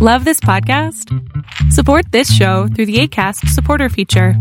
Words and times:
Love 0.00 0.24
this 0.24 0.38
podcast? 0.38 1.12
Support 1.72 2.12
this 2.12 2.32
show 2.32 2.68
through 2.68 2.86
the 2.86 3.00
ACAST 3.00 3.48
supporter 3.48 3.88
feature. 3.88 4.34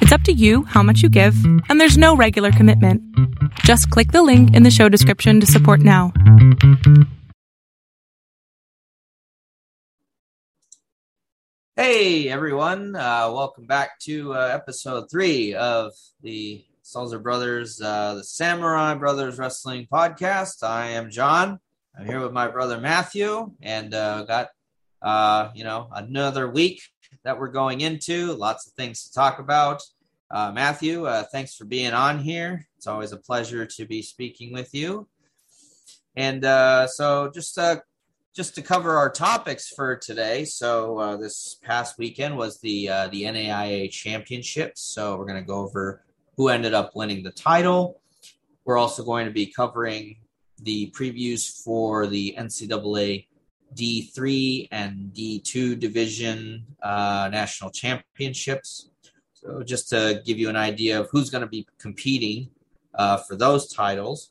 It's 0.00 0.10
up 0.10 0.22
to 0.22 0.32
you 0.32 0.64
how 0.64 0.82
much 0.82 1.00
you 1.00 1.08
give, 1.08 1.36
and 1.68 1.80
there's 1.80 1.96
no 1.96 2.16
regular 2.16 2.50
commitment. 2.50 3.00
Just 3.60 3.88
click 3.90 4.10
the 4.10 4.24
link 4.24 4.52
in 4.52 4.64
the 4.64 4.72
show 4.72 4.88
description 4.88 5.38
to 5.38 5.46
support 5.46 5.78
now. 5.78 6.12
Hey 11.76 12.28
everyone, 12.28 12.96
uh, 12.96 13.30
welcome 13.32 13.66
back 13.66 14.00
to 14.00 14.34
uh, 14.34 14.50
episode 14.52 15.08
three 15.08 15.54
of 15.54 15.92
the 16.20 16.64
Salzer 16.82 17.22
Brothers, 17.22 17.80
uh, 17.80 18.14
the 18.14 18.24
Samurai 18.24 18.94
Brothers 18.94 19.38
Wrestling 19.38 19.86
Podcast. 19.86 20.64
I 20.64 20.88
am 20.88 21.12
John. 21.12 21.60
I'm 21.96 22.06
here 22.06 22.18
with 22.18 22.32
my 22.32 22.48
brother 22.48 22.80
Matthew, 22.80 23.52
and 23.62 23.94
uh, 23.94 24.24
got 24.24 24.48
uh, 25.04 25.50
you 25.54 25.64
know, 25.64 25.88
another 25.94 26.50
week 26.50 26.82
that 27.22 27.38
we're 27.38 27.48
going 27.48 27.82
into. 27.82 28.32
Lots 28.32 28.66
of 28.66 28.72
things 28.72 29.04
to 29.04 29.12
talk 29.12 29.38
about. 29.38 29.82
Uh, 30.30 30.50
Matthew, 30.52 31.04
uh, 31.06 31.24
thanks 31.30 31.54
for 31.54 31.66
being 31.66 31.92
on 31.92 32.18
here. 32.18 32.66
It's 32.76 32.86
always 32.86 33.12
a 33.12 33.18
pleasure 33.18 33.66
to 33.66 33.86
be 33.86 34.00
speaking 34.02 34.52
with 34.52 34.74
you. 34.74 35.06
And 36.16 36.44
uh, 36.44 36.86
so, 36.86 37.30
just 37.32 37.58
uh, 37.58 37.76
just 38.34 38.54
to 38.54 38.62
cover 38.62 38.96
our 38.96 39.10
topics 39.10 39.68
for 39.68 39.94
today. 39.94 40.44
So 40.44 40.98
uh, 40.98 41.16
this 41.18 41.56
past 41.62 41.98
weekend 41.98 42.36
was 42.36 42.58
the 42.60 42.86
the 43.12 43.24
NAIA 43.24 43.90
Championships. 43.90 44.80
So 44.80 45.16
we're 45.16 45.26
going 45.26 45.42
to 45.42 45.46
go 45.46 45.58
over 45.58 46.02
who 46.36 46.48
ended 46.48 46.74
up 46.74 46.92
winning 46.96 47.22
the 47.22 47.30
title. 47.30 48.00
We're 48.64 48.78
also 48.78 49.04
going 49.04 49.26
to 49.26 49.32
be 49.32 49.46
covering 49.46 50.16
the 50.62 50.90
previews 50.96 51.62
for 51.62 52.06
the 52.06 52.34
NCAA 52.38 53.26
D3 53.74 54.68
and 54.70 55.12
D2 55.12 55.78
division 55.78 56.66
uh, 56.82 57.28
national 57.30 57.70
championships. 57.70 58.90
So, 59.34 59.62
just 59.62 59.88
to 59.90 60.22
give 60.24 60.38
you 60.38 60.48
an 60.48 60.56
idea 60.56 61.00
of 61.00 61.08
who's 61.10 61.30
going 61.30 61.42
to 61.42 61.48
be 61.48 61.66
competing 61.78 62.50
uh, 62.94 63.18
for 63.18 63.36
those 63.36 63.72
titles. 63.72 64.30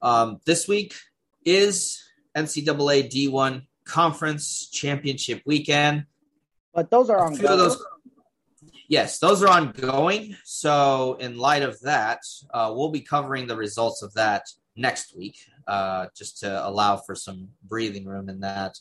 Um, 0.00 0.40
this 0.44 0.68
week 0.68 0.94
is 1.44 2.02
NCAA 2.36 3.10
D1 3.10 3.66
Conference 3.84 4.68
Championship 4.68 5.42
weekend. 5.46 6.06
But 6.74 6.90
those 6.90 7.08
are 7.08 7.18
ongoing. 7.18 7.58
Those, 7.58 7.82
yes, 8.88 9.18
those 9.18 9.42
are 9.42 9.48
ongoing. 9.48 10.36
So, 10.44 11.16
in 11.20 11.38
light 11.38 11.62
of 11.62 11.80
that, 11.80 12.20
uh, 12.52 12.72
we'll 12.74 12.90
be 12.90 13.00
covering 13.00 13.46
the 13.46 13.56
results 13.56 14.02
of 14.02 14.12
that 14.14 14.42
next 14.76 15.16
week, 15.16 15.38
uh, 15.66 16.06
just 16.16 16.40
to 16.40 16.66
allow 16.66 16.96
for 16.96 17.14
some 17.14 17.48
breathing 17.64 18.06
room 18.06 18.28
in 18.28 18.40
that. 18.40 18.78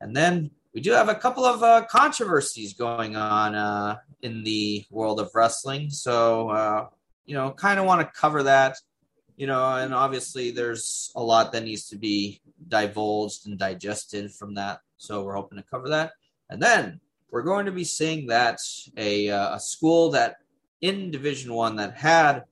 And 0.00 0.16
then 0.16 0.50
we 0.74 0.80
do 0.80 0.90
have 0.92 1.08
a 1.08 1.14
couple 1.14 1.44
of 1.44 1.62
uh, 1.62 1.84
controversies 1.88 2.74
going 2.74 3.16
on 3.16 3.54
uh, 3.54 3.98
in 4.22 4.42
the 4.42 4.84
world 4.90 5.20
of 5.20 5.30
wrestling. 5.34 5.90
So, 5.90 6.48
uh, 6.50 6.86
you 7.24 7.34
know, 7.34 7.52
kind 7.52 7.78
of 7.78 7.86
want 7.86 8.00
to 8.00 8.20
cover 8.20 8.42
that, 8.42 8.76
you 9.36 9.46
know, 9.46 9.76
and 9.76 9.94
obviously 9.94 10.50
there's 10.50 11.12
a 11.14 11.22
lot 11.22 11.52
that 11.52 11.64
needs 11.64 11.88
to 11.90 11.96
be 11.96 12.40
divulged 12.68 13.46
and 13.46 13.58
digested 13.58 14.32
from 14.32 14.54
that. 14.54 14.80
So 14.96 15.22
we're 15.22 15.36
hoping 15.36 15.58
to 15.58 15.64
cover 15.64 15.88
that. 15.90 16.12
And 16.50 16.60
then 16.60 17.00
we're 17.30 17.42
going 17.42 17.66
to 17.66 17.72
be 17.72 17.84
seeing 17.84 18.26
that 18.26 18.58
a, 18.96 19.30
uh, 19.30 19.56
a 19.56 19.60
school 19.60 20.10
that 20.10 20.36
in 20.80 21.10
Division 21.10 21.54
One 21.54 21.76
that 21.76 21.96
had 21.96 22.44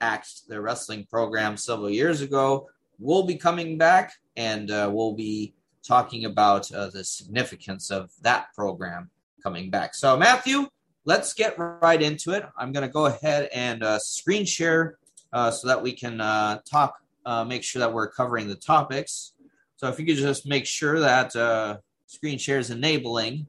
axed 0.00 0.48
their 0.48 0.60
wrestling 0.60 1.06
program 1.08 1.56
several 1.56 1.90
years 1.90 2.20
ago 2.20 2.68
will 3.02 3.24
be 3.24 3.36
coming 3.36 3.76
back, 3.76 4.12
and 4.36 4.70
uh, 4.70 4.90
we'll 4.92 5.14
be 5.14 5.54
talking 5.86 6.24
about 6.24 6.70
uh, 6.72 6.88
the 6.88 7.04
significance 7.04 7.90
of 7.90 8.10
that 8.22 8.46
program 8.54 9.10
coming 9.42 9.70
back. 9.70 9.94
So, 9.94 10.16
Matthew, 10.16 10.68
let's 11.04 11.34
get 11.34 11.58
right 11.58 12.00
into 12.00 12.32
it. 12.32 12.44
I'm 12.56 12.72
going 12.72 12.86
to 12.86 12.92
go 12.92 13.06
ahead 13.06 13.48
and 13.52 13.82
uh, 13.82 13.98
screen 13.98 14.44
share 14.44 14.98
uh, 15.32 15.50
so 15.50 15.66
that 15.68 15.82
we 15.82 15.92
can 15.92 16.20
uh, 16.20 16.60
talk, 16.70 16.94
uh, 17.26 17.44
make 17.44 17.64
sure 17.64 17.80
that 17.80 17.92
we're 17.92 18.10
covering 18.10 18.48
the 18.48 18.54
topics. 18.54 19.32
So, 19.76 19.88
if 19.88 19.98
you 19.98 20.06
could 20.06 20.16
just 20.16 20.46
make 20.46 20.66
sure 20.66 21.00
that 21.00 21.80
screen 22.06 22.38
share 22.38 22.58
is 22.58 22.70
enabling, 22.70 23.46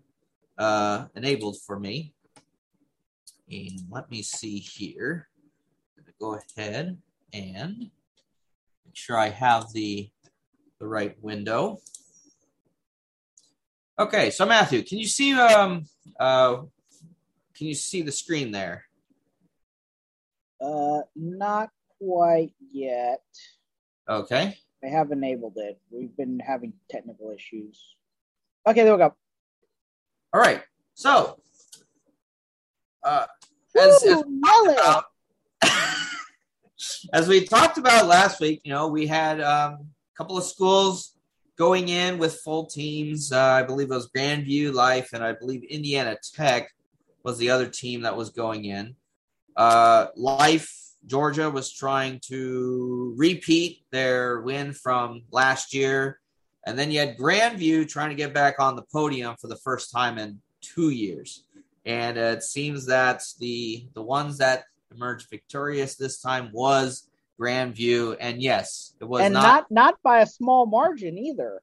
enabled 0.59 1.58
for 1.66 1.80
me. 1.80 2.14
And 3.52 3.81
let 3.91 4.09
me 4.09 4.24
see 4.24 4.58
here 4.58 5.28
go 6.24 6.40
ahead 6.58 6.97
and 7.34 7.91
make 8.94 8.98
sure 8.98 9.18
I 9.18 9.30
have 9.30 9.74
the, 9.74 10.08
the 10.80 10.86
right 10.86 11.16
window. 11.20 11.80
Okay, 13.98 14.30
so 14.30 14.46
Matthew, 14.46 14.84
can 14.84 15.00
you 15.00 15.08
see 15.08 15.34
um 15.34 15.86
uh 16.20 16.58
can 17.56 17.68
you 17.68 17.74
see 17.74 18.03
the 18.03 18.12
screen 18.12 18.52
there? 18.52 18.86
Uh 20.62 21.02
not 21.16 21.72
quite 21.98 22.53
yet. 22.72 23.24
Okay. 24.08 24.56
I 24.84 24.88
have 24.88 25.12
enabled 25.12 25.58
it. 25.58 25.80
We've 25.90 26.16
been 26.16 26.40
having 26.40 26.74
technical 26.88 27.32
issues. 27.32 27.96
Okay, 28.68 28.84
there 28.84 28.94
we 28.94 29.00
go. 29.00 29.16
All 30.34 30.42
right. 30.42 30.62
So 30.94 31.40
uh 33.03 33.26
as, 33.76 34.03
Ooh, 34.03 34.09
as 34.12 34.24
as 34.88 35.03
we 37.28 37.46
talked 37.46 37.78
about 37.78 38.08
last 38.08 38.40
week, 38.40 38.62
you 38.64 38.72
know, 38.72 38.88
we 38.88 39.08
had 39.08 39.42
um, 39.42 39.74
a 39.74 40.18
couple 40.18 40.38
of 40.38 40.44
schools 40.44 41.16
going 41.58 41.90
in 41.90 42.18
with 42.18 42.42
full 42.42 42.66
teams. 42.66 43.32
Uh, 43.32 43.40
I 43.40 43.64
believe 43.64 43.92
it 43.92 43.96
was 43.96 44.10
Grandview 44.10 44.74
Life, 44.74 45.14
and 45.14 45.24
I 45.24 45.34
believe 45.34 45.64
Indiana 45.64 46.18
Tech 46.34 46.70
was 47.24 47.38
the 47.38 47.50
other 47.50 47.68
team 47.68 48.02
that 48.02 48.18
was 48.18 48.30
going 48.30 48.66
in. 48.66 48.96
Uh, 49.56 50.08
Life 50.16 50.84
Georgia 51.06 51.50
was 51.50 51.72
trying 51.72 52.20
to 52.28 53.14
repeat 53.18 53.84
their 53.92 54.42
win 54.42 54.74
from 54.74 55.24
last 55.32 55.74
year. 55.74 56.20
And 56.66 56.80
then 56.80 56.92
you 56.92 57.00
had 57.00 57.18
Grandview 57.18 57.88
trying 57.90 58.10
to 58.10 58.16
get 58.16 58.34
back 58.34 58.60
on 58.60 58.76
the 58.76 58.84
podium 58.84 59.36
for 59.40 59.48
the 59.48 59.58
first 59.58 59.92
time 59.92 60.18
in 60.18 60.40
two 60.62 60.90
years. 60.92 61.44
And 61.86 62.18
uh, 62.18 62.36
it 62.38 62.44
seems 62.44 62.86
that 62.86 63.24
the 63.40 63.86
the 63.94 64.02
ones 64.02 64.38
that 64.38 64.64
emerged 64.96 65.30
victorious 65.30 65.96
this 65.96 66.22
time 66.22 66.50
was 66.54 67.09
Grandview, 67.40 68.16
and 68.20 68.42
yes, 68.42 68.96
it 69.02 69.06
was 69.06 69.22
and 69.22 69.34
not, 69.34 69.44
not 69.44 69.72
not 69.72 69.96
by 70.04 70.20
a 70.20 70.26
small 70.26 70.66
margin 70.66 71.18
either. 71.18 71.62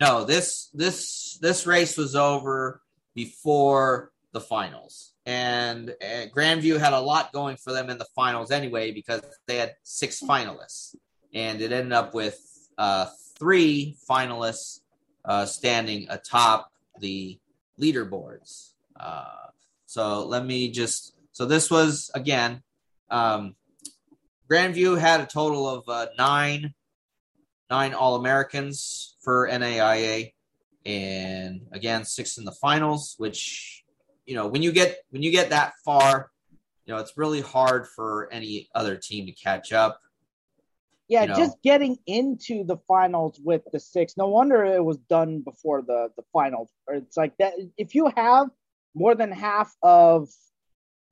No, 0.00 0.24
this 0.24 0.68
this 0.74 1.38
this 1.40 1.66
race 1.66 1.96
was 1.96 2.16
over 2.16 2.82
before 3.14 4.10
the 4.32 4.40
finals, 4.40 5.14
and 5.24 5.90
uh, 5.90 6.26
Grandview 6.34 6.78
had 6.78 6.92
a 6.92 7.00
lot 7.00 7.32
going 7.32 7.56
for 7.56 7.72
them 7.72 7.88
in 7.88 7.98
the 7.98 8.06
finals 8.16 8.50
anyway 8.50 8.90
because 8.90 9.22
they 9.46 9.56
had 9.56 9.74
six 9.82 10.20
finalists, 10.20 10.96
and 11.32 11.60
it 11.60 11.70
ended 11.72 11.92
up 11.92 12.14
with 12.14 12.40
uh, 12.78 13.06
three 13.38 13.96
finalists 14.08 14.80
uh, 15.24 15.46
standing 15.46 16.06
atop 16.10 16.70
the 16.98 17.38
leaderboards. 17.80 18.72
Uh, 18.98 19.46
so 19.86 20.26
let 20.26 20.44
me 20.44 20.70
just 20.70 21.14
so 21.32 21.46
this 21.46 21.70
was 21.70 22.10
again 22.14 22.62
um, 23.12 23.54
Grandview 24.50 24.98
had 24.98 25.20
a 25.20 25.26
total 25.26 25.68
of 25.68 25.88
uh, 25.88 26.06
nine 26.18 26.74
nine 27.70 27.94
All 27.94 28.16
Americans 28.16 29.16
for 29.22 29.48
NAIA, 29.48 30.32
and 30.84 31.62
again 31.72 32.04
six 32.04 32.38
in 32.38 32.44
the 32.44 32.52
finals. 32.52 33.14
Which 33.18 33.84
you 34.26 34.34
know 34.34 34.48
when 34.48 34.62
you 34.62 34.72
get 34.72 34.96
when 35.10 35.22
you 35.22 35.30
get 35.30 35.50
that 35.50 35.74
far, 35.84 36.30
you 36.84 36.92
know 36.92 37.00
it's 37.00 37.16
really 37.16 37.42
hard 37.42 37.86
for 37.86 38.28
any 38.32 38.68
other 38.74 38.96
team 38.96 39.26
to 39.26 39.32
catch 39.32 39.72
up. 39.72 40.00
Yeah, 41.08 41.22
you 41.22 41.28
know. 41.28 41.36
just 41.36 41.60
getting 41.62 41.98
into 42.06 42.64
the 42.64 42.78
finals 42.88 43.38
with 43.42 43.62
the 43.72 43.80
six. 43.80 44.16
No 44.16 44.28
wonder 44.28 44.64
it 44.64 44.84
was 44.84 44.96
done 44.96 45.40
before 45.40 45.82
the 45.82 46.08
the 46.16 46.24
finals. 46.32 46.70
It's 46.88 47.16
like 47.16 47.36
that. 47.38 47.52
If 47.76 47.94
you 47.94 48.10
have 48.16 48.48
more 48.94 49.14
than 49.14 49.32
half 49.32 49.74
of 49.82 50.28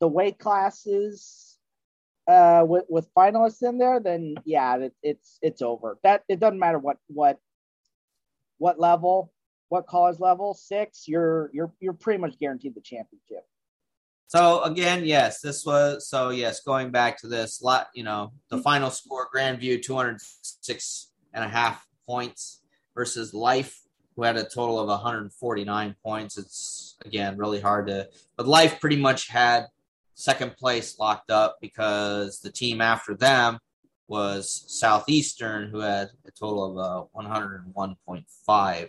the 0.00 0.08
weight 0.08 0.38
classes 0.38 1.49
uh, 2.26 2.64
with 2.66 2.84
with 2.88 3.12
finalists 3.14 3.62
in 3.62 3.78
there, 3.78 4.00
then 4.00 4.36
yeah, 4.44 4.76
it, 4.76 4.94
it's 5.02 5.38
it's 5.42 5.62
over. 5.62 5.98
That 6.02 6.22
it 6.28 6.40
doesn't 6.40 6.58
matter 6.58 6.78
what 6.78 6.98
what 7.08 7.38
what 8.58 8.78
level, 8.78 9.32
what 9.68 9.86
college 9.86 10.20
level, 10.20 10.54
six, 10.54 11.08
you're 11.08 11.50
you're 11.52 11.72
you're 11.80 11.92
pretty 11.92 12.20
much 12.20 12.38
guaranteed 12.38 12.74
the 12.74 12.80
championship. 12.80 13.44
So 14.28 14.62
again, 14.62 15.04
yes, 15.04 15.40
this 15.40 15.66
was 15.66 16.08
so 16.08 16.30
yes, 16.30 16.60
going 16.60 16.90
back 16.90 17.18
to 17.20 17.26
this 17.26 17.62
lot, 17.62 17.88
you 17.94 18.04
know, 18.04 18.32
the 18.48 18.56
mm-hmm. 18.56 18.62
final 18.62 18.90
score 18.90 19.28
Grandview 19.34 19.82
206 19.82 21.10
and 21.34 21.44
a 21.44 21.48
half 21.48 21.84
points 22.06 22.62
versus 22.94 23.34
Life 23.34 23.82
who 24.14 24.22
had 24.22 24.36
a 24.36 24.44
total 24.44 24.78
of 24.78 24.86
149 24.86 25.96
points. 26.04 26.38
It's 26.38 26.96
again 27.04 27.38
really 27.38 27.60
hard 27.60 27.88
to 27.88 28.08
but 28.36 28.46
Life 28.46 28.80
pretty 28.80 28.96
much 28.96 29.26
had 29.28 29.66
second 30.20 30.56
place 30.56 30.98
locked 30.98 31.30
up 31.30 31.58
because 31.60 32.40
the 32.40 32.50
team 32.50 32.80
after 32.80 33.14
them 33.14 33.58
was 34.06 34.64
Southeastern, 34.66 35.70
who 35.70 35.80
had 35.80 36.10
a 36.26 36.30
total 36.32 36.78
of 36.78 37.08
uh, 37.16 37.20
101.5. 37.20 38.88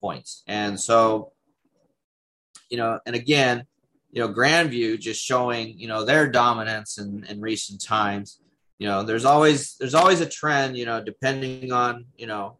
points. 0.00 0.42
And 0.46 0.80
so, 0.80 1.32
you 2.70 2.76
know, 2.76 2.98
and 3.04 3.14
again, 3.14 3.66
you 4.10 4.20
know, 4.20 4.32
Grandview 4.32 4.98
just 4.98 5.22
showing, 5.22 5.78
you 5.78 5.88
know, 5.88 6.04
their 6.04 6.30
dominance 6.30 6.98
in, 6.98 7.24
in 7.28 7.40
recent 7.40 7.82
times. 7.82 8.40
You 8.78 8.88
know, 8.88 9.02
there's 9.02 9.24
always 9.24 9.76
there's 9.78 9.94
always 9.94 10.20
a 10.20 10.28
trend, 10.28 10.76
you 10.76 10.86
know, 10.86 11.02
depending 11.02 11.72
on, 11.72 12.06
you 12.16 12.26
know, 12.26 12.58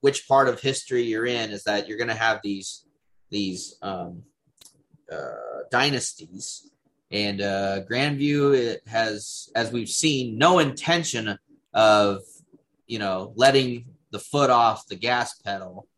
which 0.00 0.26
part 0.26 0.48
of 0.48 0.60
history 0.60 1.02
you're 1.02 1.26
in, 1.26 1.50
is 1.50 1.64
that 1.64 1.88
you're 1.88 1.98
gonna 1.98 2.14
have 2.14 2.40
these 2.42 2.86
these 3.30 3.76
um 3.82 4.22
uh, 5.12 5.64
dynasties. 5.70 6.70
And 7.10 7.40
uh, 7.40 7.80
Grandview 7.90 8.56
it 8.56 8.82
has, 8.86 9.50
as 9.56 9.72
we've 9.72 9.88
seen, 9.88 10.38
no 10.38 10.60
intention 10.60 11.38
of, 11.74 12.20
you 12.86 12.98
know, 12.98 13.32
letting 13.34 13.86
the 14.10 14.18
foot 14.18 14.50
off 14.50 14.86
the 14.86 14.96
gas 14.96 15.34
pedal 15.38 15.88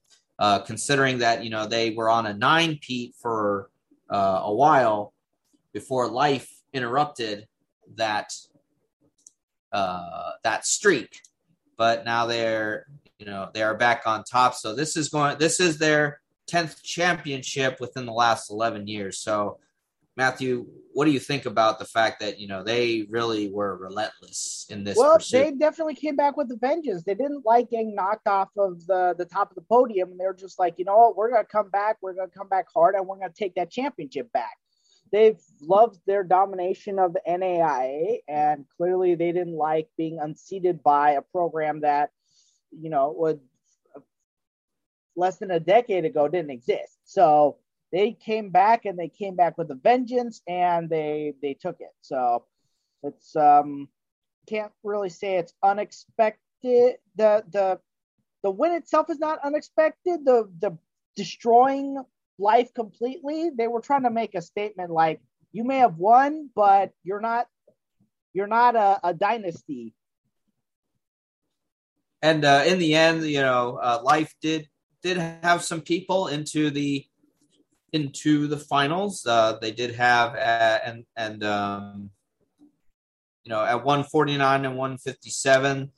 uh, 0.42 0.58
considering 0.58 1.18
that 1.18 1.44
you 1.44 1.50
know 1.50 1.66
they 1.66 1.90
were 1.90 2.10
on 2.10 2.26
a 2.26 2.34
nine 2.34 2.76
peat 2.80 3.14
for 3.14 3.70
uh, 4.10 4.40
a 4.42 4.52
while 4.52 5.14
before 5.72 6.08
life 6.08 6.50
interrupted 6.72 7.46
that 7.94 8.32
uh, 9.72 10.32
that 10.42 10.66
streak. 10.66 11.20
But 11.76 12.04
now 12.04 12.26
they're 12.26 12.86
you 13.18 13.26
know 13.26 13.50
they 13.54 13.62
are 13.62 13.76
back 13.76 14.02
on 14.04 14.24
top. 14.24 14.54
So 14.54 14.74
this 14.74 14.96
is 14.96 15.08
going. 15.08 15.38
This 15.38 15.60
is 15.60 15.78
their 15.78 16.20
tenth 16.48 16.82
championship 16.82 17.78
within 17.80 18.04
the 18.04 18.12
last 18.12 18.50
eleven 18.50 18.88
years. 18.88 19.18
So 19.18 19.58
Matthew, 20.16 20.66
what 20.92 21.06
do 21.06 21.10
you 21.10 21.20
think 21.20 21.46
about 21.46 21.78
the 21.78 21.86
fact 21.86 22.20
that 22.20 22.38
you 22.38 22.46
know 22.46 22.62
they 22.62 23.06
really 23.08 23.50
were 23.50 23.76
relentless 23.76 24.66
in 24.68 24.84
this? 24.84 24.96
Well, 24.96 25.16
pursuit? 25.16 25.38
they 25.38 25.50
definitely 25.52 25.94
came 25.94 26.16
back 26.16 26.36
with 26.36 26.50
a 26.50 26.56
vengeance. 26.56 27.02
They 27.02 27.14
didn't 27.14 27.46
like 27.46 27.70
getting 27.70 27.94
knocked 27.94 28.26
off 28.26 28.50
of 28.58 28.86
the 28.86 29.14
the 29.16 29.24
top 29.24 29.50
of 29.50 29.54
the 29.54 29.62
podium, 29.62 30.10
and 30.10 30.20
they 30.20 30.26
were 30.26 30.34
just 30.34 30.58
like, 30.58 30.74
you 30.78 30.84
know 30.84 30.96
what, 30.96 31.16
we're 31.16 31.30
gonna 31.30 31.44
come 31.44 31.70
back, 31.70 31.96
we're 32.02 32.14
gonna 32.14 32.28
come 32.28 32.48
back 32.48 32.66
hard, 32.74 32.94
and 32.94 33.06
we're 33.06 33.18
gonna 33.18 33.32
take 33.34 33.54
that 33.54 33.70
championship 33.70 34.30
back. 34.32 34.56
They've 35.12 35.40
loved 35.60 36.00
their 36.06 36.24
domination 36.24 36.98
of 36.98 37.12
the 37.12 37.20
NAIA, 37.28 38.20
and 38.28 38.64
clearly 38.76 39.14
they 39.14 39.32
didn't 39.32 39.56
like 39.56 39.88
being 39.98 40.18
unseated 40.18 40.82
by 40.82 41.12
a 41.12 41.22
program 41.22 41.82
that, 41.82 42.10
you 42.70 42.88
know, 42.88 43.14
would 43.16 43.40
uh, 43.94 44.00
less 45.14 45.36
than 45.36 45.50
a 45.50 45.60
decade 45.60 46.06
ago 46.06 46.28
didn't 46.28 46.50
exist. 46.50 46.98
So 47.04 47.58
they 47.92 48.12
came 48.12 48.50
back 48.50 48.86
and 48.86 48.98
they 48.98 49.08
came 49.08 49.36
back 49.36 49.58
with 49.58 49.70
a 49.70 49.74
vengeance 49.74 50.40
and 50.48 50.88
they 50.88 51.34
they 51.42 51.54
took 51.54 51.76
it. 51.80 51.92
So 52.00 52.46
it's 53.02 53.36
um 53.36 53.88
can't 54.48 54.72
really 54.82 55.10
say 55.10 55.36
it's 55.36 55.54
unexpected. 55.62 56.96
The 57.16 57.44
the 57.50 57.78
the 58.42 58.50
win 58.50 58.72
itself 58.72 59.10
is 59.10 59.18
not 59.18 59.44
unexpected. 59.44 60.24
The 60.24 60.50
the 60.58 60.78
destroying 61.16 62.02
life 62.38 62.72
completely. 62.74 63.50
They 63.56 63.68
were 63.68 63.80
trying 63.80 64.04
to 64.04 64.10
make 64.10 64.34
a 64.34 64.42
statement 64.42 64.90
like 64.90 65.20
you 65.52 65.64
may 65.64 65.78
have 65.78 65.96
won, 65.96 66.50
but 66.54 66.92
you're 67.04 67.20
not 67.20 67.46
you're 68.32 68.46
not 68.46 68.74
a, 68.74 69.00
a 69.04 69.14
dynasty. 69.14 69.94
And 72.22 72.44
uh, 72.44 72.62
in 72.66 72.78
the 72.78 72.94
end, 72.94 73.24
you 73.24 73.42
know, 73.42 73.78
uh, 73.82 74.00
life 74.02 74.34
did 74.40 74.68
did 75.02 75.18
have 75.18 75.62
some 75.62 75.82
people 75.82 76.28
into 76.28 76.70
the 76.70 77.04
into 77.92 78.46
the 78.46 78.56
finals. 78.56 79.26
Uh, 79.26 79.58
they 79.60 79.70
did 79.70 79.94
have 79.94 80.34
at, 80.34 80.82
and 80.84 81.04
and 81.16 81.44
um, 81.44 82.10
you 83.44 83.50
know 83.50 83.62
at 83.62 83.84
149 83.84 84.64
and 84.64 84.76
157, 84.76 85.90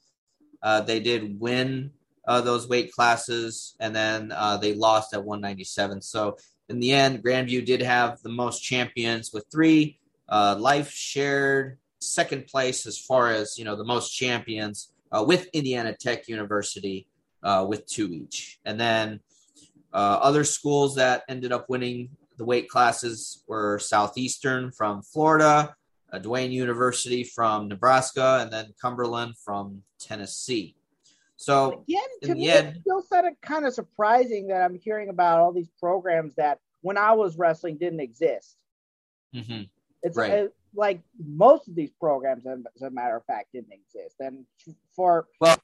uh, 0.63 0.81
they 0.83 1.01
did 1.01 1.41
win 1.41 1.93
uh, 2.27 2.41
those 2.41 2.69
weight 2.69 2.93
classes, 2.93 3.77
and 3.81 3.95
then 3.95 4.33
uh, 4.33 4.57
they 4.57 4.75
lost 4.75 5.15
at 5.15 5.25
197. 5.25 6.03
So 6.03 6.37
in 6.69 6.81
the 6.81 6.93
end, 6.93 7.23
Grandview 7.23 7.65
did 7.65 7.83
have 7.83 8.21
the 8.23 8.31
most 8.31 8.61
champions 8.61 9.33
with 9.33 9.47
three. 9.51 9.99
Uh, 10.29 10.57
Life 10.59 10.91
shared 10.91 11.79
second 12.01 12.47
place 12.47 12.87
as 12.87 12.99
far 12.99 13.31
as 13.31 13.57
you 13.59 13.65
know 13.65 13.77
the 13.77 13.85
most 13.85 14.11
champions 14.11 14.93
uh, 15.13 15.25
with 15.27 15.49
Indiana 15.53 15.95
Tech 15.95 16.29
University 16.29 17.07
with 17.69 17.87
two 17.87 18.11
each, 18.11 18.59
and 18.65 18.81
then 18.81 19.21
uh, 19.95 20.19
other 20.21 20.45
schools 20.45 20.97
that 20.97 21.23
ended 21.29 21.53
up 21.53 21.71
winning 21.71 22.11
the 22.37 22.45
weight 22.45 22.69
classes 22.69 23.45
were 23.47 23.79
Southeastern 23.79 24.73
from 24.73 25.03
Florida, 25.03 25.75
uh, 26.13 26.19
Duquesne 26.19 26.51
University 26.53 27.23
from 27.23 27.69
Nebraska, 27.69 28.41
and 28.43 28.53
then 28.53 28.75
Cumberland 28.83 29.35
from 29.39 29.83
Tennessee. 30.01 30.75
So 31.37 31.85
again, 31.89 32.03
to 32.23 32.35
me, 32.35 32.51
end, 32.51 32.77
it 32.77 32.81
still 32.81 33.05
kind 33.11 33.27
of 33.29 33.41
kind 33.41 33.67
of 33.67 33.75
surprising 33.75 34.49
that 34.49 34.63
I'm 34.63 34.79
hearing 34.79 35.11
about 35.11 35.41
all 35.41 35.53
these 35.53 35.71
programs 35.79 36.35
that 36.37 36.59
when 36.81 36.97
I 36.97 37.13
was 37.13 37.37
wrestling 37.37 37.77
didn't 37.77 38.01
exist. 38.01 38.57
Mm-hmm. 39.35 39.63
It's 40.03 40.17
right. 40.17 40.33
uh, 40.33 40.47
like 40.75 41.01
most 41.19 41.69
of 41.69 41.75
these 41.75 41.91
programs, 42.01 42.47
as 42.47 42.83
a 42.83 42.91
matter 42.91 43.17
of 43.17 43.25
fact, 43.25 43.49
didn't 43.53 43.73
exist. 43.73 44.17
And 44.21 44.45
for 44.95 45.27
well, 45.41 45.59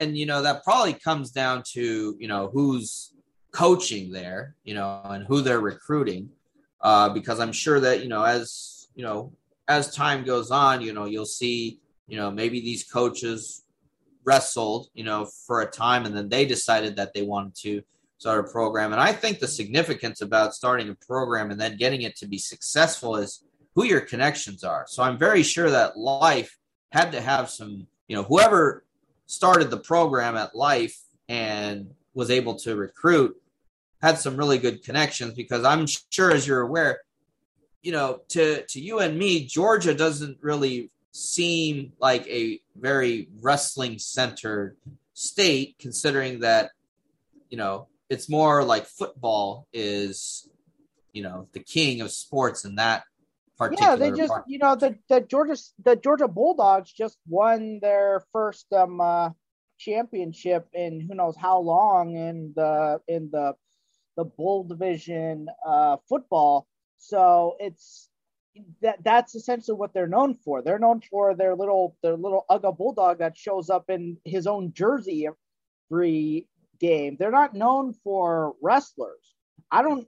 and 0.00 0.16
you 0.16 0.26
know 0.26 0.42
that 0.42 0.64
probably 0.64 0.94
comes 0.94 1.30
down 1.30 1.62
to 1.72 2.16
you 2.18 2.28
know 2.28 2.50
who's 2.52 3.12
coaching 3.52 4.10
there, 4.10 4.56
you 4.64 4.74
know, 4.74 5.00
and 5.04 5.26
who 5.26 5.40
they're 5.40 5.60
recruiting. 5.60 6.30
Uh, 6.80 7.08
because 7.10 7.38
I'm 7.38 7.52
sure 7.52 7.78
that, 7.78 8.02
you 8.02 8.08
know, 8.08 8.24
as, 8.24 8.88
you 8.96 9.04
know, 9.04 9.32
as 9.68 9.94
time 9.94 10.24
goes 10.24 10.50
on, 10.50 10.80
you 10.80 10.92
know, 10.92 11.04
you'll 11.04 11.24
see, 11.24 11.78
you 12.08 12.16
know, 12.16 12.30
maybe 12.30 12.60
these 12.60 12.82
coaches 12.82 13.64
wrestled, 14.24 14.88
you 14.94 15.04
know, 15.04 15.24
for 15.46 15.60
a 15.62 15.70
time 15.70 16.04
and 16.04 16.16
then 16.16 16.28
they 16.28 16.44
decided 16.44 16.96
that 16.96 17.14
they 17.14 17.22
wanted 17.22 17.54
to 17.54 17.82
start 18.18 18.44
a 18.44 18.50
program. 18.50 18.92
And 18.92 19.00
I 19.00 19.12
think 19.12 19.38
the 19.38 19.48
significance 19.48 20.20
about 20.22 20.54
starting 20.54 20.88
a 20.88 20.94
program 20.94 21.50
and 21.50 21.60
then 21.60 21.76
getting 21.76 22.02
it 22.02 22.16
to 22.16 22.26
be 22.26 22.38
successful 22.38 23.16
is 23.16 23.44
who 23.74 23.84
your 23.84 24.00
connections 24.00 24.64
are. 24.64 24.84
So 24.88 25.02
I'm 25.02 25.18
very 25.18 25.42
sure 25.42 25.70
that 25.70 25.96
life 25.96 26.56
had 26.90 27.12
to 27.12 27.20
have 27.20 27.50
some, 27.50 27.86
you 28.06 28.16
know, 28.16 28.22
whoever 28.22 28.84
started 29.26 29.70
the 29.70 29.78
program 29.78 30.36
at 30.36 30.54
life 30.54 31.00
and 31.28 31.90
was 32.14 32.30
able 32.30 32.54
to 32.56 32.76
recruit 32.76 33.41
had 34.02 34.18
some 34.18 34.36
really 34.36 34.58
good 34.58 34.82
connections 34.82 35.34
because 35.34 35.64
I'm 35.64 35.86
sure, 36.10 36.32
as 36.32 36.46
you're 36.46 36.60
aware, 36.60 37.00
you 37.82 37.92
know, 37.92 38.20
to 38.30 38.64
to 38.66 38.80
you 38.80 38.98
and 38.98 39.18
me, 39.18 39.46
Georgia 39.46 39.94
doesn't 39.94 40.38
really 40.40 40.90
seem 41.12 41.92
like 42.00 42.26
a 42.26 42.60
very 42.76 43.28
wrestling 43.40 43.98
centered 43.98 44.76
state, 45.14 45.76
considering 45.78 46.40
that 46.40 46.70
you 47.48 47.56
know 47.56 47.88
it's 48.10 48.28
more 48.28 48.64
like 48.64 48.86
football 48.86 49.66
is, 49.72 50.48
you 51.12 51.22
know, 51.22 51.48
the 51.52 51.60
king 51.60 52.00
of 52.00 52.10
sports 52.10 52.64
in 52.64 52.74
that 52.74 53.04
particular. 53.56 53.92
Yeah, 53.92 53.96
they 53.96 54.10
just 54.10 54.32
part. 54.32 54.44
you 54.48 54.58
know 54.58 54.74
the 54.74 54.98
the 55.08 55.20
Georgia 55.20 55.56
the 55.84 55.94
Georgia 55.94 56.28
Bulldogs 56.28 56.92
just 56.92 57.18
won 57.28 57.78
their 57.80 58.24
first 58.32 58.72
um 58.72 59.00
uh, 59.00 59.30
championship 59.78 60.68
in 60.72 61.00
who 61.00 61.14
knows 61.14 61.36
how 61.36 61.60
long 61.60 62.16
in 62.16 62.52
the 62.56 63.00
in 63.06 63.30
the 63.30 63.54
the 64.16 64.24
Bowl 64.24 64.64
Division 64.64 65.48
uh, 65.66 65.96
football. 66.08 66.66
So 66.98 67.56
it's 67.58 68.08
that 68.82 69.02
that's 69.02 69.34
essentially 69.34 69.76
what 69.76 69.94
they're 69.94 70.06
known 70.06 70.34
for. 70.34 70.62
They're 70.62 70.78
known 70.78 71.00
for 71.00 71.34
their 71.34 71.54
little 71.54 71.96
their 72.02 72.16
little 72.16 72.44
Uga 72.50 72.76
bulldog 72.76 73.18
that 73.18 73.36
shows 73.36 73.70
up 73.70 73.88
in 73.88 74.18
his 74.24 74.46
own 74.46 74.72
jersey 74.72 75.28
every 75.90 76.48
game. 76.78 77.16
They're 77.18 77.30
not 77.30 77.54
known 77.54 77.94
for 78.04 78.54
wrestlers. 78.60 79.34
I 79.70 79.82
don't 79.82 80.06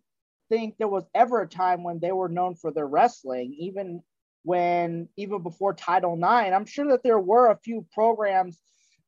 think 0.50 0.76
there 0.76 0.88
was 0.88 1.06
ever 1.14 1.40
a 1.40 1.49
time 1.49 1.82
when 1.82 2.00
they 2.00 2.12
were 2.12 2.28
known 2.28 2.54
for 2.54 2.70
their 2.70 2.87
wrestling, 2.87 3.54
even 3.58 4.02
when 4.42 5.08
even 5.16 5.42
before 5.42 5.73
Title 5.73 6.14
IX. 6.14 6.54
I'm 6.54 6.66
sure 6.66 6.88
that 6.88 7.02
there 7.02 7.18
were 7.18 7.50
a 7.50 7.58
few 7.58 7.87
programs, 7.92 8.58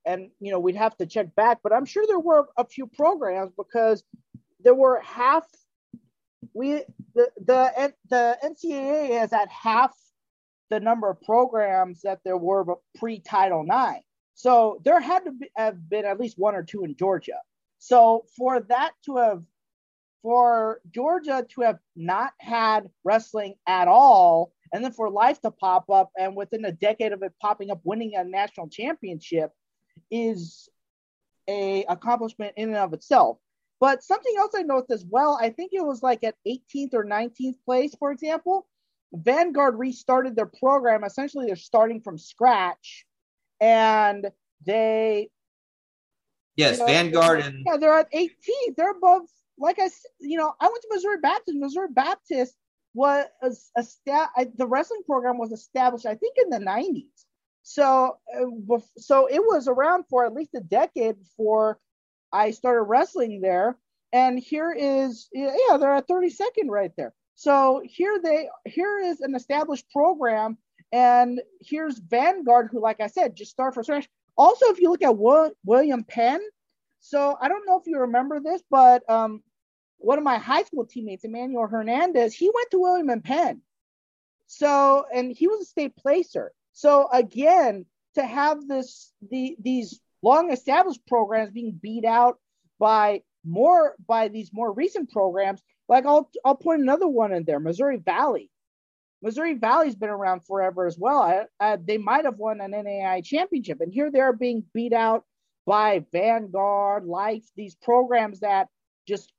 and 0.07 0.31
you 0.41 0.51
know 0.51 0.59
we'd 0.59 0.77
have 0.77 0.97
to 0.97 1.07
check 1.07 1.35
back, 1.35 1.59
but 1.63 1.73
I'm 1.73 1.85
sure 1.85 2.07
there 2.07 2.19
were 2.19 2.47
a 2.57 2.65
few 2.65 2.87
programs 2.87 3.53
because 3.57 4.03
there 4.67 4.75
were 4.75 5.01
half 5.01 5.45
we 6.53 6.83
the 7.15 7.31
the 7.37 7.93
the 8.11 8.37
NCAA 8.43 9.23
is 9.23 9.33
at 9.33 9.49
half 9.49 9.95
the 10.71 10.81
number 10.81 11.09
of 11.09 11.23
programs 11.23 12.01
that 12.03 12.19
there 12.25 12.37
were 12.37 12.65
pre 12.99 13.21
Title 13.21 13.63
IX. 13.63 14.05
So 14.35 14.81
there 14.85 14.99
had 14.99 15.21
to 15.27 15.31
be, 15.31 15.49
have 15.55 15.89
been 15.89 16.05
at 16.05 16.19
least 16.19 16.37
one 16.37 16.57
or 16.57 16.65
two 16.65 16.83
in 16.83 16.97
Georgia. 16.97 17.39
So 17.79 18.25
for 18.37 18.59
that 18.63 18.91
to 19.05 19.19
have 19.19 19.45
for 20.21 20.81
Georgia 20.93 21.47
to 21.51 21.61
have 21.61 21.79
not 21.95 22.33
had 22.41 22.91
wrestling 23.05 23.55
at 23.69 23.87
all, 23.87 24.53
and 24.73 24.83
then 24.83 24.91
for 24.91 25.09
life 25.09 25.41
to 25.43 25.53
pop 25.53 25.89
up, 25.91 26.11
and 26.19 26.35
within 26.35 26.65
a 26.65 26.73
decade 26.73 27.13
of 27.13 27.23
it 27.23 27.33
popping 27.41 27.71
up, 27.71 27.83
winning 27.85 28.17
a 28.17 28.25
national 28.25 28.69
championship, 28.69 29.53
is 30.11 30.69
a 31.49 31.85
accomplishment 31.85 32.55
in 32.57 32.71
and 32.71 32.79
of 32.79 32.95
itself. 32.95 33.39
But 33.79 34.03
something 34.03 34.35
else 34.39 34.53
I 34.57 34.63
noticed 34.63 34.91
as 34.91 35.05
well, 35.05 35.39
I 35.41 35.51
think 35.51 35.73
it 35.73 35.85
was 35.85 36.03
like 36.03 36.25
at 36.25 36.37
18th 36.47 36.95
or 36.95 37.05
19th 37.05 37.57
place, 37.65 37.95
for 37.99 38.11
example, 38.11 38.67
Vanguard 39.13 39.79
restarted 39.79 40.35
their 40.35 40.47
program. 40.47 41.05
Essentially, 41.05 41.47
they're 41.47 41.57
starting 41.57 42.01
from 42.01 42.19
scratch, 42.19 43.07
and 43.61 44.31
they 44.65 45.31
Yes, 46.57 46.79
you 46.79 46.87
know, 46.87 46.87
Vanguard 46.87 47.41
and 47.41 47.65
yeah, 47.67 47.77
they're 47.77 47.99
at 47.99 48.09
18. 48.13 48.31
They're 48.77 48.93
above. 48.93 49.23
Like 49.59 49.79
I, 49.79 49.91
you 50.21 50.39
know, 50.39 50.55
I 50.61 50.67
went 50.67 50.83
to 50.83 50.89
Missouri 50.91 51.19
Baptist. 51.23 51.59
Missouri 51.59 51.89
Baptist 51.91 52.57
was 52.95 53.27
a, 53.43 53.85
a 54.39 54.47
the 54.57 54.67
wrestling 54.67 55.03
program 55.05 55.39
was 55.39 55.53
established, 55.53 56.07
I 56.07 56.15
think, 56.15 56.37
in 56.43 56.51
the 56.51 56.59
90s. 56.59 57.25
So, 57.63 58.17
uh, 58.39 58.79
so 58.97 59.27
it 59.27 59.41
was 59.41 59.69
around 59.69 60.05
for 60.09 60.25
at 60.25 60.33
least 60.33 60.55
a 60.55 60.61
decade 60.61 61.19
before 61.19 61.79
I 62.37 62.51
started 62.51 62.83
wrestling 62.83 63.41
there. 63.41 63.79
And 64.13 64.39
here 64.39 64.73
is, 64.73 65.29
yeah, 65.33 65.77
they're 65.79 65.95
at 65.95 66.09
32nd 66.09 66.69
right 66.69 66.93
there. 66.97 67.13
So 67.35 67.83
here 67.85 68.21
they, 68.23 68.49
here 68.65 68.99
is 68.99 69.21
an 69.21 69.35
established 69.35 69.91
program, 69.91 70.57
and 70.93 71.41
here's 71.61 71.99
Vanguard, 71.99 72.69
who, 72.71 72.81
like 72.81 73.01
I 73.01 73.09
said, 73.09 73.37
just 73.37 73.51
started 73.51 73.75
from 73.75 73.85
scratch. 73.85 74.09
Also, 74.39 74.67
if 74.67 74.81
you 74.81 74.91
look 74.91 75.03
at 75.03 75.17
William 75.65 76.05
Penn, 76.05 76.41
so 77.01 77.37
I 77.41 77.49
don't 77.49 77.67
know 77.67 77.79
if 77.79 77.87
you 77.87 77.99
remember 78.01 78.41
this, 78.41 78.63
but 78.71 79.09
um, 79.11 79.43
one 79.99 80.19
of 80.19 80.25
my 80.25 80.39
high 80.39 80.63
school 80.63 80.87
teammates, 80.87 81.25
Emmanuel 81.25 81.67
Hernandez, 81.67 82.35
he 82.35 82.51
went 82.55 82.71
to 82.71 82.81
William 82.81 83.11
and 83.11 83.25
Penn. 83.25 83.61
So, 84.47 85.05
and 85.13 85.33
he 85.33 85.49
was 85.49 85.61
a 85.63 85.67
state 85.67 85.97
placer. 85.97 86.53
So 86.73 87.09
again, 87.13 87.87
to 88.15 88.25
have 88.25 88.67
this 88.67 89.13
the 89.31 89.57
these 89.61 90.01
long 90.27 90.51
established 90.51 91.07
programs 91.07 91.53
being 91.53 91.79
beat 91.81 92.05
out 92.05 92.39
by 92.81 93.23
more 93.45 93.95
by 94.09 94.27
these 94.27 94.51
more 94.53 94.73
recent 94.73 95.11
programs, 95.11 95.63
like 95.89 96.05
I'll 96.05 96.29
I'll 96.45 96.57
point 96.57 96.83
another 96.83 97.07
one 97.07 97.33
in 97.33 97.45
there, 97.45 97.61
Missouri 97.61 97.99
Valley. 97.99 98.51
Missouri 99.23 99.55
Valley's 99.55 99.95
been 99.95 100.11
around 100.11 100.45
forever 100.45 100.87
as 100.87 100.99
well. 100.99 101.23
I, 101.23 101.45
I, 101.59 101.77
they 101.77 101.97
might 101.97 102.25
have 102.25 102.39
won 102.39 102.61
an 102.61 102.73
NAI 102.73 103.23
championship, 103.23 103.81
and 103.81 103.93
here 103.93 104.11
they're 104.11 104.33
being 104.33 104.65
beat 104.75 104.93
out 104.93 105.25
by 105.65 106.05
Vanguard, 106.13 107.07
Life, 107.07 107.45
these 107.57 107.77
programs 107.77 108.41
that 108.41 108.69
just 109.09 109.33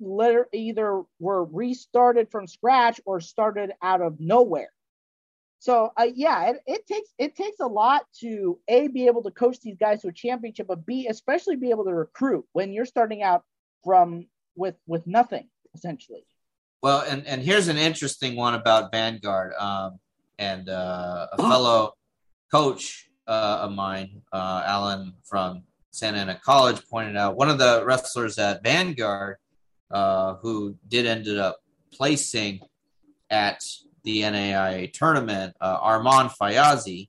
literally 0.00 0.48
either 0.52 1.02
were 1.20 1.44
restarted 1.44 2.30
from 2.30 2.46
scratch 2.46 3.00
or 3.06 3.20
started 3.20 3.70
out 3.82 4.02
of 4.02 4.18
nowhere. 4.18 4.70
So 5.58 5.90
uh, 5.98 6.08
yeah, 6.14 6.50
it, 6.50 6.56
it, 6.66 6.86
takes 6.86 7.10
it 7.18 7.34
takes 7.34 7.60
a 7.60 7.66
lot 7.66 8.02
to 8.20 8.58
a 8.68 8.88
be 8.88 9.06
able 9.06 9.22
to 9.22 9.30
coach 9.30 9.60
these 9.60 9.76
guys 9.78 10.02
to 10.02 10.08
a 10.08 10.12
championship, 10.12 10.66
but 10.66 10.86
b 10.86 11.06
especially 11.08 11.56
be 11.56 11.70
able 11.70 11.84
to 11.84 11.94
recruit 11.94 12.44
when 12.52 12.72
you're 12.72 12.84
starting 12.84 13.22
out 13.22 13.42
from 13.84 14.26
with 14.54 14.76
with 14.86 15.06
nothing 15.06 15.48
essentially. 15.74 16.24
Well, 16.82 17.00
and 17.08 17.26
and 17.26 17.42
here's 17.42 17.68
an 17.68 17.78
interesting 17.78 18.36
one 18.36 18.54
about 18.54 18.92
Vanguard, 18.92 19.54
um, 19.58 19.98
and 20.38 20.68
uh, 20.68 21.28
a 21.32 21.36
fellow 21.36 21.94
coach 22.52 23.08
uh, 23.26 23.60
of 23.62 23.72
mine, 23.72 24.22
uh, 24.32 24.62
Alan 24.64 25.14
from 25.24 25.62
Santa 25.90 26.18
Ana 26.18 26.40
College, 26.44 26.86
pointed 26.88 27.16
out 27.16 27.36
one 27.36 27.48
of 27.48 27.58
the 27.58 27.82
wrestlers 27.84 28.38
at 28.38 28.62
Vanguard 28.62 29.36
uh, 29.90 30.34
who 30.34 30.76
did 30.86 31.06
ended 31.06 31.38
up 31.38 31.58
placing 31.92 32.60
at 33.30 33.64
the 34.06 34.22
NAIA 34.22 34.92
tournament, 34.92 35.54
uh, 35.60 35.78
Armand 35.82 36.30
Fayazi. 36.30 37.08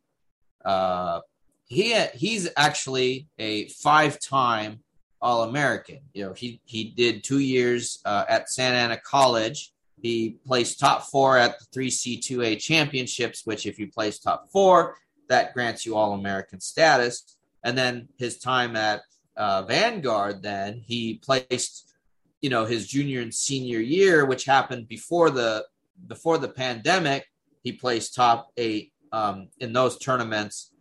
Uh, 0.66 1.22
he 1.68 1.94
he's 2.16 2.50
actually 2.58 3.28
a 3.38 3.68
five-time 3.86 4.80
All-American. 5.22 6.00
You 6.14 6.26
know, 6.26 6.34
he 6.34 6.60
he 6.66 6.82
did 7.04 7.24
two 7.24 7.40
years 7.40 8.02
uh, 8.04 8.26
at 8.28 8.50
Santa 8.50 8.78
Ana 8.78 8.98
College. 8.98 9.60
He 10.02 10.38
placed 10.46 10.80
top 10.80 11.04
four 11.12 11.38
at 11.38 11.60
the 11.60 11.66
three 11.74 11.92
C 11.92 12.18
two 12.28 12.42
A 12.42 12.56
championships, 12.56 13.46
which 13.46 13.66
if 13.66 13.78
you 13.80 13.92
place 13.92 14.18
top 14.20 14.50
four, 14.52 14.98
that 15.30 15.54
grants 15.54 15.86
you 15.86 15.96
All-American 15.96 16.60
status. 16.60 17.38
And 17.64 17.78
then 17.78 18.10
his 18.18 18.40
time 18.40 18.76
at 18.76 19.02
uh, 19.36 19.62
Vanguard, 19.64 20.42
then 20.42 20.82
he 20.92 21.02
placed, 21.28 21.94
you 22.42 22.50
know, 22.50 22.66
his 22.66 22.88
junior 22.88 23.22
and 23.22 23.34
senior 23.34 23.82
year, 23.98 24.26
which 24.26 24.46
happened 24.46 24.88
before 24.88 25.30
the 25.30 25.66
before 26.06 26.38
the 26.38 26.50
pandemic, 26.50 27.26
he 27.64 27.72
placed 27.72 28.16
top 28.16 28.52
eight 28.58 28.94
um, 29.12 29.50
in 29.60 29.74
those 29.74 29.98
tournaments. 29.98 30.72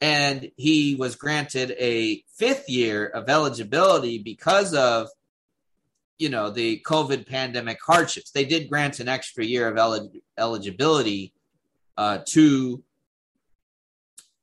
And 0.00 0.50
he 0.56 0.94
was 0.94 1.16
granted 1.16 1.74
a 1.78 2.24
fifth 2.36 2.68
year 2.68 3.06
of 3.06 3.28
eligibility 3.28 4.18
because 4.18 4.74
of, 4.74 5.08
you 6.18 6.28
know, 6.28 6.50
the 6.50 6.82
COVID 6.86 7.26
pandemic 7.26 7.78
hardships. 7.84 8.30
They 8.30 8.44
did 8.44 8.68
grant 8.68 9.00
an 9.00 9.08
extra 9.08 9.44
year 9.44 9.68
of 9.68 9.76
elig- 9.76 10.22
eligibility 10.38 11.34
uh, 11.98 12.20
to 12.26 12.82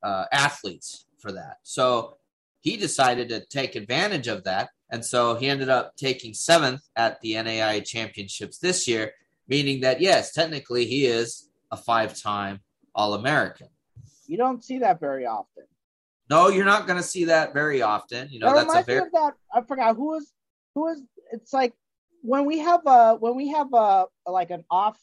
uh, 0.04 0.26
athletes 0.32 1.06
for 1.18 1.32
that. 1.32 1.58
So 1.64 2.18
he 2.62 2.78
decided 2.78 3.30
to 3.30 3.46
take 3.46 3.76
advantage 3.76 4.28
of 4.28 4.44
that. 4.44 4.70
And 4.90 5.04
so 5.04 5.36
he 5.36 5.50
ended 5.50 5.70
up 5.70 5.96
taking 5.96 6.34
seventh 6.34 6.82
at 6.96 7.20
the 7.22 7.42
NAI 7.42 7.80
championships 7.80 8.60
this 8.60 8.88
year 8.88 9.14
meaning 9.48 9.82
that 9.82 10.02
yes, 10.02 10.34
technically 10.34 10.86
he 10.86 11.06
is 11.06 11.50
a 11.72 11.78
five-time 11.78 12.60
All-American. 12.96 13.68
You 14.28 14.38
don't 14.38 14.64
see 14.64 14.80
that 14.80 15.00
very 15.00 15.26
often. 15.26 15.64
No, 16.30 16.50
you're 16.50 16.66
not 16.66 16.88
going 16.88 16.98
to 16.98 17.04
see 17.04 17.26
that 17.26 17.54
very 17.54 17.82
often. 17.82 18.28
You 18.30 18.40
know, 18.40 18.54
that 18.54 18.68
that's 18.68 18.80
a 18.80 18.84
very. 18.84 19.10
that 19.14 19.34
I 19.54 19.62
forgot 19.62 19.96
who 19.96 20.08
was 20.08 20.34
who 20.76 20.82
was. 20.82 21.02
It's 21.32 21.54
like 21.54 21.74
when 22.22 22.46
we 22.46 22.60
have 22.60 22.82
a 22.86 23.16
when 23.16 23.36
we 23.36 23.50
have 23.50 23.74
a 23.74 24.06
like 24.26 24.52
an 24.52 24.66
off 24.70 25.00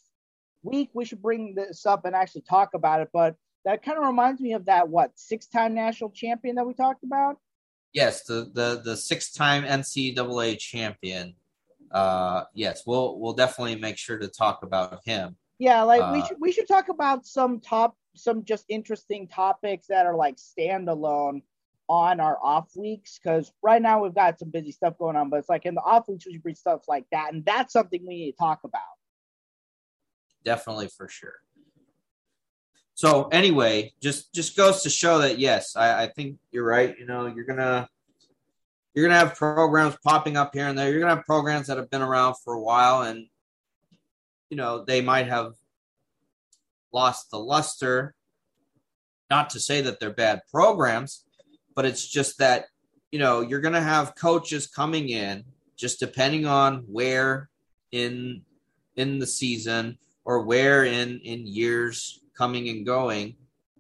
week, 0.63 0.91
we 0.93 1.05
should 1.05 1.23
bring 1.23 1.55
this 1.55 1.87
up 1.87 2.05
and 2.05 2.15
actually 2.15 2.43
talk 2.43 2.75
about 2.75 3.01
it. 3.01 3.09
But 3.13 3.37
that 3.65 3.83
kind 3.83 3.97
of 3.97 4.05
reminds 4.05 4.41
me 4.41 4.53
of 4.53 4.67
that 4.67 4.89
what 4.89 5.13
six-time 5.15 5.75
national 5.75 6.11
champion 6.11 6.57
that 6.57 6.67
we 6.67 6.75
talked 6.75 7.05
about. 7.05 7.39
Yes, 7.95 8.25
the 8.25 8.51
the 8.53 8.83
the 8.85 8.97
six-time 8.97 9.65
NCAA 9.65 10.59
champion 10.59 11.35
uh, 11.91 12.45
yes, 12.55 12.83
we'll 12.87 13.19
we'll 13.19 13.33
definitely 13.35 13.77
make 13.77 13.99
sure 13.99 14.19
to 14.19 14.29
talk 14.29 14.63
about 14.63 15.01
him. 15.05 15.37
Yeah, 15.59 15.83
like 15.83 16.03
uh, 16.03 16.11
we 16.13 16.25
should 16.27 16.37
we 16.41 16.53
should 16.53 16.69
talk 16.69 16.89
about 16.89 17.27
some 17.27 17.61
top 17.61 17.97
some 18.17 18.45
just 18.45 18.65
interesting 18.69 19.29
topics 19.29 19.87
that 19.89 20.07
are 20.07 20.17
like 20.17 20.37
standalone 20.37 21.43
on 21.89 22.19
our 22.19 22.39
off 22.43 22.75
weeks 22.77 23.19
because 23.23 23.53
right 23.63 23.83
now 23.83 24.03
we've 24.03 24.15
got 24.15 24.39
some 24.39 24.51
busy 24.51 24.73
stuff 24.73 24.97
going 24.99 25.17
on, 25.17 25.31
but 25.31 25.39
it's 25.39 25.49
like 25.49 25.67
in 25.67 25.75
the 25.75 25.83
off 25.83 26.09
weeks 26.09 26.27
we 26.27 26.33
should 26.33 26.43
bring 26.43 26.55
stuff 26.55 26.83
like 26.89 27.05
that, 27.13 27.33
and 27.33 27.45
that's 27.45 27.73
something 27.73 28.05
we 28.07 28.17
need 28.17 28.33
to 28.33 28.39
talk 28.39 28.61
about. 28.65 28.83
Definitely 30.45 30.89
for 30.89 31.09
sure. 31.09 31.35
So 32.95 33.29
anyway, 33.29 33.93
just 34.01 34.33
just 34.35 34.57
goes 34.57 34.83
to 34.83 34.91
show 34.91 35.19
that 35.19 35.39
yes, 35.39 35.77
I, 35.77 36.05
I 36.05 36.09
think 36.09 36.39
you're 36.53 36.67
right. 36.67 36.97
You 36.99 37.07
know, 37.07 37.27
you're 37.27 37.45
gonna 37.45 37.89
you're 38.95 39.07
going 39.07 39.19
to 39.19 39.27
have 39.27 39.37
programs 39.37 39.97
popping 40.05 40.37
up 40.37 40.55
here 40.55 40.69
and 40.69 40.79
there. 40.79 40.91
You're 40.91 41.01
going 41.01 41.11
to 41.11 41.17
have 41.17 41.27
programs 41.27 41.67
that 41.67 41.77
have 41.77 41.91
been 41.91 42.03
around 42.03 42.37
for 42.45 42.55
a 42.55 42.61
while 42.61 43.03
and, 43.03 43.27
you 44.51 44.57
know, 44.57 44.85
they 44.85 45.01
might 45.01 45.29
have 45.29 45.55
lost 46.93 47.31
the 47.31 47.39
luster. 47.39 48.15
Not 49.31 49.51
to 49.51 49.61
say 49.61 49.81
that 49.81 49.99
they're 49.99 50.13
bad 50.13 50.43
programs, 50.51 51.25
but 51.75 51.85
it's 51.85 52.07
just 52.07 52.39
that, 52.39 52.67
you 53.11 53.19
know, 53.19 53.41
you're 53.41 53.61
going 53.61 53.75
to 53.75 53.81
have 53.81 54.15
coaches 54.15 54.67
coming 54.67 55.09
in 55.09 55.45
just 55.77 55.99
depending 55.99 56.47
on 56.47 56.85
where 56.87 57.49
in 57.91 58.43
in 58.97 59.19
the 59.19 59.27
season 59.27 59.99
or 60.25 60.43
where 60.43 60.85
in 60.85 61.21
in 61.21 61.47
years 61.47 62.21
coming 62.37 62.69
and 62.69 62.87
going 62.87 63.35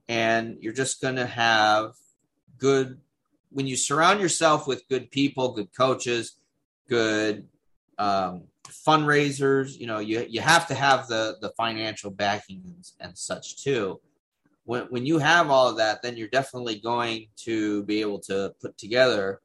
and 0.09 0.59
you're 0.61 0.73
just 0.73 1.00
going 1.00 1.16
to 1.16 1.26
have 1.26 1.94
good 2.59 2.99
when 3.54 3.66
you 3.66 3.76
surround 3.76 4.20
yourself 4.20 4.66
with 4.66 4.87
good 4.88 5.11
people, 5.11 5.52
good 5.52 5.75
coaches, 5.75 6.37
good 6.88 7.46
um, 7.99 8.42
fundraisers, 8.68 9.78
you 9.78 9.87
know, 9.87 10.00
you 10.00 10.26
you 10.28 10.40
have 10.40 10.66
to 10.66 10.75
have 10.75 11.06
the 11.08 11.37
the 11.40 11.50
financial 11.50 12.11
backing 12.11 12.62
and, 12.66 12.84
and 13.00 13.16
such 13.16 13.62
too. 13.62 14.00
When 14.64 14.82
when 14.90 15.06
you 15.06 15.18
have 15.18 15.50
all 15.50 15.68
of 15.68 15.76
that, 15.76 16.02
then 16.02 16.16
you're 16.16 16.28
definitely 16.28 16.80
going 16.80 17.28
to 17.44 17.84
be 17.84 18.00
able 18.00 18.18
to 18.20 18.52
put 18.61 18.76
together 18.76 19.40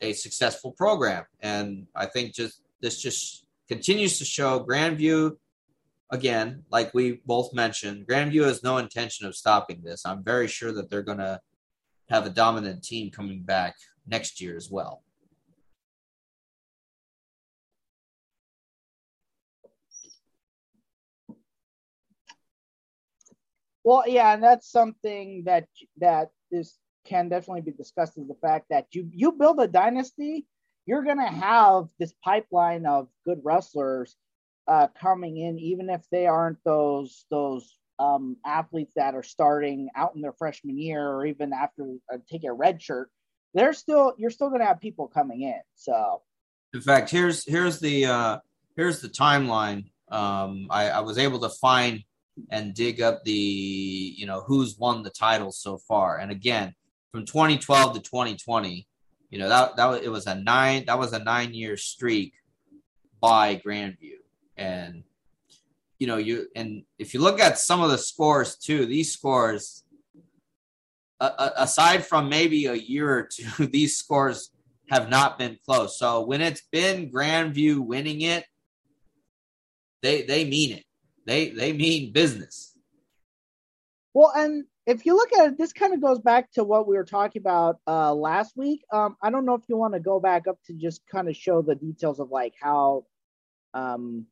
a 0.00 0.14
successful 0.14 0.72
program. 0.72 1.24
And 1.40 1.86
I 1.94 2.06
think 2.06 2.34
just 2.34 2.62
this 2.80 3.00
just 3.00 3.44
continues 3.68 4.18
to 4.18 4.24
show 4.24 4.64
Grandview 4.64 5.36
again, 6.10 6.64
like 6.70 6.92
we 6.94 7.20
both 7.26 7.52
mentioned, 7.54 8.06
Grandview 8.06 8.44
has 8.44 8.62
no 8.62 8.78
intention 8.78 9.26
of 9.26 9.36
stopping 9.36 9.82
this. 9.82 10.04
I'm 10.04 10.22
very 10.22 10.48
sure 10.48 10.72
that 10.72 10.90
they're 10.90 11.02
going 11.02 11.18
to 11.18 11.40
have 12.08 12.26
a 12.26 12.30
dominant 12.30 12.82
team 12.82 13.10
coming 13.10 13.42
back 13.42 13.74
next 14.06 14.40
year 14.40 14.56
as 14.56 14.70
well. 14.70 15.02
Well, 23.84 24.04
yeah, 24.06 24.32
and 24.34 24.42
that's 24.42 24.70
something 24.70 25.42
that 25.46 25.66
that 25.98 26.30
is 26.50 26.78
can 27.04 27.28
definitely 27.28 27.62
be 27.62 27.72
discussed 27.72 28.16
is 28.16 28.28
the 28.28 28.34
fact 28.34 28.66
that 28.70 28.86
you 28.92 29.08
you 29.12 29.32
build 29.32 29.60
a 29.60 29.66
dynasty, 29.66 30.46
you're 30.86 31.02
gonna 31.02 31.30
have 31.30 31.88
this 31.98 32.14
pipeline 32.22 32.86
of 32.86 33.08
good 33.24 33.40
wrestlers 33.42 34.16
uh, 34.68 34.86
coming 35.00 35.38
in, 35.38 35.58
even 35.58 35.90
if 35.90 36.02
they 36.10 36.26
aren't 36.26 36.62
those 36.64 37.26
those 37.30 37.76
um, 38.02 38.36
athletes 38.44 38.92
that 38.96 39.14
are 39.14 39.22
starting 39.22 39.88
out 39.94 40.14
in 40.14 40.22
their 40.22 40.32
freshman 40.32 40.78
year 40.78 41.06
or 41.06 41.26
even 41.26 41.52
after 41.52 41.96
uh, 42.12 42.18
taking 42.30 42.50
a 42.50 42.54
red 42.54 42.82
shirt, 42.82 43.10
they're 43.54 43.72
still 43.72 44.14
you're 44.18 44.30
still 44.30 44.48
going 44.48 44.60
to 44.60 44.66
have 44.66 44.80
people 44.80 45.08
coming 45.08 45.42
in. 45.42 45.60
So, 45.76 46.22
in 46.74 46.80
fact, 46.80 47.10
here's 47.10 47.44
here's 47.46 47.80
the 47.80 48.06
uh, 48.06 48.38
here's 48.76 49.00
the 49.00 49.08
timeline. 49.08 49.90
Um, 50.10 50.66
I, 50.70 50.90
I 50.90 51.00
was 51.00 51.18
able 51.18 51.40
to 51.40 51.48
find 51.48 52.02
and 52.50 52.74
dig 52.74 53.00
up 53.00 53.24
the 53.24 53.32
you 53.32 54.26
know 54.26 54.40
who's 54.40 54.78
won 54.78 55.02
the 55.02 55.10
title 55.10 55.52
so 55.52 55.78
far, 55.78 56.18
and 56.18 56.30
again 56.30 56.74
from 57.12 57.26
2012 57.26 57.94
to 57.94 58.00
2020, 58.00 58.88
you 59.30 59.38
know 59.38 59.48
that 59.48 59.76
that 59.76 60.02
it 60.02 60.08
was 60.08 60.26
a 60.26 60.34
nine 60.34 60.84
that 60.86 60.98
was 60.98 61.12
a 61.12 61.22
nine 61.22 61.54
year 61.54 61.76
streak 61.76 62.32
by 63.20 63.60
Grandview, 63.64 64.16
and 64.56 65.04
you 66.02 66.08
know 66.08 66.16
you 66.16 66.48
and 66.56 66.82
if 66.98 67.14
you 67.14 67.20
look 67.20 67.38
at 67.38 67.60
some 67.60 67.80
of 67.80 67.92
the 67.92 67.96
scores 67.96 68.56
too, 68.56 68.86
these 68.86 69.12
scores 69.12 69.84
aside 71.20 72.04
from 72.04 72.28
maybe 72.28 72.66
a 72.66 72.74
year 72.74 73.08
or 73.08 73.28
two, 73.32 73.66
these 73.76 73.96
scores 73.96 74.50
have 74.90 75.08
not 75.08 75.38
been 75.38 75.60
close. 75.64 75.96
So 75.96 76.26
when 76.26 76.40
it's 76.40 76.62
been 76.72 77.12
Grandview 77.12 77.78
winning 77.78 78.22
it, 78.22 78.44
they 80.02 80.22
they 80.22 80.44
mean 80.44 80.72
it. 80.72 80.84
They 81.24 81.50
they 81.50 81.72
mean 81.72 82.12
business. 82.12 82.76
Well, 84.12 84.32
and 84.34 84.64
if 84.84 85.06
you 85.06 85.14
look 85.14 85.32
at 85.32 85.52
it, 85.52 85.58
this 85.58 85.72
kind 85.72 85.94
of 85.94 86.02
goes 86.02 86.18
back 86.18 86.50
to 86.54 86.64
what 86.64 86.88
we 86.88 86.96
were 86.96 87.04
talking 87.04 87.40
about 87.40 87.78
uh, 87.86 88.12
last 88.12 88.56
week. 88.56 88.82
Um, 88.92 89.16
I 89.22 89.30
don't 89.30 89.46
know 89.46 89.54
if 89.54 89.68
you 89.68 89.76
want 89.76 89.94
to 89.94 90.00
go 90.00 90.18
back 90.18 90.48
up 90.48 90.58
to 90.66 90.72
just 90.74 91.06
kind 91.06 91.28
of 91.28 91.36
show 91.36 91.62
the 91.62 91.76
details 91.76 92.18
of 92.18 92.32
like 92.32 92.54
how, 92.60 93.04
um, 93.72 94.26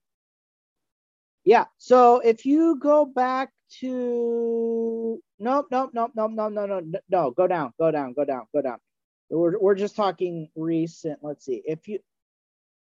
yeah. 1.50 1.64
So 1.78 2.20
if 2.20 2.46
you 2.46 2.78
go 2.78 3.04
back 3.04 3.50
to 3.80 5.20
nope, 5.40 5.66
nope, 5.72 5.90
nope, 5.92 6.12
nope, 6.14 6.30
no, 6.32 6.48
no, 6.48 6.64
no, 6.64 6.80
no. 7.08 7.32
Go 7.32 7.48
down, 7.48 7.72
go 7.76 7.90
down, 7.90 8.12
go 8.12 8.24
down, 8.24 8.46
go 8.54 8.62
down. 8.62 8.78
We're 9.30 9.58
we're 9.58 9.74
just 9.74 9.96
talking 9.96 10.48
recent. 10.54 11.18
Let's 11.22 11.44
see. 11.44 11.60
If 11.66 11.88
you 11.88 11.98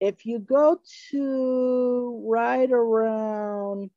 if 0.01 0.25
you 0.25 0.39
go 0.39 0.81
to 1.11 2.25
right 2.27 2.71
around 2.71 3.91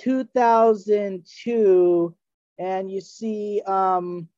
2002 0.00 2.14
and 2.58 2.90
you 2.90 3.00
see 3.00 3.62
um 3.66 4.28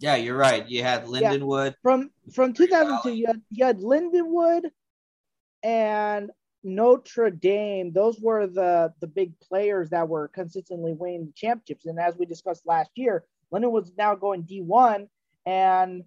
yeah 0.00 0.16
you're 0.16 0.36
right 0.36 0.68
you 0.68 0.82
had 0.82 1.04
lindenwood 1.04 1.70
yeah, 1.70 1.76
from 1.82 2.10
from 2.32 2.52
2002 2.52 3.14
you 3.14 3.26
had, 3.26 3.40
you 3.50 3.64
had 3.64 3.80
lindenwood 3.80 4.64
and 5.64 6.30
Notre 6.64 7.30
Dame, 7.30 7.92
those 7.92 8.20
were 8.20 8.46
the 8.46 8.92
the 9.00 9.06
big 9.06 9.38
players 9.40 9.90
that 9.90 10.08
were 10.08 10.28
consistently 10.28 10.92
winning 10.92 11.26
the 11.26 11.32
championships. 11.32 11.86
And 11.86 11.98
as 11.98 12.16
we 12.16 12.26
discussed 12.26 12.66
last 12.66 12.90
year, 12.94 13.24
Lindenwood 13.52 13.72
was 13.72 13.92
now 13.96 14.14
going 14.14 14.44
D1, 14.44 15.08
and 15.46 16.04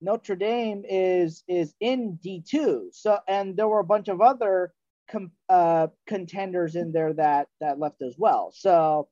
Notre 0.00 0.36
Dame 0.36 0.84
is 0.88 1.42
is 1.48 1.74
in 1.80 2.18
D2. 2.24 2.92
So 2.92 3.18
and 3.26 3.56
there 3.56 3.68
were 3.68 3.80
a 3.80 3.84
bunch 3.84 4.08
of 4.08 4.20
other 4.20 4.72
com, 5.10 5.30
uh, 5.48 5.88
contenders 6.06 6.76
in 6.76 6.92
there 6.92 7.12
that 7.14 7.48
that 7.60 7.78
left 7.78 8.02
as 8.02 8.16
well. 8.18 8.52
So 8.54 9.08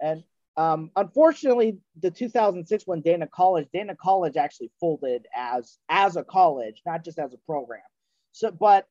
and 0.00 0.22
um, 0.56 0.90
unfortunately, 0.96 1.78
the 2.00 2.10
2006 2.10 2.86
one, 2.86 3.00
Dana 3.00 3.26
College, 3.26 3.68
Dana 3.72 3.96
College 3.96 4.36
actually 4.36 4.70
folded 4.78 5.26
as 5.34 5.78
as 5.88 6.16
a 6.16 6.24
college, 6.24 6.82
not 6.84 7.04
just 7.04 7.18
as 7.18 7.32
a 7.32 7.38
program. 7.38 7.80
So, 8.32 8.50
but 8.50 8.86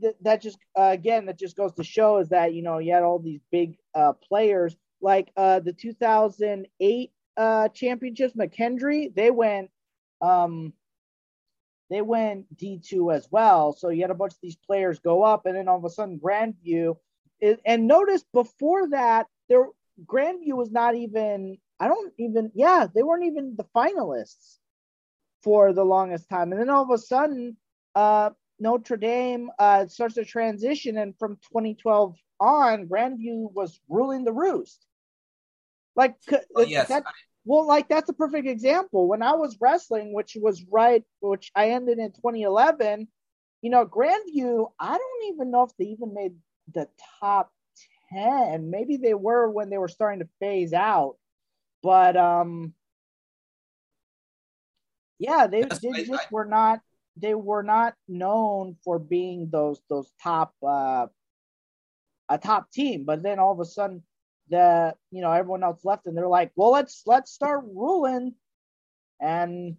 th- 0.00 0.16
that 0.20 0.42
just 0.42 0.58
uh, 0.78 0.90
again 0.92 1.26
that 1.26 1.38
just 1.38 1.56
goes 1.56 1.72
to 1.74 1.84
show 1.84 2.18
is 2.18 2.28
that 2.30 2.54
you 2.54 2.62
know 2.62 2.78
you 2.78 2.92
had 2.92 3.02
all 3.02 3.18
these 3.18 3.40
big 3.50 3.76
uh, 3.94 4.12
players 4.12 4.76
like 5.00 5.30
uh, 5.36 5.60
the 5.60 5.72
2008 5.72 7.12
uh, 7.36 7.68
championships 7.68 8.34
McKendree 8.34 9.14
they 9.14 9.30
went 9.30 9.70
um, 10.20 10.72
they 11.90 12.02
went 12.02 12.46
D2 12.56 13.14
as 13.14 13.28
well. 13.30 13.72
So 13.72 13.90
you 13.90 14.02
had 14.02 14.10
a 14.10 14.14
bunch 14.14 14.32
of 14.32 14.40
these 14.42 14.56
players 14.56 14.98
go 14.98 15.22
up 15.22 15.46
and 15.46 15.56
then 15.56 15.68
all 15.68 15.78
of 15.78 15.84
a 15.84 15.90
sudden 15.90 16.18
Grandview 16.18 16.96
is, 17.40 17.58
and 17.64 17.86
notice 17.86 18.24
before 18.32 18.88
that 18.90 19.26
there 19.48 19.66
Grandview 20.04 20.54
was 20.54 20.70
not 20.70 20.94
even 20.94 21.58
I 21.78 21.88
don't 21.88 22.12
even 22.18 22.50
yeah 22.54 22.86
they 22.92 23.02
weren't 23.02 23.24
even 23.24 23.56
the 23.56 23.66
finalists 23.74 24.58
for 25.42 25.72
the 25.72 25.84
longest 25.84 26.28
time. 26.28 26.50
And 26.52 26.60
then 26.60 26.70
all 26.70 26.82
of 26.82 26.90
a 26.90 26.98
sudden 26.98 27.56
uh, 27.94 28.30
Notre 28.58 28.96
Dame 28.96 29.50
uh, 29.58 29.86
starts 29.86 30.14
to 30.14 30.24
transition, 30.24 30.96
and 30.96 31.16
from 31.18 31.36
2012 31.52 32.16
on, 32.40 32.86
Grandview 32.86 33.52
was 33.52 33.80
ruling 33.88 34.24
the 34.24 34.32
roost. 34.32 34.86
Like, 35.94 36.16
well, 36.50 36.66
yes. 36.66 36.88
that, 36.88 37.04
well, 37.44 37.66
like 37.66 37.88
that's 37.88 38.08
a 38.10 38.14
perfect 38.14 38.46
example. 38.46 39.08
When 39.08 39.22
I 39.22 39.32
was 39.32 39.56
wrestling, 39.60 40.12
which 40.12 40.36
was 40.40 40.64
right, 40.70 41.02
which 41.20 41.50
I 41.54 41.70
ended 41.70 41.98
in 41.98 42.12
2011, 42.12 43.08
you 43.62 43.70
know, 43.70 43.86
Grandview, 43.86 44.70
I 44.78 44.98
don't 44.98 45.34
even 45.34 45.50
know 45.50 45.62
if 45.62 45.70
they 45.78 45.86
even 45.86 46.12
made 46.12 46.34
the 46.72 46.88
top 47.20 47.50
10. 48.12 48.70
Maybe 48.70 48.96
they 48.96 49.14
were 49.14 49.50
when 49.50 49.70
they 49.70 49.78
were 49.78 49.88
starting 49.88 50.20
to 50.20 50.28
phase 50.40 50.72
out, 50.72 51.16
but 51.82 52.16
um, 52.16 52.74
yeah, 55.18 55.46
they, 55.46 55.62
they 55.62 56.04
just 56.04 56.30
were 56.30 56.44
not 56.44 56.80
they 57.16 57.34
were 57.34 57.62
not 57.62 57.94
known 58.08 58.76
for 58.84 58.98
being 58.98 59.48
those 59.50 59.80
those 59.88 60.10
top 60.22 60.54
uh, 60.66 61.06
a 62.28 62.38
top 62.38 62.70
team. 62.70 63.04
But 63.04 63.22
then 63.22 63.38
all 63.38 63.52
of 63.52 63.60
a 63.60 63.64
sudden, 63.64 64.02
the 64.48 64.94
you 65.10 65.22
know 65.22 65.32
everyone 65.32 65.62
else 65.62 65.84
left, 65.84 66.06
and 66.06 66.16
they're 66.16 66.28
like, 66.28 66.52
well, 66.56 66.70
let's 66.72 67.02
let's 67.06 67.32
start 67.32 67.64
ruling, 67.64 68.34
and 69.20 69.76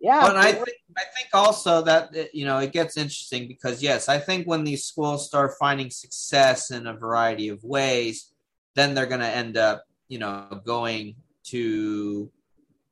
yeah. 0.00 0.24
Well, 0.24 0.36
I 0.36 0.52
think 0.52 0.76
I 0.96 1.04
think 1.16 1.28
also 1.32 1.82
that 1.82 2.34
you 2.34 2.44
know 2.44 2.58
it 2.58 2.72
gets 2.72 2.96
interesting 2.96 3.46
because 3.46 3.82
yes, 3.82 4.08
I 4.08 4.18
think 4.18 4.46
when 4.46 4.64
these 4.64 4.84
schools 4.84 5.26
start 5.26 5.52
finding 5.58 5.90
success 5.90 6.70
in 6.70 6.86
a 6.86 6.94
variety 6.94 7.48
of 7.48 7.62
ways, 7.62 8.32
then 8.74 8.94
they're 8.94 9.06
going 9.06 9.20
to 9.20 9.26
end 9.26 9.56
up 9.56 9.84
you 10.08 10.18
know 10.18 10.60
going 10.64 11.14
to 11.44 12.30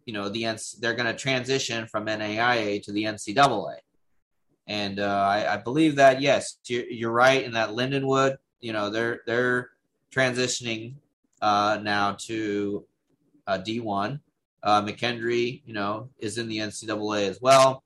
you 0.04 0.12
know 0.12 0.28
the 0.28 0.44
they're 0.80 0.94
going 0.94 1.12
to 1.12 1.18
transition 1.18 1.86
from 1.86 2.06
NAIA 2.06 2.82
to 2.82 2.92
the 2.92 3.04
NCAA, 3.04 3.76
and 4.66 4.98
uh, 4.98 5.04
I, 5.04 5.54
I, 5.54 5.56
believe 5.56 5.96
that 5.96 6.20
yes, 6.20 6.58
you're, 6.66 7.12
right 7.12 7.42
in 7.42 7.52
that 7.52 7.70
Lindenwood. 7.70 8.36
You 8.60 8.72
know 8.72 8.90
they're 8.90 9.20
they're 9.26 9.70
transitioning 10.14 10.94
uh, 11.40 11.78
now 11.82 12.16
to 12.26 12.84
uh, 13.46 13.58
D1. 13.58 14.20
Uh, 14.62 14.82
McKendree, 14.82 15.62
you 15.64 15.72
know, 15.72 16.10
is 16.18 16.36
in 16.36 16.46
the 16.48 16.58
NCAA 16.58 17.28
as 17.28 17.40
well, 17.40 17.82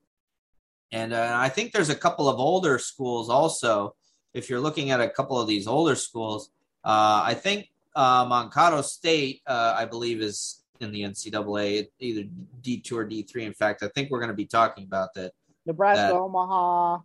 and 0.91 1.13
uh, 1.13 1.37
I 1.37 1.49
think 1.49 1.73
there's 1.73 1.91
a 1.91 1.95
couple 1.95 2.29
of 2.29 2.41
older 2.41 2.79
schools 2.79 3.31
also. 3.31 3.95
If 4.33 4.51
you're 4.51 4.61
looking 4.61 4.91
at 4.91 5.01
a 5.01 5.09
couple 5.09 5.41
of 5.41 5.47
these 5.47 5.69
older 5.69 5.95
schools, 5.95 6.51
uh, 6.85 7.23
I 7.25 7.35
think 7.35 7.71
uh, 7.95 8.27
Mankato 8.29 8.83
State, 8.83 9.43
I 9.47 9.85
believe, 9.85 10.21
is 10.21 10.64
in 10.85 10.93
the 10.93 11.03
NCAA, 11.03 11.89
either 11.99 12.25
D2 12.63 12.93
or 12.93 13.07
D3. 13.07 13.43
In 13.43 13.55
fact, 13.55 13.83
I 13.83 13.89
think 13.89 14.11
we're 14.11 14.21
going 14.21 14.31
to 14.31 14.35
be 14.35 14.47
talking 14.47 14.85
about 14.85 15.15
that. 15.15 15.33
Nebraska, 15.67 16.03
that, 16.03 16.13
Omaha. 16.13 16.99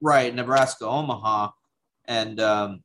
Right, 0.00 0.34
Nebraska, 0.34 0.86
Omaha. 0.86 1.50
And, 2.06 2.40
um, 2.40 2.82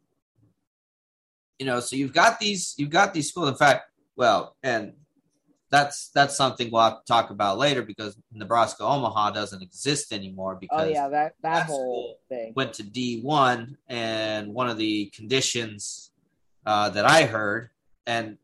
you 1.59 1.65
know, 1.65 1.79
so 1.79 1.95
you've 1.95 2.13
got 2.13 2.39
these, 2.39 2.73
you've 2.77 2.89
got 2.89 3.13
these 3.13 3.29
schools. 3.29 3.49
In 3.49 3.55
fact, 3.55 3.91
well, 4.15 4.55
and 4.63 4.93
that's 5.73 6.09
that's 6.09 6.37
something 6.37 6.69
we'll 6.71 6.83
have 6.83 6.99
to 6.99 7.05
talk 7.07 7.31
about 7.31 7.57
later 7.57 7.81
because 7.81 8.15
Nebraska 8.31 8.83
Omaha 8.83 9.31
doesn't 9.31 9.63
exist 9.63 10.13
anymore 10.13 10.55
because 10.61 10.87
oh 10.87 10.87
yeah 10.87 11.09
that 11.09 11.33
that, 11.41 11.55
that 11.55 11.65
whole 11.65 12.19
thing 12.29 12.53
went 12.55 12.73
to 12.73 12.83
D 12.83 13.21
one 13.21 13.75
and 13.87 14.53
one 14.53 14.69
of 14.69 14.77
the 14.77 15.11
conditions 15.15 16.11
uh, 16.67 16.89
that 16.89 17.05
I 17.05 17.25
heard 17.25 17.71
and 18.05 18.37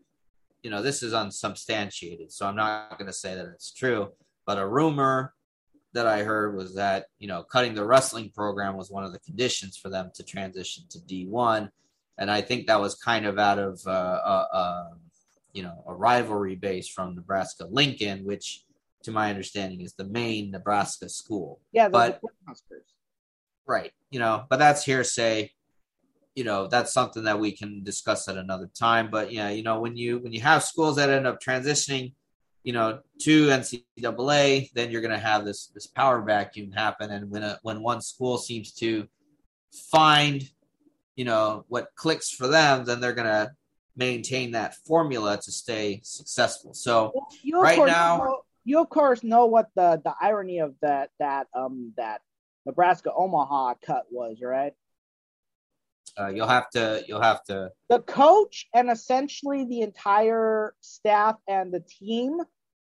you 0.69 0.75
know, 0.75 0.83
this 0.83 1.01
is 1.01 1.15
unsubstantiated, 1.15 2.31
so 2.31 2.45
I'm 2.45 2.55
not 2.55 2.95
going 2.99 3.07
to 3.07 3.13
say 3.13 3.33
that 3.33 3.47
it's 3.47 3.73
true. 3.73 4.09
But 4.45 4.59
a 4.59 4.67
rumor 4.67 5.33
that 5.93 6.05
I 6.05 6.21
heard 6.21 6.55
was 6.55 6.75
that 6.75 7.07
you 7.17 7.27
know 7.27 7.41
cutting 7.41 7.73
the 7.73 7.83
wrestling 7.83 8.29
program 8.29 8.77
was 8.77 8.91
one 8.91 9.03
of 9.03 9.11
the 9.11 9.17
conditions 9.17 9.77
for 9.77 9.89
them 9.89 10.11
to 10.13 10.21
transition 10.21 10.83
to 10.91 10.99
D1, 10.99 11.71
and 12.19 12.29
I 12.29 12.41
think 12.41 12.67
that 12.67 12.79
was 12.79 12.93
kind 12.93 13.25
of 13.25 13.39
out 13.39 13.57
of 13.57 13.81
uh, 13.87 13.89
uh, 13.89 14.45
uh, 14.53 14.89
you 15.53 15.63
know 15.63 15.83
a 15.87 15.95
rivalry 15.95 16.55
base 16.55 16.87
from 16.87 17.15
Nebraska 17.15 17.65
Lincoln, 17.67 18.23
which 18.23 18.63
to 19.01 19.11
my 19.11 19.31
understanding 19.31 19.81
is 19.81 19.93
the 19.93 20.05
main 20.05 20.51
Nebraska 20.51 21.09
school. 21.09 21.61
Yeah, 21.71 21.89
but 21.89 22.21
right, 23.65 23.91
you 24.11 24.19
know, 24.19 24.45
but 24.47 24.59
that's 24.59 24.85
hearsay 24.85 25.51
you 26.35 26.43
know 26.43 26.67
that's 26.67 26.93
something 26.93 27.23
that 27.23 27.39
we 27.39 27.51
can 27.51 27.83
discuss 27.83 28.27
at 28.27 28.37
another 28.37 28.69
time. 28.73 29.09
But 29.09 29.31
yeah 29.31 29.49
you 29.49 29.63
know 29.63 29.79
when 29.79 29.97
you 29.97 30.19
when 30.19 30.31
you 30.31 30.41
have 30.41 30.63
schools 30.63 30.95
that 30.97 31.09
end 31.09 31.27
up 31.27 31.41
transitioning 31.41 32.13
you 32.63 32.73
know 32.73 32.99
to 33.21 33.47
ncaa 33.47 34.69
then 34.73 34.91
you're 34.91 35.01
going 35.01 35.13
to 35.13 35.17
have 35.17 35.45
this 35.45 35.67
this 35.67 35.87
power 35.87 36.21
vacuum 36.21 36.71
happen. 36.71 37.11
And 37.11 37.29
when 37.29 37.43
a, 37.43 37.59
when 37.61 37.81
one 37.81 38.01
school 38.01 38.37
seems 38.37 38.73
to 38.73 39.07
find 39.71 40.49
you 41.15 41.25
know 41.25 41.65
what 41.67 41.89
clicks 41.95 42.29
for 42.31 42.47
them 42.47 42.85
then 42.85 42.99
they're 42.99 43.13
going 43.13 43.27
to 43.27 43.51
maintain 43.95 44.51
that 44.51 44.75
formula 44.75 45.37
to 45.37 45.51
stay 45.51 45.99
successful. 46.03 46.73
So 46.73 47.11
right 47.53 47.77
now 47.77 48.41
you 48.63 48.79
of 48.79 48.89
course 48.89 49.23
know 49.23 49.45
what 49.47 49.69
the 49.75 50.01
the 50.03 50.13
irony 50.21 50.59
of 50.59 50.75
that 50.81 51.09
that 51.19 51.47
um 51.53 51.93
that 51.97 52.21
Nebraska 52.65 53.11
Omaha 53.13 53.75
cut 53.83 54.05
was, 54.11 54.37
right? 54.41 54.73
Uh, 56.19 56.27
you'll 56.27 56.47
have 56.47 56.69
to 56.69 57.03
you'll 57.07 57.21
have 57.21 57.43
to 57.43 57.71
the 57.87 57.99
coach 57.99 58.67
and 58.73 58.89
essentially 58.89 59.65
the 59.65 59.81
entire 59.81 60.73
staff 60.81 61.35
and 61.47 61.73
the 61.73 61.79
team 61.79 62.39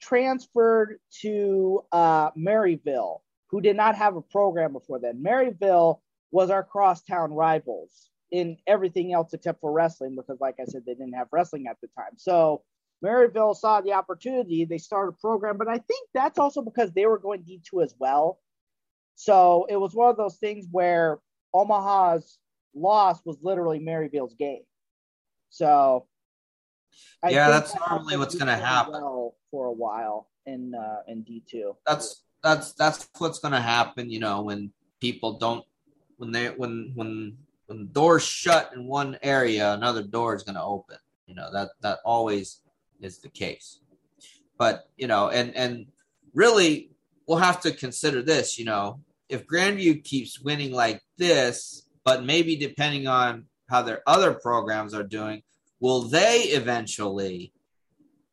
transferred 0.02 1.00
to 1.22 1.82
uh, 1.92 2.30
Maryville, 2.32 3.20
who 3.50 3.62
did 3.62 3.76
not 3.76 3.96
have 3.96 4.16
a 4.16 4.22
program 4.22 4.74
before 4.74 5.00
then. 5.00 5.24
Maryville 5.24 6.00
was 6.32 6.50
our 6.50 6.64
crosstown 6.64 7.34
rivals 7.34 8.10
in 8.32 8.58
everything 8.68 9.14
else 9.14 9.34
except 9.34 9.62
for 9.62 9.72
wrestling, 9.72 10.16
because 10.16 10.40
like 10.40 10.56
I 10.60 10.66
said, 10.66 10.84
they 10.86 10.94
didn't 10.94 11.14
have 11.14 11.28
wrestling 11.32 11.68
at 11.68 11.78
the 11.82 11.88
time. 11.98 12.18
So 12.18 12.64
Maryville 13.04 13.56
saw 13.56 13.82
the 13.82 13.94
opportunity, 13.94 14.66
they 14.66 14.78
started 14.78 15.16
a 15.18 15.22
program, 15.22 15.58
but 15.58 15.68
I 15.68 15.78
think 15.78 16.10
that's 16.14 16.38
also 16.38 16.62
because 16.62 16.92
they 16.92 17.06
were 17.06 17.20
going 17.20 17.44
D2 17.44 17.84
as 17.84 17.96
well. 17.98 18.40
So 19.16 19.66
it 19.70 19.78
was 19.78 19.96
one 19.96 20.10
of 20.10 20.18
those 20.18 20.38
things 20.38 20.68
where 20.72 21.20
Omaha's 21.54 22.38
loss 22.76 23.20
was 23.26 23.38
literally 23.42 23.80
Maryville's 23.80 24.36
game. 24.36 24.64
So 25.50 26.06
I 27.24 27.30
yeah, 27.30 27.50
that's 27.50 27.74
normally 27.88 28.18
what's 28.18 28.36
going 28.36 28.48
to 28.48 28.56
happen 28.56 28.94
well 28.94 29.36
for 29.52 29.68
a 29.68 29.72
while 29.72 30.30
in 30.46 30.76
uh, 30.76 31.02
in 31.08 31.24
D 31.24 31.44
two. 31.50 31.76
That's 31.86 32.24
that's 32.44 32.74
that's 32.74 33.08
what's 33.18 33.40
going 33.40 33.54
to 33.54 33.62
happen. 33.62 34.10
You 34.10 34.20
know, 34.20 34.44
when 34.44 34.72
people 35.00 35.38
don't 35.40 35.66
when 36.18 36.32
they 36.32 36.48
when 36.48 36.92
when 36.96 37.38
when 37.68 37.92
doors 37.92 38.24
shut 38.24 38.72
in 38.76 38.88
one 38.88 39.18
area, 39.22 39.74
another 39.74 40.04
door 40.04 40.36
is 40.36 40.44
going 40.44 40.56
to 40.56 40.64
open. 40.64 40.98
You 41.26 41.36
know 41.36 41.52
that 41.54 41.70
that 41.82 42.00
always 42.06 42.62
is 43.02 43.20
the 43.20 43.30
case. 43.30 43.80
But 44.58 44.88
you 44.98 45.08
know, 45.08 45.30
and 45.30 45.56
and 45.56 45.88
really, 46.34 46.92
we'll 47.28 47.40
have 47.40 47.62
to 47.62 47.72
consider 47.72 48.22
this. 48.22 48.60
You 48.60 48.66
know, 48.66 49.02
if 49.30 49.48
Grandview 49.48 50.04
keeps 50.04 50.40
winning 50.40 50.72
like 50.72 51.02
this, 51.18 51.85
but 52.06 52.24
maybe 52.24 52.56
depending 52.56 53.08
on 53.08 53.46
how 53.70 53.82
their 53.82 54.02
other 54.08 54.34
programs 54.34 54.94
are 54.94 55.04
doing, 55.04 55.42
will 55.80 56.04
they 56.04 56.44
eventually 56.44 57.52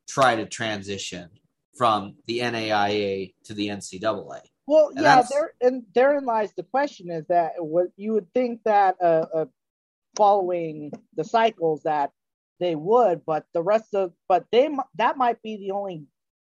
try 0.08 0.36
to 0.36 0.46
transition 0.46 1.30
from 1.76 2.16
the 2.26 2.40
NAIA 2.40 3.34
to 3.44 3.54
the 3.54 3.68
NCAA? 3.68 4.40
Well, 4.66 4.88
and 4.88 5.00
yeah, 5.00 5.22
there 5.28 5.54
and 5.60 5.82
therein 5.94 6.24
lies 6.24 6.52
the 6.54 6.62
question: 6.62 7.10
is 7.10 7.26
that 7.26 7.54
what 7.58 7.88
you 7.96 8.12
would 8.12 8.32
think 8.32 8.60
that 8.64 8.96
uh, 9.02 9.26
uh, 9.34 9.44
following 10.16 10.92
the 11.16 11.24
cycles 11.24 11.82
that 11.82 12.12
they 12.60 12.76
would, 12.76 13.24
but 13.26 13.44
the 13.54 13.62
rest 13.62 13.94
of 13.94 14.12
but 14.28 14.46
they 14.52 14.68
that 14.96 15.16
might 15.16 15.42
be 15.42 15.56
the 15.56 15.72
only 15.72 16.04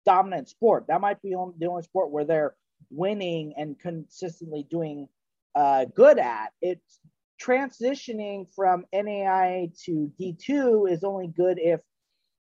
dominant 0.05 0.49
sport. 0.49 0.87
That 0.89 1.01
might 1.01 1.23
be 1.23 1.31
the 1.31 1.67
only 1.67 1.83
sport 1.83 2.11
where 2.11 2.25
they're 2.25 2.55
winning 2.91 3.55
and 3.57 3.79
consistently 3.79 4.67
doing 4.69 5.09
uh, 5.55 5.87
good 5.87 6.19
at. 6.19 6.53
It's 6.61 7.01
transitioning 7.43 8.47
from 8.55 8.85
NAI 8.93 9.71
to 9.85 10.13
D2 10.21 10.91
is 10.91 11.05
only 11.05 11.29
good 11.29 11.59
if 11.59 11.81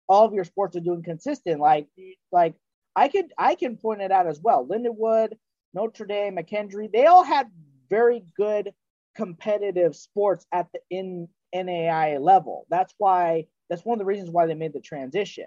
all 0.09 0.25
of 0.25 0.35
your 0.35 0.45
sports 0.45 0.77
are 0.77 0.81
doing 0.81 1.03
consistent. 1.03 1.61
Like, 1.61 1.89
like 2.33 2.55
I 2.95 3.09
could 3.09 3.33
I 3.37 3.55
can 3.55 3.77
point 3.77 4.03
it 4.03 4.13
out 4.13 4.27
as 4.27 4.41
well. 4.41 4.67
Lindenwood, 4.67 5.33
Notre 5.75 6.07
Dame, 6.07 6.37
McKendree, 6.37 6.93
they 6.93 7.07
all 7.07 7.25
had 7.25 7.49
very 7.91 8.25
good 8.37 8.73
competitive 9.17 9.97
sports 9.97 10.47
at 10.53 10.67
the 10.73 10.81
in 10.91 11.29
NAI 11.55 12.19
level. 12.19 12.67
That's 12.71 12.95
why 12.99 13.47
that's 13.69 13.85
one 13.85 13.97
of 13.97 13.99
the 13.99 14.05
reasons 14.05 14.31
why 14.31 14.47
they 14.47 14.55
made 14.55 14.73
the 14.73 14.81
transition. 14.81 15.47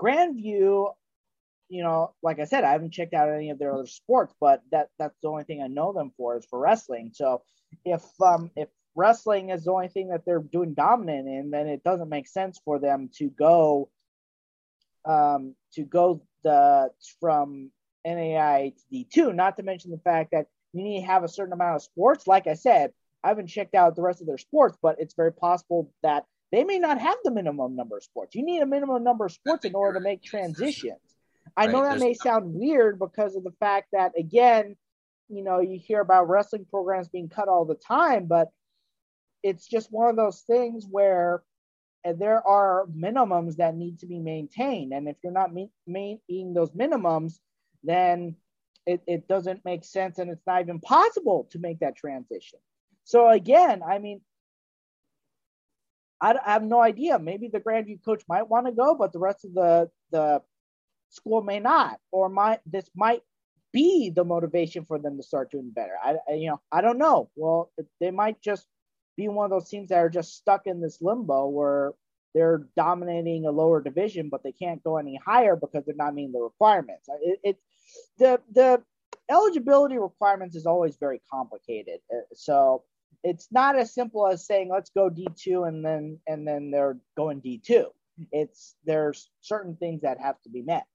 Grandview 0.00 0.92
you 1.68 1.82
know, 1.82 2.14
like 2.22 2.40
I 2.40 2.44
said, 2.44 2.64
I 2.64 2.72
haven't 2.72 2.92
checked 2.92 3.14
out 3.14 3.30
any 3.30 3.50
of 3.50 3.58
their 3.58 3.74
other 3.74 3.86
sports, 3.86 4.34
but 4.40 4.62
that 4.72 4.88
that's 4.98 5.16
the 5.22 5.28
only 5.28 5.44
thing 5.44 5.62
I 5.62 5.68
know 5.68 5.92
them 5.92 6.12
for 6.16 6.36
is 6.36 6.46
for 6.48 6.58
wrestling. 6.58 7.10
So 7.14 7.42
if 7.84 8.02
um 8.20 8.50
if 8.56 8.68
wrestling 8.94 9.50
is 9.50 9.64
the 9.64 9.72
only 9.72 9.88
thing 9.88 10.08
that 10.08 10.24
they're 10.24 10.40
doing 10.40 10.74
dominant 10.74 11.28
in, 11.28 11.50
then 11.50 11.66
it 11.68 11.84
doesn't 11.84 12.08
make 12.08 12.26
sense 12.26 12.58
for 12.64 12.78
them 12.78 13.10
to 13.18 13.28
go 13.30 13.90
um 15.04 15.54
to 15.74 15.84
go 15.84 16.22
the 16.42 16.90
from 17.20 17.70
NAI 18.04 18.72
to 18.76 19.04
D2, 19.04 19.34
not 19.34 19.56
to 19.56 19.62
mention 19.62 19.90
the 19.90 19.98
fact 19.98 20.30
that 20.32 20.46
you 20.72 20.82
need 20.82 21.00
to 21.00 21.06
have 21.06 21.24
a 21.24 21.28
certain 21.28 21.52
amount 21.52 21.76
of 21.76 21.82
sports. 21.82 22.26
Like 22.26 22.46
I 22.46 22.54
said, 22.54 22.92
I 23.22 23.28
haven't 23.28 23.48
checked 23.48 23.74
out 23.74 23.96
the 23.96 24.02
rest 24.02 24.20
of 24.20 24.26
their 24.26 24.38
sports, 24.38 24.78
but 24.80 24.96
it's 24.98 25.14
very 25.14 25.32
possible 25.32 25.92
that 26.02 26.24
they 26.52 26.64
may 26.64 26.78
not 26.78 26.98
have 26.98 27.16
the 27.24 27.30
minimum 27.30 27.76
number 27.76 27.96
of 27.96 28.04
sports. 28.04 28.34
You 28.34 28.44
need 28.44 28.62
a 28.62 28.66
minimum 28.66 29.02
number 29.04 29.26
of 29.26 29.32
sports 29.32 29.64
in 29.64 29.74
order 29.74 29.98
to 29.98 30.02
make 30.02 30.22
transitions. 30.22 31.00
I 31.58 31.66
know 31.66 31.82
that 31.82 31.98
may 31.98 32.14
sound 32.14 32.54
weird 32.54 32.98
because 32.98 33.34
of 33.34 33.42
the 33.42 33.52
fact 33.58 33.88
that 33.92 34.12
again, 34.16 34.76
you 35.28 35.42
know, 35.42 35.60
you 35.60 35.78
hear 35.78 36.00
about 36.00 36.28
wrestling 36.28 36.66
programs 36.70 37.08
being 37.08 37.28
cut 37.28 37.48
all 37.48 37.64
the 37.64 37.74
time, 37.74 38.26
but 38.26 38.48
it's 39.42 39.66
just 39.66 39.92
one 39.92 40.08
of 40.08 40.16
those 40.16 40.40
things 40.42 40.86
where 40.88 41.42
eh, 42.04 42.12
there 42.16 42.46
are 42.46 42.86
minimums 42.86 43.56
that 43.56 43.74
need 43.74 43.98
to 44.00 44.06
be 44.06 44.18
maintained, 44.20 44.92
and 44.92 45.08
if 45.08 45.16
you're 45.22 45.32
not 45.32 45.52
meeting 45.52 46.54
those 46.54 46.70
minimums, 46.70 47.40
then 47.82 48.36
it, 48.86 49.02
it 49.06 49.28
doesn't 49.28 49.64
make 49.64 49.84
sense, 49.84 50.18
and 50.18 50.30
it's 50.30 50.46
not 50.46 50.62
even 50.62 50.80
possible 50.80 51.48
to 51.50 51.58
make 51.58 51.80
that 51.80 51.96
transition. 51.96 52.58
So 53.04 53.28
again, 53.28 53.82
I 53.82 53.98
mean, 53.98 54.20
I, 56.20 56.34
I 56.44 56.52
have 56.52 56.62
no 56.62 56.80
idea. 56.80 57.18
Maybe 57.18 57.48
the 57.48 57.60
Grandview 57.60 58.04
coach 58.04 58.22
might 58.28 58.48
want 58.48 58.66
to 58.66 58.72
go, 58.72 58.94
but 58.94 59.12
the 59.12 59.18
rest 59.18 59.44
of 59.44 59.54
the 59.54 59.90
the 60.10 60.40
school 61.10 61.42
may 61.42 61.60
not, 61.60 61.98
or 62.12 62.28
might 62.28 62.60
this 62.66 62.88
might 62.94 63.22
be 63.72 64.10
the 64.10 64.24
motivation 64.24 64.84
for 64.84 64.98
them 64.98 65.16
to 65.16 65.22
start 65.22 65.50
doing 65.50 65.70
better. 65.70 65.94
I, 66.02 66.16
I, 66.28 66.34
you 66.34 66.48
know 66.48 66.60
I 66.72 66.80
don't 66.80 66.98
know. 66.98 67.30
Well, 67.36 67.70
they 68.00 68.10
might 68.10 68.40
just 68.40 68.66
be 69.16 69.28
one 69.28 69.44
of 69.44 69.50
those 69.50 69.68
teams 69.68 69.88
that 69.88 69.98
are 69.98 70.08
just 70.08 70.36
stuck 70.36 70.66
in 70.66 70.80
this 70.80 71.02
limbo 71.02 71.48
where 71.48 71.92
they're 72.34 72.66
dominating 72.76 73.46
a 73.46 73.50
lower 73.50 73.82
division, 73.82 74.28
but 74.28 74.42
they 74.42 74.52
can't 74.52 74.82
go 74.84 74.96
any 74.96 75.18
higher 75.24 75.56
because 75.56 75.84
they're 75.84 75.94
not 75.96 76.14
meeting 76.14 76.32
the 76.32 76.40
requirements. 76.40 77.08
It, 77.20 77.40
it 77.42 77.56
the 78.18 78.40
the 78.52 78.82
eligibility 79.30 79.98
requirements 79.98 80.56
is 80.56 80.66
always 80.66 80.96
very 80.96 81.20
complicated. 81.30 82.00
Uh, 82.12 82.20
so 82.34 82.84
it's 83.24 83.48
not 83.50 83.76
as 83.76 83.92
simple 83.94 84.26
as 84.26 84.46
saying 84.46 84.70
let's 84.70 84.90
go 84.90 85.10
D2 85.10 85.68
and 85.68 85.84
then 85.84 86.18
and 86.26 86.46
then 86.46 86.70
they're 86.70 86.98
going 87.16 87.40
D2. 87.40 87.86
It's 88.32 88.74
there's 88.84 89.30
certain 89.40 89.76
things 89.76 90.02
that 90.02 90.20
have 90.20 90.40
to 90.42 90.50
be 90.50 90.62
met. 90.62 90.86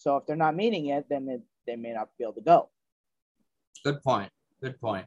So 0.00 0.16
if 0.16 0.26
they're 0.26 0.34
not 0.34 0.56
meeting 0.56 0.86
it, 0.86 1.10
then 1.10 1.28
it, 1.28 1.42
they 1.66 1.76
may 1.76 1.92
not 1.92 2.08
be 2.16 2.24
able 2.24 2.32
to 2.32 2.40
go. 2.40 2.70
Good 3.84 4.02
point. 4.02 4.30
Good 4.62 4.80
point. 4.80 5.04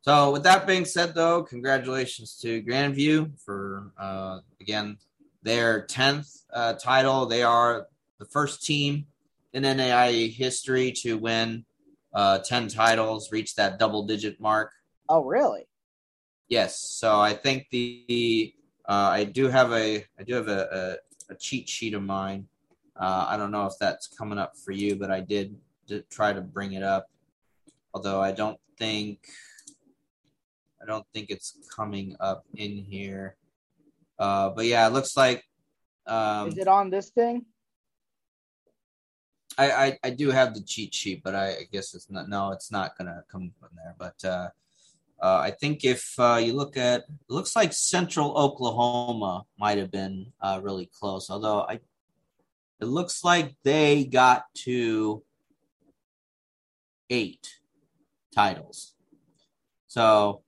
So 0.00 0.32
with 0.32 0.42
that 0.42 0.66
being 0.66 0.84
said, 0.84 1.14
though, 1.14 1.44
congratulations 1.44 2.36
to 2.42 2.60
Grandview 2.60 3.38
for 3.44 3.92
uh, 3.96 4.40
again 4.60 4.98
their 5.44 5.86
tenth 5.86 6.28
uh, 6.52 6.72
title. 6.72 7.26
They 7.26 7.44
are 7.44 7.86
the 8.18 8.24
first 8.24 8.66
team 8.66 9.06
in 9.52 9.62
NAIA 9.62 10.32
history 10.32 10.90
to 11.02 11.18
win 11.18 11.64
uh, 12.12 12.40
ten 12.40 12.66
titles, 12.66 13.30
reach 13.30 13.54
that 13.54 13.78
double-digit 13.78 14.40
mark. 14.40 14.72
Oh, 15.08 15.22
really? 15.24 15.68
Yes. 16.48 16.80
So 16.80 17.20
I 17.20 17.32
think 17.32 17.68
the 17.70 18.52
uh, 18.88 19.10
I 19.12 19.22
do 19.22 19.46
have 19.46 19.72
a 19.72 20.04
I 20.18 20.22
do 20.24 20.34
have 20.34 20.48
a, 20.48 20.98
a, 21.30 21.34
a 21.34 21.36
cheat 21.36 21.68
sheet 21.68 21.94
of 21.94 22.02
mine 22.02 22.48
uh, 22.96 23.26
I 23.28 23.36
don't 23.36 23.50
know 23.50 23.66
if 23.66 23.74
that's 23.80 24.06
coming 24.06 24.38
up 24.38 24.56
for 24.56 24.72
you, 24.72 24.96
but 24.96 25.10
I 25.10 25.20
did, 25.20 25.56
try 26.10 26.32
to 26.32 26.40
bring 26.40 26.72
it 26.72 26.82
up. 26.82 27.06
Although 27.94 28.20
I 28.20 28.32
don't 28.32 28.58
think 28.78 29.28
I 30.82 30.86
don't 30.86 31.06
think 31.14 31.30
it's 31.30 31.56
coming 31.74 32.16
up 32.18 32.44
in 32.54 32.76
here. 32.76 33.36
Uh, 34.18 34.50
but 34.50 34.66
yeah, 34.66 34.86
it 34.86 34.92
looks 34.92 35.16
like. 35.16 35.44
Um, 36.06 36.48
Is 36.48 36.58
it 36.58 36.68
on 36.68 36.90
this 36.90 37.10
thing? 37.10 37.46
I, 39.56 39.70
I, 39.70 39.98
I 40.04 40.10
do 40.10 40.30
have 40.30 40.54
the 40.54 40.62
cheat 40.62 40.94
sheet, 40.94 41.22
but 41.22 41.34
I, 41.34 41.48
I, 41.50 41.66
guess 41.70 41.94
it's 41.94 42.10
not. 42.10 42.28
No, 42.28 42.50
it's 42.50 42.72
not 42.72 42.96
gonna 42.96 43.22
come 43.30 43.52
from 43.60 43.68
there. 43.76 43.94
But 43.98 44.24
uh, 44.24 44.48
uh, 45.22 45.38
I 45.38 45.50
think 45.50 45.84
if 45.84 46.14
uh, 46.18 46.40
you 46.42 46.54
look 46.54 46.76
at, 46.76 47.00
it 47.00 47.06
looks 47.28 47.54
like 47.54 47.72
Central 47.72 48.36
Oklahoma 48.36 49.44
might 49.58 49.78
have 49.78 49.90
been 49.90 50.32
uh, 50.40 50.60
really 50.62 50.90
close. 50.98 51.30
Although 51.30 51.60
I 51.60 51.80
it 52.82 52.88
looks 52.88 53.22
like 53.22 53.54
they 53.62 54.04
got 54.04 54.42
to 54.54 55.22
eight 57.10 57.46
titles. 58.34 58.94
So 59.86 60.42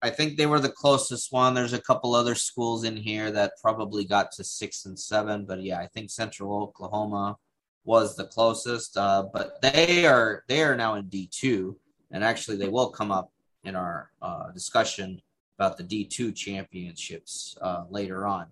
I 0.00 0.10
think 0.10 0.36
they 0.36 0.46
were 0.46 0.60
the 0.60 0.70
closest 0.70 1.32
one. 1.32 1.52
There's 1.52 1.74
a 1.74 1.82
couple 1.82 2.14
other 2.14 2.34
schools 2.34 2.84
in 2.84 2.96
here 2.96 3.30
that 3.30 3.52
probably 3.60 4.04
got 4.04 4.32
to 4.32 4.44
six 4.44 4.86
and 4.86 4.98
seven, 4.98 5.44
but 5.44 5.62
yeah, 5.62 5.78
I 5.78 5.86
think 5.86 6.10
Central 6.10 6.62
Oklahoma 6.62 7.36
was 7.84 8.16
the 8.16 8.24
closest. 8.24 8.96
Uh, 8.96 9.24
but 9.32 9.60
they 9.60 10.06
are 10.06 10.44
they 10.48 10.62
are 10.62 10.76
now 10.76 10.94
in 10.94 11.08
D 11.08 11.28
two, 11.30 11.76
and 12.10 12.24
actually 12.24 12.56
they 12.56 12.68
will 12.68 12.88
come 12.88 13.12
up 13.12 13.30
in 13.64 13.76
our 13.76 14.10
uh, 14.22 14.50
discussion 14.52 15.20
about 15.58 15.76
the 15.76 15.82
D 15.82 16.04
two 16.04 16.32
championships 16.32 17.56
uh, 17.60 17.84
later 17.90 18.26
on. 18.26 18.46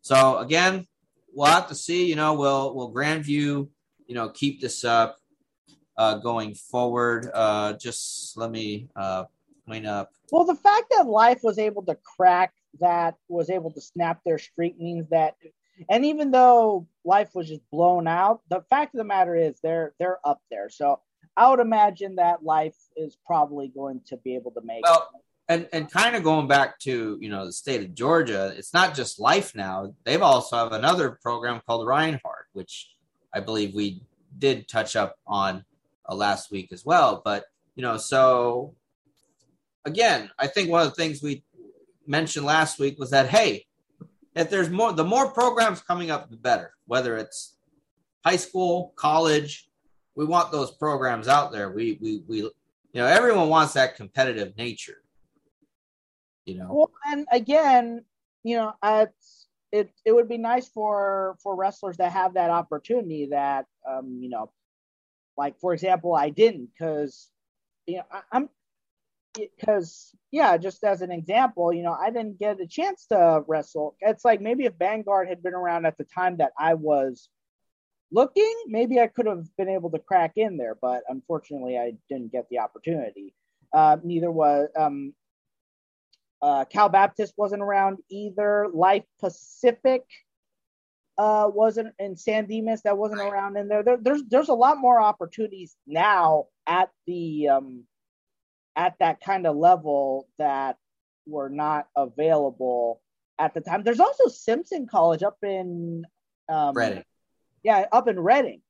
So 0.00 0.38
again, 0.38 0.86
we'll 1.34 1.50
have 1.50 1.68
to 1.68 1.74
see. 1.74 2.06
You 2.06 2.16
know, 2.16 2.34
will 2.34 2.74
will 2.74 2.92
Grandview, 2.92 3.68
you 4.06 4.14
know, 4.14 4.28
keep 4.30 4.60
this 4.60 4.84
up 4.84 5.18
uh, 5.96 6.16
going 6.16 6.54
forward? 6.54 7.30
Uh, 7.32 7.74
just 7.74 8.36
let 8.36 8.50
me 8.50 8.88
uh, 8.96 9.24
point 9.66 9.86
up. 9.86 10.12
Well, 10.30 10.44
the 10.44 10.54
fact 10.54 10.86
that 10.96 11.06
Life 11.06 11.40
was 11.42 11.58
able 11.58 11.82
to 11.84 11.96
crack 11.96 12.52
that, 12.80 13.16
was 13.28 13.50
able 13.50 13.70
to 13.72 13.80
snap 13.80 14.20
their 14.24 14.38
streak 14.38 14.78
means 14.78 15.08
that, 15.10 15.36
and 15.90 16.04
even 16.04 16.30
though 16.30 16.86
Life 17.04 17.34
was 17.34 17.48
just 17.48 17.62
blown 17.70 18.06
out, 18.06 18.40
the 18.48 18.62
fact 18.70 18.94
of 18.94 18.98
the 18.98 19.04
matter 19.04 19.34
is 19.34 19.60
they're 19.62 19.94
they're 19.98 20.18
up 20.24 20.40
there. 20.50 20.68
So 20.70 21.00
I 21.36 21.50
would 21.50 21.60
imagine 21.60 22.16
that 22.16 22.44
Life 22.44 22.76
is 22.96 23.16
probably 23.26 23.68
going 23.68 24.00
to 24.06 24.16
be 24.18 24.34
able 24.34 24.52
to 24.52 24.60
make. 24.62 24.84
Well, 24.84 25.10
and 25.48 25.68
and 25.72 25.90
kind 25.90 26.16
of 26.16 26.22
going 26.22 26.46
back 26.46 26.78
to 26.80 27.18
you 27.20 27.28
know 27.28 27.46
the 27.46 27.52
state 27.52 27.82
of 27.82 27.94
Georgia, 27.94 28.52
it's 28.56 28.72
not 28.72 28.94
just 28.94 29.20
Life 29.20 29.54
now. 29.54 29.94
They've 30.04 30.22
also 30.22 30.56
have 30.56 30.72
another 30.72 31.18
program 31.22 31.60
called 31.66 31.86
Reinhardt, 31.86 32.46
which 32.52 32.90
I 33.32 33.40
believe 33.40 33.74
we 33.74 34.02
did 34.38 34.68
touch 34.68 34.96
up 34.96 35.16
on 35.26 35.64
uh, 36.08 36.14
last 36.14 36.50
week 36.50 36.72
as 36.72 36.84
well. 36.84 37.22
But 37.24 37.44
you 37.74 37.82
know, 37.82 37.96
so 37.96 38.74
again, 39.84 40.30
I 40.38 40.46
think 40.46 40.70
one 40.70 40.82
of 40.82 40.88
the 40.88 40.94
things 40.94 41.22
we 41.22 41.44
mentioned 42.06 42.46
last 42.46 42.78
week 42.78 42.98
was 42.98 43.10
that 43.10 43.28
hey, 43.28 43.66
if 44.34 44.48
there's 44.48 44.70
more, 44.70 44.92
the 44.92 45.04
more 45.04 45.30
programs 45.30 45.82
coming 45.82 46.10
up, 46.10 46.30
the 46.30 46.36
better. 46.36 46.72
Whether 46.86 47.16
it's 47.16 47.56
high 48.24 48.36
school, 48.36 48.92
college, 48.96 49.68
we 50.14 50.24
want 50.24 50.52
those 50.52 50.70
programs 50.70 51.28
out 51.28 51.52
there. 51.52 51.70
We 51.70 51.98
we 52.00 52.22
we, 52.28 52.36
you 52.38 52.52
know, 52.94 53.06
everyone 53.06 53.48
wants 53.48 53.74
that 53.74 53.96
competitive 53.96 54.56
nature 54.56 55.01
you 56.46 56.56
know. 56.56 56.68
Well, 56.70 56.90
and 57.06 57.26
again, 57.30 58.04
you 58.42 58.56
know, 58.56 58.72
it's 58.82 59.48
it 59.72 59.90
it 60.04 60.12
would 60.12 60.28
be 60.28 60.38
nice 60.38 60.68
for 60.68 61.36
for 61.42 61.56
wrestlers 61.56 61.96
to 61.96 62.08
have 62.08 62.34
that 62.34 62.50
opportunity 62.50 63.28
that 63.30 63.66
um 63.88 64.18
you 64.20 64.28
know 64.28 64.50
like 65.36 65.58
for 65.58 65.72
example 65.72 66.14
i 66.14 66.28
didn't 66.28 66.68
because 66.72 67.30
you 67.86 67.96
know 67.96 68.04
I, 68.12 68.20
i'm 68.32 68.48
because 69.34 70.14
yeah 70.30 70.58
just 70.58 70.84
as 70.84 71.00
an 71.00 71.10
example 71.10 71.72
you 71.72 71.82
know 71.82 71.96
i 71.98 72.10
didn't 72.10 72.38
get 72.38 72.60
a 72.60 72.66
chance 72.66 73.06
to 73.06 73.42
wrestle 73.48 73.96
it's 74.00 74.24
like 74.24 74.42
maybe 74.42 74.66
if 74.66 74.74
vanguard 74.74 75.28
had 75.28 75.42
been 75.42 75.54
around 75.54 75.86
at 75.86 75.96
the 75.96 76.04
time 76.04 76.36
that 76.36 76.52
i 76.58 76.74
was 76.74 77.30
looking 78.12 78.54
maybe 78.66 79.00
i 79.00 79.06
could 79.06 79.26
have 79.26 79.46
been 79.56 79.70
able 79.70 79.90
to 79.90 79.98
crack 79.98 80.32
in 80.36 80.58
there 80.58 80.76
but 80.82 81.02
unfortunately 81.08 81.78
i 81.78 81.94
didn't 82.10 82.30
get 82.30 82.46
the 82.50 82.58
opportunity 82.58 83.34
uh, 83.72 83.96
neither 84.04 84.30
was 84.30 84.68
um, 84.76 85.14
uh, 86.42 86.64
Cal 86.64 86.88
Baptist 86.88 87.34
wasn't 87.36 87.62
around 87.62 87.98
either. 88.10 88.66
Life 88.72 89.04
Pacific 89.20 90.02
uh, 91.16 91.48
wasn't 91.52 91.94
in 91.98 92.16
San 92.16 92.46
Dimas 92.46 92.82
that 92.82 92.98
wasn't 92.98 93.20
around 93.20 93.56
in 93.56 93.68
there. 93.68 93.82
there. 93.82 93.96
There's 93.96 94.22
there's 94.28 94.48
a 94.48 94.54
lot 94.54 94.78
more 94.78 95.00
opportunities 95.00 95.76
now 95.86 96.46
at 96.66 96.90
the 97.06 97.48
um, 97.48 97.84
at 98.74 98.94
that 98.98 99.20
kind 99.20 99.46
of 99.46 99.56
level 99.56 100.28
that 100.38 100.78
were 101.26 101.48
not 101.48 101.86
available 101.96 103.00
at 103.38 103.54
the 103.54 103.60
time. 103.60 103.84
There's 103.84 104.00
also 104.00 104.28
Simpson 104.28 104.88
College 104.88 105.22
up 105.22 105.38
in 105.42 106.04
um, 106.48 106.74
Redding. 106.74 107.04
Yeah, 107.62 107.86
up 107.92 108.08
in 108.08 108.18
Redding. 108.18 108.62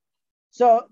So 0.50 0.84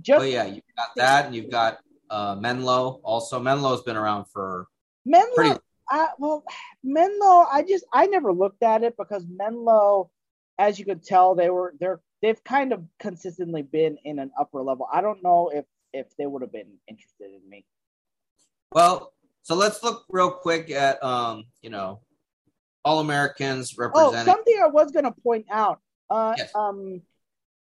just 0.00 0.20
oh 0.20 0.24
yeah, 0.24 0.46
you've 0.46 0.64
got 0.76 0.88
that, 0.96 1.26
and 1.26 1.34
you've 1.34 1.50
got 1.50 1.78
uh, 2.10 2.34
Menlo. 2.40 3.00
Also, 3.04 3.38
Menlo's 3.38 3.82
been 3.82 3.96
around 3.96 4.24
for 4.32 4.66
Menlo. 5.06 5.34
Pretty- 5.36 5.60
I, 5.90 6.08
well, 6.18 6.44
Menlo, 6.82 7.46
I 7.50 7.64
just 7.66 7.84
I 7.92 8.06
never 8.06 8.32
looked 8.32 8.62
at 8.62 8.82
it 8.82 8.96
because 8.96 9.24
Menlo, 9.28 10.10
as 10.58 10.78
you 10.78 10.84
could 10.84 11.02
tell, 11.02 11.34
they 11.34 11.50
were 11.50 11.74
they're 11.80 12.00
they've 12.22 12.42
kind 12.44 12.72
of 12.72 12.84
consistently 12.98 13.62
been 13.62 13.98
in 14.04 14.18
an 14.18 14.30
upper 14.38 14.62
level. 14.62 14.88
I 14.92 15.00
don't 15.00 15.22
know 15.22 15.50
if 15.52 15.64
if 15.92 16.06
they 16.16 16.26
would 16.26 16.42
have 16.42 16.52
been 16.52 16.78
interested 16.86 17.30
in 17.34 17.48
me. 17.48 17.64
Well, 18.72 19.12
so 19.42 19.54
let's 19.54 19.82
look 19.82 20.04
real 20.10 20.30
quick 20.30 20.70
at 20.70 21.02
um, 21.02 21.44
you 21.62 21.70
know, 21.70 22.00
all 22.84 23.00
Americans 23.00 23.76
representing. 23.78 24.20
Oh, 24.20 24.24
something 24.24 24.60
I 24.62 24.68
was 24.68 24.92
gonna 24.92 25.14
point 25.22 25.46
out. 25.50 25.80
Uh, 26.10 26.34
yes. 26.36 26.54
um, 26.54 27.02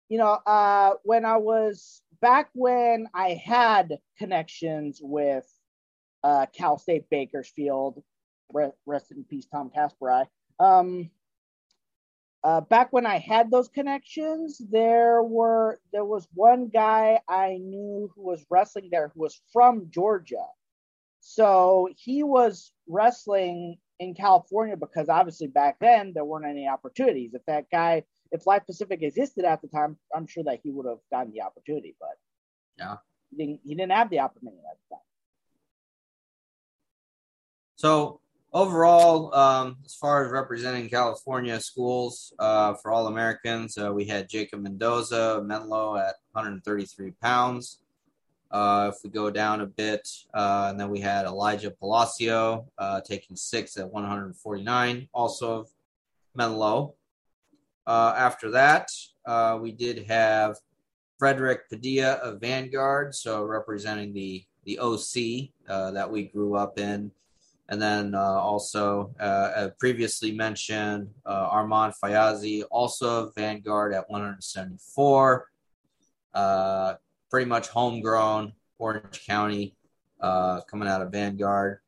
you 0.10 0.18
know, 0.18 0.40
uh, 0.46 0.94
when 1.04 1.26
I 1.26 1.38
was 1.38 2.02
back 2.22 2.50
when 2.54 3.08
I 3.14 3.40
had 3.44 4.00
connections 4.18 5.00
with 5.02 5.46
uh, 6.28 6.46
Cal 6.54 6.78
State 6.78 7.10
Bakersfield. 7.10 8.04
Rest 8.54 9.12
in 9.12 9.24
peace, 9.24 9.46
Tom 9.46 9.72
Kasperai. 9.76 10.26
Um, 10.60 11.10
uh, 12.44 12.62
back 12.62 12.94
when 12.94 13.06
I 13.06 13.18
had 13.18 13.50
those 13.50 13.68
connections, 13.68 14.62
there 14.70 15.24
were 15.24 15.80
there 15.92 16.06
was 16.06 16.28
one 16.34 16.68
guy 16.68 17.20
I 17.28 17.58
knew 17.58 18.12
who 18.13 18.24
was 18.24 18.46
wrestling 18.50 18.90
there 18.92 19.12
who 19.13 19.22
was 19.22 19.40
from 19.52 19.90
Georgia. 19.90 20.46
So 21.20 21.90
he 21.98 22.24
was 22.24 22.72
wrestling 22.88 23.78
in 24.00 24.13
California 24.13 24.78
because 24.78 25.10
obviously 25.10 25.48
back 25.48 25.78
then 25.82 26.13
there 26.13 26.24
weren't 26.24 26.46
any 26.46 26.68
opportunities. 26.68 27.34
If 27.34 27.44
that 27.48 27.66
guy, 27.72 28.04
if 28.32 28.46
Life 28.46 28.66
Pacific 28.66 29.02
existed 29.02 29.44
at 29.44 29.62
the 29.62 29.68
time, 29.68 29.98
I'm 30.16 30.28
sure 30.28 30.44
that 30.44 30.60
he 30.63 30.72
would 30.72 30.86
have 30.86 31.00
gotten 31.12 31.34
the 31.34 31.42
opportunity, 31.42 31.96
but 32.00 32.16
yeah, 32.78 32.98
he 33.30 33.38
didn't, 33.38 33.62
he 33.66 33.76
didn't 33.76 33.92
have 33.92 34.10
the 34.10 34.20
opportunity 34.20 34.62
at 34.72 34.78
the 34.90 34.96
time. 34.96 35.04
So 37.78 38.22
overall, 38.54 39.34
um, 39.36 39.78
as 39.86 39.94
far 39.94 40.26
as 40.26 40.32
representing 40.32 40.90
California 40.90 41.60
schools 41.60 42.34
uh, 42.40 42.74
for 42.74 42.92
All 42.92 43.06
Americans, 43.06 43.78
uh, 43.78 43.94
we 43.94 44.06
had 44.06 44.28
Jacob 44.28 44.62
Mendoza, 44.62 45.44
Menlo 45.46 45.96
at 45.96 46.16
133 46.32 47.12
pounds. 47.22 47.82
Uh, 48.50 48.92
if 48.92 49.04
we 49.04 49.12
go 49.12 49.30
down 49.30 49.62
a 49.62 49.68
bit, 49.68 50.10
uh, 50.34 50.70
and 50.72 50.80
then 50.80 50.90
we 50.90 51.00
had 51.00 51.28
Elijah 51.28 51.70
Palacio 51.70 52.66
uh, 52.80 53.00
taking 53.02 53.36
six 53.36 53.78
at 53.78 53.88
149, 53.88 55.08
also 55.13 55.60
of 55.60 55.70
Menlo. 56.34 56.96
Uh, 57.86 58.16
after 58.18 58.50
that, 58.50 58.90
we 59.62 59.72
did 59.72 60.08
have 60.08 60.58
Frederick 61.20 61.70
Padilla 61.70 62.13
of 62.13 62.42
Vanguard, 62.42 63.13
so 63.13 63.44
representing 63.44 64.13
the 64.13 64.44
the 64.63 64.80
OC 64.80 65.52
that 65.68 66.10
we 66.10 66.24
grew 66.24 66.56
up 66.56 66.80
in. 66.80 67.12
And 67.70 67.82
then 67.82 68.16
uh, 68.16 68.20
also, 68.20 69.14
uh, 69.20 69.70
previously 69.78 70.32
mentioned, 70.32 71.10
uh, 71.26 71.50
Armand 71.52 71.94
Fayazi, 72.02 72.64
also 72.72 73.32
Vanguard 73.32 73.94
at 73.94 74.10
174. 74.10 75.50
Uh, 76.34 76.94
pretty 77.30 77.46
much 77.46 77.68
homegrown, 77.68 78.54
Orange 78.78 79.26
County, 79.26 79.76
uh, 80.22 80.62
coming 80.62 80.88
out 80.88 81.02
of 81.02 81.12
Vanguard. 81.12 81.80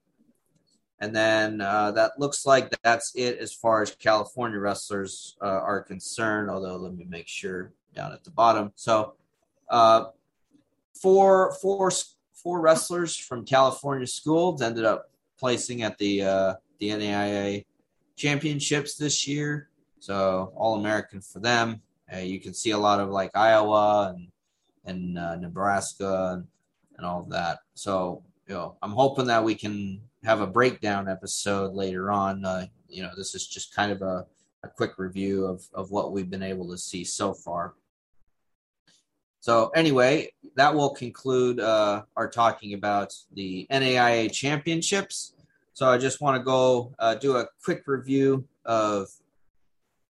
And 1.00 1.16
then 1.16 1.62
uh, 1.62 1.92
that 1.92 2.20
looks 2.20 2.46
like 2.46 2.76
that's 2.84 3.16
it 3.16 3.38
as 3.38 3.54
far 3.54 3.82
as 3.82 3.96
California 3.96 4.60
wrestlers 4.60 5.38
are 5.40 5.82
concerned. 5.82 6.50
Although, 6.50 6.76
let 6.76 6.94
me 6.94 7.06
make 7.08 7.30
sure 7.30 7.72
down 7.96 8.12
at 8.12 8.26
the 8.26 8.32
bottom. 8.32 8.74
So, 8.76 9.14
four, 9.70 11.54
four, 11.62 11.92
four 12.34 12.60
wrestlers 12.60 13.16
from 13.16 13.46
California 13.46 14.08
schools 14.08 14.62
ended 14.62 14.84
up 14.84 15.09
placing 15.40 15.84
at 15.84 15.98
the 15.98 16.24
uh, 16.24 16.54
the 16.80 16.90
NAIA 16.90 17.66
championships 18.16 18.96
this 18.96 19.28
year. 19.28 19.70
So 20.00 20.54
all 20.56 20.76
American 20.76 21.22
for 21.22 21.40
them. 21.40 21.82
Uh, 22.14 22.20
you 22.20 22.40
can 22.40 22.54
see 22.54 22.72
a 22.72 22.78
lot 22.78 23.00
of 23.00 23.10
like 23.10 23.32
Iowa 23.36 24.14
and 24.16 24.28
and 24.86 25.18
uh, 25.18 25.36
Nebraska 25.36 26.32
and, 26.34 26.48
and 26.98 27.06
all 27.06 27.22
of 27.22 27.30
that. 27.30 27.60
So 27.74 28.24
you 28.48 28.56
know, 28.56 28.78
I'm 28.82 28.92
hoping 28.92 29.28
that 29.28 29.44
we 29.44 29.56
can 29.56 30.02
have 30.24 30.42
a 30.42 30.48
breakdown 30.48 31.08
episode 31.08 31.74
later 31.74 32.12
on. 32.12 32.44
Uh, 32.44 32.66
you 32.88 33.04
know, 33.04 33.12
this 33.16 33.36
is 33.36 33.48
just 33.48 33.76
kind 33.76 33.92
of 33.92 34.02
a, 34.02 34.26
a 34.64 34.68
quick 34.68 34.98
review 34.98 35.46
of, 35.46 35.64
of 35.74 35.92
what 35.92 36.12
we've 36.12 36.30
been 36.30 36.44
able 36.44 36.68
to 36.70 36.78
see 36.78 37.04
so 37.04 37.34
far. 37.34 37.76
So 39.40 39.70
anyway, 39.70 40.32
that 40.56 40.74
will 40.74 40.90
conclude 40.90 41.60
uh, 41.60 42.04
our 42.16 42.30
talking 42.30 42.74
about 42.74 43.14
the 43.34 43.68
NAIA 43.72 44.32
championships. 44.32 45.34
So 45.74 45.88
I 45.88 45.98
just 45.98 46.20
want 46.20 46.38
to 46.38 46.44
go 46.44 46.94
uh, 47.00 47.16
do 47.16 47.38
a 47.38 47.48
quick 47.64 47.84
review 47.86 48.46
of 48.66 49.08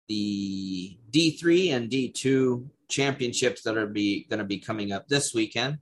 the 0.08 0.98
D3 1.12 1.74
and 1.74 1.90
D2 1.90 2.66
championships 2.88 3.62
that 3.62 3.78
are 3.78 3.86
be 3.86 4.26
going 4.30 4.40
to 4.40 4.46
be 4.46 4.58
coming 4.58 4.92
up 4.92 5.08
this 5.08 5.34
weekend. 5.34 5.78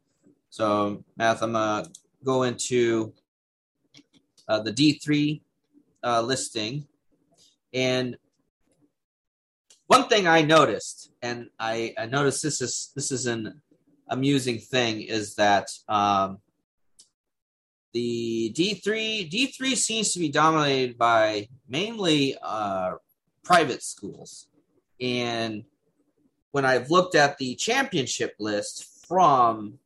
So, 0.50 1.04
Math, 1.16 1.42
I'm 1.42 1.54
going 1.54 1.84
to 1.84 1.92
go 2.24 2.44
into 2.44 3.14
uh, 4.48 4.60
the 4.60 4.72
D3 4.72 5.42
uh, 6.04 6.22
listing. 6.22 6.86
And 7.74 8.18
one 9.88 10.08
thing 10.10 10.28
I 10.28 10.42
noticed, 10.42 11.12
and 11.22 11.50
I, 11.60 11.94
I 11.98 12.06
noticed 12.06 12.44
this 12.44 12.62
is 12.62 12.92
this 12.96 13.12
is 13.12 13.26
an 13.26 13.62
amusing 14.10 14.60
thing, 14.60 15.02
is 15.02 15.36
that 15.36 15.70
um, 15.88 16.40
the 17.94 18.54
D3 18.56 19.32
D3 19.32 19.76
seems 19.76 20.14
to 20.14 20.20
be 20.20 20.30
dominated 20.30 20.98
by 20.98 21.48
mainly 21.68 22.38
uh, 22.42 22.92
private 23.44 23.82
schools. 23.82 24.48
And 25.00 25.64
when 26.52 26.66
I've 26.66 26.92
looked 26.92 27.16
at 27.16 27.38
the 27.38 27.56
championship 27.56 28.36
list 28.40 29.06
from 29.08 29.80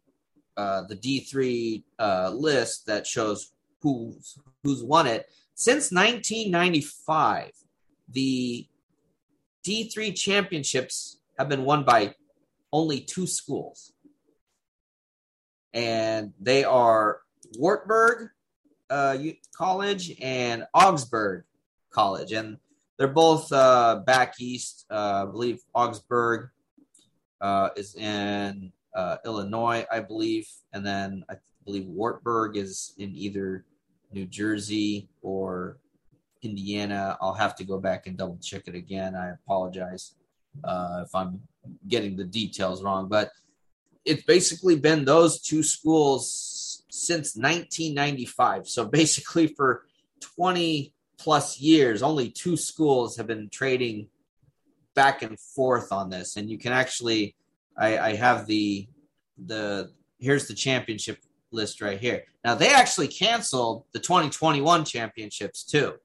uh, 0.58 0.84
the 0.90 0.96
D3 0.96 1.84
uh, 2.00 2.32
list 2.32 2.88
that 2.88 3.06
shows 3.06 3.52
who's 3.82 4.38
who's 4.64 4.84
won 4.84 5.08
it 5.08 5.30
since 5.54 5.92
1995, 5.92 7.52
the 8.10 8.68
D3 9.66 10.16
championships 10.16 11.20
have 11.38 11.50
been 11.50 11.64
won 11.64 11.84
by 11.84 12.16
only 12.74 13.02
two 13.02 13.28
schools, 13.28 13.94
and 15.74 16.34
they 16.40 16.64
are 16.64 17.22
Wartburg 17.58 18.30
uh, 18.90 19.18
College 19.56 20.14
and 20.22 20.66
Augsburg 20.74 21.44
College, 21.90 22.34
and 22.34 22.58
they're 22.98 23.08
both 23.08 23.52
uh, 23.52 24.02
back 24.06 24.36
east. 24.40 24.86
Uh, 24.90 25.26
I 25.28 25.32
believe 25.32 25.60
Augsburg 25.74 26.50
uh, 27.40 27.70
is 27.76 27.96
in 27.96 28.72
uh, 28.96 29.18
Illinois, 29.26 29.86
I 29.92 30.02
believe, 30.02 30.48
and 30.74 30.86
then 30.86 31.24
I 31.30 31.36
believe 31.66 31.86
Wartburg 31.86 32.58
is 32.58 32.94
in 32.98 33.16
either 33.16 33.66
New 34.12 34.26
Jersey 34.26 35.10
or 35.22 35.78
Indiana. 36.44 37.18
I'll 37.22 37.34
have 37.34 37.56
to 37.56 37.64
go 37.64 37.80
back 37.80 38.08
and 38.08 38.18
double 38.18 38.38
check 38.42 38.64
it 38.68 38.76
again. 38.76 39.16
I 39.16 39.30
apologize 39.30 40.16
uh, 40.64 41.04
if 41.06 41.14
I'm 41.14 41.42
getting 41.88 42.16
the 42.16 42.24
details 42.24 42.84
wrong, 42.84 43.08
but 43.08 43.32
it's 44.06 44.24
basically 44.24 44.76
been 44.76 45.06
those 45.06 45.42
two 45.42 45.64
schools 45.64 46.84
since 46.90 47.36
1995. 47.36 48.68
So 48.68 48.86
basically, 48.86 49.48
for 49.48 49.86
20 50.20 50.94
plus 51.18 51.60
years, 51.60 52.02
only 52.02 52.30
two 52.30 52.58
schools 52.58 53.18
have 53.18 53.28
been 53.28 53.50
trading 53.50 54.08
back 54.96 55.22
and 55.22 55.40
forth 55.40 55.92
on 55.92 56.10
this. 56.10 56.36
And 56.36 56.50
you 56.50 56.58
can 56.58 56.74
actually, 56.74 57.36
I, 57.78 57.98
I 57.98 58.16
have 58.16 58.48
the 58.48 58.88
the 59.44 59.92
here's 60.20 60.48
the 60.48 60.54
championship 60.54 61.18
list 61.52 61.82
right 61.82 62.00
here. 62.00 62.24
Now 62.44 62.56
they 62.56 62.70
actually 62.70 63.08
canceled 63.08 63.86
the 63.92 64.00
2021 64.00 64.86
championships 64.86 65.64
too 65.64 65.96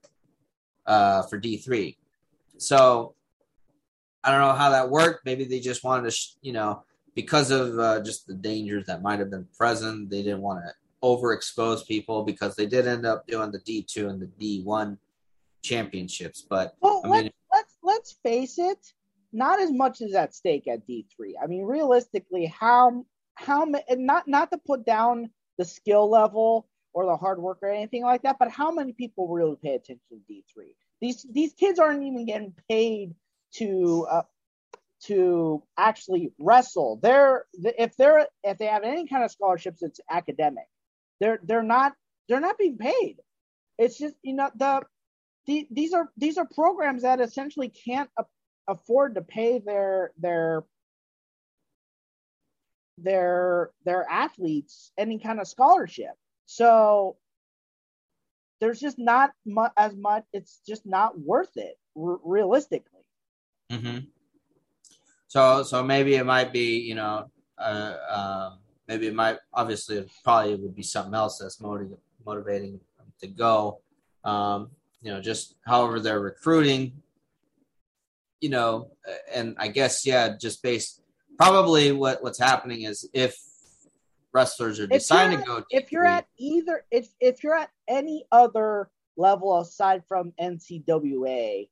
uh, 0.87 1.23
for 1.23 1.41
D3. 1.41 1.97
So 2.59 3.15
I 4.25 4.31
don't 4.31 4.41
know 4.41 4.53
how 4.53 4.71
that 4.71 4.91
worked. 4.91 5.25
Maybe 5.25 5.45
they 5.45 5.61
just 5.61 5.85
wanted 5.85 6.11
to, 6.11 6.17
you 6.43 6.53
know, 6.53 6.83
because 7.15 7.51
of 7.51 7.79
uh, 7.79 8.01
just 8.03 8.27
the 8.27 8.35
dangers 8.35 8.87
that 8.87 9.03
might 9.03 9.19
have 9.19 9.31
been 9.31 9.47
present, 9.57 10.11
they 10.11 10.23
didn't 10.23 10.43
want 10.43 10.61
to 10.65 10.73
overexpose 11.03 11.87
people 11.87 12.25
because 12.25 12.57
they 12.57 12.67
did 12.67 12.87
end 12.87 13.07
up 13.07 13.27
doing 13.27 13.51
the 13.51 13.61
D2 13.61 14.09
and 14.09 14.21
the 14.21 14.63
D1 14.65 14.99
championships. 15.63 16.47
But 16.49 16.75
well, 16.81 17.03
I 17.05 17.09
mean, 17.09 17.15
let's, 17.25 17.35
let's 17.53 17.77
let's 17.83 18.13
face 18.23 18.59
it, 18.59 18.79
not 19.33 19.61
as 19.61 19.73
much 19.73 20.01
is 20.01 20.15
at 20.15 20.35
stake 20.35 20.69
at 20.69 20.87
D3. 20.87 21.33
I 21.43 21.47
mean, 21.47 21.65
realistically, 21.65 22.47
how 22.47 23.05
how 23.35 23.67
not 23.91 24.29
not 24.29 24.51
to 24.51 24.59
put 24.59 24.85
down 24.85 25.31
the 25.59 25.65
skill 25.65 26.11
level 26.11 26.67
or 26.97 27.05
the 27.05 27.15
hard 27.15 27.39
work 27.39 27.59
or 27.61 27.69
anything 27.69 28.03
like 28.03 28.23
that, 28.23 28.37
but 28.39 28.51
how 28.51 28.71
many 28.71 28.91
people 28.91 29.29
really 29.29 29.57
pay 29.63 29.75
attention 29.75 30.01
to 30.09 30.33
D3? 30.33 30.65
These 31.03 31.27
these 31.31 31.53
kids 31.53 31.79
aren't 31.79 32.03
even 32.03 32.25
getting 32.25 32.55
paid 32.71 33.15
to 33.57 34.07
uh, 34.11 34.23
to 35.05 35.63
actually 35.77 36.33
wrestle. 36.39 36.99
They're 37.03 37.45
if 37.53 37.95
they're 37.99 38.27
if 38.43 38.57
they 38.57 38.65
have 38.65 38.83
any 38.83 39.07
kind 39.07 39.23
of 39.23 39.31
scholarships, 39.31 39.83
it's 39.83 40.01
academic. 40.11 40.65
They're 41.21 41.39
they're 41.43 41.63
not 41.63 41.93
they're 42.31 42.41
not 42.41 42.57
being 42.57 42.79
paid. 42.79 43.17
It's 43.77 43.99
just 43.99 44.15
you 44.23 44.33
know 44.33 44.51
the, 44.57 44.81
the 45.47 45.69
these 45.71 45.93
are 45.93 46.09
these 46.17 46.39
are 46.39 46.49
programs 46.55 47.03
that 47.03 47.21
essentially 47.21 47.69
can't 47.69 48.09
a- 48.19 48.25
afford 48.69 49.17
to 49.17 49.21
pay 49.21 49.59
their 49.59 50.13
their 50.19 50.65
their 52.97 53.71
their 53.85 54.11
athletes 54.11 54.93
any 54.97 55.19
kind 55.19 55.41
of 55.41 55.47
scholarship. 55.47 56.15
So 56.47 57.17
there's 58.61 58.81
just 58.81 58.99
not 58.99 59.33
mu- 59.45 59.75
as 59.77 59.95
much. 59.95 60.25
It's 60.33 60.61
just 60.67 60.87
not 60.87 61.19
worth 61.19 61.57
it 61.57 61.79
r- 61.97 62.19
realistically. 62.25 63.05
Mm-hmm. 63.71 64.07
So 65.27 65.63
so 65.65 65.83
maybe 65.83 66.15
it 66.15 66.25
might 66.25 66.53
be 66.53 66.79
you 66.79 66.95
know 66.95 67.31
uh, 67.59 67.95
um, 68.09 68.59
maybe 68.89 69.09
it 69.09 69.15
might 69.15 69.39
obviously 69.53 70.07
probably 70.25 70.53
it 70.53 70.61
would 70.61 70.75
be 70.75 70.83
something 70.83 71.15
else 71.15 71.39
that's 71.39 71.61
motiv- 71.61 71.99
motivating 72.25 72.81
to 73.21 73.27
go. 73.27 73.81
Um, 74.25 74.71
you 75.03 75.13
know, 75.13 75.21
just 75.21 75.57
however 75.65 76.01
they're 76.01 76.21
recruiting. 76.21 77.03
You 78.41 78.51
know, 78.51 78.91
and 79.35 79.57
I 79.59 79.69
guess 79.69 80.07
yeah, 80.07 80.37
just 80.37 80.63
based 80.63 81.03
probably 81.39 81.91
what 81.93 82.23
what's 82.23 82.39
happening 82.39 82.83
is 82.83 83.09
if 83.13 83.37
wrestlers 84.37 84.79
are 84.79 84.87
deciding 84.87 85.39
to 85.39 85.45
go 85.45 85.65
if 85.71 85.91
you're 85.91 86.05
at 86.05 86.27
either 86.37 86.85
if 86.91 87.09
if 87.21 87.43
you're 87.43 87.55
at 87.55 87.71
any 87.89 88.27
other 88.31 88.91
level 89.17 89.59
aside 89.59 90.03
from 90.07 90.33
NCWA 90.39 91.69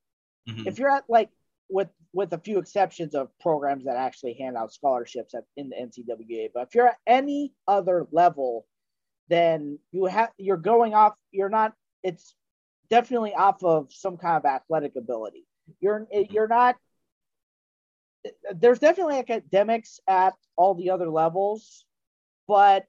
mm-hmm. 0.48 0.66
if 0.66 0.78
you're 0.78 0.90
at 0.90 1.04
like 1.08 1.28
with 1.68 1.88
with 2.14 2.32
a 2.32 2.38
few 2.38 2.58
exceptions 2.58 3.14
of 3.14 3.28
programs 3.38 3.84
that 3.84 3.96
actually 3.96 4.32
hand 4.34 4.56
out 4.56 4.72
scholarships 4.72 5.34
at, 5.34 5.44
in 5.58 5.68
the 5.68 5.76
NCWA 5.76 6.48
but 6.54 6.68
if 6.68 6.74
you're 6.74 6.88
at 6.88 6.96
any 7.06 7.52
other 7.68 8.06
level 8.12 8.66
then 9.28 9.78
you 9.92 10.06
have 10.06 10.30
you're 10.38 10.56
going 10.56 10.94
off 10.94 11.12
you're 11.32 11.50
not 11.50 11.74
it's 12.02 12.34
definitely 12.88 13.34
off 13.34 13.62
of 13.62 13.92
some 13.92 14.16
kind 14.16 14.38
of 14.38 14.46
athletic 14.46 14.96
ability 14.96 15.44
you're 15.80 16.06
eh, 16.10 16.20
mm-hmm. 16.20 16.32
you're 16.32 16.48
not 16.48 16.76
eh, 18.24 18.30
there's 18.54 18.78
definitely 18.78 19.18
academics 19.18 20.00
at 20.08 20.34
all 20.56 20.74
the 20.74 20.90
other 20.90 21.10
levels, 21.10 21.84
but 22.46 22.86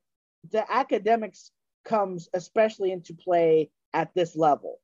the 0.51 0.69
academics 0.71 1.51
comes 1.83 2.29
especially 2.33 2.91
into 2.91 3.13
play 3.13 3.69
at 3.93 4.13
this 4.13 4.35
level. 4.35 4.79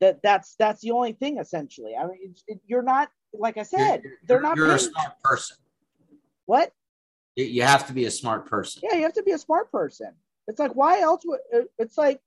That 0.00 0.22
that's 0.22 0.54
that's 0.56 0.80
the 0.80 0.92
only 0.92 1.12
thing 1.12 1.38
essentially. 1.38 1.94
I 1.94 2.06
mean, 2.06 2.34
it, 2.46 2.60
you're 2.66 2.82
not 2.82 3.10
like 3.34 3.58
I 3.58 3.62
said, 3.62 4.02
you're, 4.02 4.12
they're 4.26 4.40
not. 4.40 4.56
You're 4.56 4.72
a 4.72 4.78
smart 4.78 5.22
person. 5.22 5.56
What? 6.46 6.72
You 7.36 7.62
have 7.62 7.86
to 7.86 7.92
be 7.92 8.06
a 8.06 8.10
smart 8.10 8.46
person. 8.46 8.82
Yeah, 8.84 8.96
you 8.96 9.02
have 9.02 9.14
to 9.14 9.22
be 9.22 9.32
a 9.32 9.38
smart 9.38 9.70
person. 9.70 10.12
It's 10.48 10.58
like 10.58 10.72
why 10.72 11.00
else 11.00 11.22
would 11.24 11.40
it's 11.78 11.96
like 11.96 12.20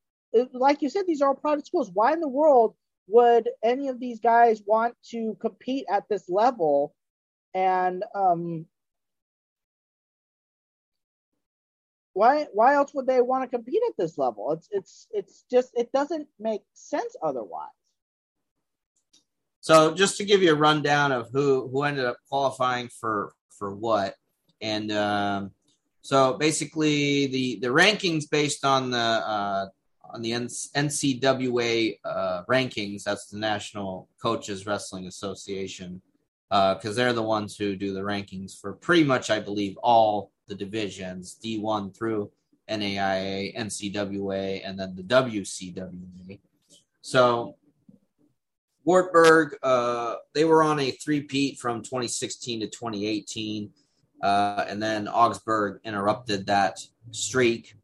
like 0.54 0.82
you 0.82 0.90
said 0.90 1.06
these 1.08 1.22
are 1.22 1.30
all 1.30 1.36
private 1.36 1.66
schools. 1.66 1.92
Why 1.94 2.14
in 2.14 2.20
the 2.20 2.28
world 2.28 2.76
would 3.08 3.50
any 3.64 3.90
of 3.90 4.00
these 4.00 4.20
guys 4.20 4.62
want 4.66 4.96
to 5.10 5.36
compete 5.40 5.86
at 5.92 6.08
this 6.10 6.30
level 6.30 6.96
and 7.54 8.04
um, 8.16 8.66
why 12.14 12.48
why 12.54 12.76
else 12.76 12.94
would 12.94 13.08
they 13.08 13.22
want 13.22 13.44
to 13.44 13.56
compete 13.56 13.82
at 13.88 13.98
this 13.98 14.18
level? 14.18 14.52
It's 14.52 14.68
it's 14.72 15.08
it's 15.12 15.46
just 15.50 15.72
it 15.76 15.92
doesn't 15.92 16.28
make 16.40 16.62
sense 16.74 17.16
otherwise. 17.22 17.70
So 19.62 19.94
just 19.94 20.18
to 20.18 20.26
give 20.26 20.42
you 20.42 20.52
a 20.52 20.58
rundown 20.58 21.12
of 21.12 21.30
who 21.32 21.68
who 21.70 21.84
ended 21.84 22.06
up 22.06 22.18
qualifying 22.30 22.90
for 22.90 23.34
for 23.58 23.74
what, 23.74 24.16
and 24.62 24.92
um, 24.92 25.52
so 26.02 26.34
basically 26.34 27.28
the 27.28 27.60
the 27.62 27.70
rankings 27.70 28.30
based 28.30 28.66
on 28.66 28.92
the 28.92 28.98
uh, 28.98 29.68
on 30.14 30.22
the 30.22 30.32
NCWA 30.32 31.98
uh, 32.06 32.44
rankings. 32.48 33.04
That's 33.04 33.28
the 33.28 33.40
National 33.40 34.08
Coaches 34.22 34.68
Wrestling 34.68 35.08
Association 35.08 36.02
because 36.50 36.86
uh, 36.86 36.94
they're 36.94 37.14
the 37.14 37.24
ones 37.24 37.58
who 37.58 37.76
do 37.76 37.94
the 37.94 38.02
rankings 38.02 38.60
for 38.60 38.74
pretty 38.74 39.04
much, 39.04 39.32
I 39.32 39.40
believe, 39.40 39.76
all 39.78 40.33
the 40.48 40.56
divisions 40.56 41.38
D1 41.44 41.96
through 41.98 42.32
NAIA, 42.70 43.56
NCWA, 43.58 44.62
and 44.66 44.80
then 44.80 44.96
the 44.96 45.04
WCWA. 45.04 46.40
So, 47.02 47.56
Wartburg, 48.86 49.58
uh, 49.64 50.16
they 50.34 50.46
were 50.46 50.64
on 50.64 50.80
a 50.80 50.92
three-peat 50.92 51.60
from 51.60 51.82
2016 51.82 52.62
to 52.62 52.68
2018, 52.68 53.70
uh, 54.22 54.66
and 54.68 54.82
then 54.82 55.08
Augsburg 55.08 55.80
interrupted 55.84 56.46
that 56.48 56.80
streak. 57.12 57.76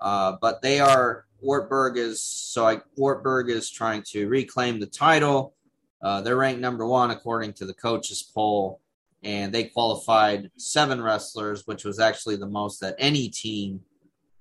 Uh, 0.00 0.36
but 0.40 0.62
they 0.62 0.78
are 0.78 1.26
Wartburg 1.40 1.98
is 1.98 2.22
so 2.22 2.66
I, 2.66 2.80
Wartburg 2.96 3.50
is 3.50 3.70
trying 3.70 4.02
to 4.10 4.28
reclaim 4.28 4.80
the 4.80 4.86
title 4.86 5.54
uh, 6.00 6.20
they're 6.20 6.36
ranked 6.36 6.60
number 6.60 6.86
one 6.86 7.10
according 7.10 7.52
to 7.54 7.66
the 7.66 7.74
coaches 7.74 8.22
poll, 8.22 8.80
and 9.22 9.52
they 9.52 9.64
qualified 9.64 10.50
seven 10.56 11.02
wrestlers, 11.02 11.66
which 11.66 11.84
was 11.84 11.98
actually 11.98 12.36
the 12.36 12.46
most 12.46 12.80
that 12.80 12.94
any 12.98 13.28
team 13.28 13.80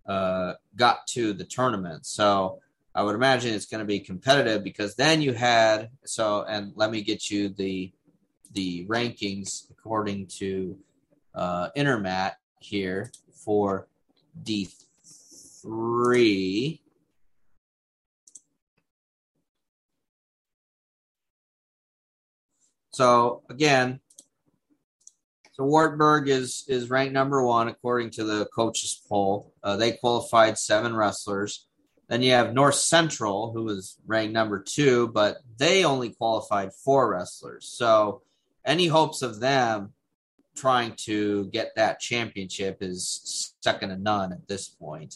uh, 0.07 0.53
got 0.75 1.07
to 1.07 1.33
the 1.33 1.43
tournament. 1.43 2.05
So 2.05 2.59
I 2.93 3.03
would 3.03 3.15
imagine 3.15 3.53
it's 3.53 3.65
going 3.65 3.79
to 3.79 3.85
be 3.85 3.99
competitive 3.99 4.63
because 4.63 4.95
then 4.95 5.21
you 5.21 5.33
had 5.33 5.89
so 6.05 6.43
and 6.43 6.73
let 6.75 6.91
me 6.91 7.01
get 7.01 7.29
you 7.29 7.49
the 7.49 7.91
the 8.53 8.85
rankings 8.87 9.69
according 9.69 10.27
to 10.27 10.77
uh, 11.35 11.69
Intermat 11.75 12.33
here 12.59 13.11
for 13.31 13.87
D 14.41 14.69
three. 15.61 16.81
So 22.91 23.43
again, 23.49 23.99
so 25.57 25.65
Wartburg 25.65 26.29
is 26.29 26.65
is 26.67 26.89
ranked 26.89 27.13
number 27.13 27.43
one 27.43 27.67
according 27.67 28.11
to 28.11 28.23
the 28.23 28.45
coaches 28.55 29.01
poll. 29.09 29.53
Uh, 29.63 29.75
they 29.75 29.93
qualified 29.93 30.57
seven 30.57 30.95
wrestlers. 30.95 31.67
Then 32.07 32.21
you 32.21 32.31
have 32.31 32.53
North 32.53 32.75
Central, 32.75 33.51
who 33.51 33.63
was 33.63 33.97
ranked 34.05 34.33
number 34.33 34.61
two, 34.61 35.07
but 35.09 35.37
they 35.57 35.83
only 35.83 36.11
qualified 36.11 36.73
four 36.73 37.09
wrestlers. 37.09 37.67
So 37.67 38.21
any 38.65 38.87
hopes 38.87 39.21
of 39.23 39.39
them 39.39 39.93
trying 40.55 40.93
to 40.95 41.47
get 41.47 41.75
that 41.75 41.99
championship 41.99 42.77
is 42.81 43.53
second 43.61 43.89
to 43.89 43.97
none 43.97 44.31
at 44.31 44.47
this 44.47 44.69
point. 44.69 45.15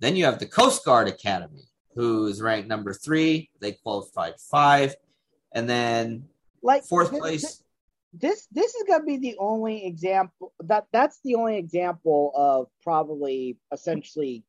Then 0.00 0.16
you 0.16 0.26
have 0.26 0.38
the 0.38 0.46
Coast 0.46 0.84
Guard 0.84 1.08
Academy, 1.08 1.64
who 1.94 2.26
is 2.26 2.40
ranked 2.40 2.68
number 2.68 2.92
three. 2.92 3.50
They 3.60 3.72
qualified 3.72 4.34
five. 4.38 4.94
And 5.52 5.68
then 5.68 6.28
like 6.62 6.84
fourth 6.84 7.10
place. 7.10 7.62
This 8.12 8.46
this 8.50 8.74
is 8.74 8.84
gonna 8.88 9.04
be 9.04 9.18
the 9.18 9.36
only 9.38 9.84
example 9.84 10.54
that 10.60 10.86
that's 10.92 11.20
the 11.24 11.34
only 11.34 11.58
example 11.58 12.32
of 12.34 12.68
probably 12.82 13.58
essentially 13.72 14.44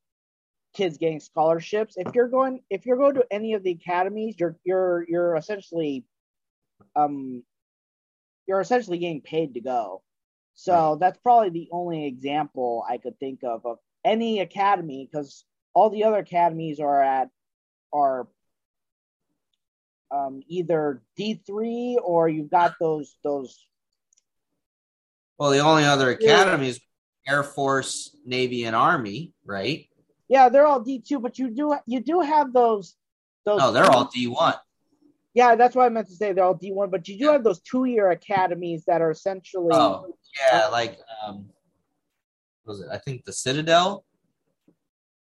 kids 0.74 0.98
getting 0.98 1.20
scholarships. 1.20 1.96
If 1.98 2.16
you're 2.16 2.30
going 2.30 2.62
if 2.70 2.86
you're 2.86 2.98
going 2.98 3.16
to 3.16 3.26
any 3.32 3.54
of 3.54 3.64
the 3.64 3.72
academies, 3.72 4.36
you're 4.40 4.58
you're 4.64 5.06
you're 5.08 5.36
essentially 5.36 6.06
um 6.96 7.44
you're 8.48 8.62
essentially 8.62 8.98
getting 8.98 9.22
paid 9.22 9.54
to 9.56 9.62
go. 9.62 10.04
So 10.56 10.92
right. 10.92 11.00
that's 11.00 11.20
probably 11.20 11.50
the 11.50 11.70
only 11.72 12.06
example 12.06 12.86
I 12.88 12.98
could 12.98 13.20
think 13.20 13.44
of 13.44 13.66
of 13.66 13.78
any 14.06 14.40
academy 14.40 15.08
because 15.10 15.46
all 15.74 15.90
the 15.90 16.04
other 16.04 16.18
academies 16.18 16.80
are 16.80 17.02
at 17.02 17.30
are 17.94 18.28
um, 20.12 20.42
either 20.48 21.02
D 21.16 21.42
three 21.46 22.00
or 22.04 22.30
you've 22.30 22.50
got 22.52 22.76
those 22.80 23.16
those. 23.24 23.66
Well, 25.38 25.52
the 25.52 25.60
only 25.60 25.86
other 25.86 26.10
academies, 26.10 26.80
Air 27.28 27.44
Force, 27.44 28.16
Navy, 28.26 28.66
and 28.66 28.76
Army, 28.76 29.34
right? 29.46 29.88
Yeah, 30.28 30.50
they're 30.50 30.66
all 30.66 30.82
D 30.82 31.00
two, 31.00 31.20
but 31.20 31.40
you 31.40 31.50
do 31.50 31.76
you 31.86 32.02
do 32.02 32.22
have 32.22 32.54
those 32.54 32.96
those. 33.46 33.60
No, 33.60 33.72
they're 33.72 33.90
all 33.90 34.10
D 34.14 34.28
one. 34.28 34.56
Yeah, 35.34 35.56
that's 35.56 35.76
what 35.76 35.86
I 35.86 35.90
meant 35.90 36.08
to 36.08 36.16
say. 36.16 36.34
They're 36.34 36.44
all 36.44 36.56
D 36.56 36.72
one, 36.72 36.90
but 36.90 37.08
you 37.08 37.18
do 37.18 37.32
have 37.32 37.44
those 37.44 37.62
two 37.62 37.86
year 37.86 38.12
academies 38.12 38.86
that 38.86 39.02
are 39.02 39.12
essentially. 39.12 39.70
Oh 39.72 40.14
yeah, 40.52 40.68
like 40.68 41.00
um, 41.26 41.50
was 42.66 42.82
it? 42.82 42.88
I 42.92 42.98
think 42.98 43.26
the 43.26 43.34
Citadel. 43.34 44.06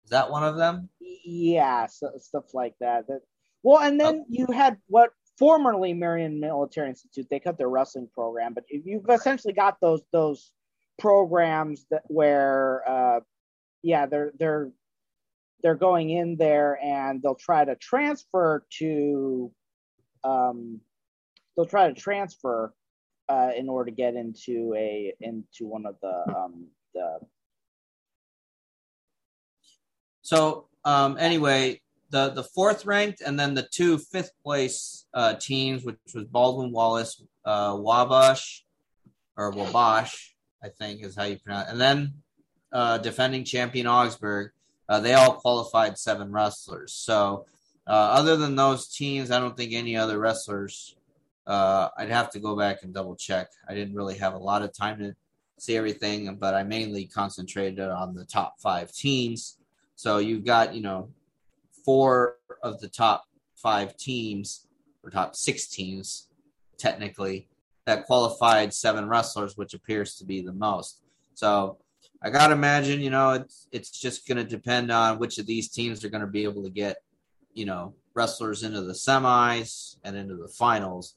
Is 0.04 0.12
that 0.12 0.30
one 0.30 0.44
of 0.44 0.56
them? 0.56 0.90
Yeah, 1.26 1.88
so, 1.88 2.12
stuff 2.20 2.54
like 2.54 2.76
that. 2.80 3.08
That 3.08 3.22
well, 3.66 3.82
and 3.82 4.00
then 4.00 4.20
oh. 4.22 4.26
you 4.30 4.46
had 4.54 4.78
what 4.86 5.10
formerly 5.40 5.92
Marion 5.92 6.40
Military 6.40 6.88
Institute. 6.88 7.26
They 7.32 7.40
cut 7.40 7.58
their 7.58 7.68
wrestling 7.68 8.08
program, 8.14 8.54
but 8.54 8.66
you've 8.70 9.10
essentially 9.10 9.54
got 9.54 9.82
those 9.82 10.04
those 10.14 10.52
programs 11.00 11.88
that 11.90 12.04
where, 12.06 12.88
uh, 12.88 13.20
yeah, 13.82 14.06
they're 14.06 14.34
they're 14.38 14.70
they're 15.64 15.74
going 15.74 16.12
in 16.12 16.36
there 16.38 16.78
and 16.80 17.24
they'll 17.24 17.34
try 17.34 17.66
to 17.66 17.76
transfer 17.78 18.64
to, 18.78 19.52
um, 20.24 20.80
they'll 21.58 21.66
try 21.66 21.88
to 21.88 22.00
transfer 22.00 22.72
uh, 23.30 23.50
in 23.58 23.68
order 23.68 23.90
to 23.90 23.96
get 23.96 24.14
into 24.14 24.76
a 24.78 25.12
into 25.22 25.66
one 25.66 25.88
of 25.88 25.96
the 26.04 26.38
um, 26.38 26.68
the. 26.94 27.18
So 30.22 30.68
um, 30.84 31.18
anyway, 31.20 31.82
the 32.16 32.30
the 32.30 32.44
fourth 32.44 32.86
ranked, 32.86 33.20
and 33.20 33.38
then 33.38 33.54
the 33.54 33.68
two 33.70 33.98
fifth 33.98 34.32
place 34.42 35.06
uh, 35.14 35.34
teams, 35.34 35.84
which 35.84 35.98
was 36.14 36.24
Baldwin 36.24 36.72
Wallace, 36.72 37.22
uh, 37.44 37.76
Wabash, 37.78 38.64
or 39.36 39.52
Wabash, 39.52 40.34
I 40.64 40.70
think 40.70 41.04
is 41.04 41.16
how 41.16 41.26
you 41.26 41.38
pronounce, 41.38 41.68
it. 41.68 41.72
and 41.74 41.82
then 41.82 42.14
uh, 42.72 42.98
defending 43.00 43.44
champion 43.44 43.86
Augsburg. 43.86 44.52
Uh, 44.88 45.00
they 45.00 45.14
all 45.14 45.34
qualified 45.34 45.98
seven 45.98 46.32
wrestlers. 46.32 46.94
So, 46.94 47.48
uh, 47.88 47.92
other 48.20 48.38
than 48.38 48.56
those 48.56 48.88
teams, 48.88 49.32
I 49.32 49.40
don't 49.40 49.58
think 49.58 49.74
any 49.74 49.98
other 49.98 50.18
wrestlers. 50.20 50.96
Uh, 51.46 51.90
I'd 51.98 52.10
have 52.10 52.30
to 52.32 52.40
go 52.40 52.56
back 52.56 52.84
and 52.84 52.94
double 52.94 53.16
check. 53.16 53.48
I 53.68 53.74
didn't 53.74 53.96
really 53.96 54.18
have 54.20 54.36
a 54.36 54.38
lot 54.38 54.62
of 54.62 54.74
time 54.74 55.00
to 55.00 55.16
see 55.58 55.76
everything, 55.76 56.34
but 56.36 56.54
I 56.54 56.64
mainly 56.64 57.06
concentrated 57.08 57.80
on 57.80 58.16
the 58.16 58.26
top 58.26 58.60
five 58.60 58.92
teams. 58.92 59.58
So 59.96 60.20
you've 60.20 60.46
got, 60.46 60.76
you 60.76 60.82
know, 60.82 61.10
four 61.86 62.38
of 62.64 62.80
the 62.82 62.90
top 62.90 63.26
five 63.56 63.96
teams, 63.98 64.68
or 65.04 65.10
top 65.10 65.36
six 65.36 65.68
teams, 65.68 66.28
technically, 66.78 67.48
that 67.86 68.06
qualified 68.06 68.74
seven 68.74 69.08
wrestlers, 69.08 69.56
which 69.56 69.74
appears 69.74 70.16
to 70.16 70.26
be 70.26 70.42
the 70.42 70.54
most. 70.54 71.02
So 71.36 71.78
I 72.22 72.32
gotta 72.32 72.54
imagine, 72.54 73.00
you 73.00 73.12
know, 73.12 73.32
it's 73.32 73.68
it's 73.72 73.92
just 73.92 74.28
gonna 74.28 74.44
depend 74.44 74.92
on 74.92 75.20
which 75.20 75.38
of 75.38 75.46
these 75.46 75.70
teams 75.70 76.04
are 76.04 76.10
gonna 76.10 76.28
be 76.28 76.44
able 76.44 76.64
to 76.64 76.70
get, 76.70 76.98
you 77.54 77.66
know, 77.66 77.94
wrestlers 78.16 78.64
into 78.64 78.82
the 78.82 78.94
semis 78.94 79.98
and 80.04 80.16
into 80.16 80.36
the 80.36 80.48
finals 80.48 81.16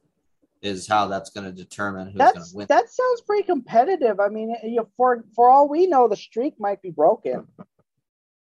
is 0.60 0.86
how 0.86 1.06
that's 1.06 1.30
going 1.30 1.46
to 1.46 1.52
determine 1.52 2.08
who's 2.08 2.20
going 2.20 2.34
to 2.34 2.56
win. 2.56 2.66
That 2.68 2.90
sounds 2.90 3.20
pretty 3.22 3.44
competitive. 3.44 4.20
I 4.20 4.28
mean, 4.28 4.54
you 4.64 4.76
know, 4.76 4.88
for 4.96 5.24
for 5.34 5.48
all 5.48 5.68
we 5.68 5.86
know, 5.86 6.08
the 6.08 6.16
streak 6.16 6.54
might 6.58 6.82
be 6.82 6.90
broken 6.90 7.46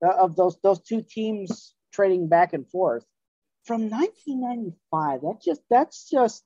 uh, 0.06 0.16
of 0.18 0.36
those 0.36 0.58
those 0.62 0.80
two 0.82 1.02
teams 1.02 1.75
trading 1.96 2.28
back 2.28 2.54
and 2.54 2.68
forth 2.70 3.06
from 3.64 3.90
1995. 3.90 5.22
That's 5.24 5.46
just 5.46 5.62
that's 5.70 6.10
just 6.10 6.44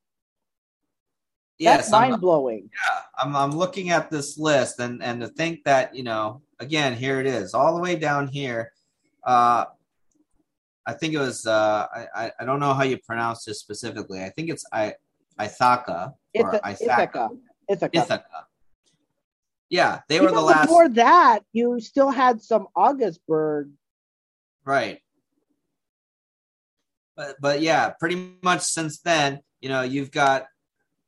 yes, 1.58 1.92
mind 1.92 2.22
blowing. 2.22 2.70
Yeah, 2.72 3.02
I'm 3.18 3.36
I'm 3.36 3.52
looking 3.52 3.90
at 3.90 4.10
this 4.10 4.38
list 4.38 4.80
and 4.80 5.04
and 5.04 5.22
to 5.22 5.28
think 5.28 5.64
that 5.66 5.96
you 5.96 6.04
know 6.04 6.42
again 6.60 6.96
here 6.96 7.20
it 7.20 7.26
is 7.26 7.54
all 7.54 7.76
the 7.76 7.82
way 7.82 7.96
down 7.96 8.28
here. 8.28 8.72
Uh, 9.24 9.66
I 10.86 10.94
think 10.94 11.14
it 11.14 11.20
was 11.20 11.46
uh, 11.46 11.88
I 12.16 12.32
I 12.40 12.46
don't 12.46 12.60
know 12.60 12.74
how 12.74 12.84
you 12.84 12.98
pronounce 12.98 13.44
this 13.44 13.60
specifically. 13.60 14.24
I 14.24 14.30
think 14.30 14.50
it's 14.50 14.66
I 14.72 14.94
Ithaka 15.40 16.14
or 16.36 16.56
Ithaca. 16.56 16.70
Ithaca. 16.72 17.30
Ithaca. 17.68 17.98
Ithaca. 17.98 18.46
Yeah, 19.70 20.00
they 20.10 20.16
Even 20.16 20.30
were 20.30 20.36
the 20.36 20.42
last. 20.42 20.68
Before 20.68 20.90
that, 20.90 21.42
you 21.54 21.80
still 21.80 22.10
had 22.10 22.42
some 22.42 22.68
Augsburg. 22.76 23.70
Right 24.66 25.00
but 27.20 27.36
but 27.42 27.62
yeah, 27.62 27.90
pretty 28.00 28.32
much 28.42 28.62
since 28.62 29.02
then, 29.02 29.42
you 29.60 29.68
know, 29.68 29.82
you've 29.82 30.10
got 30.10 30.46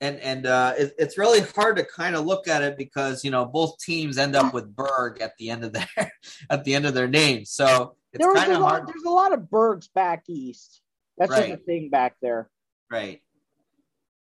and 0.01 0.19
and 0.19 0.45
uh, 0.45 0.73
it, 0.77 0.93
it's 0.99 1.17
really 1.17 1.39
hard 1.39 1.77
to 1.77 1.85
kind 1.85 2.17
of 2.17 2.25
look 2.25 2.49
at 2.49 2.61
it 2.61 2.77
because 2.77 3.23
you 3.23 3.31
know 3.31 3.45
both 3.45 3.77
teams 3.79 4.17
end 4.17 4.35
up 4.35 4.53
with 4.53 4.75
Berg 4.75 5.21
at 5.21 5.37
the 5.39 5.49
end 5.49 5.63
of 5.63 5.71
their 5.71 5.87
at 6.49 6.65
the 6.65 6.75
end 6.75 6.85
of 6.85 6.93
their 6.93 7.07
name, 7.07 7.45
so 7.45 7.95
it's 8.11 8.25
kind 8.25 8.51
of 8.51 8.61
hard. 8.61 8.87
There's 8.87 9.03
a 9.05 9.09
lot 9.09 9.31
of 9.31 9.49
Bergs 9.49 9.87
back 9.87 10.25
east. 10.27 10.81
That's 11.17 11.31
right. 11.31 11.49
just 11.49 11.61
a 11.61 11.63
thing 11.63 11.89
back 11.89 12.17
there. 12.21 12.49
Right. 12.89 13.21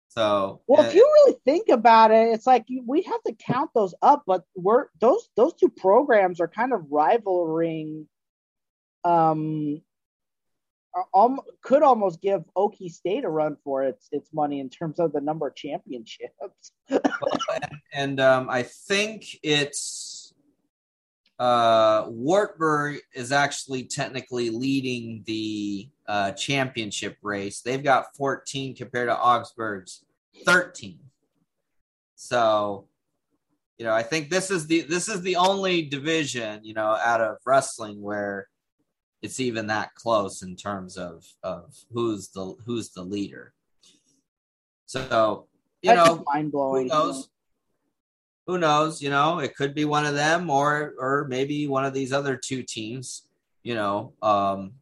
So 0.08 0.60
well, 0.66 0.82
uh, 0.82 0.86
if 0.86 0.94
you 0.94 1.02
really 1.02 1.38
think 1.46 1.70
about 1.70 2.10
it, 2.10 2.34
it's 2.34 2.46
like 2.46 2.66
we 2.86 3.02
have 3.02 3.22
to 3.22 3.32
count 3.32 3.70
those 3.74 3.94
up, 4.02 4.24
but 4.26 4.44
we're 4.54 4.88
those 5.00 5.26
those 5.34 5.54
two 5.54 5.70
programs 5.70 6.40
are 6.40 6.48
kind 6.48 6.74
of 6.74 6.84
rivaling 6.90 8.06
um 9.02 9.80
um, 11.14 11.40
could 11.62 11.82
almost 11.82 12.20
give 12.20 12.42
Okie 12.56 12.90
State 12.90 13.24
a 13.24 13.28
run 13.28 13.56
for 13.62 13.84
its 13.84 14.08
its 14.12 14.32
money 14.32 14.60
in 14.60 14.68
terms 14.68 14.98
of 14.98 15.12
the 15.12 15.20
number 15.20 15.46
of 15.46 15.54
championships. 15.54 16.72
well, 16.88 17.00
and, 17.92 18.20
um, 18.20 18.48
I 18.50 18.62
think 18.62 19.24
it's 19.42 20.34
uh, 21.38 22.04
Wartburg 22.08 22.98
is 23.14 23.32
actually 23.32 23.84
technically 23.84 24.50
leading 24.50 25.22
the 25.26 25.88
uh, 26.06 26.32
championship 26.32 27.16
race. 27.22 27.62
They've 27.62 27.82
got 27.82 28.14
14 28.16 28.76
compared 28.76 29.08
to 29.08 29.18
Augsburg's 29.18 30.04
13. 30.44 30.98
So, 32.14 32.88
you 33.78 33.86
know, 33.86 33.94
I 33.94 34.02
think 34.02 34.28
this 34.28 34.50
is 34.50 34.66
the 34.66 34.82
this 34.82 35.08
is 35.08 35.22
the 35.22 35.36
only 35.36 35.82
division, 35.82 36.60
you 36.62 36.74
know, 36.74 36.98
out 37.02 37.22
of 37.22 37.38
wrestling 37.46 38.02
where 38.02 38.46
it's 39.22 39.40
even 39.40 39.66
that 39.66 39.94
close 39.94 40.42
in 40.42 40.56
terms 40.56 40.96
of 40.96 41.26
of 41.42 41.76
who's 41.92 42.28
the 42.28 42.54
who's 42.64 42.90
the 42.90 43.02
leader. 43.02 43.52
So 44.86 45.46
you 45.82 45.94
That's 45.94 46.08
know, 46.08 46.24
mind 46.26 46.52
blowing. 46.52 46.88
Who 46.88 46.88
knows? 46.88 47.28
Who 48.46 48.58
knows? 48.58 49.02
You 49.02 49.10
know, 49.10 49.38
it 49.38 49.54
could 49.54 49.74
be 49.74 49.84
one 49.84 50.06
of 50.06 50.14
them, 50.14 50.50
or 50.50 50.94
or 50.98 51.26
maybe 51.28 51.66
one 51.68 51.84
of 51.84 51.94
these 51.94 52.12
other 52.12 52.36
two 52.36 52.62
teams. 52.62 53.26
You 53.62 53.74
know, 53.74 54.14
um, 54.22 54.72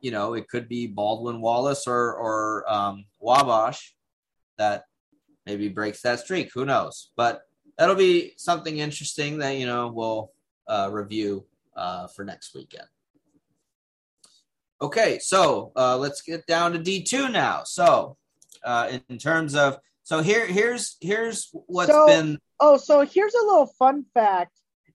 you 0.00 0.10
know, 0.10 0.34
it 0.34 0.48
could 0.48 0.68
be 0.68 0.86
Baldwin 0.86 1.40
Wallace 1.40 1.86
or 1.86 2.14
or 2.14 2.70
um, 2.70 3.06
Wabash 3.20 3.94
that 4.58 4.84
maybe 5.46 5.68
breaks 5.68 6.02
that 6.02 6.20
streak. 6.20 6.50
Who 6.54 6.64
knows? 6.64 7.10
But 7.16 7.42
that'll 7.78 7.94
be 7.94 8.34
something 8.36 8.78
interesting 8.78 9.38
that 9.38 9.56
you 9.56 9.66
know 9.66 9.88
we'll 9.88 10.32
uh, 10.68 10.90
review 10.92 11.46
uh, 11.76 12.06
for 12.08 12.24
next 12.24 12.54
weekend. 12.54 12.86
Okay, 14.80 15.18
so 15.20 15.72
uh, 15.76 15.96
let's 15.96 16.22
get 16.22 16.46
down 16.46 16.72
to 16.72 16.78
D2 16.78 17.30
now. 17.30 17.62
So 17.64 18.16
uh, 18.64 18.98
in, 19.08 19.18
terms 19.18 19.54
of 19.54 19.78
so 20.02 20.22
here 20.22 20.46
here's 20.46 20.96
here's 21.00 21.50
what's 21.66 21.90
So- 21.90 22.06
been 22.06 22.38
Oh, 22.64 22.76
so 22.76 23.00
here's 23.04 23.34
a 23.34 23.44
little 23.44 23.66
fun 23.66 24.04
fact, 24.14 24.52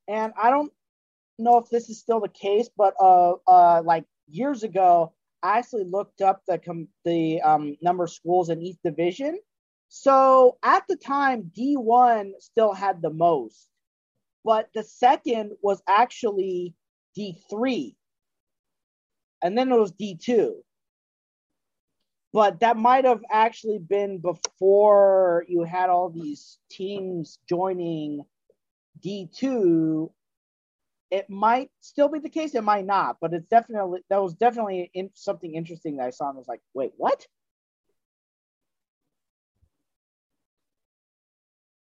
and 0.08 0.32
I 0.42 0.52
don't 0.52 0.72
know 1.38 1.58
if 1.58 1.70
this 1.70 1.90
is 1.90 2.00
still 2.00 2.22
the 2.22 2.30
case, 2.30 2.70
but 2.78 2.94
uh, 2.98 3.34
uh, 3.46 3.82
like 3.84 4.06
years 4.30 4.64
ago, 4.64 5.12
I 5.44 5.60
actually 5.60 5.84
looked 5.84 6.22
up 6.22 6.44
the 6.48 6.60
com- 6.60 6.88
the 7.04 7.42
um, 7.42 7.76
number 7.82 8.06
of 8.06 8.12
schools 8.12 8.50
in 8.50 8.62
each 8.62 8.78
division. 8.86 9.38
So 9.90 10.58
at 10.64 10.84
the 10.88 10.96
time, 10.96 11.52
D1 11.58 12.32
still 12.40 12.74
had 12.74 13.02
the 13.02 13.10
most, 13.10 13.68
but 14.48 14.70
the 14.74 14.84
second 14.84 15.52
was 15.62 15.84
actually 15.90 16.74
D3, 17.20 17.98
and 19.44 19.58
then 19.58 19.70
it 19.70 19.78
was 19.78 19.92
D2. 19.92 20.54
But 22.32 22.62
that 22.62 22.78
might 22.78 23.04
have 23.04 23.24
actually 23.30 23.80
been 23.80 24.20
before 24.20 25.44
you 25.50 25.64
had 25.64 25.90
all 25.90 26.10
these 26.10 26.60
teams 26.72 27.40
joining 27.50 28.24
D2. 29.06 30.12
It 31.12 31.30
might 31.30 31.70
still 31.82 32.08
be 32.08 32.20
the 32.20 32.30
case. 32.30 32.56
It 32.56 32.64
might 32.64 32.86
not, 32.86 33.18
but 33.20 33.34
it's 33.34 33.50
definitely 33.50 34.00
that 34.10 34.22
was 34.22 34.34
definitely 34.36 34.90
in, 34.94 35.10
something 35.14 35.56
interesting 35.56 35.98
that 35.98 36.08
I 36.08 36.12
saw 36.12 36.30
and 36.30 36.38
was 36.38 36.48
like, 36.48 36.62
wait, 36.74 36.94
what? 36.96 37.28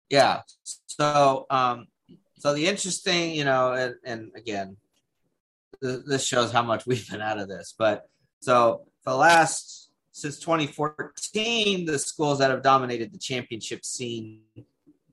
Yeah. 0.09 0.43
So, 0.89 1.47
um, 1.49 1.87
so 2.41 2.55
the 2.55 2.67
interesting, 2.67 3.35
you 3.35 3.45
know, 3.45 3.73
and, 3.73 3.95
and 4.05 4.33
again, 4.35 4.77
th- 5.83 6.01
this 6.07 6.25
shows 6.27 6.51
how 6.51 6.63
much 6.63 6.87
we've 6.87 7.09
been 7.11 7.21
out 7.21 7.39
of 7.39 7.49
this. 7.49 7.75
But 7.79 8.09
so 8.41 8.87
for 9.03 9.11
the 9.11 9.17
last 9.17 9.91
since 10.13 10.39
2014, 10.39 11.85
the 11.85 11.99
schools 11.99 12.39
that 12.39 12.51
have 12.51 12.63
dominated 12.63 13.13
the 13.13 13.19
championship 13.19 13.85
scene 13.85 14.41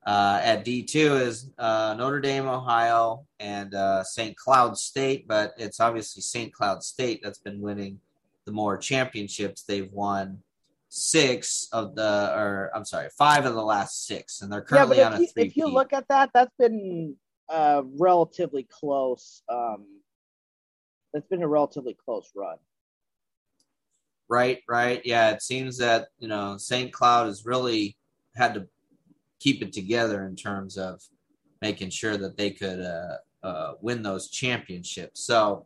uh, 0.05 0.39
at 0.41 0.65
D2 0.65 1.21
is 1.21 1.51
uh, 1.57 1.95
Notre 1.97 2.21
Dame, 2.21 2.47
Ohio, 2.47 3.25
and 3.41 3.75
uh, 3.75 4.03
St. 4.03 4.35
Cloud 4.37 4.77
State. 4.77 5.27
But 5.27 5.53
it's 5.57 5.81
obviously 5.81 6.21
St. 6.21 6.53
Cloud 6.53 6.81
State 6.81 7.19
that's 7.21 7.39
been 7.39 7.59
winning 7.59 7.99
the 8.45 8.53
more 8.53 8.77
championships. 8.77 9.63
They've 9.63 9.91
won 9.91 10.43
six 10.89 11.67
of 11.71 11.95
the, 11.95 12.33
or 12.35 12.71
I'm 12.73 12.85
sorry, 12.85 13.09
five 13.17 13.45
of 13.45 13.53
the 13.53 13.63
last 13.63 14.05
six, 14.05 14.41
and 14.41 14.51
they're 14.51 14.61
currently 14.61 14.97
yeah, 14.97 15.07
on 15.07 15.13
a 15.13 15.15
if 15.15 15.21
you, 15.21 15.27
three. 15.27 15.43
if 15.43 15.57
you 15.57 15.67
look 15.67 15.93
at 15.93 16.07
that, 16.07 16.31
that's 16.33 16.53
been 16.57 17.15
uh, 17.49 17.81
relatively 17.99 18.63
close. 18.63 19.43
Um, 19.49 19.85
that's 21.13 21.27
been 21.27 21.43
a 21.43 21.47
relatively 21.47 21.93
close 21.93 22.31
run. 22.35 22.57
Right, 24.29 24.59
right. 24.67 25.01
Yeah, 25.05 25.31
it 25.31 25.41
seems 25.41 25.77
that, 25.77 26.09
you 26.19 26.27
know, 26.27 26.57
St. 26.57 26.91
Cloud 26.91 27.27
has 27.27 27.45
really 27.45 27.95
had 28.35 28.53
to 28.55 28.67
keep 29.39 29.61
it 29.61 29.71
together 29.71 30.25
in 30.25 30.35
terms 30.35 30.77
of 30.77 31.01
making 31.61 31.89
sure 31.89 32.17
that 32.17 32.37
they 32.37 32.51
could 32.51 32.81
uh, 32.81 33.17
uh, 33.41 33.73
win 33.81 34.03
those 34.03 34.29
championships. 34.29 35.21
So 35.21 35.65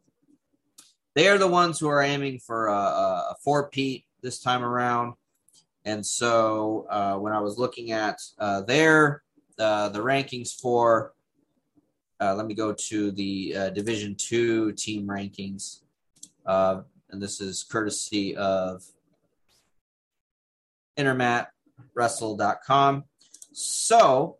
they 1.16 1.28
are 1.28 1.40
the 1.40 1.48
ones 1.48 1.80
who 1.80 1.88
are 1.90 2.04
aiming 2.04 2.40
for 2.40 2.68
a, 2.68 2.74
a 2.74 3.36
four-peat 3.44 4.06
this 4.22 4.40
time 4.40 4.64
around. 4.64 5.14
And 5.86 6.06
so 6.06 6.86
uh, 6.90 7.16
when 7.18 7.34
I 7.34 7.40
was 7.40 7.58
looking 7.58 7.92
at 7.92 8.20
uh, 8.40 8.62
their 8.62 9.24
uh, 9.58 9.90
the 9.90 10.00
rankings 10.00 10.54
for, 10.60 11.14
uh, 12.20 12.36
let 12.36 12.46
me 12.46 12.54
go 12.54 12.72
to 12.74 13.12
the 13.12 13.56
uh, 13.58 13.70
Division 13.72 14.16
Two 14.16 14.72
team 14.74 15.08
rankings. 15.08 15.82
Uh, 16.46 16.82
and 17.10 17.22
this 17.22 17.42
is 17.42 17.64
courtesy 17.64 18.36
of 18.36 18.84
intermatwrestle.com. 20.98 23.04
So, 23.54 24.38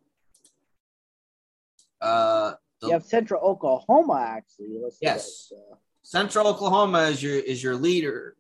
uh, 2.00 2.54
the, 2.80 2.88
You 2.88 2.94
have 2.94 3.04
Central 3.04 3.42
Oklahoma 3.42 4.24
actually. 4.38 4.78
listed 4.82 5.00
Yes. 5.02 5.52
Central 6.04 6.48
Oklahoma 6.48 7.02
is 7.04 7.22
your 7.22 7.36
is 7.36 7.62
your 7.64 7.76
leader, 7.76 8.36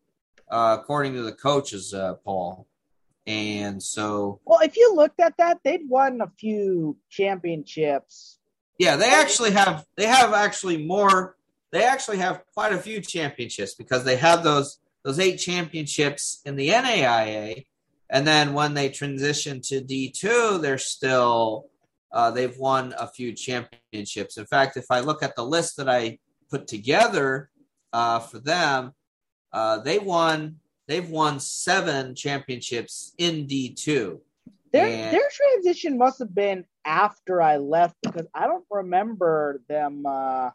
uh, 0.52 0.78
according 0.80 1.14
to 1.14 1.24
the 1.24 1.32
coaches, 1.32 1.94
uh, 1.94 2.16
Paul. 2.26 2.68
And 3.28 3.82
so, 3.82 4.42
well, 4.46 4.60
if 4.62 4.76
you 4.76 4.96
looked 4.96 5.20
at 5.20 5.38
that, 5.38 5.60
they'd 5.64 5.88
won 5.88 6.22
a 6.22 6.32
few 6.38 6.98
championships. 7.10 8.40
yeah, 8.82 8.96
they 8.96 9.12
actually 9.12 9.52
have 9.52 9.86
they 9.96 10.08
have 10.08 10.34
actually 10.34 10.78
more. 10.78 11.38
They 11.72 11.84
actually 11.84 12.18
have 12.18 12.44
quite 12.56 12.74
a 12.74 12.80
few 12.80 13.00
championships 13.00 13.76
because 13.76 14.04
they 14.04 14.18
have 14.18 14.44
those 14.44 14.80
those 15.04 15.20
eight 15.20 15.38
championships 15.38 16.42
in 16.46 16.56
the 16.56 16.70
NAIA, 16.70 17.66
and 18.10 18.26
then 18.26 18.54
when 18.54 18.74
they 18.74 18.90
transition 18.90 19.62
to 19.66 19.82
D 19.82 20.10
two, 20.10 20.58
they're 20.60 20.80
still 20.80 21.68
uh, 22.12 22.32
they've 22.32 22.58
won 22.58 22.94
a 23.00 23.08
few 23.08 23.34
championships. 23.34 24.38
In 24.38 24.48
fact, 24.48 24.78
if 24.78 24.86
I 24.90 25.02
look 25.02 25.22
at 25.22 25.36
the 25.36 25.46
list 25.46 25.78
that 25.78 25.88
I 25.88 26.18
put 26.50 26.68
together 26.68 27.52
uh, 27.94 28.20
for 28.20 28.40
them, 28.40 28.94
uh, 29.54 29.80
they 29.80 30.00
won 30.00 30.58
they've 30.88 31.10
won 31.10 31.40
seven 31.40 32.16
championships 32.16 33.14
in 33.18 33.46
D 33.48 33.74
two. 33.74 34.22
Their 34.72 34.88
And- 34.88 35.14
their 35.14 35.30
transition 35.32 35.98
must 35.98 36.20
have 36.20 36.34
been 36.34 36.66
after 36.86 37.42
I 37.42 37.58
left 37.58 37.96
because 38.02 38.28
I 38.34 38.48
don't 38.48 38.66
remember 38.72 39.62
them. 39.68 40.06
Uh, 40.06 40.52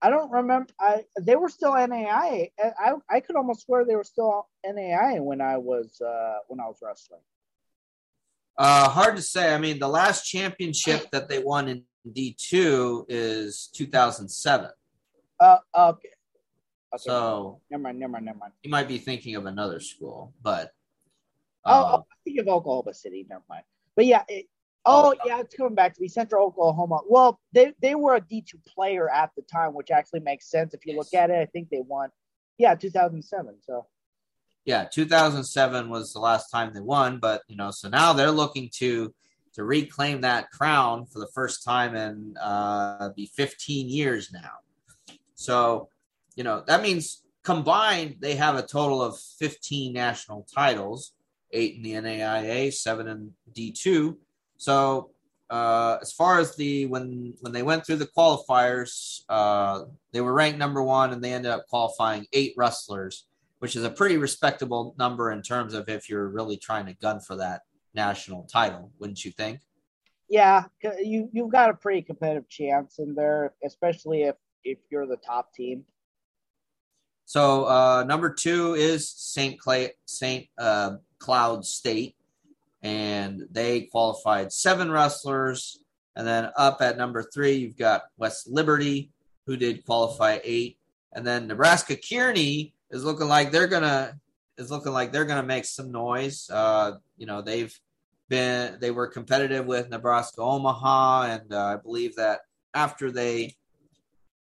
I 0.00 0.10
don't 0.10 0.30
remember. 0.30 0.70
I 0.78 1.04
they 1.20 1.34
were 1.36 1.48
still 1.48 1.72
NAI. 1.72 2.50
I 2.58 2.92
I 3.08 3.20
could 3.20 3.36
almost 3.36 3.64
swear 3.64 3.84
they 3.84 3.96
were 3.96 4.04
still 4.04 4.48
NAI 4.64 5.18
when 5.20 5.40
I 5.40 5.56
was 5.56 6.00
uh, 6.00 6.38
when 6.48 6.60
I 6.60 6.66
was 6.66 6.76
wrestling. 6.82 7.20
Uh, 8.56 8.88
hard 8.88 9.16
to 9.16 9.22
say. 9.22 9.52
I 9.52 9.58
mean, 9.58 9.78
the 9.78 9.88
last 9.88 10.26
championship 10.26 11.10
that 11.10 11.28
they 11.28 11.42
won 11.42 11.68
in 11.68 11.84
D 12.12 12.36
two 12.38 13.06
is 13.08 13.68
2007. 13.74 14.70
Uh, 15.40 15.58
okay. 15.76 16.08
Okay. 16.94 17.02
So 17.04 17.60
never 17.70 17.82
mind. 17.82 17.98
Never 17.98 18.12
mind. 18.12 18.24
Never 18.26 18.38
mind. 18.38 18.52
you 18.62 18.70
might 18.70 18.88
be 18.88 18.98
thinking 18.98 19.36
of 19.36 19.46
another 19.46 19.80
school, 19.80 20.32
but 20.42 20.72
Oh, 21.66 21.72
uh, 21.72 21.96
oh, 21.96 22.06
I 22.10 22.14
think 22.24 22.40
of 22.40 22.48
Oklahoma 22.48 22.94
City. 22.94 23.26
Never 23.28 23.42
mind. 23.48 23.64
But 23.96 24.06
yeah. 24.06 24.22
It, 24.28 24.46
oh, 24.84 25.14
yeah. 25.24 25.40
It's 25.40 25.54
coming 25.54 25.74
back 25.74 25.94
to 25.94 26.00
me. 26.00 26.08
Central 26.08 26.46
Oklahoma. 26.46 27.00
Well, 27.08 27.40
they 27.52 27.72
they 27.80 27.94
were 27.94 28.16
a 28.16 28.20
D 28.20 28.42
two 28.42 28.58
player 28.66 29.10
at 29.10 29.30
the 29.36 29.42
time, 29.42 29.74
which 29.74 29.90
actually 29.90 30.20
makes 30.20 30.50
sense 30.50 30.74
if 30.74 30.84
you 30.86 30.96
look 30.96 31.14
at 31.14 31.30
it. 31.30 31.36
I 31.36 31.46
think 31.46 31.70
they 31.70 31.80
won. 31.80 32.10
Yeah, 32.58 32.74
2007. 32.74 33.56
So. 33.66 33.86
yeah, 34.64 34.84
2007 34.84 35.88
was 35.88 36.12
the 36.12 36.20
last 36.20 36.50
time 36.50 36.72
they 36.72 36.80
won, 36.80 37.18
but 37.18 37.42
you 37.48 37.56
know, 37.56 37.70
so 37.72 37.88
now 37.88 38.12
they're 38.12 38.30
looking 38.30 38.70
to 38.74 39.12
to 39.54 39.64
reclaim 39.64 40.20
that 40.20 40.50
crown 40.50 41.06
for 41.06 41.20
the 41.20 41.28
first 41.34 41.64
time 41.64 41.94
in 41.94 42.36
uh, 42.36 43.08
be 43.16 43.26
15 43.26 43.88
years 43.88 44.32
now. 44.32 44.50
So, 45.36 45.88
you 46.36 46.44
know, 46.44 46.62
that 46.66 46.82
means 46.82 47.22
combined 47.42 48.16
they 48.20 48.34
have 48.36 48.56
a 48.56 48.62
total 48.62 49.02
of 49.02 49.18
15 49.38 49.92
national 49.92 50.46
titles, 50.54 51.12
eight 51.52 51.76
in 51.76 51.82
the 51.82 51.92
NAIA, 51.92 52.72
seven 52.72 53.08
in 53.08 53.32
D2. 53.52 54.16
So, 54.56 55.10
uh, 55.50 55.98
as 56.00 56.12
far 56.12 56.40
as 56.40 56.56
the 56.56 56.86
when 56.86 57.34
when 57.40 57.52
they 57.52 57.62
went 57.62 57.86
through 57.86 57.96
the 57.96 58.08
qualifiers, 58.16 59.20
uh, 59.28 59.84
they 60.12 60.20
were 60.20 60.32
ranked 60.32 60.58
number 60.58 60.82
one, 60.82 61.12
and 61.12 61.22
they 61.22 61.32
ended 61.32 61.52
up 61.52 61.66
qualifying 61.68 62.26
eight 62.32 62.54
wrestlers 62.56 63.26
which 63.64 63.76
is 63.76 63.84
a 63.84 63.88
pretty 63.88 64.18
respectable 64.18 64.94
number 64.98 65.32
in 65.32 65.40
terms 65.40 65.72
of 65.72 65.88
if 65.88 66.10
you're 66.10 66.28
really 66.28 66.58
trying 66.58 66.84
to 66.84 66.92
gun 66.92 67.18
for 67.18 67.34
that 67.34 67.62
national 67.94 68.42
title, 68.42 68.92
wouldn't 68.98 69.24
you 69.24 69.30
think? 69.30 69.60
Yeah, 70.28 70.64
you 71.02 71.30
you've 71.32 71.50
got 71.50 71.70
a 71.70 71.74
pretty 71.74 72.02
competitive 72.02 72.46
chance 72.46 72.98
in 72.98 73.14
there, 73.14 73.54
especially 73.64 74.24
if 74.24 74.36
if 74.64 74.76
you're 74.90 75.06
the 75.06 75.16
top 75.16 75.54
team. 75.54 75.82
So 77.24 77.64
uh, 77.64 78.04
number 78.06 78.32
two 78.32 78.74
is 78.74 79.08
Saint 79.08 79.58
Clay 79.58 79.92
Saint 80.04 80.46
uh, 80.58 80.96
Cloud 81.18 81.64
State, 81.64 82.16
and 82.82 83.42
they 83.50 83.82
qualified 83.82 84.52
seven 84.52 84.90
wrestlers. 84.90 85.80
And 86.16 86.26
then 86.26 86.50
up 86.56 86.80
at 86.80 86.96
number 86.96 87.22
three, 87.22 87.54
you've 87.54 87.76
got 87.76 88.02
West 88.18 88.46
Liberty, 88.46 89.10
who 89.46 89.56
did 89.56 89.84
qualify 89.84 90.38
eight, 90.44 90.78
and 91.12 91.26
then 91.26 91.46
Nebraska 91.46 91.96
Kearney 91.96 92.72
is 92.90 93.04
looking 93.04 93.28
like 93.28 93.50
they're 93.50 93.66
gonna 93.66 94.18
is 94.56 94.70
looking 94.70 94.92
like 94.92 95.10
they're 95.10 95.24
gonna 95.24 95.42
make 95.42 95.64
some 95.64 95.90
noise. 95.90 96.48
Uh, 96.50 96.92
you 97.16 97.26
know, 97.26 97.42
they've 97.42 97.78
been 98.28 98.78
they 98.80 98.90
were 98.90 99.06
competitive 99.06 99.66
with 99.66 99.90
Nebraska 99.90 100.40
Omaha, 100.40 101.22
and 101.22 101.52
uh, 101.52 101.64
I 101.64 101.76
believe 101.76 102.16
that 102.16 102.40
after 102.74 103.10
they 103.10 103.56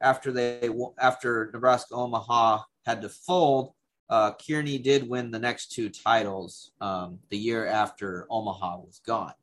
after 0.03 0.33
they 0.33 0.69
after 0.99 1.51
Nebraska 1.53 1.95
Omaha 1.95 2.63
had 2.85 3.03
to 3.03 3.09
fold, 3.09 3.73
uh, 4.11 4.33
Kearney 4.35 4.79
did 4.79 5.09
win 5.09 5.31
the 5.31 5.39
next 5.39 5.73
two 5.73 5.89
titles 5.89 6.73
um, 6.81 7.19
the 7.31 7.39
year 7.39 7.67
after 7.67 8.27
Omaha 8.29 8.81
was 8.81 9.01
gone. 9.07 9.35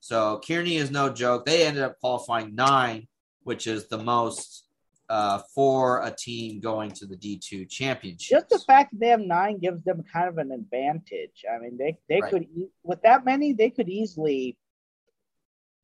So 0.00 0.40
Kearney 0.46 0.76
is 0.76 0.90
no 0.90 1.10
joke. 1.10 1.46
They 1.46 1.66
ended 1.66 1.82
up 1.82 1.98
qualifying 2.00 2.54
nine, 2.54 3.08
which 3.44 3.66
is 3.66 3.88
the 3.88 3.98
most 3.98 4.68
uh, 5.08 5.38
for 5.54 6.04
a 6.04 6.10
team 6.10 6.60
going 6.60 6.90
to 6.92 7.06
the 7.06 7.16
D2 7.16 7.68
championship. 7.68 8.38
Just 8.38 8.50
the 8.50 8.58
fact 8.66 8.92
that 8.92 9.00
they 9.00 9.08
have 9.08 9.20
nine 9.20 9.58
gives 9.58 9.82
them 9.84 10.04
kind 10.12 10.28
of 10.28 10.38
an 10.38 10.52
advantage. 10.52 11.44
I 11.50 11.58
mean, 11.58 11.78
they, 11.78 11.98
they 12.08 12.20
right. 12.20 12.30
could, 12.30 12.46
with 12.82 13.02
that 13.02 13.24
many, 13.24 13.54
they 13.54 13.70
could 13.70 13.88
easily 13.88 14.58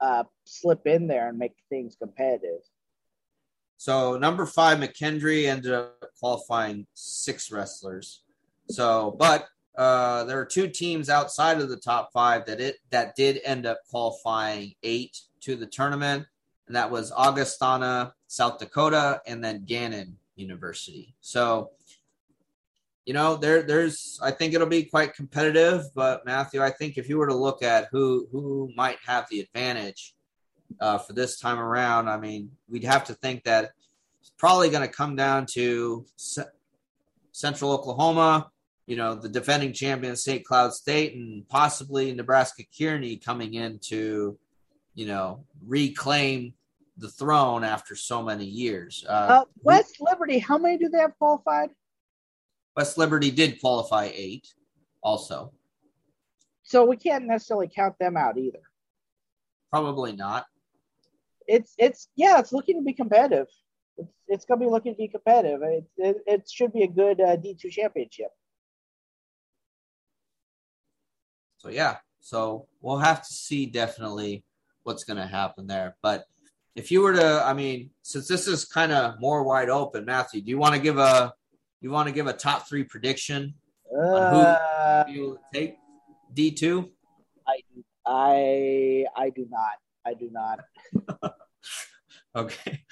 uh, 0.00 0.24
slip 0.44 0.86
in 0.86 1.06
there 1.06 1.28
and 1.28 1.38
make 1.38 1.54
things 1.70 1.96
competitive. 1.98 2.60
So 3.76 4.16
number 4.16 4.46
five, 4.46 4.78
McKendree 4.78 5.46
ended 5.46 5.72
up 5.72 6.04
qualifying 6.18 6.86
six 6.94 7.50
wrestlers. 7.50 8.22
So, 8.68 9.14
but 9.18 9.48
uh, 9.76 10.24
there 10.24 10.38
are 10.38 10.46
two 10.46 10.68
teams 10.68 11.10
outside 11.10 11.60
of 11.60 11.68
the 11.68 11.76
top 11.76 12.10
five 12.12 12.46
that 12.46 12.60
it 12.60 12.76
that 12.90 13.16
did 13.16 13.40
end 13.44 13.66
up 13.66 13.78
qualifying 13.90 14.74
eight 14.82 15.18
to 15.40 15.56
the 15.56 15.66
tournament, 15.66 16.26
and 16.66 16.76
that 16.76 16.90
was 16.90 17.12
Augustana, 17.12 18.14
South 18.28 18.58
Dakota, 18.58 19.20
and 19.26 19.44
then 19.44 19.64
Gannon 19.64 20.16
University. 20.36 21.14
So, 21.20 21.70
you 23.04 23.14
know, 23.14 23.36
there 23.36 23.62
there's 23.62 24.18
I 24.22 24.30
think 24.30 24.54
it'll 24.54 24.66
be 24.68 24.84
quite 24.84 25.14
competitive. 25.14 25.82
But 25.94 26.24
Matthew, 26.24 26.62
I 26.62 26.70
think 26.70 26.96
if 26.96 27.08
you 27.08 27.18
were 27.18 27.26
to 27.28 27.34
look 27.34 27.62
at 27.62 27.88
who 27.90 28.28
who 28.30 28.70
might 28.76 28.98
have 29.04 29.28
the 29.28 29.40
advantage 29.40 30.14
uh, 30.80 30.98
for 30.98 31.12
this 31.12 31.38
time 31.38 31.58
around, 31.58 32.08
I 32.08 32.18
mean, 32.18 32.50
we'd 32.68 32.84
have 32.84 33.04
to 33.04 33.14
think 33.14 33.44
that 33.44 33.72
it's 34.20 34.32
probably 34.38 34.70
going 34.70 34.86
to 34.86 34.92
come 34.92 35.16
down 35.16 35.46
to 35.52 36.04
C- 36.16 36.42
Central 37.32 37.72
Oklahoma 37.72 38.50
you 38.86 38.96
know, 38.96 39.14
the 39.14 39.28
defending 39.28 39.72
champion 39.72 40.16
St. 40.16 40.44
Cloud 40.44 40.74
State 40.74 41.14
and 41.14 41.48
possibly 41.48 42.12
Nebraska 42.12 42.64
Kearney 42.78 43.16
coming 43.16 43.54
in 43.54 43.78
to, 43.84 44.38
you 44.94 45.06
know, 45.06 45.44
reclaim 45.66 46.54
the 46.98 47.08
throne 47.08 47.64
after 47.64 47.96
so 47.96 48.22
many 48.22 48.44
years. 48.44 49.04
Uh, 49.08 49.12
uh, 49.12 49.44
West 49.62 49.96
Liberty, 50.00 50.38
how 50.38 50.58
many 50.58 50.76
do 50.78 50.88
they 50.88 50.98
have 50.98 51.16
qualified? 51.18 51.70
West 52.76 52.98
Liberty 52.98 53.30
did 53.30 53.60
qualify 53.60 54.10
eight, 54.12 54.52
also. 55.02 55.52
So 56.62 56.84
we 56.84 56.96
can't 56.96 57.24
necessarily 57.24 57.70
count 57.74 57.98
them 57.98 58.16
out 58.16 58.36
either. 58.36 58.60
Probably 59.70 60.12
not. 60.12 60.46
It's 61.46 61.74
it's 61.78 62.08
yeah, 62.16 62.38
it's 62.38 62.52
looking 62.52 62.78
to 62.78 62.84
be 62.84 62.92
competitive. 62.92 63.46
It's 63.96 64.12
it's 64.28 64.44
going 64.44 64.60
to 64.60 64.66
be 64.66 64.70
looking 64.70 64.94
to 64.94 64.98
be 64.98 65.08
competitive. 65.08 65.60
It 65.62 65.84
it, 65.96 66.16
it 66.26 66.50
should 66.50 66.72
be 66.72 66.82
a 66.82 66.88
good 66.88 67.20
uh, 67.20 67.36
D 67.36 67.56
two 67.60 67.70
championship. 67.70 68.28
So 71.58 71.68
yeah, 71.70 71.96
so 72.20 72.66
we'll 72.80 72.98
have 72.98 73.26
to 73.26 73.32
see 73.32 73.66
definitely 73.66 74.44
what's 74.82 75.04
going 75.04 75.16
to 75.16 75.26
happen 75.26 75.66
there. 75.66 75.96
But 76.02 76.24
if 76.74 76.90
you 76.90 77.00
were 77.00 77.14
to, 77.14 77.42
I 77.44 77.54
mean, 77.54 77.90
since 78.02 78.28
this 78.28 78.48
is 78.48 78.64
kind 78.64 78.92
of 78.92 79.20
more 79.20 79.44
wide 79.44 79.70
open, 79.70 80.04
Matthew, 80.04 80.42
do 80.42 80.50
you 80.50 80.58
want 80.58 80.74
to 80.74 80.80
give 80.80 80.98
a 80.98 81.32
you 81.80 81.90
want 81.90 82.08
to 82.08 82.14
give 82.14 82.26
a 82.26 82.32
top 82.32 82.68
three 82.68 82.84
prediction 82.84 83.54
uh, 83.94 83.98
on 83.98 85.06
who 85.06 85.12
you 85.12 85.38
take 85.52 85.76
D 86.32 86.50
two? 86.50 86.90
I 87.46 87.60
I 88.04 89.06
I 89.16 89.30
do 89.30 89.46
not. 89.50 89.83
I 90.06 90.14
do 90.14 90.30
not. 90.30 90.60
okay. 92.36 92.84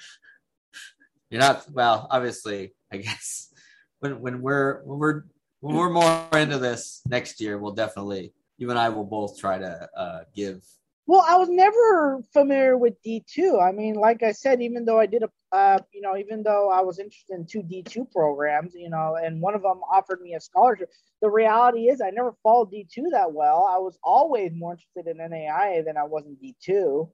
You're 1.29 1.41
not 1.41 1.65
well. 1.71 2.07
Obviously, 2.09 2.73
I 2.91 2.97
guess 2.97 3.53
when 3.99 4.19
when 4.19 4.41
we're 4.41 4.83
when 4.83 4.99
we're 4.99 5.23
when 5.61 5.75
we're 5.75 5.89
more 5.89 6.27
into 6.33 6.57
this 6.57 7.01
next 7.07 7.41
year, 7.41 7.57
we'll 7.57 7.73
definitely 7.73 8.33
you 8.57 8.69
and 8.69 8.77
I 8.79 8.89
will 8.89 9.05
both 9.05 9.39
try 9.39 9.57
to 9.57 9.89
uh, 9.95 10.19
give. 10.35 10.63
Well, 11.05 11.23
I 11.27 11.35
was 11.37 11.49
never 11.49 12.21
familiar 12.31 12.77
with 12.77 13.01
D 13.03 13.23
two. 13.27 13.59
I 13.59 13.73
mean, 13.73 13.95
like 13.95 14.23
I 14.23 14.31
said, 14.31 14.61
even 14.61 14.85
though 14.85 14.99
I 14.99 15.05
did 15.05 15.23
a, 15.23 15.29
uh, 15.51 15.79
you 15.93 16.01
know, 16.01 16.15
even 16.15 16.43
though 16.43 16.69
I 16.69 16.81
was 16.81 16.97
interested 16.97 17.35
in 17.35 17.45
two 17.45 17.61
D 17.61 17.83
two 17.83 18.05
programs, 18.05 18.73
you 18.73 18.89
know, 18.89 19.17
and 19.21 19.41
one 19.41 19.53
of 19.53 19.63
them 19.63 19.81
offered 19.91 20.21
me 20.21 20.33
a 20.35 20.39
scholarship. 20.39 20.89
The 21.21 21.29
reality 21.29 21.89
is, 21.89 21.99
I 21.99 22.11
never 22.11 22.33
followed 22.41 22.71
D 22.71 22.87
two 22.89 23.09
that 23.11 23.33
well. 23.33 23.69
I 23.69 23.79
was 23.79 23.97
always 24.01 24.53
more 24.55 24.73
interested 24.73 25.07
in 25.07 25.17
NAIA 25.17 25.83
than 25.83 25.97
I 25.97 26.03
was 26.03 26.25
in 26.25 26.35
D 26.35 26.55
two, 26.63 27.11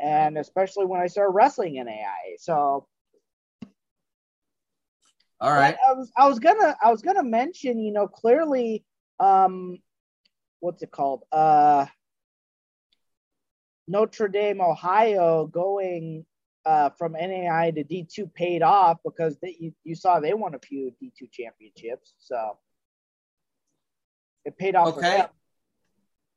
and 0.00 0.36
especially 0.36 0.86
when 0.86 1.00
I 1.00 1.06
started 1.06 1.30
wrestling 1.30 1.76
in 1.76 1.86
NAIA. 1.86 2.36
So 2.38 2.88
all 5.40 5.52
right. 5.52 5.76
I 5.88 5.92
was 5.92 6.10
I 6.16 6.28
was 6.28 6.40
gonna 6.40 6.76
I 6.82 6.90
was 6.90 7.00
gonna 7.00 7.22
mention, 7.22 7.78
you 7.78 7.92
know, 7.92 8.08
clearly 8.08 8.84
um 9.20 9.78
what's 10.58 10.82
it 10.82 10.90
called? 10.90 11.22
Uh, 11.32 11.86
Notre 13.90 14.28
Dame, 14.28 14.60
Ohio, 14.60 15.46
going 15.46 16.24
uh, 16.64 16.90
from 16.90 17.12
NAI 17.12 17.72
to 17.74 17.84
D2 17.84 18.32
paid 18.32 18.62
off 18.62 18.98
because 19.04 19.36
they, 19.40 19.56
you, 19.58 19.72
you 19.82 19.94
saw 19.94 20.20
they 20.20 20.34
won 20.34 20.54
a 20.54 20.58
few 20.58 20.92
D2 21.02 21.30
championships. 21.30 22.14
So 22.18 22.58
it 24.44 24.56
paid 24.56 24.76
off. 24.76 24.96
Okay. 24.96 25.24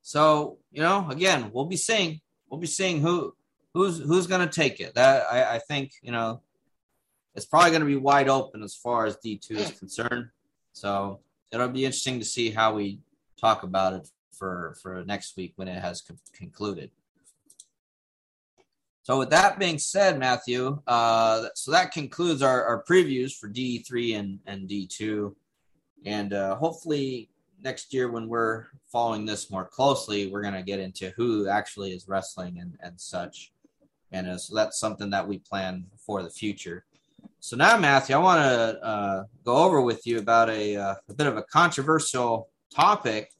So 0.01 0.57
you 0.71 0.81
know, 0.81 1.07
again, 1.09 1.51
we'll 1.53 1.65
be 1.65 1.77
seeing 1.77 2.19
we'll 2.49 2.59
be 2.59 2.67
seeing 2.67 3.01
who 3.01 3.35
who's 3.73 3.99
who's 3.99 4.27
going 4.27 4.47
to 4.47 4.53
take 4.53 4.79
it. 4.79 4.95
That 4.95 5.25
I, 5.31 5.55
I 5.55 5.59
think 5.59 5.91
you 6.01 6.11
know 6.11 6.41
it's 7.35 7.45
probably 7.45 7.69
going 7.69 7.81
to 7.81 7.87
be 7.87 7.95
wide 7.95 8.29
open 8.29 8.63
as 8.63 8.75
far 8.75 9.05
as 9.05 9.17
D 9.17 9.37
two 9.37 9.55
is 9.57 9.71
concerned. 9.79 10.29
So 10.73 11.19
it'll 11.51 11.69
be 11.69 11.85
interesting 11.85 12.19
to 12.19 12.25
see 12.25 12.49
how 12.49 12.73
we 12.73 12.99
talk 13.39 13.63
about 13.63 13.93
it 13.93 14.09
for 14.37 14.75
for 14.81 15.03
next 15.05 15.37
week 15.37 15.53
when 15.55 15.67
it 15.67 15.79
has 15.81 16.01
co- 16.01 16.15
concluded. 16.33 16.91
So 19.03 19.19
with 19.19 19.29
that 19.31 19.59
being 19.59 19.77
said, 19.79 20.17
Matthew, 20.17 20.81
uh, 20.87 21.47
so 21.55 21.71
that 21.71 21.91
concludes 21.91 22.41
our, 22.41 22.63
our 22.63 22.83
previews 22.83 23.33
for 23.35 23.49
D3 23.49 24.17
and, 24.17 24.39
and 24.47 24.69
D2. 24.69 25.35
And 26.05 26.33
uh, 26.33 26.55
hopefully 26.55 27.29
next 27.61 27.93
year 27.93 28.09
when 28.09 28.29
we're 28.29 28.65
following 28.89 29.25
this 29.25 29.51
more 29.51 29.65
closely, 29.65 30.27
we're 30.27 30.41
going 30.41 30.53
to 30.53 30.63
get 30.63 30.79
into 30.79 31.11
who 31.17 31.49
actually 31.49 31.91
is 31.91 32.07
wrestling 32.07 32.59
and, 32.59 32.77
and 32.79 32.99
such. 32.99 33.51
And 34.13 34.27
uh, 34.27 34.37
so 34.37 34.55
that's 34.55 34.79
something 34.79 35.09
that 35.09 35.27
we 35.27 35.39
plan 35.39 35.85
for 35.97 36.23
the 36.23 36.29
future. 36.29 36.85
So 37.41 37.57
now, 37.57 37.77
Matthew, 37.77 38.15
I 38.15 38.19
want 38.19 38.41
to 38.41 38.85
uh, 38.85 39.23
go 39.43 39.57
over 39.57 39.81
with 39.81 40.07
you 40.07 40.19
about 40.19 40.49
a, 40.49 40.77
uh, 40.77 40.95
a 41.09 41.13
bit 41.13 41.27
of 41.27 41.35
a 41.35 41.43
controversial 41.43 42.49
topic 42.73 43.31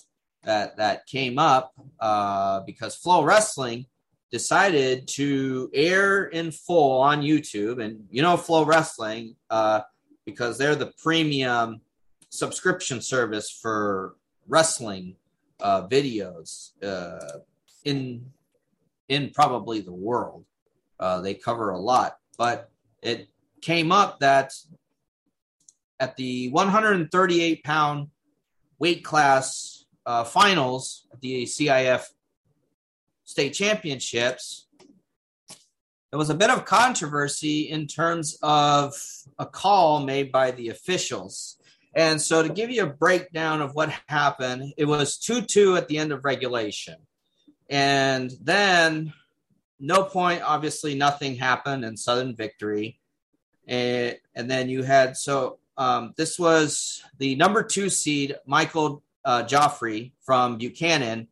that 0.44 0.76
that 0.76 1.06
came 1.06 1.40
up 1.40 1.74
uh, 2.02 2.60
because 2.66 3.00
FloWrestling 3.00 3.86
decided 4.34 5.08
to 5.08 5.70
air 5.76 6.26
in 6.26 6.52
full 6.52 7.00
on 7.00 7.22
YouTube, 7.22 7.82
and 7.82 8.08
you 8.10 8.24
know 8.24 8.36
FloWrestling 8.36 9.36
uh, 9.52 9.82
because 10.26 10.58
they're 10.58 10.76
the 10.76 10.92
premium 10.98 11.82
subscription 12.30 13.00
service 13.00 13.52
for 13.52 14.16
wrestling 14.48 15.16
uh, 15.62 15.88
videos 15.88 16.72
uh, 16.84 17.38
in 17.86 18.26
in 19.08 19.30
probably 19.30 19.82
the 19.82 19.94
world. 19.94 20.44
Uh, 21.00 21.22
they 21.22 21.36
cover 21.36 21.70
a 21.70 21.78
lot, 21.78 22.18
but 22.36 22.72
it 23.04 23.28
came 23.62 23.92
up 23.92 24.20
that 24.20 24.52
at 26.00 26.16
the 26.16 26.50
138 26.50 27.64
pound 27.64 28.08
weight 28.80 29.04
class 29.04 29.86
uh, 30.08 30.24
finals 30.24 31.06
at 31.14 31.22
the 31.22 31.44
CIF 31.44 32.08
state 33.24 33.52
championships, 33.52 34.68
there 36.12 36.20
was 36.20 36.30
a 36.30 36.36
bit 36.36 36.52
of 36.52 36.66
controversy 36.66 37.70
in 37.70 37.88
terms 37.88 38.38
of 38.44 38.94
a 39.40 39.46
call 39.46 40.06
made 40.06 40.32
by 40.32 40.52
the 40.52 40.70
officials. 40.70 41.58
And 41.96 42.22
so, 42.22 42.44
to 42.44 42.50
give 42.50 42.70
you 42.70 42.84
a 42.84 42.88
breakdown 42.88 43.62
of 43.62 43.76
what 43.76 43.90
happened, 44.08 44.74
it 44.78 44.86
was 44.86 45.18
2 45.18 45.42
2 45.42 45.76
at 45.76 45.88
the 45.88 45.98
end 45.98 46.12
of 46.12 46.24
regulation. 46.24 46.96
And 47.70 48.32
then, 48.42 49.14
no 49.80 50.04
point, 50.04 50.44
obviously, 50.44 50.96
nothing 50.96 51.36
happened 51.36 51.84
in 51.84 51.98
Sudden 51.98 52.36
Victory. 52.36 53.00
And, 53.68 54.18
and 54.36 54.50
then 54.50 54.70
you 54.70 54.84
had, 54.84 55.18
so 55.18 55.60
um, 55.78 56.14
this 56.18 56.38
was 56.38 57.04
the 57.18 57.36
number 57.36 57.64
two 57.64 57.90
seed, 57.90 58.36
Michael 58.46 59.04
uh, 59.26 59.44
Joffrey 59.44 60.12
from 60.22 60.58
Buchanan 60.58 61.28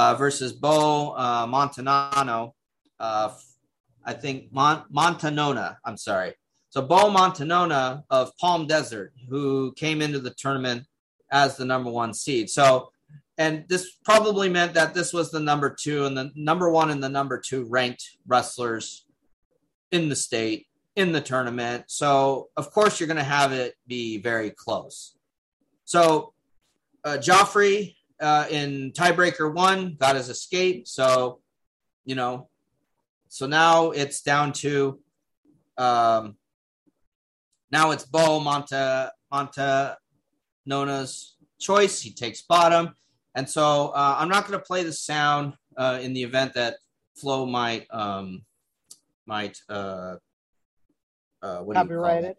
uh, 0.00 0.14
versus 0.14 0.54
Bo 0.54 1.10
uh, 1.10 1.46
Montanano. 1.46 2.52
Uh, 2.98 3.30
I 4.02 4.14
think 4.14 4.50
Mon- 4.50 4.84
Montanona. 4.90 5.76
I'm 5.84 5.98
sorry. 5.98 6.32
So 6.70 6.80
Bo 6.80 7.10
Montanona 7.10 8.04
of 8.08 8.34
Palm 8.38 8.66
Desert, 8.66 9.12
who 9.28 9.72
came 9.72 10.00
into 10.00 10.18
the 10.18 10.30
tournament 10.30 10.86
as 11.30 11.58
the 11.58 11.66
number 11.66 11.90
one 11.90 12.14
seed. 12.14 12.48
So, 12.48 12.92
and 13.36 13.64
this 13.68 13.92
probably 14.02 14.48
meant 14.48 14.72
that 14.74 14.94
this 14.94 15.12
was 15.12 15.30
the 15.30 15.40
number 15.40 15.76
two 15.78 16.06
and 16.06 16.16
the 16.16 16.30
number 16.34 16.70
one 16.70 16.90
and 16.90 17.02
the 17.02 17.08
number 17.10 17.38
two 17.38 17.64
ranked 17.64 18.04
wrestlers 18.26 19.04
in 19.92 20.08
the 20.08 20.16
state 20.16 20.66
in 20.96 21.12
the 21.12 21.20
tournament. 21.20 21.84
So, 21.88 22.48
of 22.56 22.72
course, 22.72 22.98
you're 22.98 23.06
going 23.06 23.16
to 23.18 23.22
have 23.22 23.52
it 23.52 23.74
be 23.86 24.16
very 24.18 24.50
close. 24.50 25.14
So, 25.84 26.32
uh, 27.04 27.18
Joffrey 27.20 27.96
uh, 28.20 28.46
in 28.50 28.92
tiebreaker 28.92 29.52
one 29.52 29.96
got 29.98 30.16
his 30.16 30.28
escape. 30.28 30.86
So, 30.86 31.40
you 32.04 32.14
know, 32.14 32.48
so 33.28 33.46
now 33.46 33.90
it's 33.90 34.22
down 34.22 34.52
to 34.54 35.00
um, 35.78 36.36
Now 37.70 37.92
it's 37.92 38.04
Bo 38.04 38.40
Monta 38.40 39.10
Monta 39.32 39.96
Nona's 40.66 41.36
choice. 41.58 42.00
He 42.02 42.12
takes 42.12 42.42
bottom. 42.42 42.94
And 43.34 43.48
so 43.48 43.88
uh, 43.94 44.16
I'm 44.18 44.28
not 44.28 44.46
going 44.46 44.58
to 44.58 44.64
play 44.64 44.82
the 44.82 44.92
sound 44.92 45.54
uh, 45.76 46.00
in 46.02 46.12
the 46.12 46.22
event 46.22 46.54
that 46.54 46.76
Flo 47.16 47.46
might 47.46 47.86
um, 47.90 48.44
might 49.26 49.58
uh, 49.68 50.16
uh, 51.42 51.58
what 51.58 51.76
copyright 51.76 52.24
it. 52.24 52.38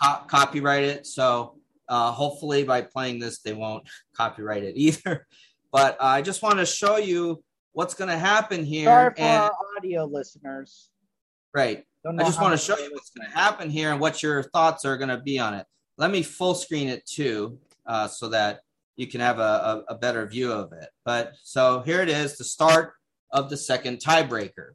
Co- 0.00 0.22
copyright 0.28 0.84
it. 0.84 1.06
So 1.06 1.57
uh, 1.88 2.12
hopefully 2.12 2.64
by 2.64 2.82
playing 2.82 3.18
this, 3.18 3.40
they 3.40 3.52
won't 3.52 3.84
copyright 4.14 4.64
it 4.64 4.76
either. 4.76 5.26
But 5.70 6.00
uh, 6.00 6.04
I 6.04 6.22
just 6.22 6.42
want 6.42 6.60
to 6.60 6.64
show 6.64 6.96
you 6.96 7.44
what's 7.72 7.92
going 7.92 8.08
to 8.08 8.16
happen 8.16 8.64
here. 8.64 8.86
Sorry 8.86 9.10
for 9.10 9.20
and, 9.20 9.42
our 9.42 9.52
audio 9.76 10.06
listeners. 10.06 10.88
Right. 11.52 11.84
I 12.06 12.22
just 12.22 12.40
want 12.40 12.58
to 12.58 12.64
show 12.64 12.78
you 12.78 12.90
what's 12.92 13.10
going 13.10 13.28
to 13.28 13.36
happen 13.36 13.68
here 13.68 13.92
and 13.92 14.00
what 14.00 14.22
your 14.22 14.44
thoughts 14.44 14.86
are 14.86 14.96
going 14.96 15.10
to 15.10 15.18
be 15.20 15.38
on 15.38 15.52
it. 15.52 15.66
Let 15.98 16.10
me 16.10 16.22
full 16.22 16.54
screen 16.54 16.88
it 16.88 17.04
too, 17.04 17.58
uh, 17.84 18.08
so 18.08 18.28
that 18.30 18.60
you 18.96 19.06
can 19.06 19.20
have 19.20 19.40
a, 19.40 19.84
a, 19.88 19.94
a 19.94 19.94
better 19.96 20.26
view 20.26 20.52
of 20.52 20.72
it. 20.72 20.88
But 21.04 21.34
so 21.42 21.82
here 21.82 22.00
it 22.00 22.08
is, 22.08 22.38
the 22.38 22.44
start 22.44 22.94
of 23.30 23.50
the 23.50 23.58
second 23.58 23.98
tiebreaker. 23.98 24.70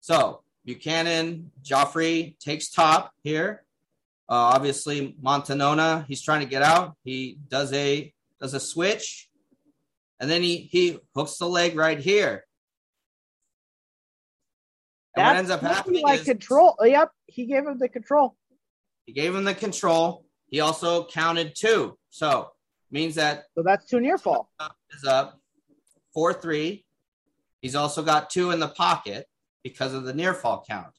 So 0.00 0.42
Buchanan, 0.64 1.50
Joffrey 1.62 2.38
takes 2.38 2.70
top 2.70 3.12
here. 3.22 3.63
Uh, 4.28 4.56
obviously, 4.56 5.16
Montanona, 5.22 6.06
he's 6.06 6.22
trying 6.22 6.40
to 6.40 6.46
get 6.46 6.62
out. 6.62 6.96
He 7.04 7.38
does 7.48 7.72
a 7.72 8.12
does 8.40 8.54
a 8.54 8.60
switch, 8.60 9.28
and 10.18 10.30
then 10.30 10.42
he 10.42 10.68
he 10.70 10.98
hooks 11.14 11.36
the 11.36 11.46
leg 11.46 11.76
right 11.76 11.98
here. 11.98 12.44
And 15.16 15.26
what 15.26 15.36
ends 15.36 15.50
up 15.50 15.60
happening 15.60 16.02
like 16.02 16.20
is 16.20 16.26
control. 16.26 16.74
Yep, 16.82 17.10
he 17.26 17.46
gave 17.46 17.66
him 17.66 17.78
the 17.78 17.88
control. 17.88 18.36
He 19.06 19.12
gave 19.12 19.34
him 19.34 19.44
the 19.44 19.54
control. 19.54 20.24
He 20.48 20.60
also 20.60 21.06
counted 21.06 21.54
two, 21.54 21.98
so 22.10 22.50
means 22.90 23.16
that 23.16 23.44
so 23.54 23.62
that's 23.62 23.84
two 23.86 24.00
near 24.00 24.16
fall 24.16 24.50
is 24.94 25.04
up 25.04 25.38
four 26.14 26.32
three. 26.32 26.84
He's 27.60 27.74
also 27.74 28.02
got 28.02 28.30
two 28.30 28.52
in 28.52 28.60
the 28.60 28.68
pocket 28.68 29.26
because 29.62 29.92
of 29.94 30.04
the 30.04 30.14
near 30.14 30.32
fall 30.32 30.64
count. 30.68 30.92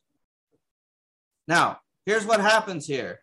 Now, 1.48 1.80
here's 2.06 2.26
what 2.26 2.42
happens 2.42 2.86
here. 2.86 3.22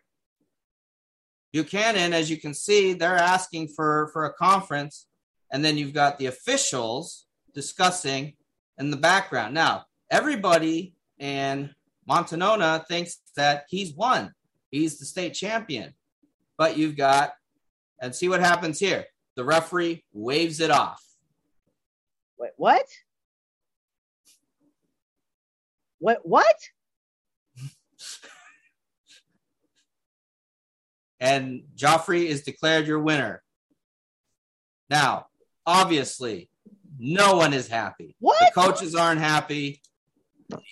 Buchanan, 1.51 2.13
as 2.13 2.29
you 2.29 2.37
can 2.37 2.53
see, 2.53 2.93
they're 2.93 3.15
asking 3.15 3.69
for, 3.69 4.09
for 4.11 4.25
a 4.25 4.33
conference, 4.33 5.07
and 5.51 5.63
then 5.63 5.77
you've 5.77 5.93
got 5.93 6.17
the 6.17 6.25
officials 6.25 7.25
discussing 7.53 8.33
in 8.79 8.89
the 8.89 8.97
background. 8.97 9.53
Now, 9.53 9.85
everybody 10.09 10.95
in 11.19 11.69
Montanona 12.09 12.85
thinks 12.87 13.19
that 13.35 13.65
he's 13.69 13.93
won. 13.93 14.33
He's 14.71 14.97
the 14.97 15.05
state 15.05 15.35
champion. 15.35 15.93
But 16.57 16.77
you've 16.77 16.97
got, 16.97 17.33
and 18.01 18.15
see 18.15 18.29
what 18.29 18.39
happens 18.39 18.79
here. 18.79 19.05
The 19.35 19.43
referee 19.43 20.03
waves 20.11 20.59
it 20.59 20.71
off. 20.71 21.03
Wait, 22.37 22.51
what? 22.57 22.85
What? 25.99 26.19
What? 26.23 26.55
And 31.23 31.63
Joffrey 31.73 32.25
is 32.25 32.43
declared 32.43 32.85
your 32.85 32.99
winner. 32.99 33.41
Now, 34.89 35.27
obviously, 35.65 36.49
no 36.99 37.37
one 37.37 37.53
is 37.53 37.69
happy. 37.69 38.17
What? 38.19 38.37
The 38.39 38.61
coaches 38.61 38.93
aren't 38.93 39.21
happy. 39.21 39.81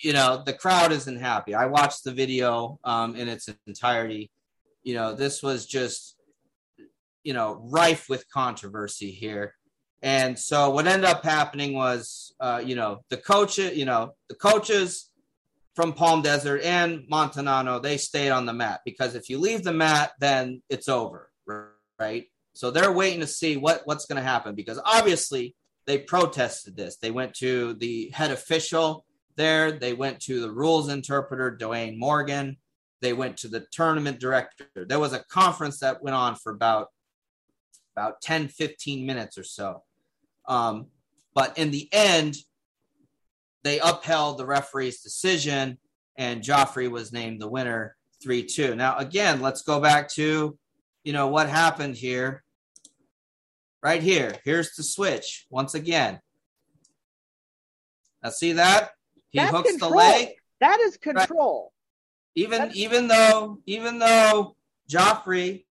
You 0.02 0.12
know, 0.12 0.42
the 0.44 0.52
crowd 0.52 0.92
isn't 0.92 1.16
happy. 1.16 1.54
I 1.54 1.66
watched 1.66 2.04
the 2.04 2.12
video 2.12 2.78
um, 2.84 3.16
in 3.16 3.28
its 3.28 3.48
entirety. 3.66 4.30
You 4.82 4.94
know, 4.94 5.14
this 5.14 5.42
was 5.42 5.64
just, 5.64 6.16
you 7.24 7.32
know, 7.32 7.66
rife 7.70 8.10
with 8.10 8.28
controversy 8.28 9.10
here. 9.10 9.54
And 10.02 10.38
so 10.38 10.68
what 10.68 10.86
ended 10.86 11.08
up 11.08 11.24
happening 11.24 11.72
was, 11.72 12.34
uh, 12.40 12.62
you 12.62 12.74
know, 12.74 13.04
the 13.08 13.16
coach, 13.16 13.56
you 13.56 13.86
know, 13.86 14.12
the 14.28 14.34
coaches 14.34 15.11
from 15.74 15.92
Palm 15.92 16.22
Desert 16.22 16.62
and 16.62 17.00
Montanano, 17.10 17.82
they 17.82 17.96
stayed 17.96 18.30
on 18.30 18.46
the 18.46 18.52
mat 18.52 18.80
because 18.84 19.14
if 19.14 19.28
you 19.28 19.38
leave 19.38 19.62
the 19.62 19.72
mat, 19.72 20.12
then 20.20 20.62
it's 20.68 20.88
over, 20.88 21.30
right? 21.98 22.26
So 22.54 22.70
they're 22.70 22.92
waiting 22.92 23.20
to 23.20 23.26
see 23.26 23.56
what, 23.56 23.82
what's 23.84 24.04
going 24.06 24.16
to 24.16 24.22
happen 24.22 24.54
because 24.54 24.78
obviously 24.84 25.54
they 25.86 25.98
protested 25.98 26.76
this. 26.76 26.96
They 26.96 27.10
went 27.10 27.34
to 27.34 27.74
the 27.74 28.10
head 28.10 28.30
official 28.30 29.06
there, 29.36 29.72
they 29.72 29.94
went 29.94 30.20
to 30.22 30.40
the 30.40 30.50
rules 30.50 30.90
interpreter, 30.90 31.56
Dwayne 31.58 31.96
Morgan, 31.96 32.58
they 33.00 33.14
went 33.14 33.38
to 33.38 33.48
the 33.48 33.66
tournament 33.72 34.20
director. 34.20 34.66
There 34.74 35.00
was 35.00 35.14
a 35.14 35.24
conference 35.24 35.80
that 35.80 36.02
went 36.02 36.14
on 36.14 36.36
for 36.36 36.52
about 36.52 36.88
about 37.96 38.22
10, 38.22 38.48
15 38.48 39.04
minutes 39.04 39.36
or 39.36 39.44
so. 39.44 39.82
Um, 40.48 40.86
but 41.34 41.58
in 41.58 41.70
the 41.70 41.88
end, 41.92 42.36
they 43.64 43.78
upheld 43.80 44.38
the 44.38 44.46
referee's 44.46 45.00
decision, 45.02 45.78
and 46.16 46.42
Joffrey 46.42 46.90
was 46.90 47.12
named 47.12 47.40
the 47.40 47.48
winner 47.48 47.96
3 48.22 48.44
2. 48.44 48.74
Now, 48.74 48.96
again, 48.96 49.40
let's 49.40 49.62
go 49.62 49.80
back 49.80 50.08
to, 50.10 50.56
you 51.04 51.12
know, 51.12 51.28
what 51.28 51.48
happened 51.48 51.96
here. 51.96 52.42
Right 53.82 54.02
here. 54.02 54.36
Here's 54.44 54.74
the 54.76 54.82
switch 54.84 55.46
once 55.50 55.74
again. 55.74 56.20
Now, 58.22 58.30
see 58.30 58.52
that? 58.52 58.90
He 59.30 59.38
That's 59.38 59.50
hooks 59.50 59.70
control. 59.70 59.90
the 59.90 59.96
leg. 59.96 60.28
That 60.60 60.78
is 60.80 60.96
control. 60.96 61.72
Right. 62.36 62.42
Even 62.42 62.58
That's- 62.58 62.76
even 62.76 63.08
though 63.08 63.58
even 63.66 63.98
though 63.98 64.56
Joffrey 64.88 65.64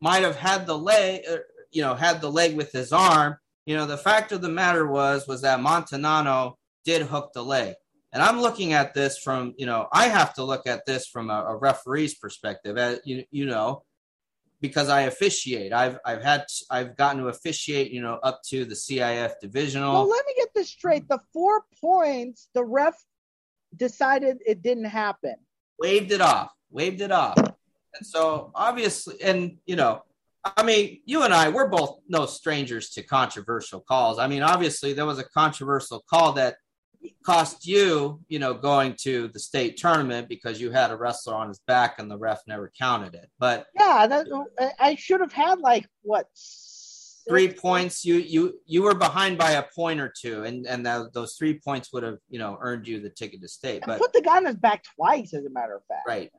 might 0.00 0.22
have 0.22 0.36
had 0.36 0.66
the 0.66 0.76
leg, 0.76 1.22
er, 1.28 1.44
you 1.70 1.82
know, 1.82 1.94
had 1.94 2.20
the 2.20 2.30
leg 2.30 2.56
with 2.56 2.72
his 2.72 2.92
arm, 2.92 3.36
you 3.66 3.76
know, 3.76 3.86
the 3.86 3.98
fact 3.98 4.32
of 4.32 4.40
the 4.40 4.48
matter 4.48 4.86
was 4.86 5.28
was 5.28 5.42
that 5.42 5.60
Montanano 5.60 6.54
did 6.84 7.02
hook 7.02 7.32
the 7.32 7.44
leg. 7.44 7.74
And 8.12 8.22
I'm 8.22 8.40
looking 8.40 8.74
at 8.74 8.92
this 8.92 9.16
from, 9.18 9.54
you 9.56 9.64
know, 9.64 9.88
I 9.92 10.08
have 10.08 10.34
to 10.34 10.44
look 10.44 10.66
at 10.66 10.84
this 10.84 11.06
from 11.06 11.30
a, 11.30 11.44
a 11.44 11.56
referee's 11.56 12.14
perspective, 12.14 12.76
as 12.76 13.00
you, 13.04 13.24
you 13.30 13.46
know, 13.46 13.84
because 14.60 14.88
I 14.90 15.02
officiate. 15.02 15.72
I've 15.72 15.98
I've 16.04 16.22
had 16.22 16.44
I've 16.70 16.96
gotten 16.96 17.22
to 17.22 17.28
officiate, 17.28 17.90
you 17.90 18.02
know, 18.02 18.18
up 18.22 18.42
to 18.48 18.64
the 18.64 18.74
CIF 18.74 19.32
divisional. 19.40 19.92
Well, 19.92 20.08
let 20.08 20.26
me 20.26 20.34
get 20.36 20.48
this 20.54 20.68
straight. 20.68 21.08
The 21.08 21.20
four 21.32 21.64
points, 21.80 22.48
the 22.54 22.64
ref 22.64 23.02
decided 23.74 24.38
it 24.46 24.62
didn't 24.62 24.84
happen. 24.84 25.36
Waved 25.78 26.12
it 26.12 26.20
off. 26.20 26.52
Waved 26.70 27.00
it 27.00 27.12
off. 27.12 27.36
And 27.38 28.06
so 28.06 28.52
obviously, 28.54 29.22
and 29.22 29.56
you 29.66 29.76
know, 29.76 30.02
I 30.44 30.62
mean, 30.62 31.00
you 31.06 31.22
and 31.22 31.32
I, 31.32 31.48
we're 31.48 31.68
both 31.68 32.00
no 32.08 32.26
strangers 32.26 32.90
to 32.90 33.02
controversial 33.02 33.80
calls. 33.80 34.18
I 34.18 34.26
mean, 34.26 34.42
obviously, 34.42 34.92
there 34.92 35.06
was 35.06 35.18
a 35.18 35.24
controversial 35.24 36.04
call 36.08 36.32
that 36.34 36.56
cost 37.24 37.66
you, 37.66 38.20
you 38.28 38.38
know, 38.38 38.54
going 38.54 38.94
to 39.02 39.28
the 39.28 39.38
state 39.38 39.76
tournament 39.76 40.28
because 40.28 40.60
you 40.60 40.70
had 40.70 40.90
a 40.90 40.96
wrestler 40.96 41.34
on 41.34 41.48
his 41.48 41.60
back 41.66 41.98
and 41.98 42.10
the 42.10 42.18
ref 42.18 42.40
never 42.46 42.70
counted 42.78 43.14
it. 43.14 43.30
But 43.38 43.66
yeah, 43.78 44.06
that, 44.06 44.74
I 44.78 44.94
should 44.94 45.20
have 45.20 45.32
had 45.32 45.58
like 45.60 45.86
what 46.02 46.26
three 47.28 47.52
points. 47.52 48.04
You 48.04 48.16
you 48.16 48.60
you 48.66 48.82
were 48.82 48.94
behind 48.94 49.38
by 49.38 49.52
a 49.52 49.64
point 49.74 50.00
or 50.00 50.12
two, 50.16 50.44
and 50.44 50.66
and 50.66 50.84
that, 50.86 51.12
those 51.12 51.34
three 51.34 51.58
points 51.58 51.92
would 51.92 52.02
have 52.02 52.18
you 52.28 52.38
know 52.38 52.58
earned 52.60 52.86
you 52.86 53.00
the 53.00 53.10
ticket 53.10 53.40
to 53.42 53.48
state. 53.48 53.82
But 53.86 54.00
put 54.00 54.12
the 54.12 54.22
guy 54.22 54.36
on 54.36 54.46
his 54.46 54.56
back 54.56 54.84
twice, 54.96 55.34
as 55.34 55.44
a 55.44 55.50
matter 55.50 55.76
of 55.76 55.82
fact. 55.86 56.06
Right. 56.06 56.30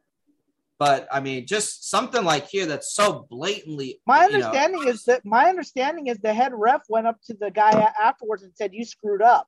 But 0.79 1.07
I 1.11 1.19
mean, 1.19 1.45
just 1.45 1.89
something 1.89 2.25
like 2.25 2.47
here 2.47 2.65
that's 2.65 2.93
so 2.93 3.25
blatantly. 3.29 4.01
My 4.05 4.25
understanding 4.25 4.79
you 4.79 4.85
know, 4.87 4.91
is 4.91 5.03
that 5.05 5.23
my 5.23 5.47
understanding 5.47 6.07
is 6.07 6.17
the 6.17 6.33
head 6.33 6.51
ref 6.53 6.81
went 6.89 7.07
up 7.07 7.21
to 7.27 7.35
the 7.39 7.51
guy 7.51 7.71
afterwards 8.01 8.43
and 8.43 8.51
said, 8.55 8.73
"You 8.73 8.83
screwed 8.83 9.21
up." 9.21 9.47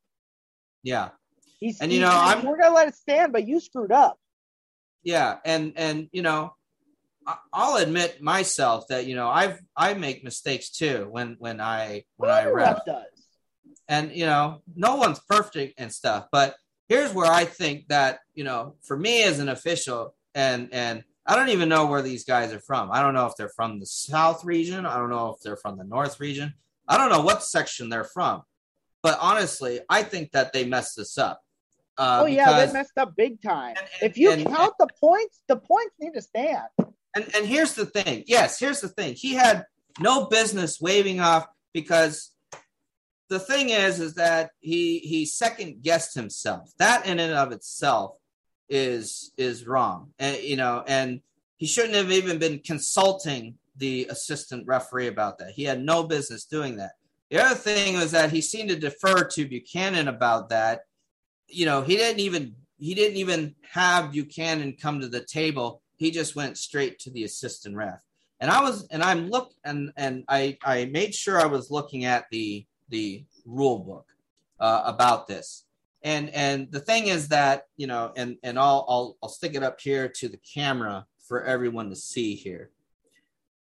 Yeah. 0.85 1.09
He's, 1.59 1.81
and 1.81 1.91
you 1.91 1.99
know, 1.99 2.11
I'm, 2.11 2.45
we're 2.45 2.57
gonna 2.57 2.75
let 2.75 2.87
it 2.87 2.95
stand, 2.95 3.33
but 3.33 3.47
you 3.47 3.59
screwed 3.59 3.91
up. 3.91 4.19
Yeah, 5.03 5.37
and 5.43 5.73
and 5.75 6.09
you 6.11 6.21
know, 6.21 6.53
I'll 7.51 7.77
admit 7.77 8.21
myself 8.21 8.87
that 8.89 9.07
you 9.07 9.15
know 9.15 9.27
I've 9.27 9.59
I 9.75 9.95
make 9.95 10.23
mistakes 10.23 10.69
too 10.69 11.07
when 11.09 11.37
when 11.39 11.59
I 11.59 12.03
when 12.17 12.29
I 12.29 12.45
ref. 12.45 12.85
Does. 12.85 13.05
And 13.87 14.11
you 14.11 14.25
know, 14.25 14.61
no 14.75 14.95
one's 14.95 15.19
perfect 15.19 15.79
and 15.79 15.91
stuff, 15.91 16.27
but 16.31 16.55
here's 16.87 17.13
where 17.13 17.31
I 17.31 17.45
think 17.45 17.87
that 17.87 18.19
you 18.35 18.43
know, 18.43 18.75
for 18.83 18.97
me 18.97 19.23
as 19.23 19.39
an 19.39 19.49
official, 19.49 20.13
and 20.35 20.69
and 20.71 21.03
I 21.25 21.35
don't 21.35 21.49
even 21.49 21.69
know 21.69 21.87
where 21.87 22.03
these 22.03 22.25
guys 22.25 22.53
are 22.53 22.59
from. 22.59 22.91
I 22.91 23.01
don't 23.01 23.15
know 23.15 23.25
if 23.25 23.33
they're 23.37 23.49
from 23.49 23.79
the 23.79 23.87
South 23.87 24.45
region. 24.45 24.85
I 24.85 24.97
don't 24.97 25.09
know 25.09 25.29
if 25.29 25.41
they're 25.41 25.57
from 25.57 25.77
the 25.77 25.83
North 25.83 26.19
region. 26.19 26.53
I 26.87 26.97
don't 26.97 27.09
know 27.09 27.21
what 27.21 27.43
section 27.43 27.89
they're 27.89 28.03
from. 28.03 28.43
But 29.05 29.19
honestly, 29.21 29.81
I 29.87 30.01
think 30.01 30.31
that 30.31 30.51
they 30.51 30.65
messed 30.65 30.97
this 30.97 31.19
up. 31.19 31.43
Uh, 31.95 32.21
oh 32.23 32.25
yeah, 32.25 32.47
because, 32.47 32.73
they 32.73 32.79
messed 32.79 32.97
up 32.97 33.15
big 33.15 33.39
time. 33.39 33.75
And, 33.77 33.87
and, 34.01 34.09
if 34.09 34.17
you 34.17 34.31
and, 34.31 34.43
count 34.47 34.73
the 34.79 34.87
points, 34.99 35.41
the 35.47 35.57
points 35.57 35.93
need 35.99 36.15
to 36.15 36.23
stand. 36.23 36.63
And 37.15 37.29
and 37.35 37.45
here's 37.45 37.75
the 37.75 37.85
thing. 37.85 38.23
Yes, 38.25 38.57
here's 38.57 38.81
the 38.81 38.89
thing. 38.89 39.13
He 39.13 39.35
had 39.35 39.67
no 39.99 40.25
business 40.25 40.81
waving 40.81 41.19
off 41.19 41.45
because 41.71 42.31
the 43.29 43.37
thing 43.37 43.69
is, 43.69 43.99
is 43.99 44.15
that 44.15 44.49
he 44.59 44.97
he 44.97 45.27
second 45.27 45.83
guessed 45.83 46.15
himself. 46.15 46.71
That 46.79 47.05
in 47.05 47.19
and 47.19 47.33
of 47.33 47.51
itself 47.51 48.15
is 48.69 49.31
is 49.37 49.67
wrong. 49.67 50.13
And 50.17 50.41
you 50.41 50.55
know, 50.55 50.83
and 50.87 51.21
he 51.57 51.67
shouldn't 51.67 51.93
have 51.93 52.11
even 52.11 52.39
been 52.39 52.57
consulting 52.57 53.59
the 53.77 54.07
assistant 54.09 54.65
referee 54.65 55.05
about 55.05 55.37
that. 55.37 55.51
He 55.51 55.65
had 55.65 55.79
no 55.79 56.01
business 56.05 56.45
doing 56.45 56.77
that. 56.77 56.93
The 57.31 57.43
other 57.43 57.55
thing 57.55 57.95
was 57.95 58.11
that 58.11 58.31
he 58.31 58.41
seemed 58.41 58.69
to 58.69 58.75
defer 58.75 59.23
to 59.23 59.47
Buchanan 59.47 60.07
about 60.07 60.49
that. 60.49 60.81
You 61.47 61.65
know, 61.65 61.81
he 61.81 61.95
didn't 61.95 62.19
even 62.19 62.55
he 62.77 62.93
didn't 62.93 63.17
even 63.17 63.55
have 63.71 64.11
Buchanan 64.11 64.77
come 64.79 64.99
to 64.99 65.07
the 65.07 65.21
table. 65.21 65.81
He 65.95 66.11
just 66.11 66.35
went 66.35 66.57
straight 66.57 66.99
to 66.99 67.09
the 67.09 67.23
assistant 67.23 67.75
ref. 67.75 67.99
And 68.39 68.51
I 68.51 68.61
was 68.61 68.87
and 68.87 69.01
I'm 69.01 69.29
look 69.29 69.53
and 69.63 69.91
and 69.97 70.23
I 70.27 70.57
I 70.63 70.85
made 70.85 71.15
sure 71.15 71.39
I 71.39 71.45
was 71.45 71.71
looking 71.71 72.05
at 72.05 72.25
the 72.31 72.65
the 72.89 73.25
rule 73.45 73.79
book 73.79 74.05
uh, 74.59 74.83
about 74.85 75.27
this. 75.27 75.63
And 76.03 76.29
and 76.29 76.71
the 76.71 76.79
thing 76.79 77.07
is 77.07 77.29
that 77.29 77.67
you 77.77 77.87
know 77.87 78.11
and 78.15 78.37
and 78.43 78.59
I'll 78.59 78.85
I'll 78.87 79.17
I'll 79.23 79.29
stick 79.29 79.55
it 79.55 79.63
up 79.63 79.79
here 79.81 80.07
to 80.07 80.27
the 80.27 80.37
camera 80.37 81.07
for 81.27 81.43
everyone 81.43 81.89
to 81.89 81.95
see 81.95 82.35
here. 82.35 82.69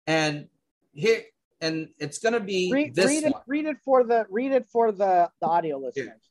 And 0.07 0.47
here 0.93 1.23
and 1.61 1.89
it's 1.99 2.19
going 2.19 2.33
to 2.33 2.39
be 2.39 2.71
read, 2.71 2.97
read 2.97 3.23
it. 3.23 3.33
One. 3.33 3.41
Read 3.47 3.65
it 3.65 3.77
for 3.83 4.03
the 4.03 4.25
read 4.29 4.51
it 4.51 4.67
for 4.71 4.91
the, 4.91 5.29
the 5.41 5.47
audio 5.47 5.77
listeners. 5.77 6.21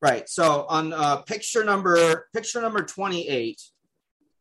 Right. 0.00 0.28
So 0.28 0.66
on 0.68 0.92
uh, 0.92 1.16
picture 1.22 1.64
number 1.64 2.28
picture 2.34 2.60
number 2.60 2.82
twenty 2.82 3.28
eight, 3.28 3.62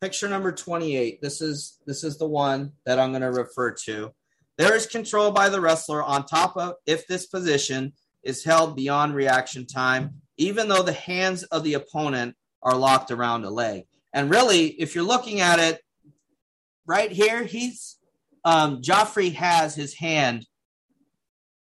picture 0.01 0.27
number 0.27 0.51
twenty 0.51 0.95
eight. 0.95 1.21
This 1.21 1.41
is 1.41 1.79
this 1.85 2.03
is 2.03 2.17
the 2.17 2.27
one 2.27 2.73
that 2.85 2.99
I'm 2.99 3.11
going 3.11 3.21
to 3.21 3.31
refer 3.31 3.71
to. 3.85 4.13
There 4.57 4.75
is 4.75 4.85
control 4.85 5.31
by 5.31 5.49
the 5.49 5.61
wrestler 5.61 6.03
on 6.03 6.25
top 6.25 6.57
of 6.57 6.75
if 6.85 7.07
this 7.07 7.25
position 7.25 7.93
is 8.23 8.43
held 8.43 8.75
beyond 8.75 9.15
reaction 9.15 9.65
time, 9.65 10.21
even 10.37 10.67
though 10.67 10.83
the 10.83 10.93
hands 10.93 11.43
of 11.43 11.63
the 11.63 11.73
opponent 11.73 12.35
are 12.61 12.77
locked 12.77 13.11
around 13.11 13.43
a 13.45 13.49
leg. 13.49 13.83
And 14.13 14.29
really, 14.29 14.67
if 14.67 14.95
you're 14.95 15.03
looking 15.03 15.41
at 15.41 15.59
it 15.59 15.81
right 16.85 17.11
here, 17.11 17.43
he's 17.43 17.97
um, 18.45 18.81
Joffrey 18.81 19.33
has 19.33 19.75
his 19.75 19.93
hand 19.95 20.45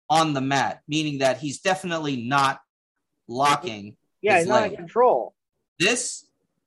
on 0.10 0.34
the 0.34 0.42
mat, 0.42 0.82
meaning 0.88 1.20
that 1.20 1.38
he's 1.38 1.60
definitely 1.60 2.18
not 2.28 2.60
locking. 3.28 3.96
Yeah, 4.22 4.40
he's 4.40 4.48
not 4.48 4.68
in 4.68 4.76
control. 4.76 5.34
This 5.78 6.26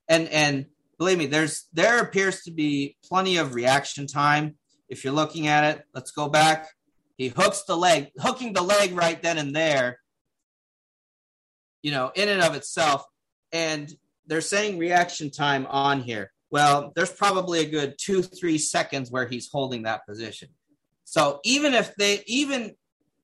and 0.08 0.28
and 0.28 0.66
believe 0.98 1.18
me, 1.18 1.26
there's 1.26 1.66
there 1.72 2.00
appears 2.00 2.42
to 2.42 2.50
be 2.50 2.96
plenty 3.04 3.36
of 3.38 3.54
reaction 3.54 4.06
time. 4.06 4.56
If 4.88 5.04
you're 5.04 5.12
looking 5.12 5.46
at 5.46 5.64
it, 5.76 5.84
let's 5.94 6.10
go 6.10 6.28
back. 6.28 6.68
He 7.16 7.28
hooks 7.28 7.62
the 7.64 7.76
leg, 7.76 8.10
hooking 8.18 8.52
the 8.52 8.62
leg 8.62 8.94
right 8.94 9.20
then 9.20 9.38
and 9.38 9.54
there. 9.54 9.98
You 11.82 11.90
know, 11.90 12.12
in 12.14 12.28
and 12.28 12.42
of 12.42 12.54
itself, 12.54 13.04
and 13.50 13.92
they're 14.26 14.40
saying 14.40 14.78
reaction 14.78 15.30
time 15.30 15.66
on 15.66 16.00
here. 16.00 16.32
Well, 16.52 16.92
there's 16.94 17.10
probably 17.10 17.60
a 17.60 17.64
good 17.64 17.94
two, 17.98 18.22
three 18.22 18.58
seconds 18.58 19.10
where 19.10 19.26
he's 19.26 19.48
holding 19.50 19.84
that 19.84 20.06
position. 20.06 20.50
So 21.04 21.40
even 21.44 21.72
if 21.72 21.94
they 21.96 22.22
even 22.26 22.76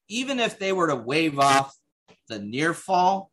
even 0.09 0.41
if 0.41 0.59
they 0.59 0.73
were 0.73 0.89
to 0.89 0.97
wave 0.97 1.39
off 1.39 1.77
the 2.29 2.39
near 2.39 2.73
fall, 2.73 3.31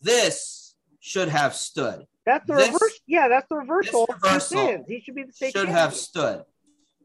this 0.00 0.76
should 1.00 1.28
have 1.28 1.54
stood. 1.54 2.06
That's 2.24 2.46
the 2.46 2.54
this, 2.54 2.68
reverse. 2.68 3.00
Yeah, 3.08 3.26
that's 3.26 3.48
the 3.48 3.56
reversal. 3.56 4.06
reversal 4.08 4.84
he 4.86 5.00
should 5.00 5.16
be 5.16 5.24
the 5.24 5.32
state 5.32 5.52
should 5.52 5.66
champion. 5.66 5.76
have 5.76 5.94
stood. 5.94 6.44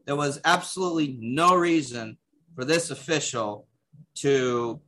There 0.04 0.16
was 0.16 0.40
absolutely 0.44 1.18
no 1.20 1.56
reason 1.56 2.18
for 2.54 2.64
this 2.64 2.92
official 2.92 3.66
to 4.18 4.80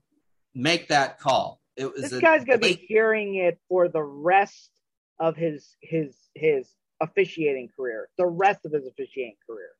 make 0.54 0.88
that 0.88 1.18
call. 1.18 1.60
It 1.76 1.92
was 1.92 2.10
this 2.10 2.20
guy's 2.20 2.44
going 2.44 2.60
to 2.60 2.68
be 2.68 2.74
hearing 2.74 3.34
it 3.34 3.58
for 3.68 3.88
the 3.88 4.02
rest 4.02 4.70
of 5.18 5.34
his 5.34 5.74
his 5.80 6.14
his 6.36 6.68
officiating 7.00 7.70
career, 7.76 8.08
the 8.18 8.26
rest 8.26 8.60
of 8.64 8.72
his 8.72 8.86
officiating 8.86 9.36
career. 9.46 9.70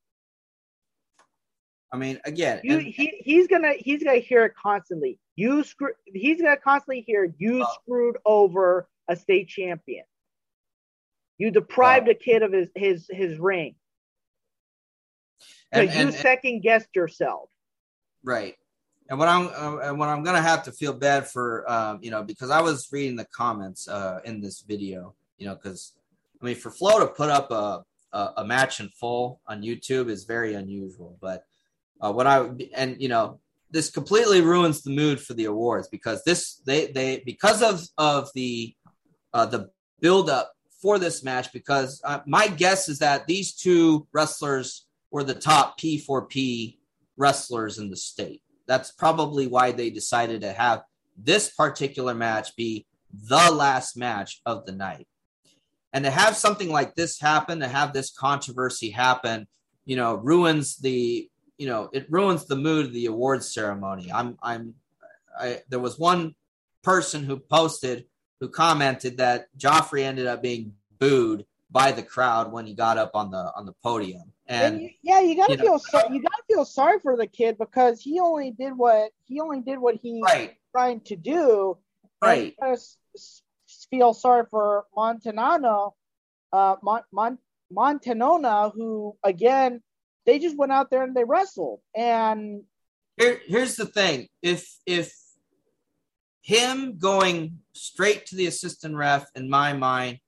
I 1.93 1.97
mean, 1.97 2.21
again, 2.25 2.61
you, 2.65 2.79
and, 2.79 2.83
he, 2.83 3.21
he's 3.25 3.47
gonna 3.47 3.73
he's 3.79 4.03
gonna 4.03 4.19
hear 4.19 4.45
it 4.45 4.53
constantly. 4.61 5.19
You 5.37 5.65
screw. 5.65 5.93
He's 6.05 6.41
gonna 6.41 6.59
constantly 6.59 7.01
hear 7.01 7.33
you 7.39 7.67
screwed 7.83 8.19
over 8.27 8.87
a 9.09 9.17
state 9.17 9.49
champion. 9.49 10.05
You 11.39 11.51
deprived 11.51 12.09
a 12.09 12.15
kid 12.15 12.43
of 12.43 12.53
his 12.53 12.69
his 12.75 13.07
his 13.09 13.39
ring 13.39 13.77
because 15.73 15.97
you 15.97 16.13
second 16.13 16.61
guessed 16.61 16.89
yourself. 16.95 17.49
Right. 18.23 18.55
And 19.09 19.19
what 19.19 19.29
I'm 19.29 19.47
uh, 19.47 19.79
and 19.79 19.99
what 19.99 20.11
I'm 20.11 20.23
gonna 20.23 20.43
have 20.43 20.65
to 20.65 20.73
feel 20.73 20.93
bad 20.93 21.27
for, 21.27 21.71
um, 21.71 22.01
you 22.03 22.11
know, 22.11 22.23
because 22.23 22.51
I 22.51 22.61
was 22.61 22.89
reading 22.93 23.17
the 23.17 23.27
comments 23.35 23.89
uh, 23.89 24.21
in 24.25 24.43
this 24.43 24.61
video, 24.61 25.15
you 25.39 25.47
know, 25.47 25.55
because 25.55 25.95
I 26.41 26.45
mean, 26.45 26.57
for 26.57 26.71
Flo 26.71 27.01
to 27.01 27.07
put 27.07 27.31
up 27.31 27.51
a, 27.51 27.83
a, 28.13 28.33
a 28.39 28.45
match 28.45 28.81
in 28.81 28.89
full 28.89 29.41
on 29.47 29.63
YouTube 29.63 30.09
is 30.09 30.25
very 30.25 30.55
unusual. 30.55 31.19
But 31.21 31.45
uh, 32.01 32.13
what 32.13 32.27
I 32.27 32.49
and 32.75 33.01
you 33.01 33.09
know, 33.09 33.41
this 33.71 33.91
completely 33.91 34.41
ruins 34.41 34.83
the 34.83 34.91
mood 34.91 35.21
for 35.21 35.35
the 35.35 35.47
awards 35.47 35.89
because 35.89 36.23
this 36.25 36.57
they 36.65 36.87
they 36.87 37.23
because 37.25 37.63
of 37.63 37.83
of 37.99 38.31
the 38.35 38.75
uh, 39.35 39.47
the 39.47 39.71
build 40.01 40.31
up 40.31 40.53
for 40.81 40.99
this 40.99 41.25
match 41.25 41.53
because 41.53 42.01
uh, 42.05 42.21
my 42.27 42.47
guess 42.47 42.89
is 42.89 43.01
that 43.01 43.27
these 43.27 43.53
two 43.55 44.07
wrestlers 44.13 44.87
were 45.11 45.25
the 45.25 45.35
top 45.35 45.79
P4P 45.79 46.77
wrestlers 47.17 47.79
in 47.79 47.91
the 47.91 47.97
state. 47.97 48.43
That's 48.67 48.93
probably 48.93 49.47
why 49.47 49.73
they 49.73 49.91
decided 49.91 50.43
to 50.43 50.53
have 50.53 50.83
this 51.17 51.51
particular 51.51 52.15
match 52.15 52.55
be 52.55 52.87
the 53.13 53.51
last 53.51 53.97
match 53.97 54.41
of 54.47 54.67
the 54.67 54.73
night. 54.73 55.09
And 55.93 56.05
to 56.05 56.11
have 56.11 56.37
something 56.37 56.71
like 56.71 56.95
this 56.95 57.19
happen, 57.19 57.61
to 57.61 57.69
have 57.69 57.93
this 57.93 58.11
controversy 58.11 58.91
happen, 58.91 59.47
you 59.87 59.97
know, 59.97 60.17
ruins 60.17 60.77
the, 60.77 61.29
you 61.57 61.67
know, 61.67 61.89
it 61.93 62.07
ruins 62.11 62.45
the 62.45 62.57
mood 62.57 62.87
of 62.87 62.93
the 62.93 63.07
awards 63.07 63.53
ceremony. 63.53 64.13
I'm, 64.13 64.37
I'm, 64.43 64.75
I, 65.39 65.63
there 65.69 65.79
was 65.79 65.99
one 65.99 66.35
person 66.83 67.25
who 67.25 67.39
posted 67.39 68.07
who 68.41 68.49
commented 68.49 69.19
that 69.19 69.47
Joffrey 69.59 70.03
ended 70.03 70.27
up 70.27 70.43
being 70.43 70.75
booed 70.99 71.45
by 71.71 71.93
the 71.93 72.03
crowd 72.03 72.53
when 72.53 72.67
he 72.67 72.75
got 72.75 72.99
up 72.99 73.13
on 73.15 73.31
the 73.31 73.53
on 73.57 73.67
the 73.67 73.75
podium. 73.83 74.33
And, 74.47 74.77
and 74.77 74.91
yeah, 75.03 75.21
you 75.21 75.37
gotta 75.37 75.53
you 75.53 75.59
feel 75.59 75.73
know, 75.73 75.79
so, 75.79 76.11
you 76.11 76.23
gotta 76.23 76.43
feel 76.49 76.65
sorry 76.65 76.99
for 77.01 77.17
the 77.17 77.27
kid 77.27 77.59
because 77.59 78.01
he 78.01 78.21
only 78.21 78.53
did 78.53 78.73
what 78.77 79.11
he 79.25 79.41
only 79.41 79.61
did 79.61 79.79
what 79.79 79.97
he 79.97 80.23
right. 80.25 80.57
trying 80.73 81.01
to 81.03 81.17
do. 81.17 81.77
Right 82.23 82.57
feel 83.91 84.15
sorry 84.15 84.45
for 84.51 84.85
Montanano, 84.97 85.93
uh, 86.53 86.77
Mon- 86.83 87.05
Mon- 87.13 87.39
Montanona, 87.73 88.73
who 88.75 89.17
again 89.23 89.83
they 90.27 90.39
just 90.39 90.57
went 90.57 90.73
out 90.73 90.91
there 90.91 91.03
and 91.03 91.15
they 91.15 91.25
wrestled. 91.25 91.81
And 91.95 92.63
Here, 93.17 93.41
here's 93.47 93.77
the 93.77 93.87
thing: 93.87 94.29
if 94.43 94.69
if 94.87 95.15
him 96.43 96.99
going 96.99 97.59
straight 97.75 98.27
to 98.27 98.37
the 98.37 98.47
assistant 98.47 98.97
ref, 98.97 99.27
in 99.35 99.51
my 99.51 99.73
mind, 99.75 100.19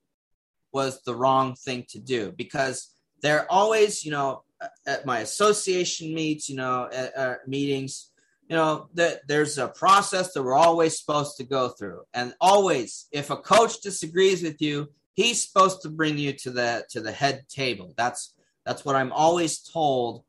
was 0.73 1.03
the 1.03 1.15
wrong 1.15 1.55
thing 1.55 1.85
to 1.89 1.99
do 1.99 2.33
because 2.37 2.95
they're 3.23 3.51
always, 3.51 4.05
you 4.05 4.11
know, 4.11 4.43
at 4.87 5.07
my 5.07 5.21
association 5.21 6.15
meets, 6.15 6.49
you 6.49 6.57
know, 6.57 6.89
at, 6.93 7.15
at 7.15 7.49
meetings, 7.49 8.10
you 8.51 8.57
know 8.57 8.89
that 8.95 9.27
there's 9.29 9.59
a 9.59 9.69
process 9.69 10.33
that 10.33 10.43
we're 10.43 10.55
always 10.55 10.99
supposed 10.99 11.37
to 11.37 11.45
go 11.45 11.69
through. 11.69 12.03
And 12.13 12.35
always 12.41 13.07
if 13.13 13.31
a 13.31 13.37
coach 13.37 13.81
disagrees 13.81 14.43
with 14.43 14.61
you 14.61 14.89
he's 15.15 15.47
supposed 15.47 15.83
to 15.83 15.89
bring 15.89 16.19
you 16.19 16.33
to 16.33 16.51
the 16.51 16.85
to 16.91 17.01
the 17.01 17.13
head 17.13 17.45
table. 17.49 17.95
That's 17.97 18.35
that's 18.67 18.85
what 18.85 18.97
i'm 18.97 19.13
always 19.13 19.61
told 19.61 20.25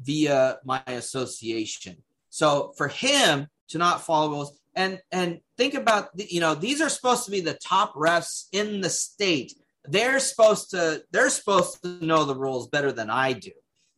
via 0.00 0.58
my 0.64 0.82
association. 0.86 1.96
So 2.28 2.72
for 2.76 2.88
him 2.88 3.48
to 3.68 3.78
not 3.78 4.02
follow 4.02 4.30
rules 4.30 4.60
and 4.74 5.00
and 5.10 5.40
think 5.56 5.74
about 5.74 6.14
the, 6.16 6.26
you 6.30 6.40
know 6.40 6.54
these 6.54 6.82
are 6.82 6.90
supposed 6.90 7.24
to 7.24 7.30
be 7.30 7.40
the 7.40 7.54
top 7.54 7.94
refs 7.94 8.48
in 8.52 8.82
the 8.82 8.90
state. 8.90 9.54
They're 9.86 10.20
supposed 10.20 10.70
to 10.72 11.02
they're 11.10 11.30
supposed 11.30 11.82
to 11.82 12.04
know 12.04 12.26
the 12.26 12.36
rules 12.36 12.68
better 12.68 12.92
than 12.92 13.08
i 13.08 13.32
do. 13.32 13.52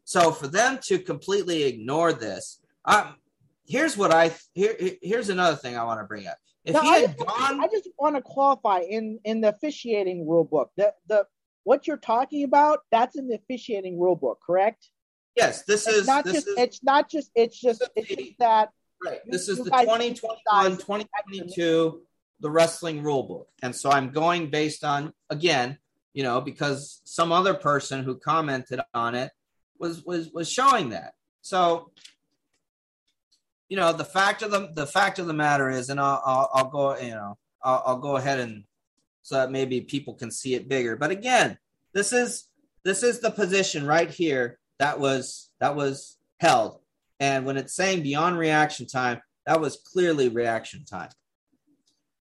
So 0.05 0.31
for 0.31 0.47
them 0.47 0.79
to 0.85 0.99
completely 0.99 1.65
ignore 1.65 2.13
this 2.13 2.61
um, 2.85 3.17
here's 3.67 3.97
what 3.97 4.13
I 4.13 4.35
here 4.53 4.77
here's 5.03 5.29
another 5.29 5.57
thing 5.57 5.77
I 5.77 5.85
want 5.85 6.01
to 6.01 6.05
bring 6.05 6.27
up. 6.27 6.39
If 6.65 6.81
he 6.81 6.89
had 6.89 7.17
I 7.21 7.25
gone, 7.25 7.65
I 7.65 7.69
just 7.69 7.89
want 7.99 8.17
to 8.17 8.23
qualify 8.23 8.81
in 8.81 9.19
in 9.25 9.41
the 9.41 9.49
officiating 9.51 10.27
rule 10.27 10.45
book. 10.45 10.71
The 10.77 10.95
the 11.07 11.27
what 11.65 11.87
you're 11.87 11.97
talking 11.97 12.45
about 12.45 12.81
that's 12.91 13.17
in 13.17 13.29
the 13.29 13.37
officiating 13.37 14.01
rule 14.01 14.17
book, 14.17 14.41
correct? 14.45 14.91
Yes, 15.37 15.63
this 15.63 15.87
it's 15.87 15.99
is 15.99 16.07
not 16.07 16.25
this 16.25 16.35
just 16.35 16.49
is, 16.49 16.55
it's 16.59 16.83
not 16.83 17.11
just 17.11 17.31
it's 17.35 17.61
just 17.61 17.83
it's 17.97 18.09
just 18.09 18.39
that 18.39 18.71
right. 19.05 19.21
This 19.27 19.49
is 19.49 19.59
the 19.59 19.65
2021 19.65 20.77
2022 20.79 22.03
the 22.41 22.51
wrestling 22.51 23.03
rule 23.03 23.23
book. 23.23 23.49
And 23.63 23.75
so 23.75 23.91
I'm 23.91 24.11
going 24.11 24.51
based 24.51 24.85
on 24.85 25.13
again, 25.31 25.79
you 26.13 26.23
know, 26.23 26.41
because 26.41 27.01
some 27.05 27.33
other 27.33 27.55
person 27.55 28.05
who 28.05 28.17
commented 28.17 28.81
on 28.93 29.15
it 29.15 29.33
was 29.79 30.05
was 30.05 30.31
was 30.31 30.51
showing 30.51 30.91
that. 30.91 31.15
So 31.43 31.91
you 33.69 33.77
know 33.77 33.93
the 33.93 34.05
fact 34.05 34.43
of 34.43 34.51
the 34.51 34.71
the 34.75 34.87
fact 34.87 35.19
of 35.19 35.27
the 35.27 35.33
matter 35.33 35.71
is, 35.71 35.91
and 35.91 36.01
I'll 36.01 36.23
I'll, 36.25 36.51
I'll 36.55 36.71
go 36.71 36.99
you 36.99 37.11
know 37.11 37.39
I'll, 37.63 37.83
I'll 37.87 37.99
go 37.99 38.17
ahead 38.17 38.41
and 38.41 38.65
so 39.23 39.37
that 39.37 39.51
maybe 39.51 39.81
people 39.81 40.15
can 40.15 40.31
see 40.31 40.55
it 40.55 40.69
bigger. 40.69 40.97
But 40.97 41.11
again, 41.11 41.59
this 41.95 42.13
is 42.13 42.45
this 42.85 43.03
is 43.03 43.21
the 43.21 43.31
position 43.31 43.87
right 43.87 44.11
here 44.11 44.59
that 44.79 45.01
was 45.01 45.51
that 45.61 45.75
was 45.75 46.19
held. 46.39 46.81
And 47.21 47.47
when 47.47 47.57
it's 47.57 47.75
saying 47.75 48.03
beyond 48.03 48.39
reaction 48.39 48.87
time, 48.87 49.23
that 49.47 49.61
was 49.61 49.81
clearly 49.93 50.29
reaction 50.29 50.85
time. 50.85 51.09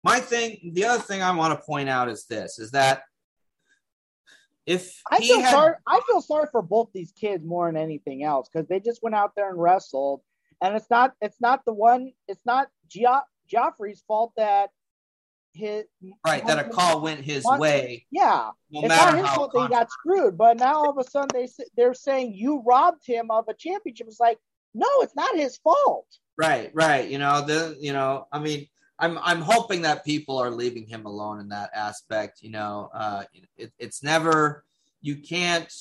My 0.02 0.18
thing, 0.18 0.72
the 0.72 0.86
other 0.86 1.02
thing 1.02 1.22
I 1.22 1.36
want 1.36 1.58
to 1.58 1.64
point 1.64 1.88
out 1.88 2.08
is 2.08 2.24
this: 2.24 2.58
is 2.58 2.72
that 2.72 3.02
if 4.66 5.00
I 5.10 5.18
feel 5.18 5.40
had, 5.40 5.50
sorry, 5.50 5.74
I 5.86 6.00
feel 6.06 6.20
sorry 6.20 6.48
for 6.50 6.62
both 6.62 6.90
these 6.92 7.12
kids 7.12 7.44
more 7.44 7.66
than 7.66 7.76
anything 7.76 8.24
else 8.24 8.48
because 8.52 8.68
they 8.68 8.80
just 8.80 9.02
went 9.02 9.14
out 9.14 9.32
there 9.36 9.50
and 9.50 9.60
wrestled, 9.60 10.22
and 10.60 10.76
it's 10.76 10.90
not 10.90 11.14
it's 11.20 11.40
not 11.40 11.64
the 11.64 11.72
one 11.72 12.12
it's 12.28 12.44
not 12.44 12.68
Gio- 12.88 13.22
Joffrey's 13.52 14.02
fault 14.06 14.32
that 14.36 14.70
his 15.52 15.84
right 16.24 16.46
that 16.46 16.58
a 16.58 16.68
call 16.68 17.00
went 17.00 17.20
his 17.20 17.44
way. 17.44 18.06
Yeah, 18.10 18.50
no 18.70 18.80
it's 18.80 18.88
not 18.88 19.16
his 19.16 19.28
fault 19.30 19.52
that 19.52 19.62
he 19.62 19.68
got 19.68 19.90
screwed. 19.90 20.38
But 20.38 20.58
now 20.58 20.74
all 20.74 20.90
of 20.90 20.98
a 20.98 21.08
sudden 21.08 21.28
they 21.32 21.48
they're 21.76 21.94
saying 21.94 22.34
you 22.34 22.62
robbed 22.66 23.06
him 23.06 23.30
of 23.30 23.48
a 23.48 23.54
championship. 23.54 24.06
It's 24.06 24.20
like 24.20 24.38
no, 24.74 24.86
it's 25.00 25.16
not 25.16 25.34
his 25.36 25.56
fault. 25.58 26.06
Right, 26.36 26.70
right. 26.72 27.08
You 27.08 27.18
know 27.18 27.44
the 27.44 27.76
you 27.80 27.92
know 27.92 28.28
I 28.32 28.38
mean 28.38 28.68
I'm 28.98 29.18
I'm 29.18 29.40
hoping 29.40 29.82
that 29.82 30.04
people 30.04 30.38
are 30.38 30.50
leaving 30.50 30.86
him 30.86 31.06
alone 31.06 31.40
in 31.40 31.48
that 31.48 31.70
aspect. 31.74 32.42
You 32.42 32.50
know, 32.50 32.90
uh, 32.94 33.24
it, 33.56 33.72
it's 33.78 34.02
never 34.02 34.64
you 35.00 35.16
can't 35.16 35.72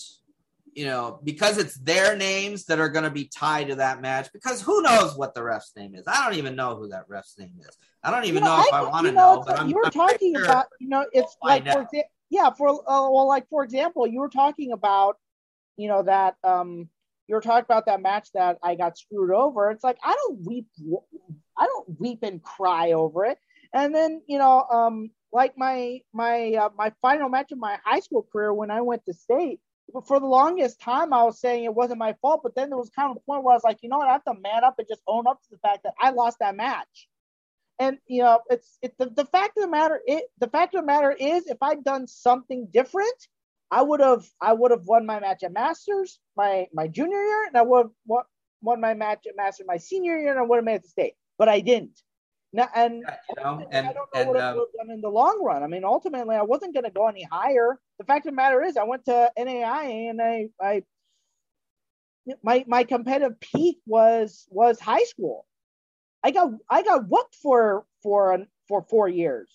you 0.73 0.85
know 0.85 1.19
because 1.23 1.57
it's 1.57 1.75
their 1.75 2.15
names 2.15 2.65
that 2.65 2.79
are 2.79 2.89
going 2.89 3.03
to 3.03 3.09
be 3.09 3.25
tied 3.25 3.67
to 3.69 3.75
that 3.75 4.01
match. 4.01 4.29
Because 4.33 4.61
who 4.61 4.81
knows 4.81 5.15
what 5.15 5.33
the 5.33 5.43
ref's 5.43 5.71
name 5.75 5.95
is? 5.95 6.03
I 6.07 6.23
don't 6.23 6.37
even 6.37 6.55
know 6.55 6.75
who 6.75 6.89
that 6.89 7.05
ref's 7.07 7.37
name 7.37 7.53
is. 7.59 7.77
I 8.03 8.11
don't 8.11 8.25
even 8.25 8.43
you 8.43 8.49
know, 8.49 8.57
know 8.57 8.63
if 8.67 8.73
I, 8.73 8.79
I 8.79 8.89
want 8.89 9.05
to 9.05 9.11
know. 9.11 9.35
know 9.35 9.43
but 9.45 9.59
I'm, 9.59 9.69
you 9.69 9.75
were 9.75 9.85
I'm 9.85 9.91
talking 9.91 10.35
sure 10.35 10.45
about 10.45 10.67
you 10.79 10.89
know 10.89 11.05
it's 11.11 11.35
like 11.41 11.65
for 11.65 11.85
exa- 11.85 12.03
yeah 12.29 12.49
for 12.51 12.69
uh, 12.69 13.09
well 13.09 13.27
like 13.27 13.47
for 13.49 13.63
example 13.63 14.07
you 14.07 14.19
were 14.19 14.29
talking 14.29 14.71
about 14.71 15.17
you 15.77 15.87
know 15.87 16.03
that 16.03 16.35
um 16.43 16.89
you 17.29 17.35
were 17.35 17.41
talking 17.41 17.63
about 17.63 17.85
that 17.85 18.01
match 18.01 18.29
that 18.33 18.57
I 18.63 18.73
got 18.73 18.97
screwed 18.97 19.31
over. 19.31 19.69
It's 19.69 19.83
like 19.83 19.99
I 20.03 20.15
don't 20.15 20.43
weep, 20.45 20.65
I 21.55 21.67
don't 21.67 21.99
weep 21.99 22.19
and 22.23 22.41
cry 22.41 22.93
over 22.93 23.23
it. 23.25 23.37
And 23.71 23.93
then 23.93 24.23
you 24.27 24.39
know, 24.39 24.65
um, 24.71 25.11
like 25.31 25.55
my 25.55 25.99
my 26.11 26.53
uh, 26.53 26.69
my 26.75 26.91
final 27.03 27.29
match 27.29 27.51
of 27.51 27.59
my 27.59 27.77
high 27.85 27.99
school 27.99 28.27
career 28.33 28.51
when 28.51 28.71
I 28.71 28.81
went 28.81 29.05
to 29.05 29.13
state. 29.13 29.59
For 30.05 30.19
the 30.19 30.25
longest 30.25 30.79
time, 30.81 31.13
I 31.13 31.23
was 31.23 31.39
saying 31.39 31.63
it 31.63 31.73
wasn't 31.73 31.99
my 31.99 32.13
fault, 32.21 32.41
but 32.43 32.55
then 32.55 32.69
there 32.69 32.77
was 32.77 32.89
kind 32.89 33.11
of 33.11 33.17
a 33.17 33.19
point 33.21 33.43
where 33.43 33.53
I 33.53 33.55
was 33.55 33.63
like, 33.63 33.79
you 33.81 33.89
know 33.89 33.97
what, 33.97 34.07
I 34.07 34.13
have 34.13 34.23
to 34.25 34.33
man 34.33 34.63
up 34.63 34.75
and 34.77 34.87
just 34.87 35.01
own 35.07 35.27
up 35.27 35.41
to 35.41 35.49
the 35.51 35.57
fact 35.57 35.83
that 35.83 35.93
I 35.99 36.11
lost 36.11 36.37
that 36.39 36.55
match. 36.55 37.07
And 37.79 37.97
you 38.07 38.23
know, 38.23 38.41
it's 38.49 38.77
it, 38.81 38.97
the, 38.97 39.09
the 39.09 39.25
fact 39.25 39.57
of 39.57 39.63
the 39.63 39.69
matter 39.69 40.01
it 40.05 40.25
the 40.39 40.49
fact 40.49 40.75
of 40.75 40.81
the 40.81 40.87
matter 40.87 41.11
is 41.11 41.47
if 41.47 41.57
I'd 41.61 41.83
done 41.83 42.07
something 42.07 42.67
different, 42.71 43.27
I 43.71 43.81
would 43.81 44.01
have 44.01 44.25
I 44.41 44.53
would 44.53 44.71
have 44.71 44.85
won 44.85 45.05
my 45.05 45.19
match 45.19 45.43
at 45.43 45.53
Masters 45.53 46.19
my 46.35 46.67
my 46.73 46.87
junior 46.87 47.21
year, 47.21 47.45
and 47.47 47.57
I 47.57 47.61
would 47.61 47.87
have 48.09 48.25
won 48.61 48.81
my 48.81 48.93
match 48.93 49.25
at 49.27 49.37
Masters 49.37 49.65
my 49.67 49.77
senior 49.77 50.17
year, 50.17 50.31
and 50.31 50.39
I 50.39 50.43
would 50.43 50.57
have 50.57 50.65
made 50.65 50.75
it 50.75 50.83
to 50.83 50.89
state, 50.89 51.13
but 51.37 51.47
I 51.47 51.61
didn't. 51.61 52.01
Now, 52.51 52.67
and, 52.75 52.95
you 52.95 53.43
know, 53.43 53.67
and 53.71 53.87
I 53.87 53.93
don't 53.93 54.09
know 54.13 54.21
and, 54.21 54.27
what 54.29 54.37
I 54.37 54.49
um, 54.49 54.57
would 54.57 54.67
have 54.75 54.87
done 54.87 54.93
in 54.95 55.01
the 55.01 55.09
long 55.09 55.43
run. 55.43 55.61
I 55.61 55.67
mean, 55.67 55.83
ultimately, 55.83 56.35
I 56.35 56.41
wasn't 56.41 56.73
going 56.73 56.85
to 56.85 56.89
go 56.89 57.07
any 57.07 57.23
higher. 57.23 57.79
The 57.99 58.05
fact 58.05 58.25
of 58.25 58.31
the 58.31 58.35
matter 58.35 58.63
is, 58.63 58.75
I 58.75 58.85
went 58.85 59.05
to 59.05 59.31
NAIA, 59.37 60.09
and 60.09 60.21
I, 60.21 60.49
I 60.59 60.83
my 62.43 62.63
my 62.67 62.83
competitive 62.83 63.39
peak 63.39 63.79
was 63.85 64.47
was 64.49 64.79
high 64.79 65.03
school. 65.03 65.45
I 66.23 66.31
got 66.31 66.51
I 66.69 66.83
got 66.83 67.07
whooped 67.07 67.35
for 67.35 67.85
for 68.01 68.45
for 68.67 68.81
four 68.81 69.07
years. 69.07 69.49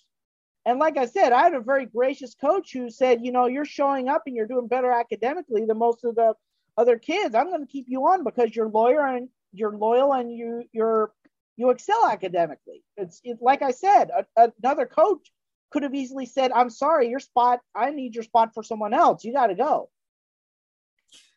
And 0.66 0.78
like 0.78 0.96
I 0.96 1.06
said, 1.06 1.32
I 1.32 1.42
had 1.42 1.54
a 1.54 1.60
very 1.60 1.84
gracious 1.84 2.34
coach 2.34 2.72
who 2.72 2.88
said, 2.88 3.24
you 3.24 3.32
know, 3.32 3.46
you're 3.46 3.66
showing 3.66 4.08
up 4.08 4.22
and 4.26 4.34
you're 4.34 4.46
doing 4.46 4.66
better 4.66 4.90
academically 4.90 5.66
than 5.66 5.76
most 5.76 6.04
of 6.04 6.14
the 6.14 6.32
other 6.78 6.98
kids. 6.98 7.34
I'm 7.34 7.48
going 7.48 7.60
to 7.60 7.70
keep 7.70 7.84
you 7.86 8.00
on 8.06 8.24
because 8.24 8.56
you're 8.56 8.70
lawyer 8.70 9.06
and 9.06 9.28
you're 9.52 9.76
loyal 9.76 10.12
and 10.14 10.32
you 10.32 10.64
you're 10.72 11.12
you 11.56 11.70
excel 11.70 12.06
academically. 12.06 12.82
It's 12.96 13.20
it, 13.24 13.38
like 13.40 13.62
I 13.62 13.70
said, 13.70 14.10
a, 14.36 14.52
another 14.62 14.86
coach 14.86 15.30
could 15.70 15.82
have 15.82 15.94
easily 15.94 16.26
said, 16.26 16.52
"I'm 16.52 16.70
sorry, 16.70 17.08
your 17.08 17.20
spot. 17.20 17.60
I 17.74 17.90
need 17.90 18.14
your 18.14 18.24
spot 18.24 18.54
for 18.54 18.62
someone 18.62 18.94
else. 18.94 19.24
You 19.24 19.32
got 19.32 19.48
to 19.48 19.54
go." 19.54 19.90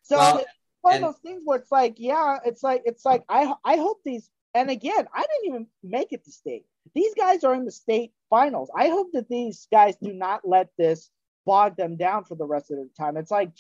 So 0.03 0.18
well, 0.18 0.38
it's 0.38 0.51
one 0.82 0.95
and- 0.95 1.05
of 1.05 1.13
those 1.13 1.22
things 1.22 1.41
where 1.45 1.59
it's 1.59 1.72
like, 1.72 1.95
yeah, 1.97 2.38
it's 2.45 2.63
like 2.63 2.84
it's 2.86 3.05
like 3.05 3.24
I 3.30 3.53
I 3.63 3.78
hope 3.78 3.99
these. 4.03 4.30
And 4.53 4.72
again, 4.72 5.07
I 5.13 5.22
didn't 5.22 5.45
even 5.45 5.68
make 5.84 6.13
it 6.13 6.24
to 6.26 6.32
state. 6.32 6.65
These 6.95 7.13
guys 7.13 7.43
are 7.43 7.53
in 7.53 7.65
the 7.65 7.72
state 7.72 8.11
finals. 8.30 8.72
I 8.76 8.88
hope 8.88 9.11
that 9.13 9.30
these 9.30 9.68
guys 9.72 9.95
do 10.01 10.13
not 10.13 10.47
let 10.47 10.70
this 10.78 11.11
bog 11.45 11.76
them 11.78 11.95
down 11.95 12.24
for 12.24 12.36
the 12.36 12.45
rest 12.45 12.72
of 12.72 12.78
the 12.78 12.89
time. 12.97 13.18
It's 13.18 13.30
like 13.30 13.51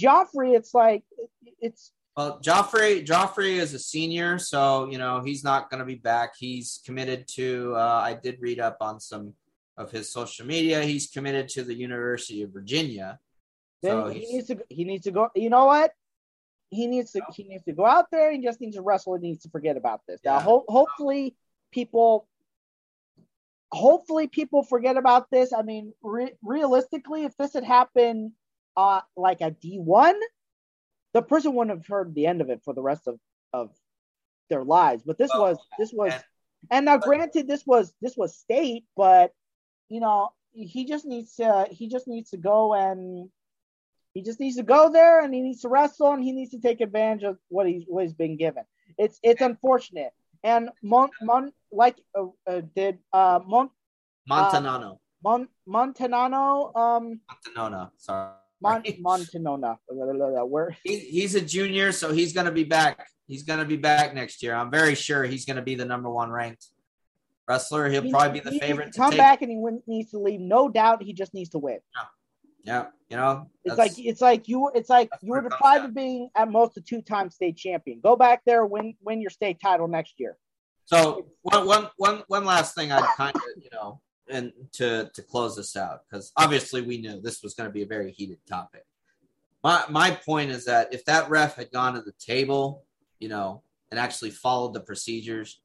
Joffrey, 0.00 0.56
it's 0.56 0.72
like 0.72 1.04
it's 1.60 1.92
well, 2.16 2.40
Joffrey 2.40 3.06
Joffrey 3.06 3.56
is 3.56 3.72
a 3.74 3.78
senior, 3.78 4.38
so 4.38 4.88
you 4.90 4.98
know 4.98 5.22
he's 5.22 5.44
not 5.44 5.70
going 5.70 5.78
to 5.78 5.86
be 5.86 5.94
back. 5.94 6.34
He's 6.38 6.80
committed 6.84 7.26
to. 7.34 7.74
Uh, 7.76 8.02
I 8.04 8.14
did 8.14 8.38
read 8.40 8.60
up 8.60 8.78
on 8.80 9.00
some 9.00 9.34
of 9.76 9.90
his 9.90 10.12
social 10.12 10.46
media. 10.46 10.82
He's 10.82 11.08
committed 11.08 11.48
to 11.50 11.62
the 11.62 11.74
University 11.74 12.42
of 12.42 12.52
Virginia. 12.52 13.18
Then 13.82 13.92
so 13.92 14.08
he 14.08 14.20
needs 14.20 14.48
to. 14.48 14.58
He 14.68 14.84
needs 14.84 15.04
to 15.04 15.12
go. 15.12 15.28
You 15.34 15.50
know 15.50 15.66
what? 15.66 15.92
He 16.70 16.86
needs 16.86 17.12
to. 17.12 17.22
He 17.32 17.44
needs 17.44 17.64
to 17.64 17.72
go 17.72 17.86
out 17.86 18.06
there. 18.10 18.32
He 18.32 18.42
just 18.42 18.60
needs 18.60 18.76
to 18.76 18.82
wrestle. 18.82 19.14
He 19.14 19.28
needs 19.28 19.42
to 19.44 19.50
forget 19.50 19.76
about 19.76 20.02
this. 20.08 20.20
Now, 20.24 20.40
ho- 20.40 20.64
hopefully, 20.68 21.36
people 21.70 22.26
hopefully 23.72 24.26
people 24.26 24.62
forget 24.62 24.96
about 24.96 25.30
this. 25.30 25.52
I 25.52 25.62
mean, 25.62 25.92
re- 26.02 26.34
realistically, 26.42 27.24
if 27.24 27.36
this 27.36 27.54
had 27.54 27.64
happened 27.64 28.32
uh, 28.76 29.00
like 29.16 29.40
a 29.40 29.52
D1, 29.52 30.14
the 31.12 31.22
person 31.22 31.54
wouldn't 31.54 31.76
have 31.76 31.86
heard 31.86 32.14
the 32.14 32.26
end 32.26 32.40
of 32.40 32.50
it 32.50 32.62
for 32.64 32.74
the 32.74 32.82
rest 32.82 33.06
of, 33.06 33.18
of 33.52 33.70
their 34.48 34.64
lives. 34.64 35.02
But 35.04 35.18
this 35.18 35.30
was 35.34 35.58
this 35.78 35.92
was 35.92 36.12
and 36.70 36.84
now 36.84 36.98
granted 36.98 37.46
this 37.46 37.66
was 37.66 37.92
this 38.00 38.16
was 38.16 38.36
state, 38.36 38.84
but 38.96 39.32
you 39.88 40.00
know, 40.00 40.30
he 40.52 40.84
just 40.84 41.06
needs 41.06 41.36
to 41.36 41.66
he 41.70 41.88
just 41.88 42.06
needs 42.06 42.30
to 42.30 42.36
go 42.36 42.74
and 42.74 43.28
he 44.14 44.22
just 44.22 44.40
needs 44.40 44.56
to 44.56 44.62
go 44.62 44.90
there 44.90 45.22
and 45.22 45.32
he 45.32 45.40
needs 45.40 45.62
to 45.62 45.68
wrestle 45.68 46.12
and 46.12 46.22
he 46.22 46.32
needs 46.32 46.50
to 46.50 46.60
take 46.60 46.80
advantage 46.80 47.22
of 47.22 47.38
what 47.48 47.66
he's 47.66 47.84
what 47.86 48.04
he's 48.04 48.14
been 48.14 48.36
given. 48.36 48.64
It's 48.98 49.18
it's 49.22 49.40
unfortunate. 49.40 50.12
And 50.42 50.70
Mon, 50.82 51.10
Mon 51.22 51.52
like 51.70 51.96
uh, 52.18 52.26
uh, 52.46 52.62
did 52.74 52.98
uh, 53.12 53.40
Mon, 53.46 53.70
Montanano. 54.28 54.92
Uh, 54.92 54.96
Mon, 55.22 55.48
Montanano. 55.68 56.76
Um, 56.76 57.20
Montanona. 57.30 57.90
Sorry. 57.98 58.32
Mon, 58.60 58.82
Montanona. 58.82 59.78
Where 60.48 60.76
he, 60.84 60.98
he's 60.98 61.34
a 61.34 61.40
junior, 61.40 61.92
so 61.92 62.12
he's 62.12 62.32
going 62.32 62.46
to 62.46 62.52
be 62.52 62.64
back. 62.64 63.06
He's 63.26 63.42
going 63.42 63.60
to 63.60 63.64
be 63.64 63.76
back 63.76 64.14
next 64.14 64.42
year. 64.42 64.54
I'm 64.54 64.70
very 64.70 64.94
sure 64.94 65.24
he's 65.24 65.44
going 65.44 65.56
to 65.56 65.62
be 65.62 65.74
the 65.74 65.84
number 65.84 66.10
one 66.10 66.30
ranked 66.30 66.66
wrestler. 67.48 67.88
He'll 67.88 68.02
he, 68.02 68.10
probably 68.10 68.40
be 68.40 68.50
the 68.50 68.58
favorite. 68.58 68.94
come 68.94 69.16
back 69.16 69.42
and 69.42 69.50
he 69.50 69.58
needs 69.86 70.10
to 70.10 70.18
leave. 70.18 70.40
No 70.40 70.68
doubt, 70.68 71.02
he 71.02 71.12
just 71.12 71.34
needs 71.34 71.50
to 71.50 71.58
win. 71.58 71.78
Yeah. 71.96 72.04
Yeah, 72.62 72.86
you 73.08 73.16
know, 73.16 73.48
it's 73.64 73.78
like 73.78 73.92
it's 73.96 74.20
like 74.20 74.46
you 74.46 74.70
it's 74.74 74.90
like 74.90 75.08
you 75.22 75.30
were 75.32 75.40
deprived 75.40 75.86
of 75.86 75.94
being 75.94 76.28
at 76.34 76.50
most 76.50 76.76
a 76.76 76.82
two-time 76.82 77.30
state 77.30 77.56
champion. 77.56 78.00
Go 78.02 78.16
back 78.16 78.42
there, 78.44 78.66
win 78.66 78.94
win 79.00 79.22
your 79.22 79.30
state 79.30 79.58
title 79.62 79.88
next 79.88 80.14
year. 80.18 80.36
So 80.84 81.26
one 81.40 81.66
one 81.66 81.88
one 81.96 82.22
one 82.28 82.44
last 82.44 82.74
thing 82.74 82.92
I 82.92 83.00
kind 83.16 83.34
of 83.34 83.42
you 83.56 83.70
know 83.72 84.02
and 84.30 84.52
to 84.72 85.10
to 85.14 85.22
close 85.22 85.56
this 85.56 85.76
out 85.76 86.00
because 86.08 86.32
obviously 86.36 86.82
we 86.82 86.98
knew 86.98 87.20
this 87.20 87.42
was 87.42 87.54
going 87.54 87.68
to 87.68 87.72
be 87.72 87.82
a 87.82 87.86
very 87.86 88.12
heated 88.12 88.38
topic. 88.48 88.84
My 89.62 89.84
my 89.88 90.10
point 90.10 90.50
is 90.50 90.64
that 90.66 90.94
if 90.94 91.04
that 91.06 91.30
ref 91.30 91.56
had 91.56 91.70
gone 91.70 91.94
to 91.94 92.02
the 92.02 92.14
table, 92.18 92.84
you 93.18 93.28
know, 93.28 93.62
and 93.90 94.00
actually 94.00 94.30
followed 94.30 94.74
the 94.74 94.80
procedures, 94.80 95.60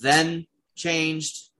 then 0.00 0.46
changed, 0.74 1.50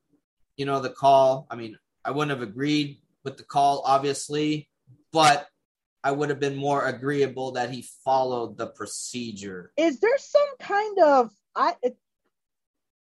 you 0.57 0.67
know, 0.67 0.81
the 0.81 0.91
call. 0.91 1.47
I 1.51 1.57
mean, 1.57 1.79
I 2.05 2.11
wouldn't 2.11 2.39
have 2.39 2.47
agreed 2.47 2.99
with 3.25 3.37
the 3.37 3.45
call, 3.45 3.83
obviously, 3.85 4.69
but 5.13 5.47
I 6.05 6.13
would 6.13 6.31
have 6.31 6.41
been 6.41 6.57
more 6.57 6.85
agreeable 6.87 7.53
that 7.53 7.71
he 7.71 7.83
followed 8.05 8.57
the 8.57 8.67
procedure. 8.67 9.73
Is 9.77 10.01
there 10.01 10.19
some 10.19 10.57
kind 10.61 10.99
of 11.01 11.31
I 11.55 11.75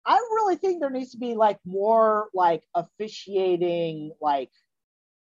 I 0.09 0.15
really 0.15 0.55
think 0.55 0.79
there 0.79 0.89
needs 0.89 1.11
to 1.11 1.17
be 1.17 1.35
like 1.35 1.59
more 1.65 2.29
like 2.33 2.63
officiating 2.73 4.11
like 4.19 4.49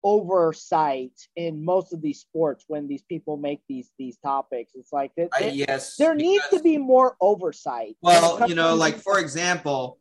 oversight 0.03 1.13
in 1.35 1.65
most 1.65 1.93
of 1.93 2.01
these 2.01 2.19
sports 2.19 2.63
when 2.67 2.87
these 2.87 3.01
people 3.01 3.37
make 3.37 3.61
these 3.67 3.89
these 3.97 4.17
topics. 4.17 4.73
It's 4.75 4.93
like 4.93 5.11
it, 5.17 5.29
uh, 5.33 5.45
yes, 5.45 5.95
there 5.95 6.13
needs 6.13 6.47
to 6.49 6.61
be 6.61 6.77
more 6.77 7.17
oversight. 7.19 7.97
Well, 8.01 8.47
you 8.47 8.53
know, 8.53 8.75
like 8.75 8.97
for 8.97 9.17
example, 9.17 9.97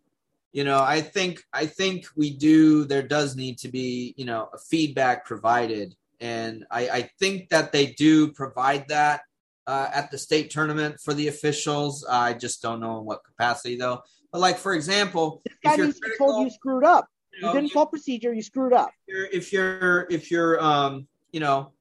you 0.52 0.64
know, 0.64 0.80
I 0.80 1.00
think 1.00 1.42
I 1.54 1.64
think 1.64 2.06
we 2.14 2.36
do. 2.36 2.84
There 2.84 3.02
does 3.02 3.34
need 3.34 3.56
to 3.60 3.68
be 3.68 4.12
you 4.18 4.26
know 4.26 4.50
a 4.52 4.58
feedback 4.58 5.24
provided, 5.24 5.94
and 6.20 6.66
I, 6.70 6.88
I 6.88 7.10
think 7.18 7.48
that 7.48 7.72
they 7.72 7.86
do 7.86 8.30
provide 8.32 8.88
that. 8.88 9.22
Uh, 9.68 9.90
at 9.92 10.12
the 10.12 10.18
state 10.18 10.48
tournament 10.48 10.96
for 11.02 11.12
the 11.12 11.26
officials, 11.26 12.06
I 12.08 12.34
just 12.34 12.62
don't 12.62 12.78
know 12.78 13.00
in 13.00 13.04
what 13.04 13.24
capacity 13.24 13.76
though. 13.76 14.00
But 14.36 14.40
like 14.40 14.58
for 14.58 14.74
example, 14.74 15.40
this 15.46 15.54
guy 15.64 15.76
needs 15.76 15.98
to 15.98 16.10
told 16.18 16.44
you 16.44 16.50
screwed 16.50 16.84
up. 16.84 17.08
You, 17.32 17.46
know, 17.46 17.54
didn't 17.54 17.70
follow 17.70 17.86
procedure. 17.86 18.34
You 18.34 18.42
screwed 18.42 18.74
up. 18.74 18.90
If 19.08 19.14
you're 19.14 19.26
if 19.32 19.52
you're 19.52 20.06
if 20.10 20.30
you're 20.30 20.62
um 20.62 21.08
you 21.32 21.40
know 21.40 21.72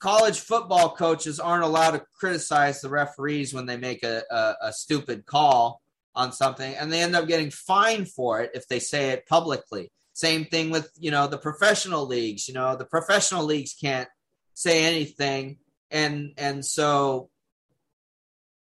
college 0.00 0.40
football 0.40 0.96
coaches 0.96 1.38
aren't 1.38 1.62
allowed 1.62 1.92
to 1.92 2.02
criticize 2.18 2.80
the 2.80 2.88
referees 2.88 3.54
when 3.54 3.66
they 3.66 3.76
make 3.76 4.02
a, 4.02 4.24
a, 4.32 4.54
a, 4.62 4.72
stupid 4.72 5.26
call 5.26 5.80
on 6.16 6.32
something 6.32 6.74
and 6.74 6.92
they 6.92 7.00
end 7.00 7.14
up 7.14 7.28
getting 7.28 7.52
fined 7.52 8.08
for 8.08 8.40
it 8.40 8.50
if 8.52 8.66
they 8.66 8.80
say 8.80 9.10
it 9.10 9.24
publicly 9.28 9.92
same 10.12 10.44
thing 10.44 10.70
with 10.70 10.90
you 10.98 11.12
know 11.12 11.28
the 11.28 11.38
professional 11.38 12.04
leagues 12.04 12.48
you 12.48 12.54
know 12.54 12.74
the 12.74 12.84
professional 12.84 13.44
leagues 13.44 13.76
can't 13.80 14.08
say 14.54 14.82
anything 14.82 15.56
and 15.92 16.32
and 16.36 16.64
so 16.64 17.30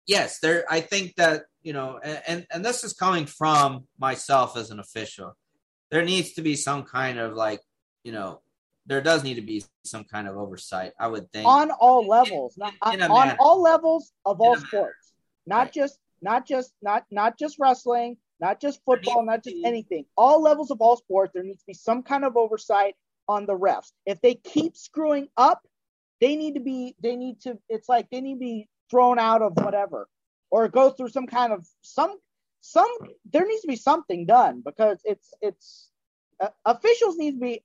yes 0.04 0.40
there 0.40 0.64
i 0.68 0.80
think 0.80 1.14
that 1.14 1.44
you 1.62 1.72
know 1.72 1.98
and 2.26 2.46
and 2.52 2.64
this 2.64 2.84
is 2.84 2.92
coming 2.92 3.26
from 3.26 3.84
myself 3.98 4.56
as 4.56 4.70
an 4.70 4.80
official 4.80 5.36
there 5.90 6.04
needs 6.04 6.32
to 6.32 6.42
be 6.42 6.56
some 6.56 6.82
kind 6.84 7.18
of 7.18 7.34
like 7.34 7.60
you 8.04 8.12
know 8.12 8.40
there 8.86 9.00
does 9.00 9.22
need 9.22 9.34
to 9.34 9.42
be 9.42 9.62
some 9.84 10.04
kind 10.04 10.26
of 10.26 10.36
oversight. 10.36 10.92
I 10.98 11.06
would 11.06 11.30
think 11.32 11.46
on 11.46 11.70
all 11.70 12.06
levels, 12.06 12.56
not, 12.58 12.74
on 12.82 13.36
all 13.38 13.62
levels 13.62 14.12
of 14.24 14.40
all 14.40 14.56
sports, 14.56 15.12
not 15.46 15.56
right. 15.56 15.72
just 15.72 15.98
not 16.22 16.46
just 16.46 16.72
not 16.82 17.04
not 17.10 17.38
just 17.38 17.56
wrestling, 17.58 18.16
not 18.40 18.60
just 18.60 18.80
football, 18.84 19.24
not 19.24 19.44
just 19.44 19.56
anything. 19.64 20.06
All 20.16 20.42
levels 20.42 20.70
of 20.70 20.80
all 20.80 20.96
sports, 20.96 21.32
there 21.34 21.44
needs 21.44 21.60
to 21.60 21.66
be 21.66 21.74
some 21.74 22.02
kind 22.02 22.24
of 22.24 22.36
oversight 22.36 22.94
on 23.28 23.46
the 23.46 23.56
refs. 23.56 23.92
If 24.06 24.20
they 24.22 24.34
keep 24.34 24.76
screwing 24.76 25.28
up, 25.36 25.62
they 26.20 26.34
need 26.36 26.54
to 26.54 26.60
be 26.60 26.96
they 27.00 27.16
need 27.16 27.40
to. 27.42 27.58
It's 27.68 27.88
like 27.88 28.10
they 28.10 28.20
need 28.20 28.34
to 28.34 28.40
be 28.40 28.68
thrown 28.90 29.18
out 29.18 29.42
of 29.42 29.52
whatever, 29.54 30.08
or 30.50 30.68
go 30.68 30.90
through 30.90 31.08
some 31.08 31.26
kind 31.26 31.52
of 31.52 31.66
some 31.82 32.16
some. 32.60 32.90
There 33.32 33.46
needs 33.46 33.62
to 33.62 33.68
be 33.68 33.76
something 33.76 34.26
done 34.26 34.62
because 34.64 35.00
it's 35.04 35.32
it's 35.40 35.90
uh, 36.40 36.48
officials 36.64 37.16
need 37.16 37.32
to 37.32 37.40
be 37.40 37.62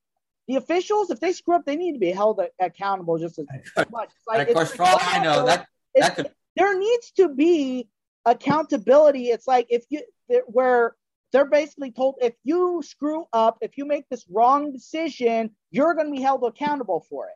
the 0.48 0.56
officials, 0.56 1.10
if 1.10 1.20
they 1.20 1.34
screw 1.34 1.56
up, 1.56 1.66
they 1.66 1.76
need 1.76 1.94
to 1.94 2.00
be 2.00 2.12
held 2.12 2.40
accountable 2.60 3.18
just 3.18 3.40
as 3.40 3.46
much. 3.92 4.10
Like, 4.28 4.48
of 4.48 4.54
course, 4.54 4.72
for 4.72 4.84
all 4.84 4.98
I 5.00 5.24
know, 5.24 5.46
that, 5.46 5.68
that 5.96 6.16
could... 6.16 6.32
there 6.56 6.78
needs 6.78 7.12
to 7.18 7.30
be 7.30 7.88
accountability. 8.26 9.30
It's 9.30 9.48
like 9.48 9.68
if 9.70 9.86
you 9.90 10.02
where 10.48 10.96
they're 11.32 11.46
basically 11.46 11.92
told 11.92 12.16
if 12.22 12.34
you 12.44 12.82
screw 12.84 13.26
up, 13.34 13.58
if 13.62 13.78
you 13.78 13.86
make 13.86 14.08
this 14.10 14.26
wrong 14.30 14.72
decision, 14.72 15.52
you're 15.72 15.96
going 15.96 16.08
to 16.08 16.12
be 16.12 16.22
held 16.22 16.44
accountable 16.44 17.06
for 17.10 17.28
it. 17.28 17.36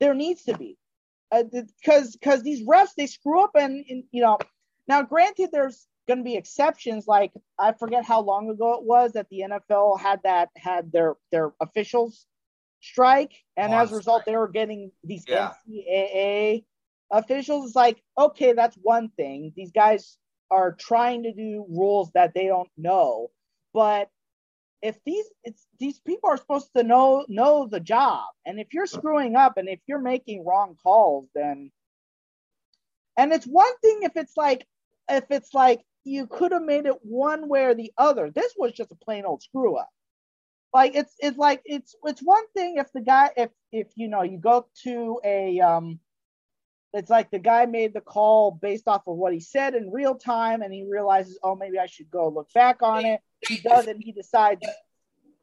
There 0.00 0.14
needs 0.14 0.44
to 0.44 0.56
be 0.56 0.76
because 1.30 2.08
uh, 2.08 2.18
because 2.20 2.42
these 2.42 2.66
refs 2.66 2.90
they 2.96 3.06
screw 3.06 3.42
up 3.42 3.52
and, 3.54 3.84
and 3.88 4.04
you 4.10 4.22
know 4.22 4.38
now 4.88 5.02
granted 5.02 5.50
there's 5.52 5.86
going 6.06 6.18
to 6.18 6.24
be 6.24 6.36
exceptions 6.36 7.06
like 7.06 7.32
i 7.58 7.72
forget 7.72 8.04
how 8.04 8.20
long 8.20 8.48
ago 8.48 8.74
it 8.74 8.84
was 8.84 9.12
that 9.12 9.28
the 9.30 9.42
nfl 9.50 9.98
had 9.98 10.20
that 10.22 10.50
had 10.56 10.92
their 10.92 11.14
their 11.32 11.52
officials 11.60 12.26
strike 12.80 13.32
and 13.56 13.74
as 13.74 13.90
a 13.90 13.96
result 13.96 14.24
they 14.24 14.36
were 14.36 14.48
getting 14.48 14.92
these 15.02 15.24
yeah. 15.26 15.52
ncaa 15.68 16.62
officials. 17.10 17.66
It's 17.66 17.76
like 17.76 18.02
okay 18.18 18.52
that's 18.52 18.76
one 18.76 19.10
thing. 19.16 19.52
These 19.56 19.72
guys 19.72 20.18
are 20.50 20.72
trying 20.78 21.24
to 21.24 21.32
do 21.32 21.66
rules 21.68 22.10
that 22.14 22.34
they 22.34 22.46
don't 22.46 22.70
know. 22.76 23.30
But 23.72 24.08
if 24.82 24.96
these 25.04 25.26
it's 25.44 25.66
these 25.80 25.98
people 26.00 26.30
are 26.30 26.36
supposed 26.36 26.70
to 26.76 26.82
know 26.82 27.24
know 27.28 27.68
the 27.70 27.80
job. 27.80 28.24
And 28.44 28.60
if 28.60 28.72
you're 28.72 28.86
screwing 28.86 29.36
up 29.36 29.56
and 29.56 29.68
if 29.68 29.80
you're 29.86 30.00
making 30.00 30.44
wrong 30.44 30.76
calls 30.82 31.28
then 31.34 31.70
and 33.18 33.32
it's 33.32 33.46
one 33.46 33.76
thing 33.78 34.00
if 34.02 34.12
it's 34.16 34.36
like 34.36 34.66
if 35.08 35.24
it's 35.30 35.54
like 35.54 35.82
you 36.04 36.26
could 36.26 36.52
have 36.52 36.62
made 36.62 36.86
it 36.86 36.96
one 37.02 37.48
way 37.48 37.64
or 37.64 37.74
the 37.74 37.92
other. 37.98 38.30
This 38.30 38.54
was 38.56 38.72
just 38.72 38.92
a 38.92 38.96
plain 38.96 39.24
old 39.24 39.42
screw 39.42 39.76
up. 39.76 39.88
Like 40.72 40.94
it's 40.94 41.14
it's 41.18 41.38
like 41.38 41.62
it's 41.64 41.94
it's 42.04 42.20
one 42.20 42.46
thing 42.54 42.76
if 42.76 42.92
the 42.92 43.00
guy 43.00 43.30
if 43.36 43.50
if 43.72 43.88
you 43.96 44.08
know 44.08 44.22
you 44.22 44.38
go 44.38 44.66
to 44.84 45.20
a 45.24 45.60
um 45.60 46.00
it's 46.92 47.10
like 47.10 47.30
the 47.30 47.38
guy 47.38 47.66
made 47.66 47.94
the 47.94 48.00
call 48.00 48.50
based 48.50 48.86
off 48.86 49.02
of 49.06 49.16
what 49.16 49.32
he 49.32 49.40
said 49.40 49.74
in 49.74 49.90
real 49.90 50.14
time 50.14 50.62
and 50.62 50.72
he 50.72 50.86
realizes 50.88 51.38
oh 51.42 51.56
maybe 51.56 51.78
I 51.78 51.86
should 51.86 52.10
go 52.10 52.28
look 52.28 52.52
back 52.52 52.82
on 52.82 53.04
it. 53.04 53.20
He 53.46 53.58
does 53.58 53.86
and 53.86 54.02
he 54.02 54.12
decides 54.12 54.62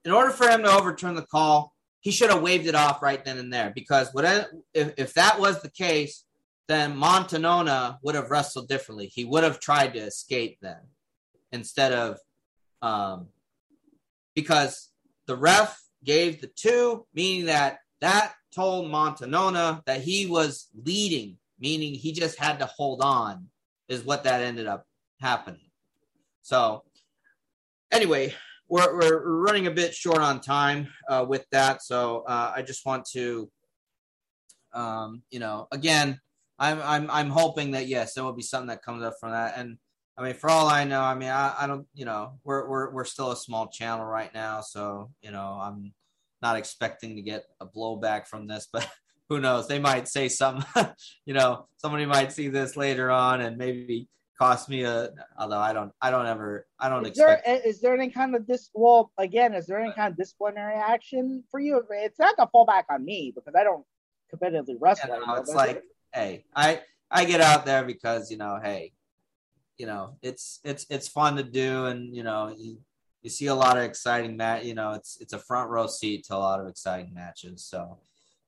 in 0.06 0.12
order 0.12 0.32
for 0.32 0.48
him 0.48 0.64
to 0.64 0.72
overturn 0.72 1.16
the 1.16 1.22
call, 1.22 1.74
he 2.02 2.12
should 2.12 2.30
have 2.30 2.42
waved 2.42 2.68
it 2.68 2.76
off 2.76 3.02
right 3.02 3.24
then 3.24 3.38
and 3.38 3.52
there 3.52 3.72
because 3.74 4.14
what 4.14 4.26
if 4.74 4.94
if 4.98 5.14
that 5.14 5.40
was 5.40 5.62
the 5.62 5.70
case, 5.70 6.26
then 6.68 6.96
Montanona 6.96 7.98
would 8.02 8.16
have 8.16 8.32
wrestled 8.32 8.68
differently. 8.68 9.08
He 9.08 9.26
would 9.26 9.44
have 9.44 9.60
tried 9.60 9.94
to 9.94 10.00
escape 10.00 10.58
then 10.62 10.80
instead 11.52 11.92
of 11.92 12.20
um, 12.82 13.28
because 14.36 14.90
the 15.26 15.36
ref 15.36 15.80
gave 16.04 16.42
the 16.42 16.48
two, 16.48 17.06
meaning 17.14 17.46
that 17.46 17.80
that 18.02 18.34
told 18.54 18.92
Montanona 18.92 19.84
that 19.86 20.02
he 20.02 20.26
was 20.26 20.68
leading, 20.86 21.38
meaning 21.60 21.94
he 21.94 22.12
just 22.12 22.38
had 22.38 22.60
to 22.60 22.66
hold 22.66 23.02
on, 23.02 23.48
is 23.88 24.04
what 24.04 24.26
that 24.26 24.42
ended 24.42 24.68
up 24.68 24.86
happening. 25.22 25.70
So, 26.42 26.84
anyway, 27.92 28.34
we're, 28.68 28.98
we're 28.98 29.26
running 29.26 29.68
a 29.68 29.72
bit 29.72 29.94
short 29.94 30.20
on 30.20 30.42
time 30.42 30.90
uh, 31.10 31.26
with 31.28 31.46
that. 31.52 31.82
So, 31.82 32.26
uh, 32.28 32.52
I 32.56 32.62
just 32.62 32.86
want 32.86 33.06
to, 33.14 33.50
um, 34.74 35.24
you 35.30 35.40
know, 35.40 35.68
again, 35.72 36.20
I'm 36.60 36.82
I'm 36.82 37.12
I'm 37.12 37.30
hoping 37.30 37.72
that 37.72 37.88
yes, 37.88 38.14
there 38.14 38.24
will 38.24 38.34
be 38.34 38.44
something 38.44 38.68
that 38.68 38.84
comes 38.84 39.04
up 39.04 39.16
from 39.20 39.32
that. 39.32 39.58
And 39.58 39.78
I 40.18 40.24
mean, 40.24 40.34
for 40.36 40.50
all 40.50 40.68
I 40.68 40.84
know, 40.84 41.02
I 41.02 41.16
mean, 41.16 41.30
I, 41.30 41.54
I 41.60 41.68
don't, 41.68 41.88
you 41.94 42.06
know, 42.06 42.40
we're 42.44 42.68
we're 42.68 42.92
we're 42.92 43.06
still 43.06 43.32
a 43.32 43.38
small 43.38 43.68
channel 43.68 44.06
right 44.06 44.34
now, 44.34 44.62
so 44.62 45.12
you 45.22 45.32
know, 45.32 45.60
I'm 45.62 45.94
not 46.42 46.58
expecting 46.58 47.16
to 47.16 47.22
get 47.22 47.46
a 47.60 47.66
blowback 47.66 48.28
from 48.28 48.48
this, 48.48 48.68
but 48.72 48.88
who 49.30 49.40
knows? 49.40 49.68
They 49.68 49.80
might 49.80 50.08
say 50.08 50.30
some, 50.30 50.64
you 51.26 51.34
know, 51.34 51.68
somebody 51.78 52.06
might 52.06 52.32
see 52.32 52.50
this 52.50 52.78
later 52.78 53.10
on 53.10 53.42
and 53.42 53.58
maybe 53.58 54.08
cost 54.38 54.70
me 54.70 54.84
a. 54.84 55.10
Although 55.40 55.60
I 55.60 55.74
don't, 55.74 55.92
I 56.00 56.12
don't 56.12 56.28
ever, 56.28 56.68
I 56.80 56.90
don't 56.90 57.04
is 57.04 57.10
expect. 57.10 57.46
There, 57.46 57.62
is 57.66 57.82
there 57.82 57.96
any 57.96 58.12
kind 58.12 58.36
of 58.36 58.46
this? 58.46 58.70
Well, 58.76 59.12
again, 59.18 59.56
is 59.56 59.66
there 59.66 59.80
any 59.80 59.94
kind 59.94 60.12
of 60.12 60.18
disciplinary 60.18 60.76
action 60.76 61.44
for 61.50 61.60
you? 61.60 61.82
It's 61.90 62.20
not 62.20 62.38
gonna 62.38 62.52
fall 62.52 62.66
back 62.66 62.86
on 62.92 63.04
me 63.04 63.32
because 63.34 63.56
I 63.56 63.64
don't 63.64 63.86
competitively 64.32 64.76
wrestle. 64.80 65.10
Yeah, 65.10 65.26
no, 65.26 65.34
it's 65.36 65.54
like 65.54 65.84
hey, 66.14 66.46
I 66.56 66.82
I 67.10 67.26
get 67.26 67.42
out 67.42 67.66
there 67.66 67.84
because 67.84 68.32
you 68.32 68.38
know, 68.38 68.60
hey, 68.62 68.94
you 69.78 69.86
know, 69.86 70.16
it's 70.22 70.60
it's 70.64 70.86
it's 70.90 71.08
fun 71.08 71.36
to 71.38 71.44
do, 71.44 71.86
and 71.86 72.16
you 72.16 72.24
know, 72.24 72.54
you, 72.58 72.78
you 73.22 73.30
see 73.30 73.48
a 73.48 73.56
lot 73.56 73.78
of 73.78 73.84
exciting 73.84 74.38
match. 74.38 74.64
You 74.64 74.76
know, 74.76 74.92
it's 74.92 75.18
it's 75.20 75.34
a 75.34 75.40
front 75.40 75.70
row 75.70 75.88
seat 75.88 76.26
to 76.26 76.36
a 76.36 76.38
lot 76.38 76.60
of 76.60 76.68
exciting 76.68 77.14
matches. 77.14 77.64
So, 77.64 77.98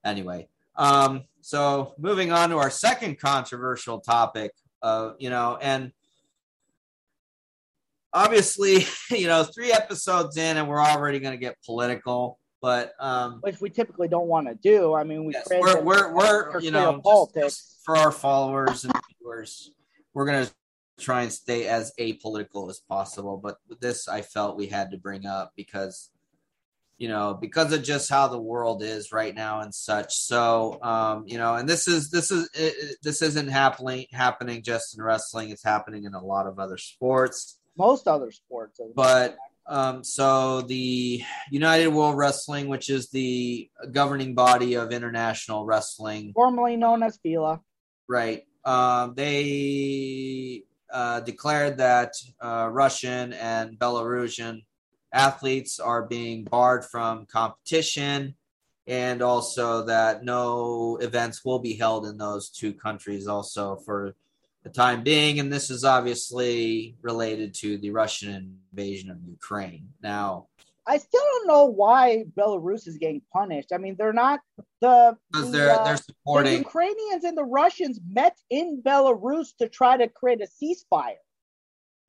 anyway, 0.04 0.48
um, 0.76 1.24
so 1.42 1.94
moving 1.98 2.32
on 2.32 2.50
to 2.50 2.58
our 2.58 2.70
second 2.70 3.20
controversial 3.20 4.00
topic, 4.00 4.52
uh, 4.82 5.12
you 5.18 5.30
know, 5.30 5.58
and 5.62 5.92
obviously, 8.14 8.86
you 9.10 9.28
know, 9.28 9.44
three 9.44 9.72
episodes 9.72 10.38
in, 10.38 10.58
and 10.58 10.68
we're 10.68 10.82
already 10.82 11.20
going 11.20 11.34
to 11.34 11.40
get 11.40 11.58
political 11.66 12.40
but 12.62 12.94
um, 13.00 13.40
which 13.42 13.62
we 13.62 13.70
typically 13.70 14.08
don't 14.08 14.28
want 14.28 14.48
to 14.48 14.56
do. 14.56 14.94
I 14.94 15.04
mean, 15.04 15.26
we 15.26 15.34
yes, 15.34 15.48
we're 15.50 15.82
we're, 15.82 16.14
we're 16.14 16.60
you 16.60 16.72
know 16.72 17.00
politics. 17.04 17.56
Just, 17.56 17.80
for 17.84 17.98
our 17.98 18.12
followers 18.12 18.84
and 18.84 18.94
viewers, 19.20 19.72
we're 20.14 20.26
gonna 20.26 20.50
try 21.00 21.24
and 21.24 21.32
stay 21.32 21.68
as 21.68 21.92
apolitical 22.00 22.70
as 22.70 22.80
possible. 22.80 23.38
But 23.38 23.58
this, 23.80 24.08
I 24.08 24.22
felt 24.22 24.58
we 24.58 24.68
had 24.68 24.92
to 24.92 24.98
bring 24.98 25.26
up 25.26 25.54
because 25.56 26.10
you 26.98 27.10
know 27.10 27.38
because 27.40 27.74
of 27.74 27.84
just 27.84 28.10
how 28.10 28.28
the 28.28 28.42
world 28.42 28.82
is 28.82 29.12
right 29.12 29.36
now 29.36 29.60
and 29.62 29.74
such. 29.74 30.16
So 30.16 30.80
um, 30.82 31.26
you 31.28 31.38
know, 31.38 31.56
and 31.56 31.68
this 31.68 31.88
is 31.88 32.10
this 32.10 32.32
is 32.32 32.50
it, 32.54 32.98
this 33.04 33.22
isn't 33.22 33.50
happening 33.50 34.08
happening 34.12 34.64
just 34.64 34.98
in 34.98 35.04
wrestling. 35.04 35.50
It's 35.50 35.64
happening 35.64 36.06
in 36.06 36.14
a 36.14 36.24
lot 36.24 36.48
of 36.48 36.60
other 36.60 36.78
sports. 36.78 37.60
Most 37.78 38.08
other 38.08 38.32
sports, 38.32 38.80
but 38.96 39.38
um, 39.68 40.04
so 40.04 40.62
the 40.62 41.24
United 41.50 41.88
World 41.88 42.18
Wrestling, 42.18 42.68
which 42.68 42.90
is 42.90 43.10
the 43.10 43.70
governing 43.92 44.36
body 44.36 44.76
of 44.76 44.92
international 44.92 45.66
wrestling, 45.66 46.34
formerly 46.34 46.78
known 46.78 47.02
as 47.02 47.18
FILA, 47.18 47.62
right? 48.08 48.44
Um, 48.64 49.14
they 49.16 50.64
uh, 50.92 51.22
declared 51.22 51.78
that 51.78 52.14
uh, 52.40 52.70
Russian 52.72 53.34
and 53.34 53.78
Belarusian 53.80 54.64
athletes 55.12 55.80
are 55.80 56.04
being 56.04 56.44
barred 56.44 56.86
from 56.86 57.26
competition, 57.26 58.36
and 58.86 59.24
also 59.24 59.86
that 59.86 60.24
no 60.24 60.98
events 61.02 61.44
will 61.44 61.60
be 61.60 61.76
held 61.76 62.06
in 62.06 62.18
those 62.18 62.50
two 62.50 62.74
countries. 62.74 63.28
Also 63.28 63.78
for 63.78 64.16
the 64.66 64.72
time 64.72 65.04
being. 65.04 65.40
And 65.40 65.54
this 65.54 65.70
is 65.70 65.86
obviously 65.86 66.98
related 67.02 67.54
to 67.56 67.78
the 67.78 67.92
Russian 67.92 68.58
invasion 68.74 69.12
of 69.12 69.18
Ukraine. 69.26 69.88
Now, 70.02 70.48
I 70.88 70.98
still 70.98 71.22
don't 71.22 71.48
know 71.48 71.66
why 71.66 72.26
Belarus 72.38 72.88
is 72.88 72.98
getting 72.98 73.22
punished. 73.32 73.72
I 73.74 73.78
mean, 73.78 73.96
they're 73.98 74.12
not 74.12 74.42
the 74.82 75.16
because 75.32 75.52
they're 75.52 75.80
uh, 75.80 75.84
they're 75.84 75.98
supporting 75.98 76.54
the 76.54 76.58
Ukrainians 76.60 77.24
and 77.24 77.38
the 77.38 77.44
Russians 77.44 78.00
met 78.12 78.38
in 78.50 78.82
Belarus 78.84 79.56
to 79.60 79.70
try 79.70 79.98
to 79.98 80.08
create 80.08 80.42
a 80.42 80.48
ceasefire. 80.48 81.22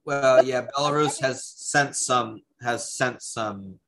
Well, 0.04 0.44
yeah, 0.44 0.66
Belarus 0.76 1.20
has 1.20 1.44
sent 1.44 1.94
some 1.94 2.40
has 2.60 2.92
sent 2.92 3.22
some. 3.22 3.78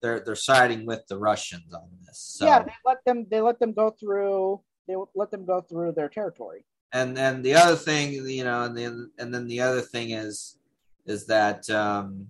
They're 0.00 0.20
they're 0.20 0.36
siding 0.36 0.84
with 0.86 1.06
the 1.08 1.18
Russians 1.18 1.72
on 1.72 1.88
this. 2.06 2.18
So. 2.18 2.46
Yeah, 2.46 2.62
they 2.62 2.72
let 2.84 3.04
them 3.04 3.26
they 3.30 3.40
let 3.40 3.58
them 3.60 3.72
go 3.72 3.90
through 3.90 4.60
they 4.86 4.96
let 5.14 5.30
them 5.30 5.46
go 5.46 5.62
through 5.62 5.92
their 5.92 6.08
territory. 6.08 6.64
And 6.94 7.16
then 7.16 7.42
the 7.42 7.54
other 7.56 7.74
thing, 7.74 8.12
you 8.12 8.44
know, 8.44 8.62
and 8.62 8.78
then 8.78 9.10
and 9.18 9.34
then 9.34 9.48
the 9.48 9.60
other 9.60 9.80
thing 9.80 10.12
is 10.12 10.58
is 11.06 11.26
that 11.26 11.68
um, 11.68 12.28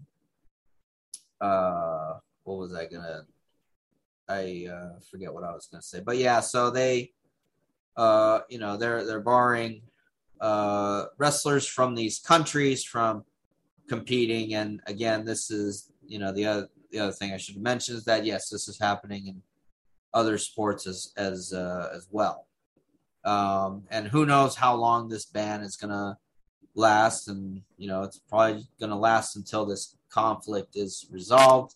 uh, 1.38 2.14
what 2.44 2.58
was 2.58 2.74
I 2.74 2.86
gonna? 2.86 3.26
I 4.26 4.66
uh, 4.72 5.00
forget 5.10 5.34
what 5.34 5.44
I 5.44 5.52
was 5.52 5.68
gonna 5.70 5.82
say, 5.82 6.00
but 6.00 6.16
yeah. 6.16 6.40
So 6.40 6.70
they, 6.70 7.12
uh, 7.98 8.40
you 8.48 8.58
know, 8.58 8.78
they're 8.78 9.04
they're 9.04 9.20
barring 9.20 9.82
uh, 10.40 11.04
wrestlers 11.18 11.66
from 11.66 11.94
these 11.94 12.18
countries 12.18 12.82
from 12.82 13.22
competing, 13.86 14.54
and 14.54 14.80
again, 14.86 15.26
this 15.26 15.50
is 15.50 15.92
you 16.06 16.18
know 16.18 16.32
the 16.32 16.46
other 16.46 16.68
the 16.90 17.00
other 17.00 17.12
thing 17.12 17.34
I 17.34 17.36
should 17.36 17.58
mention 17.58 17.96
is 17.96 18.04
that 18.06 18.24
yes, 18.24 18.48
this 18.48 18.66
is 18.66 18.78
happening 18.78 19.26
in 19.26 19.42
other 20.14 20.38
sports 20.38 20.86
as 20.86 21.12
as 21.18 21.52
uh, 21.52 21.90
as 21.94 22.08
well. 22.10 22.46
Um, 23.24 23.84
and 23.90 24.08
who 24.08 24.26
knows 24.26 24.56
how 24.56 24.74
long 24.74 25.08
this 25.08 25.24
ban 25.24 25.62
is 25.62 25.76
gonna 25.76 26.18
last, 26.74 27.28
and 27.28 27.62
you 27.78 27.88
know 27.88 28.02
it's 28.02 28.18
probably 28.18 28.66
gonna 28.80 28.98
last 28.98 29.36
until 29.36 29.64
this 29.64 29.96
conflict 30.10 30.76
is 30.76 31.06
resolved. 31.10 31.74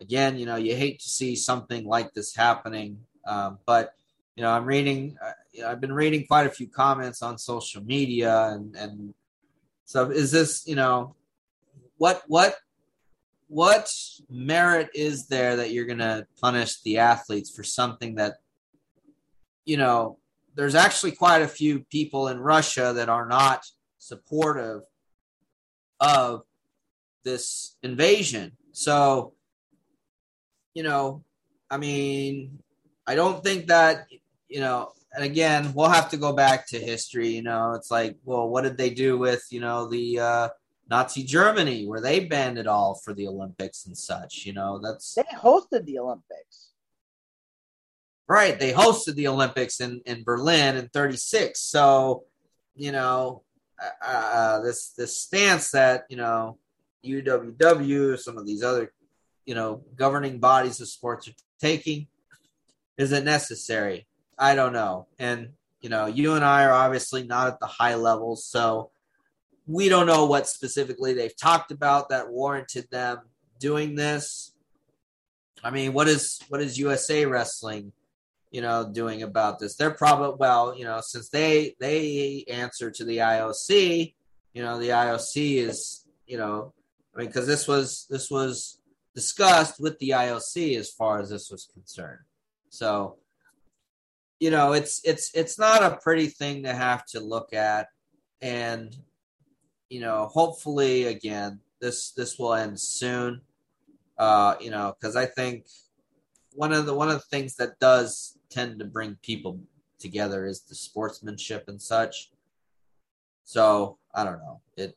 Again, 0.00 0.38
you 0.38 0.46
know 0.46 0.56
you 0.56 0.74
hate 0.74 1.00
to 1.00 1.08
see 1.08 1.36
something 1.36 1.86
like 1.86 2.12
this 2.14 2.34
happening, 2.34 2.98
um, 3.26 3.58
but 3.66 3.94
you 4.36 4.42
know 4.42 4.50
I'm 4.50 4.64
reading. 4.64 5.16
Uh, 5.22 5.66
I've 5.66 5.80
been 5.80 5.92
reading 5.92 6.26
quite 6.26 6.46
a 6.46 6.50
few 6.50 6.68
comments 6.68 7.22
on 7.22 7.38
social 7.38 7.84
media, 7.84 8.48
and 8.48 8.74
and 8.74 9.14
so 9.84 10.10
is 10.10 10.32
this 10.32 10.66
you 10.66 10.74
know 10.74 11.14
what 11.98 12.22
what 12.26 12.56
what 13.52 13.92
merit 14.30 14.88
is 14.94 15.26
there 15.26 15.56
that 15.56 15.72
you're 15.72 15.84
going 15.84 15.98
to 15.98 16.26
punish 16.40 16.80
the 16.80 16.96
athletes 16.96 17.54
for 17.54 17.62
something 17.62 18.14
that 18.14 18.36
you 19.66 19.76
know 19.76 20.16
there's 20.54 20.74
actually 20.74 21.12
quite 21.12 21.42
a 21.42 21.48
few 21.48 21.80
people 21.80 22.28
in 22.28 22.38
Russia 22.38 22.92
that 22.96 23.08
are 23.08 23.26
not 23.26 23.64
supportive 23.98 24.82
of 26.00 26.42
this 27.24 27.76
invasion. 27.82 28.52
So, 28.72 29.34
you 30.74 30.82
know, 30.82 31.24
I 31.70 31.78
mean, 31.78 32.58
I 33.06 33.14
don't 33.14 33.42
think 33.42 33.68
that, 33.68 34.06
you 34.48 34.60
know, 34.60 34.92
and 35.14 35.24
again, 35.24 35.72
we'll 35.74 35.88
have 35.88 36.10
to 36.10 36.16
go 36.16 36.32
back 36.32 36.68
to 36.68 36.78
history, 36.78 37.28
you 37.28 37.42
know, 37.42 37.72
it's 37.74 37.90
like, 37.90 38.16
well, 38.24 38.48
what 38.48 38.62
did 38.62 38.78
they 38.78 38.90
do 38.90 39.18
with, 39.18 39.44
you 39.50 39.60
know, 39.60 39.88
the 39.88 40.18
uh 40.18 40.48
Nazi 40.92 41.22
Germany, 41.24 41.86
where 41.86 42.02
they 42.02 42.20
banned 42.20 42.58
it 42.58 42.66
all 42.66 43.00
for 43.02 43.14
the 43.14 43.26
Olympics 43.26 43.86
and 43.86 43.96
such. 43.96 44.44
You 44.44 44.52
know, 44.52 44.78
that's 44.78 45.14
they 45.14 45.22
hosted 45.34 45.86
the 45.86 45.98
Olympics. 45.98 46.71
Right, 48.32 48.58
they 48.58 48.72
hosted 48.72 49.14
the 49.16 49.28
Olympics 49.28 49.78
in 49.78 50.00
in 50.06 50.24
Berlin 50.24 50.78
in 50.78 50.88
'36. 50.88 51.60
So, 51.60 52.24
you 52.74 52.90
know, 52.90 53.42
uh, 53.78 54.06
uh, 54.10 54.60
this 54.62 54.94
this 54.96 55.18
stance 55.18 55.72
that 55.72 56.06
you 56.08 56.16
know 56.16 56.56
UWW, 57.04 58.18
some 58.18 58.38
of 58.38 58.46
these 58.46 58.62
other 58.62 58.90
you 59.44 59.54
know 59.54 59.82
governing 59.96 60.38
bodies 60.38 60.80
of 60.80 60.88
sports 60.88 61.28
are 61.28 61.34
taking, 61.60 62.06
is 62.96 63.12
it 63.12 63.22
necessary? 63.22 64.06
I 64.38 64.54
don't 64.54 64.72
know. 64.72 65.08
And 65.18 65.50
you 65.82 65.90
know, 65.90 66.06
you 66.06 66.32
and 66.32 66.42
I 66.42 66.64
are 66.64 66.72
obviously 66.72 67.24
not 67.24 67.48
at 67.48 67.60
the 67.60 67.66
high 67.66 67.96
levels, 67.96 68.46
so 68.46 68.92
we 69.66 69.90
don't 69.90 70.06
know 70.06 70.24
what 70.24 70.48
specifically 70.48 71.12
they've 71.12 71.36
talked 71.36 71.70
about 71.70 72.08
that 72.08 72.30
warranted 72.30 72.88
them 72.90 73.18
doing 73.58 73.94
this. 73.94 74.54
I 75.62 75.68
mean, 75.68 75.92
what 75.92 76.08
is 76.08 76.40
what 76.48 76.62
is 76.62 76.78
USA 76.78 77.26
Wrestling, 77.26 77.92
you 78.52 78.60
know, 78.60 78.88
doing 78.88 79.22
about 79.22 79.58
this? 79.58 79.74
They're 79.74 79.90
probably 79.90 80.36
well, 80.38 80.76
you 80.76 80.84
know, 80.84 81.00
since 81.00 81.30
they 81.30 81.74
they 81.80 82.44
answer 82.48 82.90
to 82.92 83.04
the 83.04 83.18
IOC, 83.18 84.14
you 84.52 84.62
know, 84.62 84.78
the 84.78 84.90
IOC 84.90 85.56
is, 85.56 86.06
you 86.26 86.36
know, 86.36 86.72
I 87.14 87.18
mean, 87.18 87.26
because 87.28 87.46
this 87.46 87.66
was 87.66 88.06
this 88.10 88.30
was 88.30 88.78
discussed 89.14 89.80
with 89.80 89.98
the 89.98 90.10
IOC 90.10 90.78
as 90.78 90.90
far 90.90 91.20
as 91.20 91.30
this 91.30 91.50
was 91.50 91.68
concerned. 91.72 92.20
So, 92.68 93.16
you 94.38 94.50
know, 94.50 94.74
it's 94.74 95.00
it's 95.04 95.30
it's 95.34 95.58
not 95.58 95.82
a 95.82 95.96
pretty 95.96 96.26
thing 96.26 96.62
to 96.64 96.74
have 96.74 97.06
to 97.06 97.20
look 97.20 97.54
at, 97.54 97.88
and 98.40 98.94
you 99.88 100.00
know, 100.00 100.26
hopefully 100.26 101.04
again, 101.04 101.60
this 101.80 102.12
this 102.12 102.38
will 102.38 102.54
end 102.54 102.78
soon. 102.78 103.40
Uh, 104.18 104.56
you 104.60 104.70
know, 104.70 104.94
because 104.98 105.16
I 105.16 105.26
think 105.26 105.66
one 106.54 106.72
of 106.72 106.86
the 106.86 106.94
one 106.94 107.08
of 107.08 107.14
the 107.14 107.26
things 107.30 107.56
that 107.56 107.78
does 107.78 108.38
tend 108.52 108.78
to 108.78 108.84
bring 108.84 109.16
people 109.22 109.58
together 109.98 110.46
is 110.46 110.62
the 110.62 110.74
sportsmanship 110.74 111.64
and 111.68 111.80
such. 111.80 112.30
So 113.44 113.98
I 114.14 114.24
don't 114.24 114.38
know. 114.38 114.60
It 114.76 114.96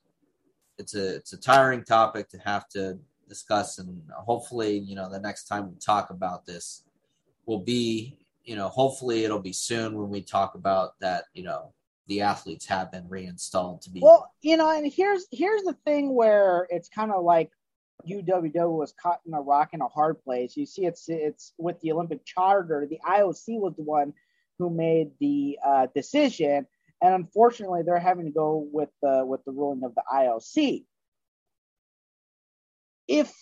it's 0.78 0.96
a 0.96 1.16
it's 1.16 1.34
a 1.34 1.38
tiring 1.38 1.84
topic 1.84 2.30
to 2.30 2.38
have 2.40 2.68
to 2.70 3.00
discuss, 3.28 3.80
and 3.80 4.02
hopefully, 4.14 4.78
you 4.78 4.96
know, 4.96 5.10
the 5.10 5.20
next 5.20 5.46
time 5.46 5.72
we 5.72 5.78
talk 5.80 6.10
about 6.10 6.46
this 6.46 6.84
will 7.46 7.60
be, 7.60 8.18
you 8.44 8.56
know, 8.56 8.68
hopefully 8.68 9.24
it'll 9.24 9.40
be 9.40 9.54
soon 9.54 9.98
when 9.98 10.10
we 10.10 10.22
talk 10.22 10.56
about 10.56 11.00
that, 11.00 11.26
you 11.34 11.44
know, 11.44 11.74
the 12.08 12.22
athletes 12.22 12.66
have 12.66 12.92
been 12.92 13.08
reinstalled 13.08 13.82
to 13.84 13.90
be. 13.90 14.00
Well, 14.02 14.32
you 14.42 14.58
know, 14.58 14.70
and 14.70 14.92
here's 14.92 15.26
here's 15.32 15.64
the 15.64 15.78
thing 15.86 16.14
where 16.14 16.68
it's 16.70 16.90
kind 16.90 17.12
of 17.12 17.24
like 17.24 17.52
UWW 18.08 18.78
was 18.78 18.94
caught 19.02 19.22
in 19.26 19.34
a 19.34 19.42
rock 19.42 19.70
and 19.74 19.82
a 19.82 19.88
hard 19.88 20.22
place. 20.24 20.56
You 20.56 20.66
see, 20.66 20.86
it's 20.86 21.06
it's 21.08 21.54
with 21.58 21.80
the 21.82 21.92
Olympic 21.92 22.26
Charter. 22.26 22.88
The 22.90 23.00
IOC 23.08 23.60
was 23.60 23.76
the 23.76 23.84
one 23.84 24.14
who 24.60 24.70
made 24.70 25.12
the 25.20 25.58
uh, 25.66 25.88
decision, 25.96 26.68
and 27.02 27.14
unfortunately, 27.14 27.82
they're 27.84 28.00
having 28.00 28.26
to 28.26 28.32
go 28.32 28.68
with 28.72 28.90
the 29.02 29.26
with 29.26 29.44
the 29.46 29.52
ruling 29.52 29.84
of 29.84 29.96
the 29.96 30.04
IOC. 30.12 30.86
If 33.08 33.34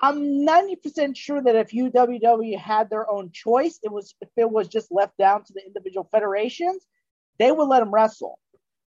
I'm 0.00 0.46
90% 0.46 1.16
sure 1.16 1.40
that 1.42 1.56
if 1.56 1.70
UWW 1.70 2.58
had 2.58 2.90
their 2.90 3.08
own 3.10 3.30
choice, 3.32 3.78
it 3.82 3.92
was 3.92 4.14
if 4.20 4.28
it 4.36 4.50
was 4.50 4.68
just 4.68 4.90
left 4.90 5.16
down 5.18 5.44
to 5.44 5.52
the 5.52 5.64
individual 5.64 6.08
federations, 6.10 6.84
they 7.38 7.52
would 7.52 7.68
let 7.68 7.80
them 7.80 7.92
wrestle 7.92 8.38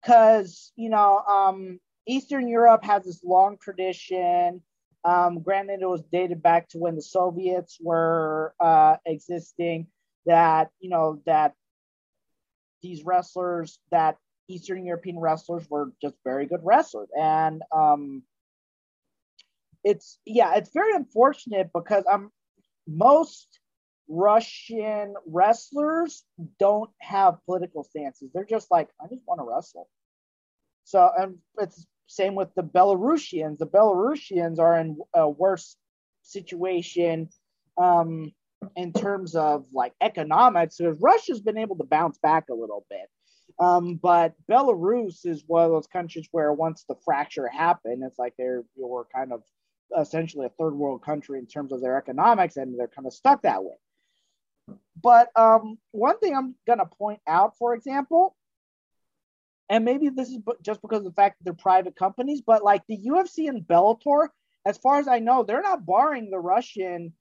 because 0.03 0.73
you 0.77 0.89
know 0.89 1.19
um, 1.19 1.79
Eastern 2.07 2.49
Europe 2.49 2.85
has 2.85 3.05
this 3.05 3.23
long 3.23 3.59
tradition. 3.61 4.63
Um, 5.05 5.41
granted, 5.41 5.83
it 5.83 5.89
was 5.89 6.03
dated 6.11 6.43
back 6.43 6.69
to 6.71 6.79
when 6.79 6.97
the 6.97 7.03
Soviets 7.03 7.79
were 7.81 8.55
uh, 8.61 8.97
existing. 9.05 9.89
That 10.27 10.71
you 10.81 10.89
know 10.89 11.21
that 11.27 11.53
these 12.83 13.05
wrestlers, 13.05 13.79
that 13.91 14.17
Eastern 14.49 14.87
European 14.87 15.19
wrestlers, 15.19 15.69
were 15.69 15.93
just 16.01 16.15
very 16.25 16.47
good 16.47 16.61
wrestlers, 16.63 17.11
and 17.19 17.63
um, 17.71 18.23
it's 19.85 20.19
yeah, 20.25 20.55
it's 20.57 20.71
very 20.73 20.95
unfortunate 20.95 21.71
because 21.75 22.05
I'm 22.11 22.31
most 22.87 23.61
Russian 24.09 25.15
wrestlers 25.27 26.25
don't 26.59 26.91
have 27.01 27.39
political 27.47 27.85
stances. 27.85 28.31
They're 28.33 28.45
just 28.45 28.71
like, 28.71 28.89
I 29.01 29.09
just 29.09 29.23
want 29.27 29.41
to 29.41 29.45
wrestle. 29.45 29.89
So, 30.85 31.11
and 31.17 31.39
it's 31.59 31.87
same 32.07 32.35
with 32.35 32.55
the 32.55 32.63
Belarusians. 32.63 33.59
The 33.59 33.67
Belarusians 33.67 34.59
are 34.59 34.79
in 34.79 34.99
a 35.15 35.29
worse 35.29 35.77
situation 36.23 37.29
um, 37.79 38.33
in 38.77 38.93
terms 38.93 39.35
of 39.35 39.67
like 39.73 39.93
economics. 40.01 40.77
Because 40.77 41.01
Russia's 41.01 41.41
been 41.41 41.59
able 41.59 41.77
to 41.77 41.85
bounce 41.85 42.19
back 42.19 42.49
a 42.51 42.55
little 42.55 42.85
bit. 42.91 43.09
Um, 43.59 43.97
but 43.97 44.35
Belarus 44.51 45.27
is 45.27 45.45
one 45.47 45.65
of 45.65 45.71
those 45.71 45.87
countries 45.87 46.29
where 46.33 46.53
once 46.53 46.85
the 46.89 46.97
fracture 47.05 47.47
happened, 47.47 48.03
it's 48.05 48.19
like 48.19 48.35
they're 48.37 48.65
you're 48.77 49.07
kind 49.15 49.33
of 49.33 49.43
essentially 49.97 50.47
a 50.47 50.51
third 50.51 50.75
world 50.75 51.03
country 51.03 51.39
in 51.39 51.47
terms 51.47 51.73
of 51.73 51.81
their 51.81 51.97
economics, 51.97 52.57
and 52.57 52.79
they're 52.79 52.89
kind 52.89 53.07
of 53.07 53.13
stuck 53.13 53.43
that 53.43 53.63
way. 53.63 53.75
But 55.01 55.29
um, 55.37 55.79
one 55.93 56.19
thing 56.19 56.35
I'm 56.35 56.55
going 56.67 56.79
to 56.79 56.87
point 56.87 57.21
out, 57.29 57.57
for 57.59 57.75
example, 57.75 58.35
and 59.69 59.85
maybe 59.85 60.09
this 60.09 60.29
is 60.29 60.39
just 60.63 60.83
because 60.83 60.99
of 60.99 61.05
the 61.05 61.13
fact 61.13 61.39
that 61.39 61.45
they're 61.45 61.55
private 61.55 61.97
companies, 61.97 62.43
but 62.47 62.63
like 62.63 62.83
the 62.89 62.99
UFC 62.99 63.49
and 63.49 63.67
Bellator, 63.67 64.29
as 64.67 64.79
far 64.79 64.99
as 64.99 65.09
I 65.09 65.19
know, 65.19 65.43
they're 65.43 65.63
not 65.63 65.87
barring 65.87 66.31
the 66.31 66.39
Russian 66.39 67.13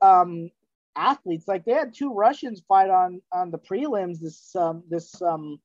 um, 0.00 0.50
athletes. 0.96 1.46
Like 1.46 1.64
they 1.64 1.72
had 1.72 1.94
two 1.94 2.12
Russians 2.12 2.62
fight 2.66 2.90
on 2.90 3.20
on 3.32 3.50
the 3.50 3.58
prelims 3.58 4.20
this 4.20 4.54
um, 4.56 4.82
this 4.88 5.20
um, 5.22 5.60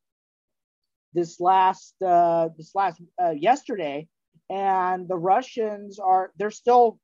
this 1.14 1.40
last 1.40 1.95
uh, 2.06 2.49
this 2.57 2.76
last 2.76 3.02
uh, 3.22 3.32
yesterday, 3.32 4.07
and 4.49 5.07
the 5.07 5.18
Russians 5.18 5.99
are 5.99 6.32
they're 6.38 6.52
still 6.52 6.99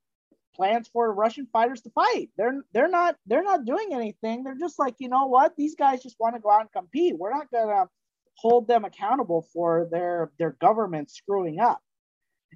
plans 0.54 0.88
for 0.92 1.12
Russian 1.12 1.46
fighters 1.52 1.80
to 1.82 1.90
fight. 1.90 2.30
They're 2.36 2.62
they're 2.72 2.88
not 2.88 3.16
they're 3.26 3.42
not 3.42 3.64
doing 3.64 3.88
anything. 3.92 4.44
They're 4.44 4.58
just 4.58 4.78
like, 4.78 4.96
you 4.98 5.08
know 5.08 5.26
what? 5.26 5.56
These 5.56 5.74
guys 5.76 6.02
just 6.02 6.20
want 6.20 6.34
to 6.34 6.40
go 6.40 6.50
out 6.50 6.60
and 6.60 6.72
compete. 6.72 7.16
We're 7.18 7.32
not 7.32 7.50
gonna 7.50 7.88
hold 8.36 8.66
them 8.66 8.84
accountable 8.84 9.46
for 9.52 9.88
their 9.90 10.32
their 10.38 10.52
government 10.52 11.10
screwing 11.10 11.60
up. 11.60 11.80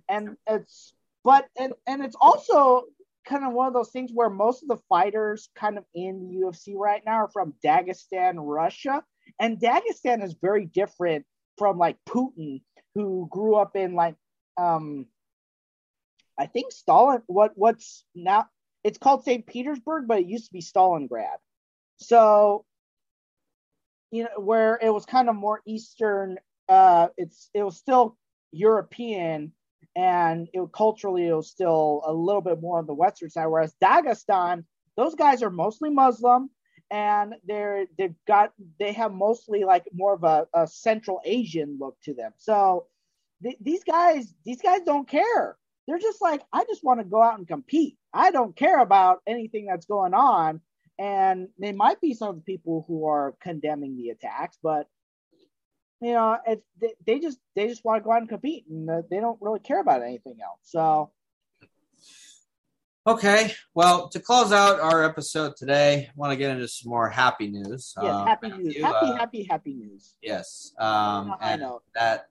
And 0.09 0.37
it's 0.47 0.95
but 1.25 1.47
and 1.59 1.73
and 1.87 2.05
it's 2.05 2.17
also 2.21 2.85
kind 3.27 3.45
of 3.45 3.53
one 3.53 3.67
of 3.67 3.75
those 3.75 3.91
things 3.91 4.11
where 4.15 4.31
most 4.31 4.63
of 4.63 4.69
the 4.69 4.83
fighters 4.89 5.49
kind 5.57 5.79
of 5.79 5.85
in 5.95 6.29
the 6.29 6.47
UFC 6.47 6.77
right 6.77 7.03
now 7.05 7.25
are 7.25 7.29
from 7.29 7.55
Dagestan, 7.65 8.35
Russia. 8.37 9.03
And 9.41 9.59
Dagestan 9.59 10.23
is 10.23 10.37
very 10.41 10.67
different 10.67 11.27
from 11.59 11.79
like 11.79 11.97
Putin, 12.09 12.63
who 12.95 13.29
grew 13.31 13.57
up 13.57 13.77
in 13.77 13.95
like 13.95 14.15
um 14.57 15.07
I 16.39 16.47
think 16.47 16.73
Stalin 16.73 17.23
what 17.27 17.53
what's 17.55 18.05
now 18.15 18.47
it's 18.85 18.99
called 18.99 19.25
St. 19.25 19.45
Petersburg, 19.45 20.07
but 20.07 20.21
it 20.21 20.27
used 20.27 20.47
to 20.47 20.53
be 20.53 20.61
Stalingrad. 20.61 21.39
So 21.97 22.65
you 24.11 24.25
know, 24.25 24.41
where 24.41 24.79
it 24.83 24.91
was 24.91 25.07
kind 25.07 25.29
of 25.29 25.37
more 25.37 25.61
Eastern, 25.67 26.39
uh 26.69 27.09
it's 27.17 27.51
it 27.55 27.63
was 27.63 27.77
still 27.77 28.17
European 28.53 29.53
and 29.95 30.49
it 30.53 30.61
culturally 30.73 31.27
it 31.29 31.35
was 31.35 31.49
still 31.51 32.03
a 32.07 32.13
little 32.13 32.43
bit 32.43 32.61
more 32.61 32.79
on 32.79 32.87
the 32.87 32.95
western 32.95 33.31
side, 33.31 33.47
whereas 33.47 33.75
Dagestan, 33.83 34.65
those 34.97 35.15
guys 35.15 35.43
are 35.43 35.51
mostly 35.51 35.91
Muslim 35.91 36.51
and 36.91 37.35
they're 37.45 37.87
they've 37.99 38.15
got 38.27 38.53
they 38.79 38.93
have 38.93 39.13
mostly 39.13 39.65
like 39.65 39.85
more 39.93 40.15
of 40.15 40.25
a, 40.25 40.47
a 40.55 40.67
Central 40.67 41.21
Asian 41.25 41.79
look 41.81 41.97
to 42.05 42.15
them. 42.15 42.33
So 42.37 42.87
th- 43.43 43.59
these 43.61 43.85
guys 43.85 44.33
these 44.45 44.63
guys 44.63 44.83
don't 44.85 45.09
care. 45.09 45.57
They're 45.87 45.99
just 45.99 46.23
like 46.23 46.43
I 46.53 46.65
just 46.65 46.85
want 46.85 47.01
to 47.01 47.05
go 47.05 47.23
out 47.23 47.39
and 47.39 47.49
compete. 47.49 47.97
I 48.13 48.31
don't 48.31 48.55
care 48.57 48.81
about 48.81 49.21
anything 49.27 49.67
that's 49.67 49.87
going 49.87 50.15
on. 50.15 50.61
And 50.99 51.49
they 51.59 51.73
might 51.73 52.01
be 52.01 52.15
some 52.15 52.31
of 52.31 52.37
the 52.37 52.43
people 52.43 52.85
who 52.89 53.07
are 53.07 53.35
condemning 53.41 53.97
the 53.97 54.11
attacks, 54.11 54.59
but 54.63 54.89
you 56.01 56.13
know, 56.13 56.39
it's, 56.47 56.63
they, 56.81 56.95
they 57.07 57.19
just 57.19 57.39
they 57.55 57.69
just 57.69 57.85
want 57.85 58.03
to 58.03 58.05
go 58.05 58.13
out 58.13 58.21
and 58.21 58.29
compete, 58.29 58.67
and 58.69 58.89
they 59.11 59.21
don't 59.21 59.41
really 59.41 59.61
care 59.61 59.81
about 59.81 60.03
anything 60.03 60.39
else. 60.43 60.61
So 60.63 61.11
Okay, 63.07 63.55
well, 63.73 64.09
to 64.09 64.19
close 64.19 64.51
out 64.51 64.81
our 64.81 65.05
episode 65.05 65.55
today, 65.57 66.09
I 66.09 66.13
want 66.17 66.33
to 66.33 66.37
get 66.37 66.51
into 66.51 66.67
some 66.67 66.91
more 66.91 67.09
happy 67.09 67.47
news. 67.47 67.95
Yes, 68.03 68.13
um, 68.13 68.27
happy 68.27 68.49
news. 68.49 68.75
You, 68.75 68.83
happy, 68.83 69.07
uh, 69.07 69.17
happy, 69.17 69.47
happy 69.49 69.75
news. 69.75 70.15
Yes. 70.21 70.73
Um, 70.77 71.37
I 71.41 71.55
know 71.55 71.83
that 71.95 72.27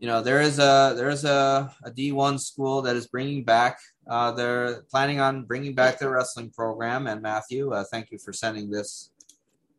you 0.00 0.06
know 0.06 0.22
there 0.22 0.40
is 0.40 0.58
a 0.58 0.94
there 0.96 1.10
is 1.10 1.24
a, 1.24 1.72
a 1.84 1.90
D1 1.90 2.40
school 2.40 2.82
that 2.82 2.96
is 2.96 3.06
bringing 3.06 3.44
back. 3.44 3.78
Uh, 4.08 4.32
they're 4.32 4.82
planning 4.90 5.20
on 5.20 5.44
bringing 5.44 5.74
back 5.74 5.98
their 5.98 6.10
wrestling 6.10 6.50
program. 6.50 7.06
And 7.06 7.22
Matthew, 7.22 7.72
uh, 7.72 7.84
thank 7.84 8.10
you 8.10 8.18
for 8.18 8.32
sending 8.32 8.70
this 8.70 9.12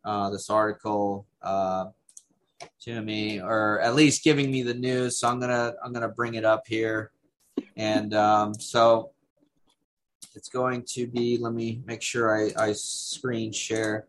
uh, 0.04 0.30
this 0.30 0.48
article 0.48 1.26
uh, 1.42 1.86
to 2.82 3.02
me, 3.02 3.40
or 3.40 3.80
at 3.80 3.94
least 3.94 4.22
giving 4.22 4.50
me 4.50 4.62
the 4.62 4.74
news. 4.74 5.18
So 5.18 5.28
I'm 5.28 5.40
gonna 5.40 5.74
I'm 5.84 5.92
gonna 5.92 6.08
bring 6.08 6.34
it 6.34 6.44
up 6.44 6.66
here. 6.66 7.10
And 7.76 8.14
um, 8.14 8.54
so 8.54 9.10
it's 10.34 10.48
going 10.48 10.84
to 10.94 11.06
be, 11.06 11.36
let 11.36 11.52
me 11.52 11.82
make 11.84 12.00
sure 12.00 12.34
I, 12.34 12.68
I 12.68 12.72
screen 12.72 13.52
share 13.52 14.06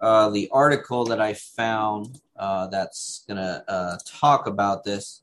uh, 0.00 0.28
the 0.30 0.48
article 0.52 1.04
that 1.06 1.20
I 1.20 1.32
found 1.32 2.20
uh, 2.36 2.66
that's 2.66 3.24
uh, 3.30 3.96
talk 4.04 4.46
about 4.46 4.84
this. 4.84 5.22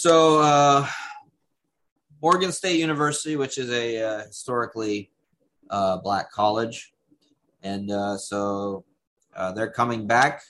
So, 0.00 0.40
uh, 0.40 0.86
Morgan 2.22 2.52
State 2.52 2.80
University, 2.80 3.36
which 3.36 3.58
is 3.58 3.68
a 3.68 4.02
uh, 4.02 4.26
historically 4.28 5.10
uh, 5.68 5.98
black 5.98 6.32
college, 6.32 6.94
and 7.62 7.90
so 8.18 8.86
they're 9.54 9.70
coming 9.70 10.06
back. 10.06 10.40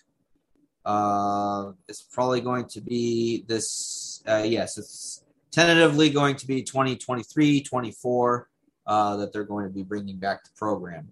it's 0.87 2.03
probably 2.13 2.41
going 2.43 2.67
to 2.67 2.81
be 2.81 3.43
this, 3.49 4.23
yes, 4.25 4.79
it's 4.79 5.25
tentatively 5.51 6.11
going 6.11 6.37
to 6.37 6.47
be 6.47 6.63
2023 6.63 7.65
24 7.65 8.49
uh, 8.87 9.17
that 9.17 9.33
they're 9.33 9.43
going 9.43 9.67
to 9.67 9.75
be 9.75 9.83
bringing 9.83 10.19
back 10.19 10.45
the 10.45 10.51
program. 10.57 11.09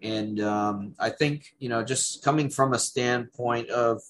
And 0.00 0.38
um, 0.38 0.94
I 1.00 1.10
think, 1.10 1.56
you 1.58 1.68
know, 1.68 1.82
just 1.82 2.22
coming 2.22 2.50
from 2.50 2.72
a 2.72 2.78
standpoint 2.78 3.68
of, 3.70 4.00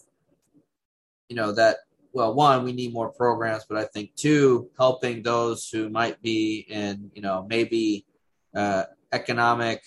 you 1.30 1.36
know, 1.36 1.52
that, 1.52 1.78
well, 2.12 2.34
one, 2.34 2.64
we 2.64 2.72
need 2.72 2.92
more 2.92 3.10
programs, 3.10 3.64
but 3.68 3.78
I 3.78 3.84
think 3.84 4.14
two, 4.16 4.70
helping 4.76 5.22
those 5.22 5.68
who 5.68 5.88
might 5.88 6.20
be 6.22 6.66
in, 6.68 7.10
you 7.14 7.22
know, 7.22 7.46
maybe 7.48 8.04
uh, 8.54 8.84
economic 9.12 9.82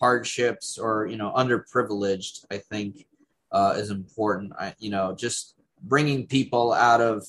hardships 0.00 0.78
or, 0.78 1.06
you 1.06 1.16
know, 1.16 1.32
underprivileged, 1.34 2.44
I 2.50 2.58
think 2.58 3.06
uh, 3.52 3.74
is 3.76 3.90
important. 3.90 4.52
I, 4.58 4.74
you 4.78 4.90
know, 4.90 5.14
just 5.14 5.56
bringing 5.82 6.26
people 6.26 6.72
out 6.72 7.00
of, 7.00 7.26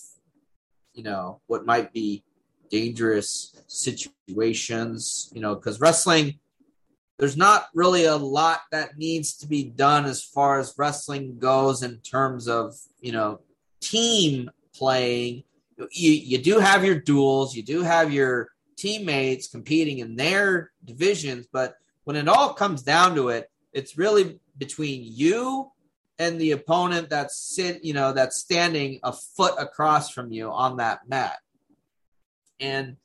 you 0.94 1.04
know, 1.04 1.40
what 1.48 1.66
might 1.66 1.94
be 1.94 2.24
dangerous 2.70 3.62
situations, 3.68 5.32
you 5.34 5.42
know, 5.42 5.56
because 5.56 5.80
wrestling, 5.80 6.40
there's 7.18 7.38
not 7.38 7.68
really 7.74 8.06
a 8.06 8.16
lot 8.16 8.62
that 8.72 8.98
needs 8.98 9.38
to 9.38 9.48
be 9.48 9.64
done 9.64 10.06
as 10.06 10.24
far 10.24 10.60
as 10.60 10.74
wrestling 10.78 11.38
goes 11.38 11.84
in 11.84 12.00
terms 12.00 12.48
of, 12.48 12.76
you 13.00 13.12
know, 13.12 13.40
team 13.82 14.50
playing. 14.76 15.44
You, 15.78 16.12
you 16.12 16.38
do 16.38 16.60
have 16.60 16.86
your 16.86 17.00
duels, 17.00 17.56
you 17.56 17.64
do 17.64 17.82
have 17.82 18.14
your 18.14 18.50
teammates 18.78 19.48
competing 19.48 20.00
in 20.00 20.16
their 20.16 20.72
divisions, 20.86 21.48
but 21.52 21.76
when 22.04 22.16
it 22.16 22.28
all 22.28 22.54
comes 22.54 22.84
down 22.84 23.16
to 23.16 23.30
it, 23.30 23.50
it's 23.74 23.98
really 23.98 24.40
between 24.58 25.02
you 25.04 25.72
and 26.20 26.40
the 26.40 26.52
opponent 26.52 27.10
that's 27.10 27.38
sit, 27.38 27.84
you 27.84 27.94
know, 27.94 28.14
that's 28.14 28.40
standing 28.40 29.00
a 29.04 29.12
foot 29.12 29.56
across 29.58 30.12
from 30.12 30.32
you 30.32 30.52
on 30.52 30.78
that 30.78 31.08
mat. 31.08 31.40
And 32.60 32.98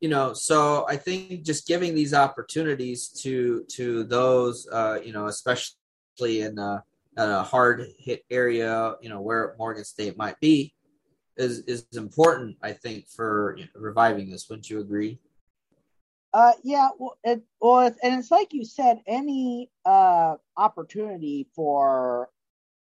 you 0.00 0.08
know, 0.08 0.32
so 0.32 0.86
I 0.88 0.96
think 0.96 1.42
just 1.42 1.66
giving 1.66 1.94
these 1.94 2.14
opportunities 2.14 3.08
to 3.22 3.64
to 3.70 4.04
those, 4.04 4.68
uh, 4.70 5.00
you 5.04 5.12
know, 5.12 5.26
especially 5.26 6.40
in 6.40 6.58
in 6.58 6.82
a 7.18 7.42
hard 7.42 7.86
hit 7.98 8.24
area, 8.30 8.94
you 9.00 9.08
know, 9.08 9.20
where 9.20 9.54
Morgan 9.58 9.84
State 9.84 10.16
might 10.16 10.38
be, 10.40 10.74
is 11.36 11.60
is 11.60 11.86
important. 11.94 12.56
I 12.62 12.72
think 12.72 13.08
for 13.08 13.56
you 13.58 13.64
know, 13.64 13.70
reviving 13.74 14.30
this. 14.30 14.48
Wouldn't 14.48 14.70
you 14.70 14.80
agree? 14.80 15.18
Uh, 16.32 16.52
yeah. 16.62 16.88
Well, 16.98 17.18
it, 17.24 17.42
well, 17.60 17.86
and 18.02 18.18
it's 18.18 18.30
like 18.30 18.52
you 18.52 18.64
said, 18.64 19.00
any 19.06 19.70
uh 19.84 20.36
opportunity 20.56 21.48
for 21.54 22.28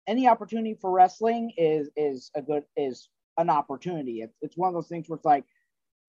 any 0.07 0.29
opportunity 0.29 0.77
for 0.81 0.91
wrestling 0.91 1.53
is 1.57 1.91
is 1.97 2.31
a 2.35 2.43
good 2.43 2.65
is 2.77 3.09
an 3.39 3.51
opportunity. 3.51 4.23
It's 4.23 4.37
it's 4.41 4.57
one 4.57 4.69
of 4.69 4.75
those 4.75 4.89
things 4.89 5.09
where 5.09 5.17
it's 5.17 5.25
like 5.25 5.45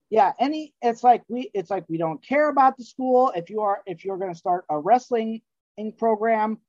yeah 0.10 0.34
any 0.40 0.74
it's 0.82 1.04
like 1.04 1.24
we 1.28 1.50
it's 1.54 1.72
like 1.72 1.84
we 1.90 1.98
don't 1.98 2.24
care 2.24 2.50
about 2.50 2.78
the 2.78 2.84
school 2.84 3.32
if 3.36 3.50
you 3.50 3.62
are 3.62 3.82
if 3.88 4.06
you're 4.06 4.18
going 4.18 4.32
to 4.32 4.38
start 4.38 4.66
a 4.70 4.78
wrestling 4.78 5.42
in 5.78 5.92
program 5.92 6.60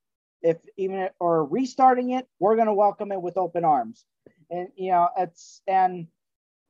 if 0.46 0.58
even 0.76 1.08
or 1.18 1.44
restarting 1.44 2.10
it 2.10 2.26
we're 2.38 2.56
going 2.56 2.66
to 2.66 2.74
welcome 2.74 3.12
it 3.12 3.20
with 3.20 3.36
open 3.36 3.64
arms 3.64 4.04
and 4.50 4.68
you 4.76 4.90
know 4.90 5.08
it's 5.18 5.60
and 5.66 6.06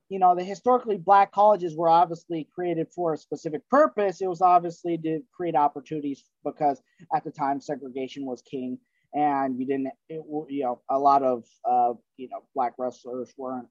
you 0.08 0.18
know 0.18 0.34
the 0.34 0.44
historically 0.44 0.96
black 0.96 1.32
colleges 1.32 1.76
were 1.76 1.88
obviously 1.88 2.48
created 2.54 2.86
for 2.94 3.14
a 3.14 3.18
specific 3.18 3.68
purpose 3.68 4.20
it 4.20 4.28
was 4.28 4.40
obviously 4.40 4.96
to 4.96 5.20
create 5.34 5.54
opportunities 5.54 6.24
because 6.44 6.80
at 7.14 7.24
the 7.24 7.30
time 7.30 7.60
segregation 7.60 8.24
was 8.24 8.42
king 8.42 8.78
and 9.14 9.58
you 9.58 9.66
didn't 9.66 9.88
it, 10.08 10.22
you 10.48 10.62
know 10.62 10.80
a 10.90 10.98
lot 10.98 11.22
of 11.22 11.44
uh, 11.64 11.92
you 12.16 12.28
know 12.28 12.42
black 12.54 12.72
wrestlers 12.78 13.32
weren't 13.36 13.68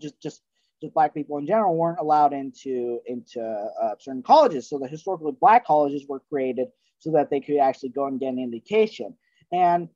just 0.00 0.20
just 0.20 0.42
just 0.80 0.94
black 0.94 1.14
people 1.14 1.38
in 1.38 1.46
general 1.46 1.76
weren't 1.76 1.98
allowed 1.98 2.32
into 2.32 3.00
into 3.06 3.40
uh, 3.40 3.94
certain 3.98 4.22
colleges. 4.22 4.68
So 4.68 4.78
the 4.78 4.88
historically 4.88 5.32
black 5.40 5.66
colleges 5.66 6.04
were 6.08 6.20
created 6.28 6.68
so 6.98 7.12
that 7.12 7.30
they 7.30 7.40
could 7.40 7.58
actually 7.58 7.90
go 7.90 8.06
and 8.06 8.20
get 8.20 8.32
an 8.32 8.38
education. 8.38 9.14
And 9.52 9.88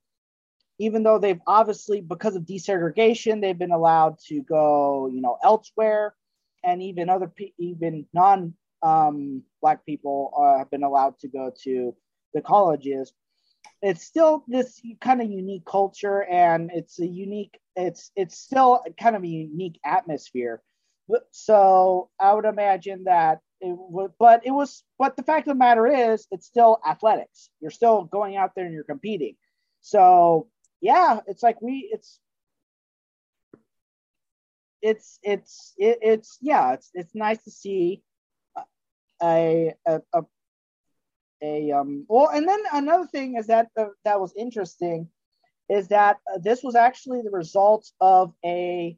even 0.79 1.03
though 1.03 1.19
they've 1.19 1.41
obviously, 1.47 2.01
because 2.01 2.37
of 2.37 2.45
desegregation, 2.45 3.41
they've 3.41 3.59
been 3.59 3.73
allowed 3.73 4.19
to 4.29 4.43
go, 4.43 5.09
you 5.13 5.21
know, 5.21 5.39
elsewhere, 5.43 6.15
and 6.65 6.83
even 6.83 7.09
other 7.09 7.33
even 7.59 8.07
non 8.13 8.55
um, 8.83 9.43
black 9.61 9.85
people 9.85 10.33
uh, 10.37 10.59
have 10.59 10.71
been 10.71 10.83
allowed 10.85 11.19
to 11.21 11.29
go 11.29 11.53
to 11.65 11.95
the 12.33 12.41
colleges. 12.41 13.13
It's 13.83 14.05
still 14.05 14.45
this 14.49 14.81
kind 15.01 15.21
of 15.21 15.31
unique 15.31 15.65
culture, 15.67 16.23
and 16.23 16.71
it's 16.73 16.99
a 16.99 17.07
unique. 17.07 17.59
It's 17.77 18.11
it's 18.17 18.39
still 18.39 18.83
kind 18.99 19.17
of 19.17 19.23
a 19.23 19.29
unique 19.29 19.79
atmosphere 19.85 20.63
so 21.31 22.11
I 22.19 22.33
would 22.35 22.45
imagine 22.45 23.05
that 23.05 23.41
it 23.61 23.77
would, 23.79 24.13
but 24.19 24.47
it 24.47 24.51
was, 24.51 24.83
but 24.99 25.17
the 25.17 25.23
fact 25.23 25.47
of 25.47 25.55
the 25.55 25.59
matter 25.59 25.87
is, 25.87 26.27
it's 26.31 26.47
still 26.47 26.81
athletics. 26.87 27.51
You're 27.61 27.71
still 27.71 28.05
going 28.05 28.37
out 28.37 28.53
there 28.55 28.65
and 28.65 28.75
you're 28.75 28.85
competing. 28.85 29.37
So 29.81 30.49
yeah, 30.81 31.21
it's 31.27 31.43
like 31.43 31.61
we, 31.61 31.91
it's, 31.93 32.19
it's, 34.83 35.19
it's, 35.23 35.75
it, 35.77 35.99
it's, 36.03 36.39
yeah, 36.41 36.73
it's, 36.73 36.91
it's 36.95 37.15
nice 37.15 37.43
to 37.45 37.51
see 37.51 38.03
a, 39.23 39.75
a, 39.87 40.01
a, 40.15 40.23
a, 41.43 41.73
um, 41.73 42.07
well, 42.09 42.29
and 42.29 42.49
then 42.49 42.61
another 42.73 43.07
thing 43.07 43.37
is 43.37 43.49
that, 43.49 43.69
uh, 43.77 43.87
that 44.05 44.21
was 44.21 44.33
interesting 44.37 45.09
is 45.69 45.89
that 45.89 46.19
uh, 46.33 46.39
this 46.39 46.63
was 46.63 46.75
actually 46.75 47.23
the 47.23 47.31
result 47.31 47.91
of 48.01 48.33
a, 48.45 48.97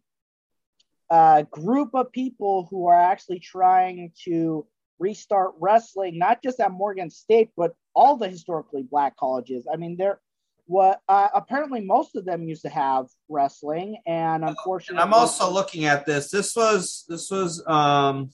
a 1.11 1.47
group 1.51 1.91
of 1.95 2.13
people 2.13 2.69
who 2.71 2.87
are 2.87 3.01
actually 3.01 3.41
trying 3.41 4.13
to 4.25 4.67
restart 4.99 5.53
wrestling, 5.61 6.19
not 6.19 6.43
just 6.43 6.61
at 6.61 6.71
Morgan 6.71 7.11
State, 7.11 7.51
but 7.57 7.75
all 7.95 8.17
the 8.17 8.29
historically 8.29 8.83
black 8.83 9.17
colleges. 9.17 9.67
I 9.73 9.77
mean, 9.77 9.97
there 9.97 10.21
what 10.67 11.01
uh, 11.09 11.29
apparently 11.35 11.81
most 11.81 12.17
of 12.17 12.25
them 12.25 12.43
used 12.45 12.63
to 12.63 12.69
have 12.69 13.07
wrestling, 13.29 13.99
and 14.07 14.45
unfortunately, 14.45 15.03
and 15.03 15.13
I'm 15.13 15.21
also 15.21 15.51
looking 15.51 15.85
at 15.85 16.07
this. 16.07 16.31
This 16.31 16.55
was 16.57 17.05
this 17.09 17.31
was 17.31 17.63
um, 17.67 18.31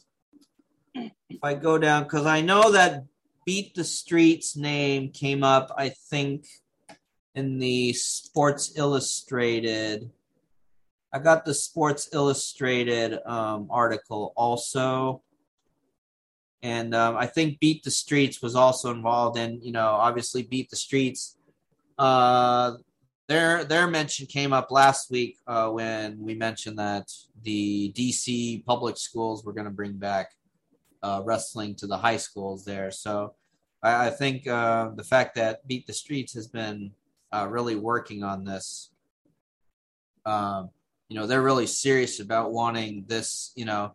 if 0.95 1.43
I 1.43 1.55
go 1.55 1.79
down 1.79 2.05
because 2.05 2.27
I 2.27 2.43
know 2.43 2.73
that 2.73 3.05
Beat 3.45 3.75
the 3.75 3.85
Streets 3.85 4.57
name 4.57 5.11
came 5.11 5.43
up. 5.43 5.73
I 5.77 5.95
think 6.11 6.45
in 7.35 7.59
the 7.59 7.93
Sports 7.93 8.73
Illustrated. 8.77 10.11
I 11.13 11.19
got 11.19 11.45
the 11.45 11.55
Sports 11.55 12.11
Illustrated 12.13 13.19
um, 13.27 13.69
article 13.71 14.33
also. 14.37 15.23
And 16.63 16.95
um, 16.95 17.17
I 17.17 17.27
think 17.27 17.61
Beat 17.61 17.85
the 17.85 17.91
Streets 17.91 18.43
was 18.43 18.55
also 18.55 18.91
involved 18.91 19.39
in, 19.39 19.63
you 19.63 19.73
know, 19.73 19.87
obviously 19.87 20.43
Beat 20.43 20.71
the 20.71 20.77
Streets. 20.77 21.37
Uh, 21.97 22.75
their 23.29 23.65
their 23.65 23.87
mention 23.87 24.27
came 24.27 24.53
up 24.53 24.71
last 24.71 25.11
week 25.11 25.37
uh, 25.47 25.69
when 25.69 26.19
we 26.19 26.35
mentioned 26.35 26.79
that 26.79 27.11
the 27.43 27.93
DC 27.93 28.65
public 28.65 28.97
schools 28.97 29.45
were 29.45 29.53
going 29.53 29.67
to 29.67 29.71
bring 29.71 29.93
back 29.93 30.33
uh, 31.03 31.23
wrestling 31.25 31.75
to 31.77 31.87
the 31.87 31.97
high 31.97 32.17
schools 32.17 32.65
there. 32.65 32.91
So 32.91 33.35
I, 33.83 34.07
I 34.07 34.11
think 34.11 34.47
uh, 34.47 34.91
the 34.95 35.05
fact 35.05 35.35
that 35.37 35.67
Beat 35.69 35.87
the 35.87 35.93
Streets 35.93 36.35
has 36.35 36.49
been 36.49 36.93
uh, 37.33 37.47
really 37.49 37.77
working 37.77 38.25
on 38.25 38.45
this. 38.45 38.91
Um, 40.25 40.71
you 41.09 41.19
know, 41.19 41.27
they're 41.27 41.43
really 41.43 41.67
serious 41.67 42.21
about 42.21 42.53
wanting 42.53 43.05
this. 43.07 43.53
You 43.57 43.65
know, 43.65 43.93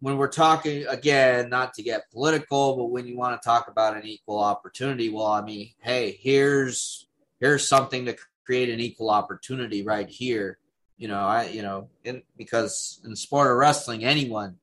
when 0.00 0.16
we're 0.16 0.28
talking 0.28 0.86
again, 0.86 1.48
not 1.48 1.74
to 1.74 1.82
get 1.82 2.10
political, 2.12 2.76
but 2.76 2.86
when 2.86 3.06
you 3.06 3.16
want 3.16 3.40
to 3.40 3.46
talk 3.46 3.68
about 3.68 3.96
an 3.96 4.06
equal 4.06 4.38
opportunity, 4.38 5.08
well, 5.08 5.26
I 5.26 5.42
mean, 5.42 5.70
hey, 5.80 6.18
here's 6.20 7.08
here's 7.40 7.68
something 7.68 8.06
to 8.06 8.16
create 8.44 8.68
an 8.68 8.80
equal 8.80 9.10
opportunity 9.10 9.82
right 9.82 10.08
here. 10.08 10.58
You 10.96 11.08
know, 11.08 11.20
I 11.20 11.48
you 11.48 11.62
know, 11.62 11.88
in 12.04 12.22
because 12.36 13.00
in 13.04 13.16
sport 13.16 13.50
of 13.50 13.56
wrestling, 13.56 14.04
anyone 14.04 14.56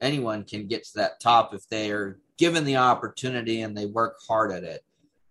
anyone 0.00 0.44
can 0.44 0.66
get 0.66 0.84
to 0.84 0.94
that 0.96 1.20
top 1.20 1.54
if 1.54 1.68
they 1.68 1.90
are 1.90 2.18
given 2.36 2.64
the 2.64 2.76
opportunity 2.76 3.62
and 3.62 3.76
they 3.76 3.86
work 3.86 4.18
hard 4.28 4.52
at 4.52 4.62
it 4.62 4.84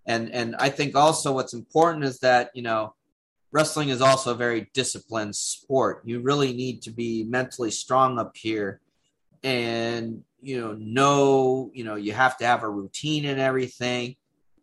and 0.05 0.31
and 0.31 0.55
I 0.57 0.69
think 0.69 0.95
also 0.95 1.33
what's 1.33 1.53
important 1.53 2.03
is 2.03 2.19
that 2.19 2.51
you 2.53 2.61
know 2.61 2.93
wrestling 3.55 3.87
is 3.87 4.01
also 4.01 4.31
a 4.31 4.35
very 4.35 4.69
disciplined 4.73 5.33
sport. 5.33 6.01
You 6.03 6.19
really 6.19 6.51
need 6.51 6.81
to 6.81 6.91
be 6.91 7.23
mentally 7.23 7.71
strong 7.71 8.19
up 8.19 8.35
here, 8.35 8.81
and 9.43 10.23
you 10.41 10.59
know 10.59 10.73
know 10.73 11.71
you 11.73 11.85
know 11.85 11.95
you 11.95 12.11
have 12.11 12.37
to 12.39 12.45
have 12.45 12.63
a 12.63 12.69
routine 12.69 13.23
and 13.23 13.39
everything. 13.39 14.17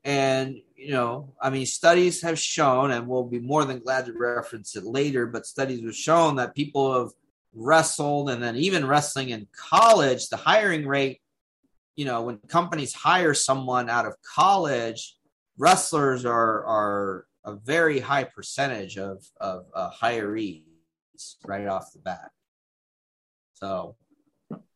And 0.05 0.57
you 0.77 0.91
know, 0.91 1.33
I 1.41 1.49
mean, 1.49 1.65
studies 1.65 2.21
have 2.21 2.39
shown, 2.39 2.91
and 2.91 3.09
we'll 3.09 3.25
be 3.25 3.39
more 3.39 3.65
than 3.65 3.79
glad 3.79 4.05
to 4.07 4.13
reference 4.13 4.77
it 4.77 4.85
later. 4.85 5.25
But 5.27 5.47
studies 5.47 5.83
have 5.83 5.97
shown 5.97 6.37
that 6.37 6.55
people 6.55 7.01
have 7.01 7.13
wrestled, 7.55 8.29
and 8.29 8.43
then 8.43 8.57
even 8.57 8.87
wrestling 8.87 9.31
in 9.31 9.49
college, 9.57 10.29
the 10.29 10.37
hiring 10.37 10.87
rate 10.87 11.21
you 11.97 12.05
know 12.05 12.23
when 12.23 12.39
companies 12.49 12.95
hire 12.95 13.35
someone 13.35 13.91
out 13.91 14.07
of 14.07 14.15
college 14.23 15.17
wrestlers 15.59 16.25
are 16.25 16.65
are 16.65 17.27
a 17.45 17.55
very 17.55 17.99
high 17.99 18.25
percentage 18.25 18.99
of 18.99 19.25
of 19.41 19.67
uh, 19.75 19.91
hirees 19.91 20.63
right 21.45 21.67
off 21.67 21.93
the 21.93 21.99
bat. 21.99 22.31
So, 23.55 23.97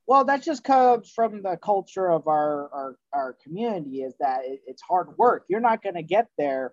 well, 0.06 0.24
that 0.24 0.43
just 0.43 0.64
comes 0.64 1.10
from 1.10 1.43
the 1.43 1.56
culture 1.56 2.10
of 2.10 2.26
our 2.28 2.68
our, 2.72 2.97
our 3.12 3.36
community 3.43 4.02
is 4.02 4.14
that 4.20 4.40
it, 4.44 4.60
it's 4.66 4.82
hard 4.82 5.16
work. 5.16 5.44
You're 5.48 5.60
not 5.60 5.82
going 5.82 5.97
to 5.97 6.02
get 6.02 6.28
there 6.38 6.72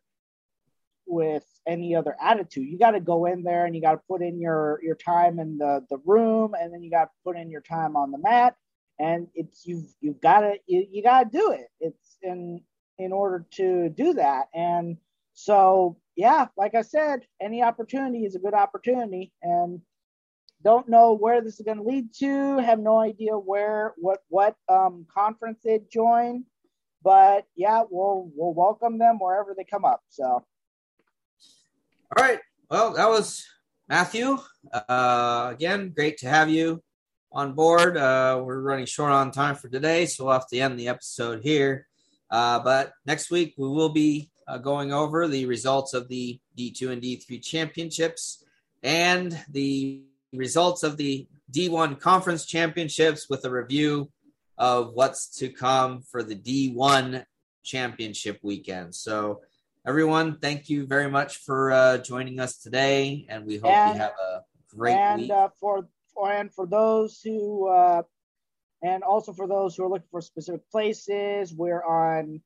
with 1.06 1.46
any 1.68 1.96
other 1.96 2.16
attitude. 2.22 2.68
You 2.68 2.78
got 2.78 2.92
to 2.92 3.00
go 3.00 3.26
in 3.26 3.44
there 3.44 3.66
and 3.66 3.76
you 3.76 3.82
got 3.82 3.94
to 3.94 4.02
put 4.08 4.22
in 4.22 4.40
your 4.40 4.80
your 4.84 4.96
time 4.96 5.40
in 5.40 5.58
the 5.58 5.86
the 5.90 5.98
room, 6.06 6.54
and 6.60 6.74
then 6.74 6.84
you 6.84 6.92
got 6.92 7.06
to 7.06 7.12
put 7.24 7.38
in 7.38 7.50
your 7.50 7.62
time 7.62 7.96
on 7.96 8.12
the 8.12 8.18
mat. 8.18 8.56
And 9.00 9.28
it's 9.34 9.66
you've 9.66 9.94
you've 10.02 10.22
got 10.22 10.42
to 10.42 10.56
you, 10.68 10.86
you 10.92 11.04
got 11.04 11.32
to 11.32 11.38
do 11.38 11.52
it. 11.52 11.68
It's 11.80 12.18
and 12.24 12.62
in 12.98 13.12
order 13.12 13.46
to 13.52 13.90
do 13.90 14.14
that. 14.14 14.48
And 14.54 14.98
so, 15.34 15.98
yeah, 16.16 16.48
like 16.58 16.76
I 16.76 16.82
said, 16.82 17.22
any 17.42 17.64
opportunity 17.64 18.26
is 18.26 18.36
a 18.36 18.40
good 18.40 18.54
opportunity. 18.54 19.34
And 19.42 19.82
don't 20.64 20.88
know 20.88 21.14
where 21.14 21.42
this 21.42 21.60
is 21.60 21.66
going 21.66 21.78
to 21.78 21.84
lead 21.84 22.14
to. 22.20 22.58
Have 22.60 22.80
no 22.80 22.98
idea 22.98 23.34
where 23.34 23.94
what 23.98 24.20
what 24.30 24.56
um, 24.70 25.06
conference 25.14 25.60
they'd 25.64 25.92
join, 25.92 26.46
but 27.04 27.46
yeah, 27.56 27.84
we'll 27.90 28.32
we'll 28.36 28.54
welcome 28.54 28.98
them 28.98 29.20
wherever 29.20 29.54
they 29.56 29.66
come 29.66 29.86
up. 29.86 30.02
So, 30.10 30.24
all 30.26 30.46
right. 32.18 32.40
Well, 32.70 32.94
that 32.94 33.10
was 33.10 33.46
Matthew. 33.90 34.38
Uh, 34.72 35.50
again, 35.52 35.92
great 35.94 36.18
to 36.20 36.30
have 36.30 36.50
you 36.50 36.82
on 37.32 37.54
board. 37.54 37.98
Uh, 37.98 38.42
we're 38.44 38.62
running 38.62 38.86
short 38.86 39.12
on 39.12 39.32
time 39.32 39.56
for 39.56 39.68
today, 39.68 40.06
so 40.06 40.26
we'll 40.26 40.34
have 40.34 40.48
to 40.48 40.60
end 40.60 40.80
the 40.80 40.88
episode 40.88 41.42
here. 41.44 41.88
Uh, 42.32 42.60
but 42.60 42.94
next 43.06 43.30
week 43.30 43.54
we 43.58 43.68
will 43.68 43.90
be 43.90 44.32
uh, 44.48 44.58
going 44.58 44.92
over 44.94 45.28
the 45.28 45.46
results 45.46 45.94
of 45.94 46.08
the 46.08 46.40
D2 46.58 46.92
and 46.92 47.02
D3 47.02 47.42
championships 47.44 48.44
and 48.82 49.38
the 49.50 50.04
results 50.34 50.84
of 50.84 50.98
the 50.98 51.28
D1 51.52 52.00
conference 52.00 52.46
championships 52.46 53.30
with 53.30 53.46
a 53.46 53.50
review 53.50 54.10
of 54.58 54.94
what's 54.94 55.28
to 55.40 55.50
come 55.50 56.02
for 56.02 56.24
the 56.24 56.36
D1 56.36 57.26
championship 57.64 58.40
weekend. 58.44 58.94
So, 58.96 59.42
everyone, 59.86 60.38
thank 60.40 60.70
you 60.70 60.86
very 60.86 61.10
much 61.10 61.38
for 61.38 61.72
uh, 61.72 61.98
joining 62.00 62.40
us 62.40 62.58
today, 62.58 63.26
and 63.30 63.46
we 63.46 63.58
hope 63.58 63.72
and, 63.72 63.96
you 63.96 64.02
have 64.02 64.14
a 64.14 64.42
great 64.76 64.96
and, 64.96 65.22
week. 65.22 65.32
Uh, 65.32 65.50
for, 65.60 65.88
for 66.14 66.32
and 66.32 66.54
for 66.54 66.66
those 66.66 67.22
who 67.24 67.68
uh, 67.68 68.04
and 68.84 69.02
also 69.04 69.32
for 69.32 69.48
those 69.48 69.76
who 69.76 69.86
are 69.86 69.90
looking 69.90 70.08
for 70.12 70.22
specific 70.22 70.70
places, 70.70 71.54
we're 71.54 71.84
on 71.84 72.42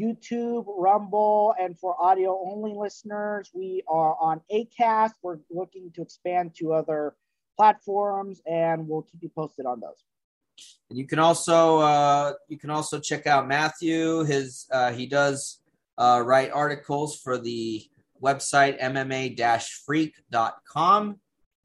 YouTube, 0.00 0.64
Rumble, 0.66 1.54
and 1.60 1.78
for 1.78 1.94
audio 2.02 2.40
only 2.44 2.74
listeners, 2.74 3.50
we 3.54 3.84
are 3.88 4.16
on 4.20 4.40
ACAST. 4.50 5.12
We're 5.22 5.38
looking 5.50 5.92
to 5.92 6.02
expand 6.02 6.56
to 6.56 6.72
other 6.72 7.14
platforms, 7.56 8.42
and 8.46 8.88
we'll 8.88 9.02
keep 9.02 9.22
you 9.22 9.28
posted 9.28 9.66
on 9.66 9.78
those. 9.80 10.02
And 10.90 10.98
you 10.98 11.06
can 11.06 11.18
also 11.18 11.78
uh, 11.78 12.34
you 12.48 12.58
can 12.58 12.70
also 12.70 13.00
check 13.00 13.26
out 13.26 13.48
Matthew. 13.48 14.24
His 14.24 14.66
uh, 14.70 14.92
he 14.92 15.06
does 15.06 15.60
uh, 15.98 16.22
write 16.24 16.52
articles 16.52 17.20
for 17.20 17.36
the 17.38 17.84
website 18.22 18.80
mma-freak.com, 18.80 21.20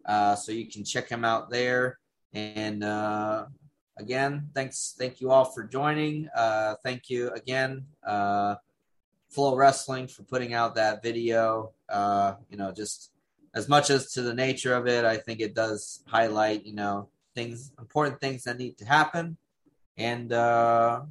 uh, 0.06 0.36
so 0.36 0.52
you 0.52 0.70
can 0.70 0.84
check 0.84 1.08
him 1.08 1.24
out 1.24 1.50
there. 1.50 1.98
And 2.34 2.84
uh, 2.84 3.46
again, 3.98 4.50
thanks, 4.54 4.96
thank 4.98 5.22
you 5.22 5.32
all 5.32 5.46
for 5.46 5.64
joining. 5.64 6.30
Uh, 6.36 6.76
thank 6.84 7.10
you 7.10 7.30
again, 7.32 7.86
uh, 8.06 8.56
FloWrestling, 9.36 10.10
for 10.10 10.24
putting 10.24 10.54
out 10.54 10.76
that 10.76 11.04
video. 11.04 11.72
Uh, 11.90 12.36
you 12.50 12.58
know, 12.58 12.72
just 12.72 13.12
as 13.54 13.68
much 13.68 13.90
as 13.90 14.12
to 14.14 14.22
the 14.22 14.34
nature 14.34 14.74
of 14.74 14.88
it, 14.88 15.04
I 15.06 15.18
think 15.18 15.40
it 15.40 15.56
does 15.56 16.04
highlight, 16.08 16.66
you 16.66 16.76
know, 16.76 17.10
things, 17.36 17.72
important 17.80 18.20
things 18.22 18.44
that 18.44 18.58
need 18.58 18.78
to 18.78 18.86
happen. 18.86 19.38
And 19.98 20.32
uh, 20.32 21.02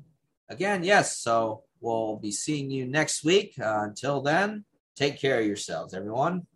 again, 0.48 0.84
yes, 0.84 1.18
so 1.18 1.64
we'll 1.80 2.16
be 2.16 2.30
seeing 2.30 2.70
you 2.70 2.86
next 2.86 3.24
week. 3.24 3.58
Uh, 3.58 3.80
until 3.82 4.20
then, 4.20 4.64
take 4.94 5.18
care 5.18 5.40
of 5.40 5.46
yourselves, 5.46 5.92
everyone. 5.92 6.46